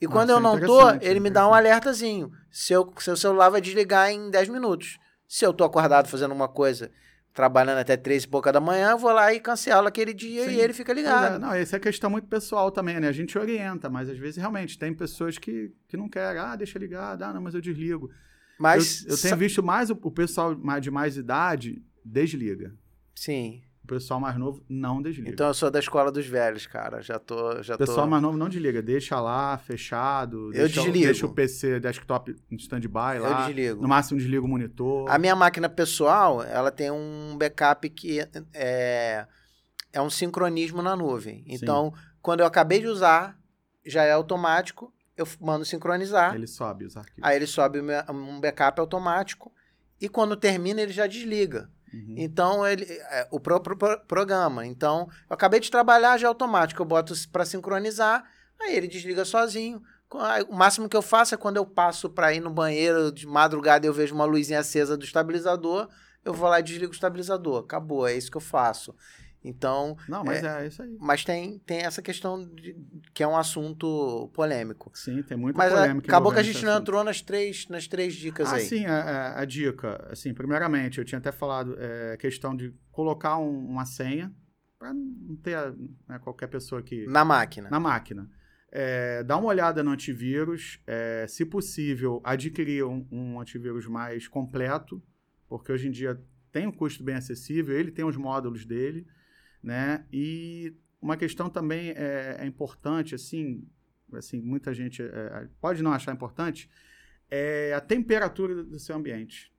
E 0.01 0.07
Mas 0.07 0.15
quando 0.15 0.31
eu 0.31 0.39
é 0.39 0.41
não 0.41 0.61
tô, 0.61 0.91
ele 1.01 1.19
é 1.19 1.21
me 1.21 1.31
dá 1.31 1.49
um 1.49 1.55
alertazinho. 1.55 2.33
Seu, 2.51 2.93
seu 2.99 3.17
celular 3.17 3.49
vai 3.49 3.61
desligar 3.61 4.11
em 4.11 4.31
10 4.31 4.49
minutos. 4.49 4.99
Se 5.27 5.47
eu 5.47 5.55
tô 5.55 5.65
acordado 5.65 6.09
fazendo 6.09 6.33
uma 6.33 6.49
coisa, 6.49 6.91
trabalhando 7.33 7.79
até 7.79 7.97
3 7.97 8.25
e 8.25 8.29
pouca 8.29 8.53
da 8.53 8.61
manhã, 8.61 8.91
eu 8.91 8.99
vou 8.99 9.13
lá 9.13 9.33
e 9.33 9.41
cancelo 9.41 9.87
aquele 9.89 10.13
dia 10.13 10.45
Sim. 10.45 10.51
e 10.57 10.61
ele 10.61 10.73
fica 10.75 10.93
Pois 10.93 11.05
ligado. 11.05 11.37
é, 11.37 11.39
não, 11.39 11.55
essa 11.55 11.77
é 11.77 11.81
questão 11.81 12.11
muito 12.11 12.27
pessoal 12.29 12.71
também, 12.71 13.01
né? 13.01 13.09
A 13.09 13.13
gente 13.13 13.39
orienta, 13.39 13.89
mas 13.89 14.11
às 14.11 14.19
vezes 14.19 14.37
realmente 14.37 14.79
tem 14.79 14.93
pessoas 14.93 15.39
que, 15.39 15.73
que 15.89 15.97
não 15.97 16.09
querem. 16.09 16.41
Ah, 16.41 16.57
deixa 16.57 16.79
ligado. 16.79 17.23
Ah, 17.23 17.33
não, 17.33 17.41
mas 17.41 17.55
eu 17.55 17.61
desligo. 17.61 18.11
Mas, 18.63 19.05
eu, 19.05 19.11
eu 19.11 19.19
tenho 19.21 19.37
visto 19.37 19.63
mais 19.63 19.91
o, 19.91 19.99
o 20.03 20.11
pessoal 20.11 20.57
mais- 20.57 20.83
de 20.83 20.91
mais 20.91 21.17
idade 21.17 21.83
desliga. 22.05 22.75
sim. 23.15 23.63
O 23.85 23.87
pessoal 23.89 24.21
mais 24.21 24.39
novo 24.39 24.65
não 24.69 25.03
desliga. 25.03 25.29
Então 25.29 25.49
eu 25.49 25.53
sou 25.55 25.69
da 25.69 25.81
escola 25.81 26.13
dos 26.13 26.25
velhos, 26.25 26.69
cara. 26.69 27.03
Já 27.03 27.19
tô. 27.19 27.61
Já 27.65 27.75
o 27.75 27.79
pessoal 27.79 28.07
tô... 28.07 28.11
mais 28.11 28.23
novo 28.23 28.39
não 28.39 28.49
desliga, 28.49 28.81
deixa 28.81 29.21
lá, 29.21 29.59
fechado. 29.59 30.47
Eu 30.55 30.67
deixa, 30.67 30.83
desligo. 30.83 31.05
Deixa 31.05 31.27
o 31.27 31.35
PC 31.35 31.81
desktop 31.81 32.37
em 32.49 32.57
stand-by 32.57 33.17
Eu 33.17 33.23
lá. 33.25 33.47
desligo. 33.47 33.83
No 33.83 33.89
máximo 33.89 34.21
desliga 34.21 34.45
o 34.45 34.49
monitor. 34.49 35.11
A 35.11 35.19
minha 35.19 35.35
máquina 35.35 35.69
pessoal, 35.69 36.45
ela 36.45 36.71
tem 36.71 36.93
um 36.93 37.37
backup 37.37 37.91
que 37.91 38.21
é, 38.55 39.27
é 39.93 40.01
um 40.01 40.09
sincronismo 40.09 40.81
na 40.81 40.95
nuvem. 40.95 41.45
Então, 41.49 41.93
quando 42.23 42.39
eu 42.39 42.47
acabei 42.47 42.79
de 42.79 42.87
usar, 42.87 43.37
já 43.85 44.05
é 44.05 44.13
automático, 44.13 44.92
eu 45.17 45.27
mando 45.41 45.65
sincronizar. 45.65 46.35
Ele 46.35 46.47
sobe 46.47 46.85
os 46.85 46.97
arquivos. 46.97 47.23
Aí 47.23 47.37
ele 47.37 47.47
sobe 47.47 47.81
um 48.11 48.41
backup 48.41 48.81
automático 48.81 49.53
e 50.01 50.09
quando 50.09 50.37
termina 50.37 50.81
ele 50.81 50.93
já 50.93 51.07
desliga. 51.07 51.71
Uhum. 51.93 52.15
Então 52.17 52.67
ele 52.67 52.85
é, 52.85 53.29
o 53.31 53.39
próprio 53.39 53.77
pro- 53.77 54.01
programa. 54.07 54.67
Então 54.67 55.09
eu 55.29 55.35
acabei 55.35 55.61
de 55.61 55.71
trabalhar 55.71 56.17
já 56.19 56.27
é 56.27 56.29
automático, 56.29 56.81
eu 56.81 56.87
boto 56.87 57.13
para 57.31 57.45
sincronizar, 57.45 58.25
aí 58.61 58.75
ele 58.75 58.89
desliga 58.89 59.25
sozinho. 59.25 59.83
O 60.49 60.55
máximo 60.55 60.89
que 60.91 60.97
eu 60.97 61.01
faço 61.03 61.35
é 61.35 61.39
quando 61.39 61.57
eu 61.57 61.65
passo 61.65 62.11
para 62.11 62.35
ir 62.35 62.41
no 62.41 62.51
banheiro 62.51 63.11
de 63.11 63.27
madrugada 63.27 63.87
e 63.87 63.89
eu 63.89 63.95
vejo 63.95 64.15
uma 64.15 64.27
luzinha 64.27 64.61
acesa 64.61 64.95
do 64.95 65.05
estabilizador, 65.07 65.89
eu 66.23 66.35
vou 66.35 66.49
lá 66.51 66.61
e 66.61 66.63
desligo 66.63 66.93
o 66.93 66.95
estabilizador. 66.95 67.65
Acabou, 67.65 68.07
é 68.07 68.15
isso 68.15 68.31
que 68.31 68.37
eu 68.37 68.41
faço. 68.43 68.95
Então, 69.45 69.97
Não, 70.09 70.23
mas 70.25 70.43
é, 70.45 70.67
isso 70.69 70.83
aí. 70.83 70.97
mas 71.01 71.25
tem, 71.25 71.59
tem 71.61 71.79
essa 71.79 72.01
questão 72.01 72.45
de- 72.55 72.77
que 73.13 73.23
é 73.23 73.27
um 73.27 73.37
assunto 73.37 74.31
polêmico. 74.33 74.91
Sim, 74.95 75.23
tem 75.23 75.37
muita 75.37 75.59
Mas 75.59 75.73
a- 75.73 75.77
polêmica. 75.77 76.07
acabou 76.07 76.33
que 76.33 76.39
a 76.39 76.43
gente 76.45 76.65
não 76.65 76.79
entrou 76.79 77.03
nas 77.03 77.21
três, 77.21 77.67
nas 77.69 77.89
três 77.89 78.15
dicas 78.15 78.49
Ah, 78.53 78.57
aí. 78.57 78.65
sim, 78.67 78.87
a, 78.87 79.01
a- 79.01 79.41
a 79.41 79.45
dica. 79.45 80.07
Assim, 80.11 80.33
primeiramente, 80.33 80.99
eu 80.99 81.05
tinha 81.05 81.19
até 81.19 81.33
falado 81.33 81.75
é, 81.79 82.17
questão 82.19 82.55
de 82.55 82.73
colocar 82.93 83.37
um- 83.39 83.67
uma 83.67 83.85
senha 83.85 84.33
para 84.79 84.95
não 84.95 85.35
ter 85.37 85.57
né, 86.09 86.19
qualquer 86.21 86.47
pessoa 86.47 86.81
que. 86.83 87.05
Na 87.07 87.25
máquina. 87.25 87.69
na 87.69 87.81
máquina. 87.81 88.31
É, 88.71 89.23
dá 89.25 89.37
uma 89.37 89.49
olhada 89.49 89.83
no 89.83 89.91
antivírus. 89.91 90.81
é, 90.87 91.27
se 91.29 91.45
possível, 91.45 92.21
adquirir 92.25 92.85
um, 92.85 93.07
um 93.11 93.41
antivírus 93.41 93.87
mais 93.87 94.27
completo, 94.29 95.03
porque 95.49 95.71
hoje 95.73 95.89
em 95.89 95.91
dia 95.91 96.19
tem 96.51 96.67
um 96.67 96.73
custo 96.73 97.03
bem 97.03 97.15
acessível, 97.17 97.77
ele 97.79 97.91
tem 97.91 98.05
os 98.05 98.17
módulos 98.17 98.65
dele, 98.65 99.07
né? 99.63 100.05
E 100.13 100.75
uma 101.01 101.17
questão 101.17 101.49
também 101.51 101.91
é, 101.91 102.37
é 102.41 102.47
importante, 102.47 103.15
assim, 103.15 103.67
assim, 104.13 104.41
muita 104.41 104.73
gente 104.75 105.03
é, 105.03 105.49
pode 105.61 105.83
não 105.83 105.93
achar 105.93 106.13
importante, 106.15 106.69
é 107.31 107.73
a 107.75 107.81
temperatura 107.81 108.55
do- 108.57 108.65
do 108.65 108.79
seu 108.79 108.95
ambiente 108.97 109.53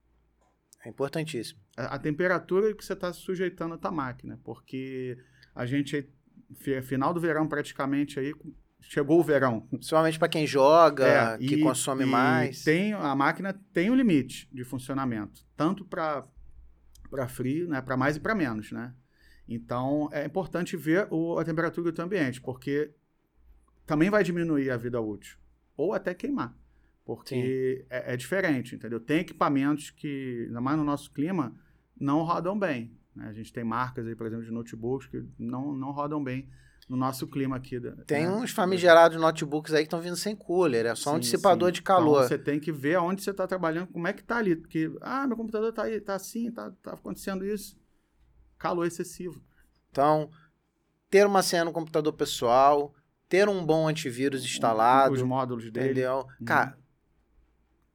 É 0.85 0.89
importantíssimo. 0.89 1.59
a, 1.75 1.95
a 1.95 1.99
temperatura 1.99 2.73
que 2.73 2.83
você 2.85 2.93
está 2.93 3.11
sujeitando 3.13 3.73
a 3.75 3.77
tua 3.77 3.91
máquina, 3.91 4.39
porque 4.43 5.17
a 5.55 5.65
gente, 5.65 6.07
fi- 6.55 6.81
final 6.81 7.13
do 7.13 7.19
verão 7.19 7.47
praticamente 7.47 8.19
aí, 8.19 8.33
chegou 8.81 9.19
o 9.19 9.23
verão. 9.23 9.61
Principalmente 9.61 10.19
para 10.19 10.27
quem 10.27 10.45
joga, 10.45 11.05
É, 11.07 11.37
que 11.37 11.55
e- 11.55 11.61
consome 11.61 12.03
e 12.03 12.05
mais. 12.05 12.63
Tem, 12.63 12.93
a 12.93 13.15
máquina 13.15 13.53
tem 13.73 13.89
um 13.89 13.95
limite 13.95 14.47
de 14.51 14.63
funcionamento, 14.63 15.45
tanto 15.55 15.85
para 15.85 16.27
para 17.09 17.27
frio, 17.27 17.67
né, 17.67 17.79
para 17.79 17.95
mais 17.95 18.15
e 18.15 18.19
para 18.19 18.33
menos, 18.33 18.71
né? 18.71 18.91
Então 19.53 20.09
é 20.11 20.25
importante 20.25 20.75
ver 20.75 21.07
o, 21.09 21.37
a 21.37 21.43
temperatura 21.45 21.91
do 21.91 21.95
teu 21.95 22.05
ambiente, 22.05 22.41
porque 22.41 22.93
também 23.85 24.09
vai 24.09 24.23
diminuir 24.23 24.69
a 24.71 24.77
vida 24.77 24.99
útil 25.01 25.37
ou 25.75 25.93
até 25.93 26.13
queimar, 26.13 26.55
porque 27.05 27.85
é, 27.89 28.13
é 28.13 28.17
diferente, 28.17 28.75
entendeu? 28.75 28.99
Tem 28.99 29.19
equipamentos 29.19 29.89
que, 29.89 30.45
ainda 30.47 30.61
mais 30.61 30.77
no 30.77 30.83
nosso 30.83 31.11
clima, 31.11 31.55
não 31.99 32.23
rodam 32.23 32.57
bem. 32.57 32.95
né? 33.15 33.27
A 33.27 33.33
gente 33.33 33.51
tem 33.51 33.63
marcas 33.63 34.05
aí, 34.07 34.15
por 34.15 34.27
exemplo, 34.27 34.45
de 34.45 34.51
notebooks 34.51 35.07
que 35.07 35.23
não, 35.37 35.73
não 35.73 35.91
rodam 35.91 36.23
bem 36.23 36.49
no 36.89 36.97
nosso 36.97 37.27
clima 37.27 37.55
aqui. 37.55 37.79
Tem 38.05 38.25
né? 38.25 38.31
uns 38.31 38.51
famigerados 38.51 39.19
notebooks 39.19 39.73
aí 39.73 39.83
que 39.83 39.87
estão 39.87 40.01
vindo 40.01 40.15
sem 40.15 40.35
cooler, 40.35 40.85
é 40.85 40.95
só 40.95 41.11
um 41.11 41.15
Sim, 41.15 41.21
dissipador 41.21 41.69
sim. 41.69 41.73
de 41.73 41.81
calor. 41.81 42.17
Então 42.17 42.27
você 42.27 42.37
tem 42.37 42.59
que 42.59 42.71
ver 42.71 42.95
aonde 42.95 43.23
você 43.23 43.31
está 43.31 43.47
trabalhando, 43.47 43.87
como 43.87 44.07
é 44.07 44.13
que 44.13 44.21
está 44.21 44.37
ali. 44.37 44.55
Porque, 44.55 44.91
ah, 45.01 45.25
meu 45.25 45.37
computador 45.37 45.69
está 45.69 45.83
aí, 45.83 45.99
tá 45.99 46.15
assim, 46.15 46.51
tá, 46.51 46.71
tá 46.81 46.93
acontecendo 46.93 47.45
isso. 47.45 47.77
Calor 48.63 48.87
excessivo. 48.87 49.43
Então, 49.91 50.29
ter 51.09 51.27
uma 51.27 51.43
senha 51.43 51.65
no 51.65 51.73
computador 51.73 52.13
pessoal, 52.13 52.95
ter 53.27 53.49
um 53.49 53.65
bom 53.65 53.89
antivírus 53.89 54.45
instalado, 54.45 55.15
Os 55.15 55.21
módulos 55.21 55.69
dele 55.69 55.87
entendeu? 55.87 56.25
Uhum. 56.39 56.45
Cara, 56.45 56.77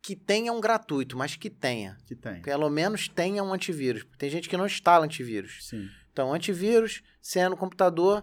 que 0.03 0.15
tenha 0.15 0.53
um 0.53 0.61
gratuito, 0.61 1.17
mas 1.17 1.37
que 1.37 1.49
tenha. 1.49 1.97
que 2.05 2.15
tem. 2.15 2.43
Pelo 2.43 2.69
menos 2.69 3.09
tenha 3.09 3.43
um 3.43 3.51
antivírus. 3.55 4.05
Tem 4.19 4.29
gente 4.29 4.47
que 4.47 4.59
não 4.59 4.67
instala 4.67 5.07
antivírus. 5.07 5.67
Sim. 5.67 5.89
Então, 6.13 6.35
antivírus, 6.35 7.03
senha 7.19 7.49
no 7.49 7.57
computador 7.57 8.23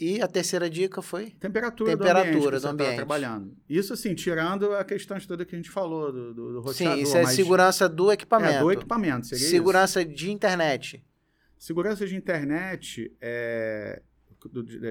e 0.00 0.22
a 0.22 0.26
terceira 0.26 0.70
dica 0.70 1.02
foi 1.02 1.30
Temperatura, 1.32 1.90
Temperatura 1.90 2.32
do 2.32 2.38
ambiente. 2.38 2.58
do 2.58 2.62
tá 2.62 2.70
ambiente. 2.70 2.96
trabalhando. 2.96 3.54
Isso, 3.68 3.92
assim, 3.92 4.14
tirando 4.14 4.74
a 4.74 4.82
questão 4.82 5.18
de 5.18 5.28
toda 5.28 5.44
que 5.44 5.54
a 5.54 5.58
gente 5.58 5.70
falou 5.70 6.10
do, 6.10 6.32
do, 6.32 6.52
do 6.54 6.60
roteador. 6.62 6.96
Sim, 6.96 7.02
isso 7.02 7.18
é 7.18 7.26
segurança 7.26 7.86
do 7.86 8.10
equipamento. 8.10 8.54
É, 8.54 8.60
do 8.60 8.72
equipamento. 8.72 9.26
Seria 9.26 9.42
isso. 9.42 9.50
segurança 9.50 10.02
de 10.02 10.30
internet. 10.32 11.04
Segurança 11.62 12.04
de 12.04 12.16
internet, 12.16 13.16
é, 13.20 14.02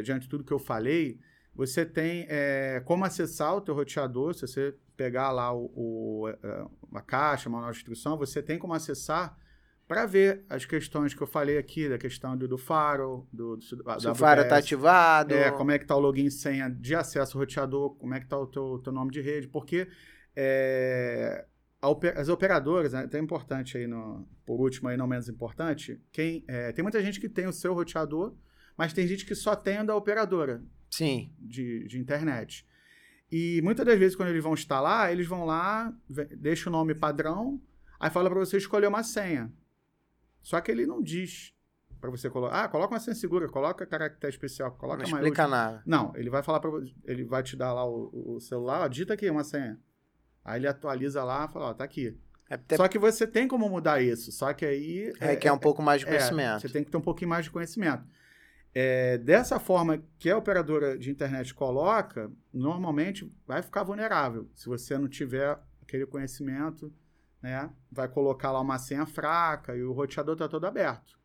diante 0.06 0.22
de 0.22 0.30
tudo 0.30 0.46
que 0.46 0.54
eu 0.54 0.58
falei, 0.58 1.20
você 1.54 1.86
tem 1.86 2.26
é, 2.30 2.82
como 2.86 3.04
acessar 3.04 3.54
o 3.54 3.60
teu 3.60 3.76
roteador, 3.76 4.34
se 4.34 4.48
você 4.48 4.74
pegar 4.96 5.32
lá 5.32 5.54
o, 5.54 5.70
o, 5.76 6.30
é, 6.30 6.66
a 6.94 7.02
caixa, 7.02 7.50
a 7.50 7.52
manual 7.52 7.72
de 7.72 7.78
instrução, 7.78 8.18
você 8.18 8.42
tem 8.42 8.58
como 8.58 8.74
acessar 8.74 9.38
para 9.86 10.06
ver 10.06 10.46
as 10.48 10.64
questões 10.64 11.14
que 11.14 11.22
eu 11.22 11.28
falei 11.28 11.58
aqui, 11.58 11.90
da 11.90 11.98
questão 11.98 12.38
do, 12.38 12.48
do 12.48 12.58
faro, 12.58 13.28
do, 13.34 13.58
do, 13.58 13.76
do 13.76 14.00
Se 14.00 14.08
o 14.08 14.16
Fire 14.16 14.40
está 14.40 14.56
ativado. 14.56 15.34
é, 15.34 15.52
como 15.52 15.72
é 15.72 15.78
que 15.78 15.84
tá 15.86 15.98
o 15.98 16.00
login 16.00 16.30
senha 16.30 16.70
de 16.70 16.96
acesso 16.96 17.38
ao 17.38 17.42
roteador, 17.42 17.98
como 17.98 18.14
é 18.14 18.20
que 18.22 18.28
tá 18.28 18.40
o 18.40 18.48
teu, 18.48 18.80
teu 18.82 18.94
nome 18.94 19.12
de 19.12 19.20
rede, 19.20 19.46
porque 19.46 19.90
é, 20.34 21.46
as 22.16 22.30
operadoras, 22.30 22.94
né, 22.94 23.00
até 23.02 23.18
importante 23.18 23.78
aí, 23.78 23.88
no, 23.88 24.28
por 24.46 24.60
último, 24.60 24.88
aí 24.88 24.96
não 24.96 25.08
menos 25.08 25.28
importante, 25.28 26.00
quem, 26.12 26.44
é, 26.48 26.72
tem 26.72 26.84
muita 26.84 27.02
gente 27.02 27.20
que 27.20 27.28
tem 27.28 27.48
o 27.48 27.54
seu 27.54 27.74
roteador, 27.74 28.36
mas 28.78 28.94
tem 28.94 29.08
gente 29.08 29.26
que 29.26 29.34
só 29.34 29.56
tem 29.56 29.82
o 29.82 29.86
da 29.86 29.96
operadora. 29.96 30.64
Sim. 30.90 31.34
De, 31.40 31.88
de 31.88 32.00
internet. 32.00 32.68
E 33.32 33.62
muitas 33.64 33.86
das 33.86 33.98
vezes, 33.98 34.16
quando 34.16 34.30
eles 34.30 34.44
vão 34.44 34.54
instalar, 34.54 35.12
eles 35.12 35.26
vão 35.26 35.46
lá, 35.46 35.94
deixa 36.38 36.70
o 36.70 36.72
nome 36.72 36.94
padrão, 36.94 37.62
aí 38.00 38.10
fala 38.10 38.30
para 38.30 38.40
você 38.40 38.58
escolher 38.58 38.88
uma 38.88 39.04
senha. 39.04 39.52
Só 40.42 40.60
que 40.60 40.70
ele 40.70 40.86
não 40.86 41.02
diz 41.02 41.54
para 42.00 42.10
você 42.10 42.30
colocar. 42.30 42.64
Ah, 42.64 42.68
coloca 42.68 42.94
uma 42.94 43.00
senha 43.00 43.16
segura, 43.16 43.48
coloca 43.48 43.86
caractere 43.86 44.34
especial, 44.34 44.72
coloca 44.72 45.04
Não 45.04 45.06
explica 45.06 45.48
maiúsculo. 45.48 45.50
nada. 45.50 45.84
Não, 45.86 46.12
ele 46.16 46.30
vai 46.30 46.44
falar 46.44 46.60
para 46.60 46.72
ele 47.06 47.24
vai 47.24 47.44
te 47.44 47.56
dar 47.56 47.72
lá 47.74 47.86
o, 47.88 48.36
o 48.36 48.40
celular, 48.42 48.82
ó, 48.82 48.88
digita 48.88 49.14
aqui 49.14 49.30
uma 49.30 49.44
senha. 49.44 49.80
Aí 50.44 50.60
ele 50.60 50.68
atualiza 50.68 51.24
lá, 51.24 51.48
fala, 51.48 51.68
ó, 51.68 51.74
tá 51.74 51.84
aqui. 51.84 52.18
É, 52.50 52.56
até 52.56 52.76
Só 52.76 52.88
que 52.88 53.00
você 53.00 53.26
tem 53.26 53.48
como 53.48 53.70
mudar 53.70 54.02
isso, 54.02 54.32
só 54.32 54.54
que 54.54 54.66
aí 54.66 55.14
é, 55.20 55.36
que 55.36 55.48
é 55.48 55.54
um 55.54 55.58
pouco 55.58 55.82
mais 55.82 56.02
de 56.02 56.08
é, 56.08 56.10
conhecimento. 56.10 56.62
você 56.62 56.70
tem 56.70 56.84
que 56.84 56.92
ter 56.92 56.98
um 56.98 57.02
pouquinho 57.02 57.30
mais 57.30 57.46
de 57.46 57.52
conhecimento. 57.52 58.04
É, 58.74 59.18
dessa 59.18 59.60
forma 59.60 60.02
que 60.18 60.30
a 60.30 60.38
operadora 60.38 60.98
de 60.98 61.12
internet 61.12 61.54
coloca, 61.54 62.32
normalmente 62.54 63.32
vai 63.46 63.62
ficar 63.62 63.84
vulnerável. 63.84 64.50
Se 64.56 64.68
você 64.68 64.98
não 64.98 65.10
tiver 65.10 65.58
aquele 65.82 66.06
conhecimento, 66.06 66.92
né, 67.42 67.70
vai 67.92 68.08
colocar 68.08 68.52
lá 68.52 68.62
uma 68.62 68.80
senha 68.80 69.06
fraca 69.06 69.76
e 69.76 69.84
o 69.84 69.92
roteador 69.92 70.34
está 70.34 70.48
todo 70.48 70.66
aberto. 70.66 71.20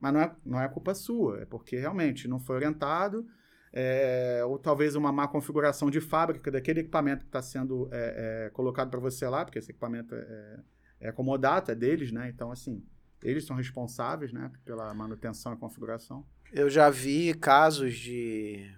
Mas 0.00 0.12
não 0.12 0.20
é, 0.20 0.36
não 0.44 0.60
é 0.60 0.68
culpa 0.68 0.94
sua, 0.94 1.42
é 1.42 1.44
porque 1.44 1.76
realmente 1.76 2.28
não 2.28 2.38
foi 2.38 2.56
orientado, 2.56 3.26
é, 3.72 4.42
ou 4.44 4.58
talvez 4.58 4.94
uma 4.94 5.12
má 5.12 5.28
configuração 5.28 5.90
de 5.90 6.00
fábrica 6.00 6.50
daquele 6.50 6.80
equipamento 6.80 7.24
que 7.24 7.28
está 7.28 7.42
sendo 7.42 7.88
é, 7.92 8.46
é, 8.46 8.50
colocado 8.50 8.90
para 8.90 9.00
você 9.00 9.28
lá, 9.28 9.44
porque 9.44 9.58
esse 9.58 9.70
equipamento 9.70 10.14
é, 10.14 10.60
é 11.00 11.12
comodato, 11.12 11.70
é 11.70 11.74
deles, 11.74 12.10
né? 12.10 12.28
Então, 12.28 12.50
assim, 12.50 12.82
eles 13.22 13.44
são 13.44 13.56
responsáveis 13.56 14.32
né, 14.32 14.50
pela 14.64 14.92
manutenção 14.94 15.52
e 15.52 15.56
configuração. 15.56 16.26
Eu 16.52 16.70
já 16.70 16.88
vi 16.88 17.34
casos 17.34 17.94
de 17.94 18.74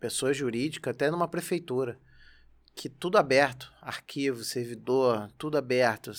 pessoa 0.00 0.32
jurídica, 0.32 0.90
até 0.90 1.10
numa 1.10 1.28
prefeitura, 1.28 1.98
que 2.74 2.88
tudo 2.88 3.18
aberto, 3.18 3.72
arquivo, 3.80 4.44
servidor, 4.44 5.30
tudo 5.36 5.58
aberto, 5.58 6.12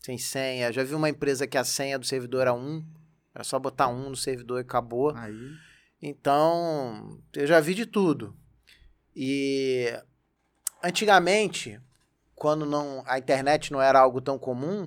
sem 0.00 0.18
senha. 0.18 0.72
Já 0.72 0.82
vi 0.82 0.94
uma 0.94 1.08
empresa 1.08 1.46
que 1.46 1.58
a 1.58 1.64
senha 1.64 1.98
do 1.98 2.06
servidor 2.06 2.42
era 2.42 2.54
um, 2.54 2.84
era 3.34 3.44
só 3.44 3.58
botar 3.58 3.88
um 3.88 4.10
no 4.10 4.16
servidor 4.16 4.58
e 4.58 4.62
acabou. 4.62 5.14
Aí, 5.14 5.52
Então, 6.06 7.18
eu 7.34 7.46
já 7.46 7.60
vi 7.60 7.74
de 7.74 7.86
tudo. 7.86 8.36
E 9.16 9.86
antigamente, 10.82 11.80
quando 12.34 12.66
não 12.66 13.02
a 13.06 13.18
internet 13.18 13.72
não 13.72 13.80
era 13.80 13.98
algo 14.00 14.20
tão 14.20 14.38
comum, 14.38 14.86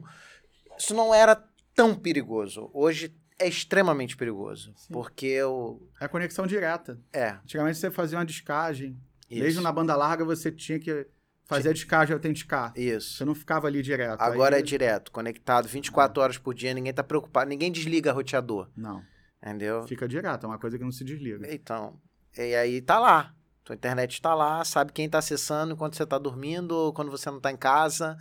isso 0.78 0.94
não 0.94 1.12
era 1.14 1.36
tão 1.74 1.96
perigoso. 1.96 2.70
Hoje 2.72 3.16
é 3.40 3.48
extremamente 3.48 4.16
perigoso, 4.16 4.74
Sim. 4.76 4.94
porque 4.94 5.42
o 5.42 5.82
é 6.00 6.08
conexão 6.08 6.46
direta. 6.46 7.00
é, 7.12 7.30
Antigamente 7.44 7.80
você 7.80 7.90
fazia 7.90 8.20
uma 8.20 8.26
descagem. 8.26 8.96
isso. 9.30 9.42
Mesmo 9.44 9.62
na 9.64 9.72
banda 9.72 9.96
larga 9.96 10.24
você 10.24 10.52
tinha 10.52 10.80
que 10.80 11.08
fazer 11.46 11.70
a 11.70 11.74
descagem 11.74 12.12
e 12.12 12.14
autenticar. 12.14 12.74
Isso. 12.76 13.18
Você 13.18 13.26
não 13.26 13.34
ficava 13.34 13.66
ali 13.68 13.82
direto. 13.82 14.22
Agora 14.22 14.56
Aí- 14.56 14.62
é 14.62 14.66
direto, 14.66 15.12
conectado 15.12 15.68
24 15.68 16.22
horas 16.22 16.38
por 16.38 16.54
dia, 16.54 16.74
ninguém 16.76 16.94
tá 16.94 17.04
preocupado, 17.04 17.50
ninguém 17.50 17.72
desliga 17.72 18.12
roteador, 18.12 18.70
Não, 18.76 19.04
entendeu? 19.42 19.88
fica 19.88 20.08
direto, 20.08 20.46
é 20.46 20.50
uma 20.50 20.60
coisa 20.60 20.78
que 20.78 20.84
não 20.84 20.92
se 20.92 21.04
desliga. 21.04 21.52
Então, 21.54 22.00
e 22.38 22.56
aí 22.56 22.82
tá 22.82 23.00
lá. 23.00 23.34
Tua 23.64 23.76
internet 23.76 24.22
tá 24.22 24.34
lá, 24.34 24.64
sabe 24.64 24.94
quem 24.94 25.10
tá 25.10 25.18
acessando 25.18 25.74
enquanto 25.74 25.96
você 25.98 26.06
tá 26.06 26.18
dormindo 26.18 26.72
ou 26.72 26.94
quando 26.94 27.12
você 27.12 27.30
não 27.30 27.40
tá 27.42 27.52
em 27.52 27.58
casa. 27.58 28.18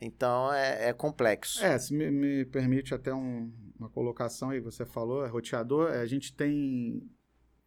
Então 0.00 0.52
é, 0.52 0.88
é 0.88 0.92
complexo. 0.92 1.64
É, 1.64 1.78
se 1.78 1.94
me, 1.94 2.10
me 2.10 2.44
permite 2.44 2.92
até 2.94 3.12
um- 3.14 3.50
uma 3.78 3.88
colocação 3.88 4.50
aí, 4.50 4.60
você 4.60 4.84
falou, 4.84 5.24
é 5.24 5.28
roteador, 5.28 5.90
é, 5.90 6.00
a 6.00 6.06
gente 6.06 6.34
tem 6.34 7.08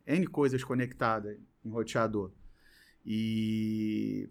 N 0.05 0.27
coisas 0.27 0.63
conectadas 0.63 1.35
em 1.63 1.69
roteador. 1.71 2.31
E 3.03 4.29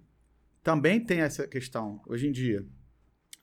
também 0.62 1.04
tem 1.04 1.20
essa 1.20 1.46
questão, 1.46 2.00
hoje 2.06 2.26
em 2.28 2.32
dia, 2.32 2.66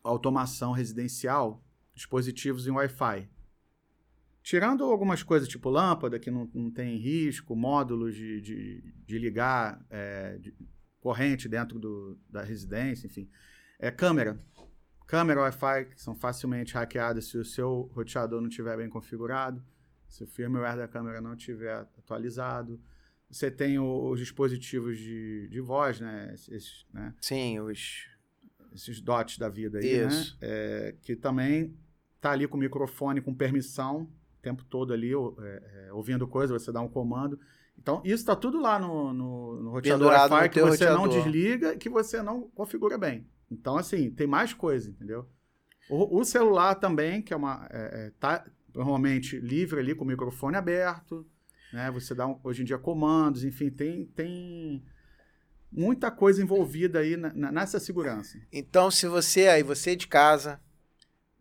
automação 0.03 0.71
residencial, 0.71 1.63
dispositivos 1.93 2.67
em 2.67 2.71
Wi-Fi. 2.71 3.29
Tirando 4.51 4.83
algumas 4.83 5.23
coisas, 5.23 5.47
tipo 5.47 5.69
lâmpada, 5.69 6.19
que 6.19 6.29
não, 6.29 6.45
não 6.53 6.69
tem 6.69 6.97
risco, 6.97 7.55
módulos 7.55 8.13
de, 8.13 8.41
de, 8.41 8.83
de 9.07 9.17
ligar 9.17 9.81
é, 9.89 10.37
de- 10.39 10.53
corrente 10.99 11.47
dentro 11.47 11.79
do, 11.79 12.19
da 12.29 12.43
residência, 12.43 13.07
enfim. 13.07 13.29
É 13.79 13.89
câmera. 13.89 14.37
Câmera 15.07 15.39
Wi-Fi, 15.43 15.85
que 15.95 16.01
são 16.01 16.13
facilmente 16.13 16.73
hackeadas 16.73 17.27
se 17.27 17.37
o 17.37 17.45
seu 17.45 17.89
roteador 17.93 18.41
não 18.41 18.49
estiver 18.49 18.75
bem 18.75 18.89
configurado, 18.89 19.63
se 20.09 20.21
o 20.21 20.27
firmware 20.27 20.75
da 20.75 20.85
câmera 20.85 21.21
não 21.21 21.33
estiver 21.33 21.73
atualizado. 21.73 22.77
Você 23.29 23.49
tem 23.49 23.79
o- 23.79 24.09
os 24.09 24.19
dispositivos 24.19 24.97
de, 24.97 25.47
de 25.47 25.61
voz, 25.61 26.01
né? 26.01 26.29
Esses, 26.33 26.85
né? 26.93 27.15
Sim, 27.21 27.57
os. 27.61 28.05
Esses 28.73 28.99
dots 28.99 29.37
da 29.37 29.47
vida 29.47 29.79
aí, 29.79 30.05
Isso. 30.05 30.33
né? 30.33 30.37
É, 30.41 30.95
que 31.01 31.15
também 31.15 31.73
tá 32.19 32.31
ali 32.31 32.49
com 32.49 32.57
o 32.57 32.59
microfone 32.59 33.21
com 33.21 33.33
permissão 33.33 34.11
tempo 34.41 34.63
todo 34.65 34.93
ali, 34.93 35.11
é, 35.13 35.87
é, 35.87 35.93
ouvindo 35.93 36.27
coisa, 36.27 36.57
você 36.57 36.71
dá 36.71 36.81
um 36.81 36.87
comando. 36.89 37.39
Então, 37.77 38.01
isso 38.03 38.15
está 38.15 38.35
tudo 38.35 38.59
lá 38.61 38.77
no, 38.77 39.13
no, 39.13 39.61
no 39.63 39.69
roteador 39.71 40.07
Wi-Fi 40.13 40.49
que 40.49 40.59
você 40.61 40.85
não 40.89 41.01
roteador. 41.03 41.23
desliga 41.23 41.77
que 41.77 41.89
você 41.89 42.21
não 42.21 42.41
configura 42.49 42.97
bem. 42.97 43.27
Então, 43.49 43.77
assim, 43.77 44.09
tem 44.11 44.27
mais 44.27 44.53
coisa, 44.53 44.89
entendeu? 44.89 45.27
O, 45.89 46.19
o 46.19 46.23
celular 46.23 46.75
também, 46.75 47.21
que 47.21 47.33
é 47.33 47.37
uma. 47.37 47.67
É, 47.71 48.07
é, 48.07 48.11
tá 48.19 48.45
normalmente 48.73 49.37
livre 49.39 49.79
ali 49.79 49.93
com 49.95 50.03
o 50.03 50.07
microfone 50.07 50.55
aberto, 50.55 51.25
né? 51.73 51.89
Você 51.91 52.13
dá 52.15 52.27
um- 52.27 52.39
hoje 52.43 52.61
em 52.61 52.65
dia 52.65 52.77
comandos, 52.77 53.43
enfim, 53.43 53.69
tem, 53.69 54.05
tem 54.05 54.83
muita 55.71 56.11
coisa 56.11 56.41
envolvida 56.41 56.99
aí 56.99 57.17
na- 57.17 57.33
na- 57.33 57.51
nessa 57.51 57.79
segurança. 57.79 58.37
Então, 58.51 58.91
se 58.91 59.07
você 59.07 59.47
aí, 59.47 59.63
você 59.63 59.95
de 59.95 60.07
casa, 60.07 60.61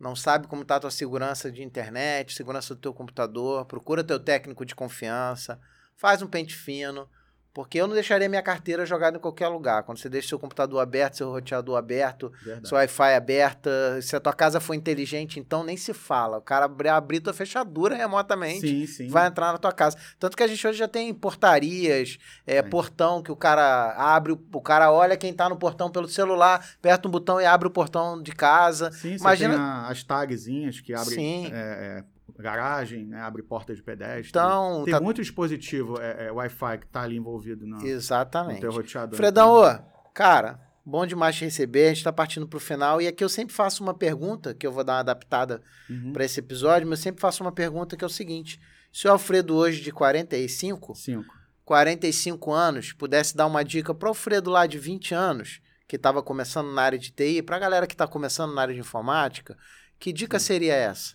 não 0.00 0.16
sabe 0.16 0.46
como 0.46 0.64
tá 0.64 0.76
a 0.76 0.80
tua 0.80 0.90
segurança 0.90 1.52
de 1.52 1.62
internet, 1.62 2.34
segurança 2.34 2.74
do 2.74 2.80
teu 2.80 2.94
computador, 2.94 3.66
procura 3.66 4.02
teu 4.02 4.18
técnico 4.18 4.64
de 4.64 4.74
confiança, 4.74 5.60
faz 5.94 6.22
um 6.22 6.26
pente 6.26 6.56
fino, 6.56 7.06
porque 7.52 7.78
eu 7.80 7.86
não 7.86 7.94
deixaria 7.94 8.28
minha 8.28 8.42
carteira 8.42 8.86
jogada 8.86 9.16
em 9.16 9.20
qualquer 9.20 9.48
lugar. 9.48 9.82
Quando 9.82 9.98
você 9.98 10.08
deixa 10.08 10.28
seu 10.28 10.38
computador 10.38 10.80
aberto, 10.80 11.16
seu 11.16 11.30
roteador 11.30 11.76
aberto, 11.76 12.32
Verdade. 12.44 12.68
seu 12.68 12.76
Wi-Fi 12.76 13.14
aberta, 13.14 14.00
se 14.02 14.14
a 14.14 14.20
tua 14.20 14.32
casa 14.32 14.60
for 14.60 14.74
inteligente, 14.74 15.40
então 15.40 15.64
nem 15.64 15.76
se 15.76 15.92
fala. 15.92 16.38
O 16.38 16.42
cara 16.42 16.66
abrir, 16.66 16.88
abrir 16.88 17.20
tua 17.20 17.32
fechadura 17.32 17.96
remotamente 17.96 18.68
Sim, 18.68 18.86
sim. 18.86 19.08
vai 19.08 19.26
entrar 19.26 19.52
na 19.52 19.58
tua 19.58 19.72
casa. 19.72 19.96
Tanto 20.18 20.36
que 20.36 20.42
a 20.42 20.46
gente 20.46 20.64
hoje 20.66 20.78
já 20.78 20.86
tem 20.88 21.12
portarias, 21.12 22.18
é, 22.46 22.60
Tem. 22.62 22.70
portão 22.70 23.22
que 23.22 23.32
o 23.32 23.36
cara 23.36 23.94
abre, 23.96 24.32
o 24.32 24.60
cara 24.60 24.92
olha 24.92 25.16
quem 25.16 25.32
tá 25.32 25.48
no 25.48 25.56
portão 25.56 25.90
pelo 25.90 26.08
celular, 26.08 26.64
aperta 26.78 27.08
um 27.08 27.10
botão 27.10 27.40
e 27.40 27.44
abre 27.46 27.66
o 27.66 27.70
portão 27.70 28.22
de 28.22 28.32
casa. 28.32 28.90
Sim, 28.92 29.16
Imagina- 29.16 29.88
as 29.88 30.02
tagzinhas 30.04 30.80
que 30.80 30.94
abrem 30.94 31.46
é, 31.46 31.48
é, 31.52 32.04
garagem, 32.40 33.06
né, 33.06 33.20
abre 33.20 33.42
porta 33.42 33.74
de 33.74 33.82
pedestre. 33.82 34.28
Então, 34.30 34.82
tem 34.84 34.94
tá- 34.94 35.00
muito 35.00 35.20
dispositivo 35.20 36.00
é, 36.00 36.26
é, 36.26 36.32
Wi-Fi 36.32 36.78
que 36.78 36.86
está 36.86 37.02
ali 37.02 37.16
envolvido 37.16 37.66
no, 37.66 37.78
no 37.78 37.86
exatamente. 37.86 38.60
teu 38.60 38.72
roteador. 38.72 39.16
Fredão, 39.16 39.52
ô, 39.62 40.10
cara, 40.12 40.60
bom 40.84 41.06
demais 41.06 41.36
te 41.36 41.44
receber. 41.44 41.86
A 41.86 41.88
gente 41.94 42.04
tá 42.04 42.12
partindo 42.12 42.48
pro 42.48 42.58
final 42.58 43.00
e 43.00 43.06
aqui 43.06 43.22
eu 43.22 43.28
sempre 43.28 43.54
faço 43.54 43.82
uma 43.82 43.94
pergunta, 43.94 44.54
que 44.54 44.66
eu 44.66 44.72
vou 44.72 44.82
dar 44.82 44.94
uma 44.94 45.00
adaptada 45.00 45.62
Uhum. 45.88 46.12
para 46.12 46.24
esse 46.24 46.40
episódio, 46.40 46.88
mas 46.88 46.98
eu 47.00 47.02
sempre 47.04 47.20
faço 47.20 47.42
uma 47.44 47.52
pergunta 47.52 47.96
que 47.96 48.04
é 48.04 48.06
o 48.06 48.10
seguinte: 48.10 48.60
se 48.92 49.06
o 49.06 49.10
Alfredo 49.12 49.54
hoje 49.56 49.80
de 49.80 49.92
45, 49.92 50.94
Cinco. 50.96 51.34
45 51.74 52.52
anos, 52.52 52.92
pudesse 52.92 53.36
dar 53.36 53.46
uma 53.46 53.62
dica 53.64 53.94
para 53.94 54.06
o 54.06 54.10
Alfredo 54.10 54.50
lá 54.50 54.66
de 54.66 54.78
20 54.78 55.14
anos, 55.14 55.60
que 55.86 55.96
estava 55.96 56.22
começando 56.22 56.72
na 56.72 56.82
área 56.82 56.98
de 56.98 57.10
TI, 57.10 57.42
para 57.42 57.56
a 57.56 57.58
galera 57.60 57.86
que 57.86 57.94
está 57.94 58.06
começando 58.06 58.54
na 58.54 58.62
área 58.62 58.74
de 58.74 58.80
informática, 58.80 59.56
que 59.98 60.12
dica 60.12 60.38
seria 60.38 60.74
essa? 60.74 61.14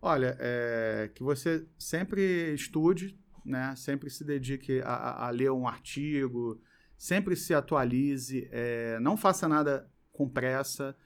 Olha, 0.00 0.36
é, 0.38 1.10
que 1.14 1.22
você 1.22 1.66
sempre 1.78 2.52
estude, 2.54 3.18
né? 3.44 3.74
Sempre 3.76 4.10
se 4.10 4.24
dedique 4.24 4.80
a, 4.84 5.26
a- 5.26 5.30
ler 5.30 5.50
um 5.50 5.66
artigo, 5.66 6.60
sempre 6.96 7.36
se 7.36 7.54
atualize, 7.54 8.48
é, 8.52 8.98
não 9.00 9.16
faça 9.16 9.48
nada 9.48 9.90
com 10.12 10.28
pressa 10.28 10.96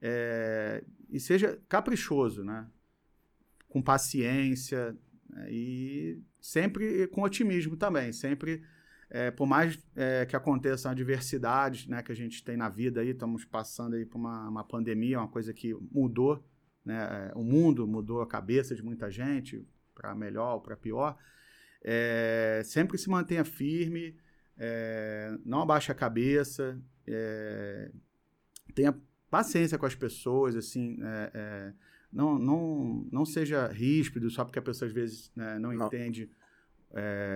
é, 0.00 0.84
e 1.10 1.18
seja 1.20 1.60
caprichoso, 1.68 2.44
né? 2.44 2.66
Com 3.68 3.82
paciência 3.82 4.96
né? 5.28 5.46
e 5.50 6.22
sempre 6.40 7.06
com 7.08 7.22
otimismo 7.22 7.76
também, 7.76 8.12
sempre 8.12 8.62
é, 9.10 9.30
por 9.30 9.46
mais 9.46 9.78
é, 9.96 10.26
que 10.26 10.36
aconteçam 10.36 10.90
adversidades, 10.90 11.86
né, 11.86 12.02
que 12.02 12.10
a 12.10 12.16
gente 12.16 12.42
tem 12.42 12.56
na 12.56 12.68
vida 12.68 13.00
aí, 13.00 13.10
estamos 13.10 13.44
passando 13.44 13.94
aí 13.94 14.04
por 14.04 14.18
uma, 14.18 14.48
uma 14.48 14.64
pandemia, 14.64 15.18
uma 15.20 15.28
coisa 15.28 15.52
que 15.54 15.74
mudou 15.92 16.44
né, 16.84 17.30
o 17.34 17.42
mundo 17.42 17.86
mudou 17.86 18.20
a 18.20 18.26
cabeça 18.26 18.74
de 18.74 18.82
muita 18.82 19.10
gente 19.10 19.66
para 19.94 20.14
melhor 20.14 20.54
ou 20.54 20.60
para 20.60 20.76
pior. 20.76 21.16
É, 21.82 22.62
sempre 22.64 22.98
se 22.98 23.08
mantenha 23.08 23.44
firme, 23.44 24.16
é, 24.56 25.36
não 25.44 25.62
abaixe 25.62 25.92
a 25.92 25.94
cabeça, 25.94 26.80
é, 27.06 27.90
tenha 28.74 28.94
paciência 29.30 29.78
com 29.78 29.86
as 29.86 29.94
pessoas, 29.94 30.54
assim, 30.54 30.96
não, 32.12 32.38
não, 32.38 33.06
não 33.10 33.24
seja 33.24 33.66
ríspido 33.66 34.30
só 34.30 34.44
porque 34.44 34.60
a 34.60 34.62
pessoa 34.62 34.88
às 34.88 34.94
vezes 34.94 35.32
né, 35.34 35.58
não, 35.58 35.72
não, 35.72 35.86
entende 35.86 36.30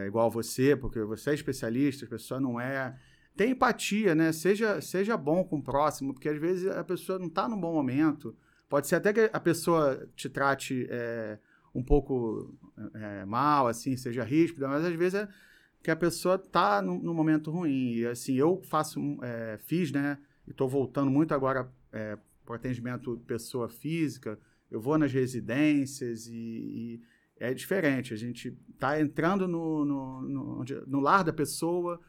igual 0.06 0.30
você, 0.30 0.76
porque 0.76 1.00
você 1.00 1.30
é 1.30 1.34
especialista, 1.34 2.04
a 2.04 2.08
pessoa 2.08 2.40
não 2.40 2.60
é. 2.60 2.96
Tem 3.36 3.50
empatia, 3.50 4.14
né? 4.14 4.32
Seja, 4.32 4.80
seja 4.80 5.16
bom 5.16 5.44
com 5.44 5.58
o 5.58 5.62
próximo, 5.62 6.12
porque 6.12 6.28
às 6.28 6.38
vezes 6.38 6.68
a 6.68 6.84
pessoa 6.84 7.18
não 7.18 7.26
está 7.26 7.48
num 7.48 7.60
bom 7.60 7.72
momento. 7.72 8.36
Pode 8.68 8.86
ser 8.86 8.96
até 8.96 9.12
que 9.12 9.30
a 9.32 9.40
pessoa 9.40 10.06
te 10.14 10.28
trate 10.28 10.86
é, 10.90 11.38
um 11.74 11.82
pouco 11.82 12.54
é, 12.94 13.24
mal, 13.24 13.66
assim, 13.66 13.96
seja 13.96 14.22
ríspida, 14.22 14.68
mas 14.68 14.84
às 14.84 14.94
vezes 14.94 15.14
é 15.14 15.28
que 15.82 15.90
a 15.90 15.96
pessoa 15.96 16.34
está 16.34 16.82
num, 16.82 17.14
momento 17.14 17.50
ruim. 17.50 17.94
E 17.94 18.06
assim, 18.06 18.34
eu 18.34 18.60
faço, 18.64 19.00
é, 19.22 19.58
fiz, 19.58 19.90
né? 19.90 20.18
E 20.46 20.50
estou 20.50 20.68
voltando 20.68 21.10
muito 21.10 21.32
agora 21.32 21.70
é, 21.92 22.18
para 22.44 22.52
o 22.52 22.56
atendimento 22.56 23.16
pessoa 23.26 23.68
física. 23.68 24.38
Eu 24.70 24.80
vou 24.80 24.98
nas 24.98 25.12
residências 25.12 26.26
e, 26.26 26.32
e 26.34 27.02
é 27.38 27.54
diferente. 27.54 28.12
A 28.12 28.16
gente 28.16 28.54
está 28.74 29.00
entrando 29.00 29.48
no, 29.48 29.84
no, 29.84 30.22
no, 30.22 30.64
no, 30.86 31.00
lar 31.00 31.24
da 31.24 31.32
pessoa. 31.32 32.00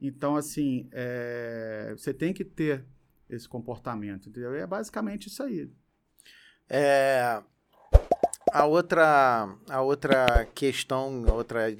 Então, 0.00 0.36
assim, 0.36 0.88
você 1.96 2.14
tem 2.14 2.32
que 2.32 2.44
ter 2.44 2.84
esse 3.28 3.48
comportamento, 3.48 4.28
entendeu? 4.28 4.54
E 4.54 4.58
é 4.58 4.66
basicamente 4.66 5.26
isso 5.26 5.42
aí. 5.42 5.70
É, 6.68 7.40
a 8.52 8.64
outra, 8.64 9.48
a 9.68 9.80
outra 9.80 10.46
questão, 10.54 11.24
a 11.28 11.32
outra 11.32 11.76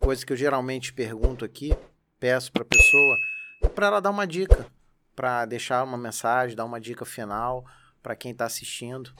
coisa 0.00 0.24
que 0.24 0.32
eu 0.32 0.36
geralmente 0.36 0.92
pergunto 0.92 1.44
aqui, 1.44 1.76
peço 2.18 2.52
para 2.52 2.62
a 2.62 2.66
pessoa, 2.66 3.18
é 3.62 3.68
para 3.68 3.86
ela 3.86 4.00
dar 4.00 4.10
uma 4.10 4.26
dica, 4.26 4.66
para 5.16 5.44
deixar 5.46 5.82
uma 5.84 5.98
mensagem, 5.98 6.56
dar 6.56 6.64
uma 6.64 6.80
dica 6.80 7.04
final 7.04 7.64
para 8.02 8.16
quem 8.16 8.32
está 8.32 8.46
assistindo. 8.46 9.12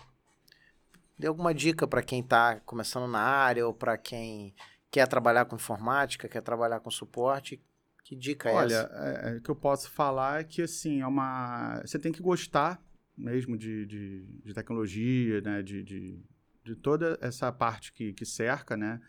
Dê 1.18 1.26
alguma 1.26 1.52
dica 1.52 1.86
para 1.86 2.02
quem 2.02 2.20
está 2.20 2.60
começando 2.60 3.06
na 3.06 3.20
área 3.20 3.66
ou 3.66 3.74
para 3.74 3.98
quem 3.98 4.54
quer 4.90 5.06
trabalhar 5.06 5.44
com 5.44 5.56
informática, 5.56 6.28
quer 6.28 6.40
trabalhar 6.40 6.80
com 6.80 6.90
suporte. 6.90 7.62
Que 8.04 8.16
dica 8.16 8.48
é 8.48 8.54
Olha, 8.54 8.74
essa? 8.74 8.90
Olha, 8.92 9.08
é, 9.08 9.34
é, 9.34 9.36
o 9.36 9.40
que 9.42 9.50
eu 9.50 9.56
posso 9.56 9.90
falar 9.90 10.40
é 10.40 10.44
que 10.44 10.62
assim, 10.62 11.00
é 11.00 11.06
uma. 11.06 11.80
Você 11.84 11.98
tem 11.98 12.10
que 12.10 12.22
gostar 12.22 12.80
mesmo 13.20 13.56
de, 13.56 13.86
de, 13.86 14.24
de 14.44 14.54
tecnologia, 14.54 15.40
né? 15.40 15.62
De, 15.62 15.82
de, 15.82 16.18
de, 16.64 16.76
toda 16.76 17.18
essa 17.20 17.52
parte 17.52 17.92
que, 17.92 18.12
que 18.12 18.24
cerca, 18.24 18.76
né? 18.76 19.00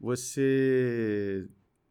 Você 0.00 1.48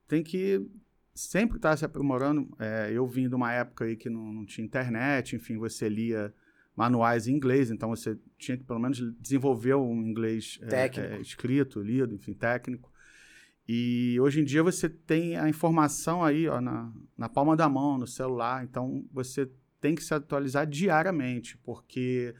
tem 0.07 0.22
que 0.22 0.65
sempre 1.14 1.57
estar 1.57 1.72
tá 1.72 1.77
se 1.77 1.85
aprimorando. 1.85 2.49
É, 2.60 2.91
eu 2.93 3.07
vim 3.07 3.27
de 3.30 3.35
uma 3.35 3.52
época 3.53 3.85
aí 3.85 3.95
que 3.95 4.10
não, 4.10 4.34
não 4.34 4.45
tinha 4.45 4.65
internet, 4.65 5.35
enfim, 5.35 5.57
você 5.57 5.88
lia 5.88 6.34
manuais 6.76 7.27
em 7.27 7.34
inglês, 7.34 7.69
então 7.69 7.89
você 7.89 8.18
tinha 8.38 8.57
que 8.57 8.64
pelo 8.64 8.80
menos 8.80 8.99
desenvolver 9.19 9.76
um 9.76 10.02
inglês 10.02 10.60
é, 10.64 10.89
é, 10.99 11.22
escrito, 11.22 11.81
lido, 11.81 12.15
enfim, 12.15 12.34
técnico. 12.34 12.91
E 13.68 14.18
hoje 14.19 14.41
em 14.41 14.43
dia 14.43 14.64
você 14.64 14.89
tem 14.89 15.38
a 15.38 15.48
informação 15.48 16.23
aí 16.23 16.48
ó, 16.48 16.60
na, 16.60 16.91
na 17.18 17.30
palma 17.30 17.56
da 17.56 17.69
mão, 17.69 17.98
no 17.98 18.07
celular, 18.07 18.64
então 18.64 19.06
você 19.11 19.49
tem 19.82 19.95
que 19.95 20.03
se 20.03 20.14
atualizar 20.14 20.66
diariamente, 20.66 21.58
porque 21.58 22.34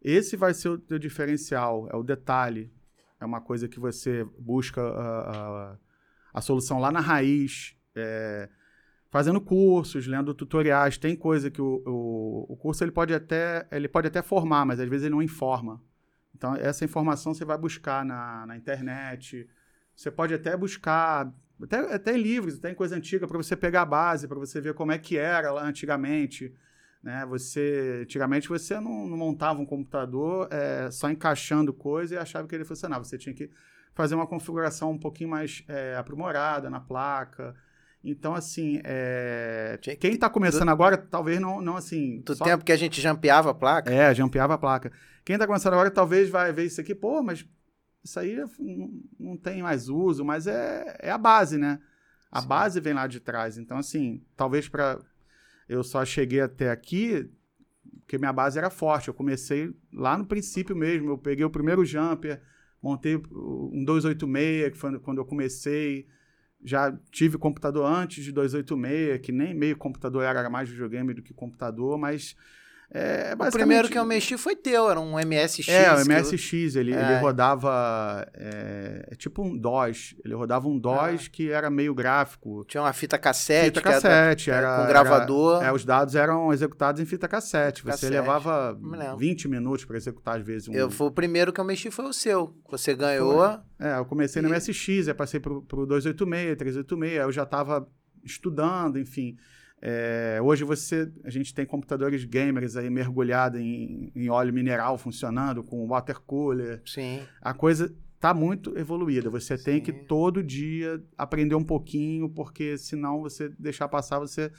esse 0.00 0.36
vai 0.36 0.52
ser 0.52 0.68
o 0.68 0.78
teu 0.78 0.98
diferencial, 0.98 1.88
é 1.90 1.96
o 1.96 2.02
detalhe, 2.02 2.70
é 3.18 3.24
uma 3.24 3.40
coisa 3.40 3.68
que 3.68 3.80
você 3.80 4.24
busca 4.38 4.82
a, 4.82 5.30
a, 5.30 5.76
a 6.34 6.40
solução 6.40 6.78
lá 6.78 6.90
na 6.90 7.00
raiz, 7.00 7.76
é, 7.94 8.48
fazendo 9.10 9.40
cursos, 9.40 10.06
lendo 10.06 10.34
tutoriais. 10.34 10.98
Tem 10.98 11.14
coisa 11.14 11.50
que 11.50 11.62
o, 11.62 11.82
o, 11.86 12.52
o, 12.52 12.56
curso 12.56 12.82
ele 12.82 12.90
pode, 12.90 13.14
até, 13.14 13.68
ele 13.70 13.86
pode 13.86 14.08
até 14.08 14.22
formar, 14.22 14.64
mas 14.64 14.80
às 14.80 14.88
vezes 14.88 15.04
ele 15.04 15.14
não 15.14 15.22
informa. 15.22 15.80
Então, 16.34 16.56
essa 16.56 16.84
informação 16.84 17.32
você 17.32 17.44
vai 17.44 17.56
buscar 17.56 18.04
na, 18.04 18.44
na 18.46 18.56
internet. 18.56 19.48
Você 19.94 20.10
pode 20.10 20.34
até 20.34 20.56
buscar, 20.56 21.32
até, 21.62 21.94
até 21.94 22.16
livros, 22.16 22.56
até 22.56 22.70
em 22.72 22.74
coisa 22.74 22.96
antiga, 22.96 23.28
para 23.28 23.36
você 23.36 23.54
pegar 23.54 23.82
a 23.82 23.86
base, 23.86 24.26
para 24.26 24.38
você 24.38 24.60
ver 24.60 24.74
como 24.74 24.90
é 24.90 24.98
que 24.98 25.16
era 25.16 25.52
lá 25.52 25.62
antigamente. 25.62 26.52
Né? 27.02 27.26
Você, 27.26 28.00
antigamente 28.02 28.48
você 28.48 28.78
não, 28.78 29.06
não 29.06 29.16
montava 29.16 29.60
um 29.60 29.66
computador 29.66 30.48
é, 30.50 30.90
só 30.90 31.10
encaixando 31.10 31.72
coisa 31.72 32.14
e 32.14 32.18
achava 32.18 32.46
que 32.46 32.54
ele 32.54 32.64
funcionava. 32.64 33.04
Você 33.04 33.18
tinha 33.18 33.34
que 33.34 33.50
fazer 33.94 34.14
uma 34.14 34.26
configuração 34.26 34.92
um 34.92 34.98
pouquinho 34.98 35.30
mais 35.30 35.64
é, 35.68 35.96
aprimorada 35.96 36.70
na 36.70 36.80
placa, 36.80 37.54
então, 38.04 38.34
assim, 38.34 38.80
é... 38.82 39.78
quem 40.00 40.14
está 40.14 40.28
começando 40.28 40.66
do... 40.66 40.72
agora, 40.72 40.96
talvez 40.96 41.38
não, 41.38 41.60
não 41.60 41.76
assim. 41.76 42.20
Do 42.20 42.34
só... 42.34 42.44
tempo 42.44 42.64
que 42.64 42.72
a 42.72 42.76
gente 42.76 43.00
jampeava 43.00 43.50
a 43.50 43.54
placa? 43.54 43.92
É, 43.92 44.12
jampeava 44.12 44.54
a 44.54 44.58
placa. 44.58 44.90
Quem 45.24 45.34
está 45.34 45.46
começando 45.46 45.74
agora, 45.74 45.90
talvez 45.90 46.28
vai 46.28 46.52
ver 46.52 46.64
isso 46.64 46.80
aqui, 46.80 46.94
pô, 46.94 47.22
mas 47.22 47.46
isso 48.02 48.18
aí 48.18 48.36
não 49.18 49.36
tem 49.36 49.62
mais 49.62 49.88
uso, 49.88 50.24
mas 50.24 50.48
é, 50.48 50.96
é 50.98 51.10
a 51.12 51.18
base, 51.18 51.56
né? 51.56 51.78
A 52.30 52.40
Sim. 52.40 52.48
base 52.48 52.80
vem 52.80 52.92
lá 52.92 53.06
de 53.06 53.20
trás. 53.20 53.56
Então, 53.56 53.76
assim, 53.76 54.20
talvez 54.36 54.68
para. 54.68 54.98
Eu 55.68 55.82
só 55.82 56.04
cheguei 56.04 56.40
até 56.40 56.70
aqui 56.70 57.30
porque 58.00 58.18
minha 58.18 58.32
base 58.32 58.58
era 58.58 58.68
forte. 58.68 59.08
Eu 59.08 59.14
comecei 59.14 59.72
lá 59.92 60.18
no 60.18 60.26
princípio 60.26 60.76
mesmo. 60.76 61.10
Eu 61.10 61.18
peguei 61.18 61.44
o 61.44 61.50
primeiro 61.50 61.84
jumper, 61.84 62.42
montei 62.82 63.16
um 63.16 63.84
286, 63.84 64.72
que 64.72 64.78
foi 64.78 64.98
quando 64.98 65.18
eu 65.18 65.24
comecei 65.24 66.06
já 66.64 66.96
tive 67.10 67.38
computador 67.38 67.84
antes 67.84 68.24
de 68.24 68.32
286, 68.32 69.20
que 69.20 69.32
nem 69.32 69.52
meio 69.52 69.76
computador 69.76 70.22
era, 70.22 70.48
mais 70.48 70.68
videogame 70.68 71.12
do 71.12 71.22
que 71.22 71.34
computador, 71.34 71.98
mas 71.98 72.36
é, 72.94 73.34
o 73.38 73.50
primeiro 73.50 73.88
que 73.88 73.98
eu 73.98 74.04
mexi 74.04 74.36
foi 74.36 74.54
teu, 74.54 74.90
era 74.90 75.00
um 75.00 75.14
MSX. 75.14 75.66
É, 75.66 75.94
o 75.94 76.04
MSX, 76.04 76.74
eu... 76.74 76.82
ele, 76.82 76.92
é. 76.92 77.00
ele 77.00 77.20
rodava 77.20 78.28
é, 78.34 79.08
é, 79.10 79.14
tipo 79.14 79.42
um 79.42 79.56
DOS. 79.56 80.14
Ele 80.22 80.34
rodava 80.34 80.68
um 80.68 80.78
DOS 80.78 81.26
ah. 81.26 81.30
que 81.32 81.50
era 81.50 81.70
meio 81.70 81.94
gráfico. 81.94 82.66
Tinha 82.66 82.82
uma 82.82 82.92
fita 82.92 83.16
cassete. 83.16 83.78
Fita 83.78 83.80
cassete, 83.80 84.50
era, 84.50 84.68
era, 84.68 84.82
com 84.82 84.88
gravador. 84.88 85.62
Era, 85.62 85.68
é, 85.68 85.72
os 85.72 85.86
dados 85.86 86.14
eram 86.14 86.52
executados 86.52 87.00
em 87.00 87.06
fita 87.06 87.26
cassete. 87.26 87.82
Você 87.82 87.88
cassete. 87.88 88.12
levava 88.12 88.78
20 89.16 89.48
minutos 89.48 89.86
para 89.86 89.96
executar, 89.96 90.38
às 90.38 90.44
vezes. 90.44 90.68
Um... 90.68 90.74
Eu, 90.74 90.90
foi 90.90 91.06
o 91.06 91.10
primeiro 91.10 91.50
que 91.50 91.60
eu 91.60 91.64
mexi, 91.64 91.90
foi 91.90 92.04
o 92.04 92.12
seu. 92.12 92.54
Você 92.70 92.94
ganhou. 92.94 93.38
Foi. 93.38 93.88
É, 93.88 93.96
eu 93.96 94.04
comecei 94.04 94.42
e... 94.42 94.44
no 94.44 94.50
MSX, 94.50 95.08
aí 95.08 95.14
passei 95.14 95.40
pro, 95.40 95.62
pro 95.62 95.86
286, 95.86 96.58
386, 96.58 97.22
eu 97.22 97.32
já 97.32 97.44
estava 97.44 97.88
estudando, 98.22 98.98
enfim. 98.98 99.38
É, 99.84 100.38
hoje 100.40 100.62
você, 100.62 101.10
a 101.24 101.30
gente 101.30 101.52
tem 101.52 101.66
computadores 101.66 102.24
gamers 102.24 102.76
aí 102.76 102.88
mergulhados 102.88 103.60
em, 103.60 104.12
em 104.14 104.30
óleo 104.30 104.52
mineral 104.52 104.96
funcionando 104.96 105.64
com 105.64 105.84
water 105.88 106.20
cooler. 106.20 106.80
Sim. 106.86 107.20
A 107.40 107.52
coisa 107.52 107.92
está 108.14 108.32
muito 108.32 108.78
evoluída. 108.78 109.28
Você 109.28 109.58
Sim. 109.58 109.64
tem 109.64 109.80
que 109.80 109.92
todo 109.92 110.40
dia 110.40 111.02
aprender 111.18 111.56
um 111.56 111.64
pouquinho, 111.64 112.28
porque 112.28 112.78
senão 112.78 113.22
você 113.22 113.48
deixar 113.58 113.88
passar, 113.88 114.20
você 114.20 114.52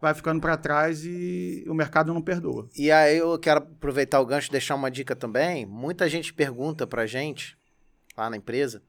vai 0.00 0.14
ficando 0.14 0.40
para 0.40 0.56
trás 0.56 1.04
e 1.04 1.62
o 1.68 1.74
mercado 1.74 2.14
não 2.14 2.22
perdoa. 2.22 2.66
E 2.74 2.90
aí 2.90 3.18
eu 3.18 3.38
quero 3.38 3.60
aproveitar 3.60 4.18
o 4.18 4.24
gancho 4.24 4.48
e 4.48 4.52
deixar 4.52 4.76
uma 4.76 4.90
dica 4.90 5.14
também. 5.14 5.66
Muita 5.66 6.08
gente 6.08 6.32
pergunta 6.32 6.86
para 6.86 7.04
gente 7.04 7.54
lá 8.16 8.30
na 8.30 8.38
empresa 8.38 8.82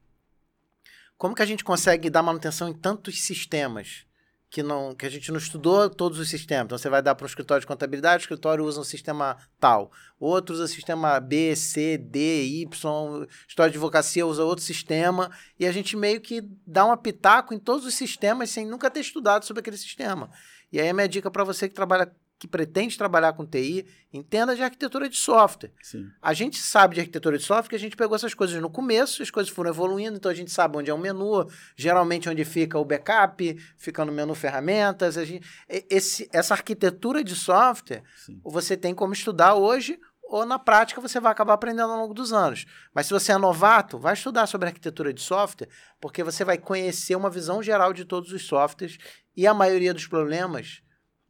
como 1.18 1.34
que 1.36 1.42
a 1.42 1.46
gente 1.46 1.62
consegue 1.62 2.10
dar 2.10 2.22
manutenção 2.22 2.68
em 2.68 2.74
tantos 2.74 3.22
sistemas 3.22 4.06
que, 4.52 4.62
não, 4.62 4.94
que 4.94 5.06
a 5.06 5.08
gente 5.08 5.32
não 5.32 5.38
estudou 5.38 5.88
todos 5.88 6.18
os 6.18 6.28
sistemas. 6.28 6.66
Então, 6.66 6.76
você 6.76 6.90
vai 6.90 7.00
dar 7.00 7.14
para 7.14 7.24
um 7.24 7.26
escritório 7.26 7.62
de 7.62 7.66
contabilidade, 7.66 8.20
o 8.20 8.24
escritório 8.24 8.62
usa 8.62 8.82
um 8.82 8.84
sistema 8.84 9.38
tal. 9.58 9.90
Outro 10.20 10.54
usa 10.54 10.68
sistema 10.68 11.18
B, 11.18 11.56
C, 11.56 11.96
D, 11.96 12.44
Y. 12.44 13.26
História 13.48 13.70
de 13.70 13.78
advocacia 13.78 14.26
usa 14.26 14.44
outro 14.44 14.62
sistema. 14.62 15.30
E 15.58 15.64
a 15.64 15.72
gente 15.72 15.96
meio 15.96 16.20
que 16.20 16.46
dá 16.66 16.84
um 16.84 16.94
pitaco 16.98 17.54
em 17.54 17.58
todos 17.58 17.86
os 17.86 17.94
sistemas 17.94 18.50
sem 18.50 18.66
nunca 18.66 18.90
ter 18.90 19.00
estudado 19.00 19.46
sobre 19.46 19.60
aquele 19.60 19.78
sistema. 19.78 20.30
E 20.70 20.78
aí 20.78 20.90
a 20.90 20.92
minha 20.92 21.08
dica 21.08 21.30
para 21.30 21.44
você 21.44 21.66
que 21.66 21.74
trabalha 21.74 22.14
que 22.42 22.48
pretende 22.48 22.98
trabalhar 22.98 23.34
com 23.34 23.46
TI, 23.46 23.86
entenda 24.12 24.56
de 24.56 24.64
arquitetura 24.64 25.08
de 25.08 25.16
software. 25.16 25.70
Sim. 25.80 26.10
A 26.20 26.34
gente 26.34 26.58
sabe 26.58 26.96
de 26.96 27.00
arquitetura 27.00 27.38
de 27.38 27.44
software 27.44 27.68
que 27.68 27.76
a 27.76 27.78
gente 27.78 27.94
pegou 27.94 28.16
essas 28.16 28.34
coisas 28.34 28.60
no 28.60 28.68
começo, 28.68 29.22
as 29.22 29.30
coisas 29.30 29.52
foram 29.52 29.70
evoluindo, 29.70 30.16
então 30.16 30.28
a 30.28 30.34
gente 30.34 30.50
sabe 30.50 30.76
onde 30.76 30.90
é 30.90 30.94
o 30.94 30.98
menu, 30.98 31.48
geralmente 31.76 32.28
onde 32.28 32.44
fica 32.44 32.76
o 32.76 32.84
backup, 32.84 33.56
fica 33.76 34.04
no 34.04 34.10
menu 34.10 34.34
ferramentas. 34.34 35.16
A 35.16 35.24
gente, 35.24 35.48
esse, 35.88 36.28
essa 36.32 36.52
arquitetura 36.52 37.22
de 37.22 37.36
software, 37.36 38.02
Sim. 38.16 38.40
você 38.42 38.76
tem 38.76 38.92
como 38.92 39.12
estudar 39.12 39.54
hoje 39.54 39.96
ou 40.24 40.44
na 40.44 40.58
prática 40.58 41.00
você 41.00 41.20
vai 41.20 41.30
acabar 41.30 41.54
aprendendo 41.54 41.92
ao 41.92 41.98
longo 42.00 42.12
dos 42.12 42.32
anos. 42.32 42.66
Mas 42.92 43.06
se 43.06 43.12
você 43.12 43.30
é 43.30 43.38
novato, 43.38 44.00
vai 44.00 44.14
estudar 44.14 44.48
sobre 44.48 44.66
arquitetura 44.66 45.12
de 45.12 45.20
software, 45.20 45.68
porque 46.00 46.24
você 46.24 46.44
vai 46.44 46.58
conhecer 46.58 47.14
uma 47.14 47.30
visão 47.30 47.62
geral 47.62 47.92
de 47.92 48.04
todos 48.04 48.32
os 48.32 48.44
softwares 48.44 48.98
e 49.36 49.46
a 49.46 49.54
maioria 49.54 49.94
dos 49.94 50.08
problemas 50.08 50.82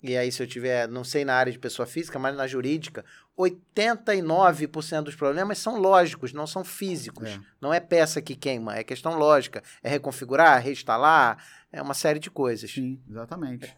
e 0.03 0.17
aí 0.17 0.33
se 0.33 0.43
eu 0.43 0.47
tiver, 0.47 0.89
não 0.89 1.05
sei 1.05 1.25
na 1.25 1.35
área 1.35 1.53
de 1.53 1.59
pessoa 1.59 1.87
física, 1.87 2.19
mas 2.19 2.37
na 2.37 2.47
jurídica, 2.47 3.05
89% 3.39 5.03
dos 5.03 5.15
problemas 5.15 5.59
são 5.59 5.79
lógicos, 5.79 6.33
não 6.33 6.47
são 6.47 6.65
físicos. 6.65 7.29
É. 7.29 7.41
Não 7.61 7.73
é 7.73 7.79
peça 7.79 8.21
que 8.21 8.35
queima, 8.35 8.77
é 8.77 8.83
questão 8.83 9.17
lógica. 9.17 9.63
É 9.83 9.89
reconfigurar, 9.89 10.61
reinstalar, 10.61 11.39
é 11.71 11.81
uma 11.81 11.95
série 11.95 12.19
de 12.19 12.31
coisas. 12.31 12.71
Sim, 12.71 13.01
exatamente. 13.09 13.77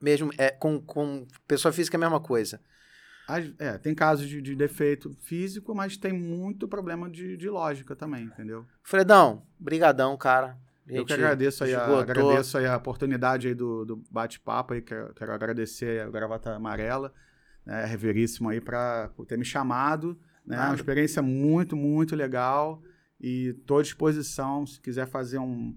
Mesmo 0.00 0.32
é, 0.38 0.50
com, 0.50 0.80
com 0.80 1.26
pessoa 1.46 1.72
física 1.72 1.96
é 1.96 1.98
a 1.98 2.00
mesma 2.00 2.20
coisa. 2.20 2.60
É, 3.58 3.78
tem 3.78 3.94
casos 3.94 4.28
de, 4.28 4.42
de, 4.42 4.54
defeito 4.54 5.16
físico, 5.20 5.74
mas 5.74 5.96
tem 5.96 6.12
muito 6.12 6.66
problema 6.66 7.08
de, 7.08 7.36
de 7.36 7.48
lógica 7.48 7.94
também, 7.94 8.24
entendeu? 8.24 8.66
Fredão, 8.82 9.46
brigadão, 9.58 10.16
cara. 10.16 10.58
Eu 10.86 11.04
que 11.04 11.12
agradeço 11.12 11.64
aí, 11.64 11.74
a, 11.74 11.84
agradeço 11.86 12.58
aí 12.58 12.66
a 12.66 12.76
oportunidade 12.76 13.48
aí 13.48 13.54
do, 13.54 13.84
do 13.84 14.02
bate-papo 14.10 14.74
aí, 14.74 14.82
quero, 14.82 15.14
quero 15.14 15.32
agradecer 15.32 16.02
a 16.02 16.10
Gravata 16.10 16.54
Amarela, 16.54 17.12
né, 17.64 17.84
reveríssimo 17.84 18.48
aí 18.48 18.60
pra, 18.60 19.10
por 19.16 19.24
ter 19.24 19.38
me 19.38 19.44
chamado, 19.44 20.18
né, 20.44 20.58
uma 20.58 20.74
experiência 20.74 21.22
muito, 21.22 21.76
muito 21.76 22.16
legal 22.16 22.82
e 23.20 23.54
estou 23.58 23.78
à 23.78 23.82
disposição, 23.82 24.66
se 24.66 24.80
quiser 24.80 25.06
fazer 25.06 25.38
um, 25.38 25.76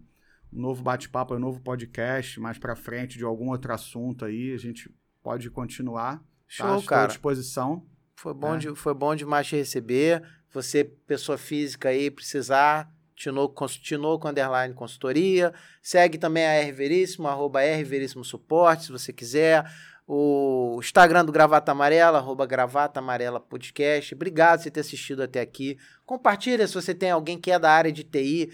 um 0.52 0.62
novo 0.62 0.82
bate-papo, 0.82 1.36
um 1.36 1.40
novo 1.40 1.62
podcast 1.62 2.40
mais 2.40 2.58
para 2.58 2.76
frente 2.76 3.20
de 3.20 3.24
algum 3.24 3.50
outro 3.50 3.72
assunto 3.72 4.26
aí, 4.26 4.52
a 4.54 4.58
gente 4.58 4.92
pode 5.22 5.50
continuar. 5.52 6.18
Tá? 6.18 6.24
Show, 6.48 6.66
tá? 6.66 6.76
Estou 6.78 6.90
cara. 6.90 7.04
à 7.04 7.08
disposição. 7.08 7.86
Foi 8.16 8.34
bom, 8.34 8.56
é. 8.56 8.58
de, 8.58 8.76
foi 8.76 8.94
bom 8.94 9.16
demais 9.16 9.46
te 9.46 9.56
receber. 9.56 10.24
Você, 10.52 10.84
pessoa 10.84 11.38
física 11.38 11.90
aí, 11.90 12.10
precisar, 12.10 12.92
Tinoco, 13.16 13.68
Tinoco 13.68 14.28
Underline 14.28 14.74
Consultoria. 14.74 15.54
Segue 15.82 16.18
também 16.18 16.46
a 16.46 16.54
R 16.54 16.72
Veríssimo, 16.72 17.28
arroba 17.28 17.64
R 17.64 17.84
Veríssimo 17.84 18.24
Suporte, 18.24 18.86
se 18.86 18.92
você 18.92 19.14
quiser. 19.14 19.66
O 20.08 20.78
Instagram 20.80 21.26
do 21.26 21.32
Gravata 21.32 21.72
Amarela, 21.72 22.20
arroba 22.20 22.46
Gravata 22.46 23.00
Amarela 23.00 23.40
Podcast. 23.40 24.14
Obrigado 24.14 24.62
por 24.62 24.72
ter 24.72 24.80
assistido 24.82 25.24
até 25.24 25.42
aqui. 25.42 25.80
Compartilha 26.06 26.68
se 26.68 26.76
você 26.76 26.94
tem 26.94 27.10
alguém 27.10 27.40
que 27.40 27.52
é 27.52 27.58
da 27.58 27.72
área 27.72 27.92
de 27.92 28.04
TI 28.04 28.52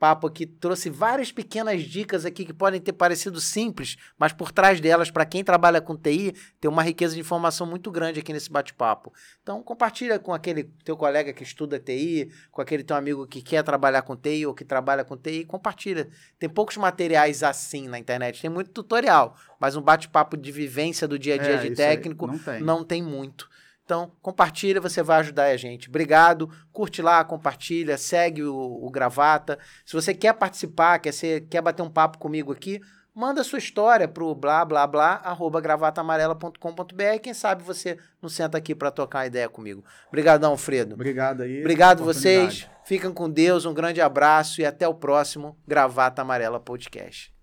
papo 0.00 0.26
aqui 0.26 0.46
trouxe 0.46 0.88
várias 0.88 1.30
pequenas 1.30 1.82
dicas 1.82 2.24
aqui 2.24 2.46
que 2.46 2.54
podem 2.54 2.80
ter 2.80 2.94
parecido 2.94 3.38
simples, 3.38 3.98
mas 4.18 4.32
por 4.32 4.50
trás 4.50 4.80
delas, 4.80 5.10
para 5.10 5.26
quem 5.26 5.44
trabalha 5.44 5.78
com 5.78 5.94
TI, 5.94 6.34
tem 6.58 6.70
uma 6.70 6.82
riqueza 6.82 7.14
de 7.14 7.20
informação 7.20 7.66
muito 7.66 7.90
grande 7.90 8.18
aqui 8.18 8.32
nesse 8.32 8.50
bate-papo. 8.50 9.12
Então, 9.42 9.62
compartilha 9.62 10.18
com 10.18 10.32
aquele 10.32 10.64
teu 10.82 10.96
colega 10.96 11.34
que 11.34 11.42
estuda 11.42 11.78
TI, 11.78 12.32
com 12.50 12.62
aquele 12.62 12.82
teu 12.82 12.96
amigo 12.96 13.26
que 13.26 13.42
quer 13.42 13.62
trabalhar 13.62 14.00
com 14.00 14.16
TI 14.16 14.46
ou 14.46 14.54
que 14.54 14.64
trabalha 14.64 15.04
com 15.04 15.18
TI, 15.18 15.44
compartilha. 15.44 16.08
Tem 16.38 16.48
poucos 16.48 16.78
materiais 16.78 17.42
assim 17.42 17.86
na 17.86 17.98
internet, 17.98 18.40
tem 18.40 18.50
muito 18.50 18.70
tutorial, 18.70 19.36
mas 19.60 19.76
um 19.76 19.82
bate-papo 19.82 20.34
de 20.34 20.50
vivência 20.50 21.06
do 21.06 21.18
dia 21.18 21.34
a 21.34 21.38
dia 21.38 21.54
é, 21.56 21.58
de 21.58 21.74
técnico 21.74 22.26
não 22.26 22.38
tem. 22.38 22.60
não 22.62 22.84
tem 22.84 23.02
muito. 23.02 23.50
Então, 23.90 24.12
compartilha, 24.22 24.80
você 24.80 25.02
vai 25.02 25.18
ajudar 25.18 25.46
a 25.46 25.56
gente. 25.56 25.88
Obrigado. 25.88 26.48
Curte 26.72 27.02
lá, 27.02 27.24
compartilha, 27.24 27.98
segue 27.98 28.44
o, 28.44 28.54
o 28.56 28.88
Gravata. 28.88 29.58
Se 29.84 29.94
você 29.94 30.14
quer 30.14 30.32
participar, 30.34 31.00
quer, 31.00 31.10
ser, 31.10 31.40
quer 31.48 31.60
bater 31.60 31.82
um 31.82 31.90
papo 31.90 32.16
comigo 32.16 32.52
aqui, 32.52 32.80
manda 33.12 33.42
sua 33.42 33.58
história 33.58 34.06
pro 34.06 34.32
blá 34.32 34.64
blá 34.64 34.86
blá 34.86 35.20
arroba 35.24 35.60
gravatamarela.com.br. 35.60 37.18
Quem 37.20 37.34
sabe 37.34 37.64
você 37.64 37.98
não 38.22 38.28
senta 38.28 38.56
aqui 38.56 38.76
para 38.76 38.92
tocar 38.92 39.18
uma 39.18 39.26
ideia 39.26 39.48
comigo. 39.48 39.84
Obrigadão, 40.06 40.56
Fredo. 40.56 40.94
Obrigado 40.94 41.40
aí. 41.40 41.58
Obrigado 41.58 42.04
vocês. 42.04 42.70
Fiquem 42.84 43.12
com 43.12 43.28
Deus. 43.28 43.64
Um 43.64 43.74
grande 43.74 44.00
abraço 44.00 44.60
e 44.60 44.64
até 44.64 44.86
o 44.86 44.94
próximo 44.94 45.58
Gravata 45.66 46.22
Amarela 46.22 46.60
Podcast. 46.60 47.39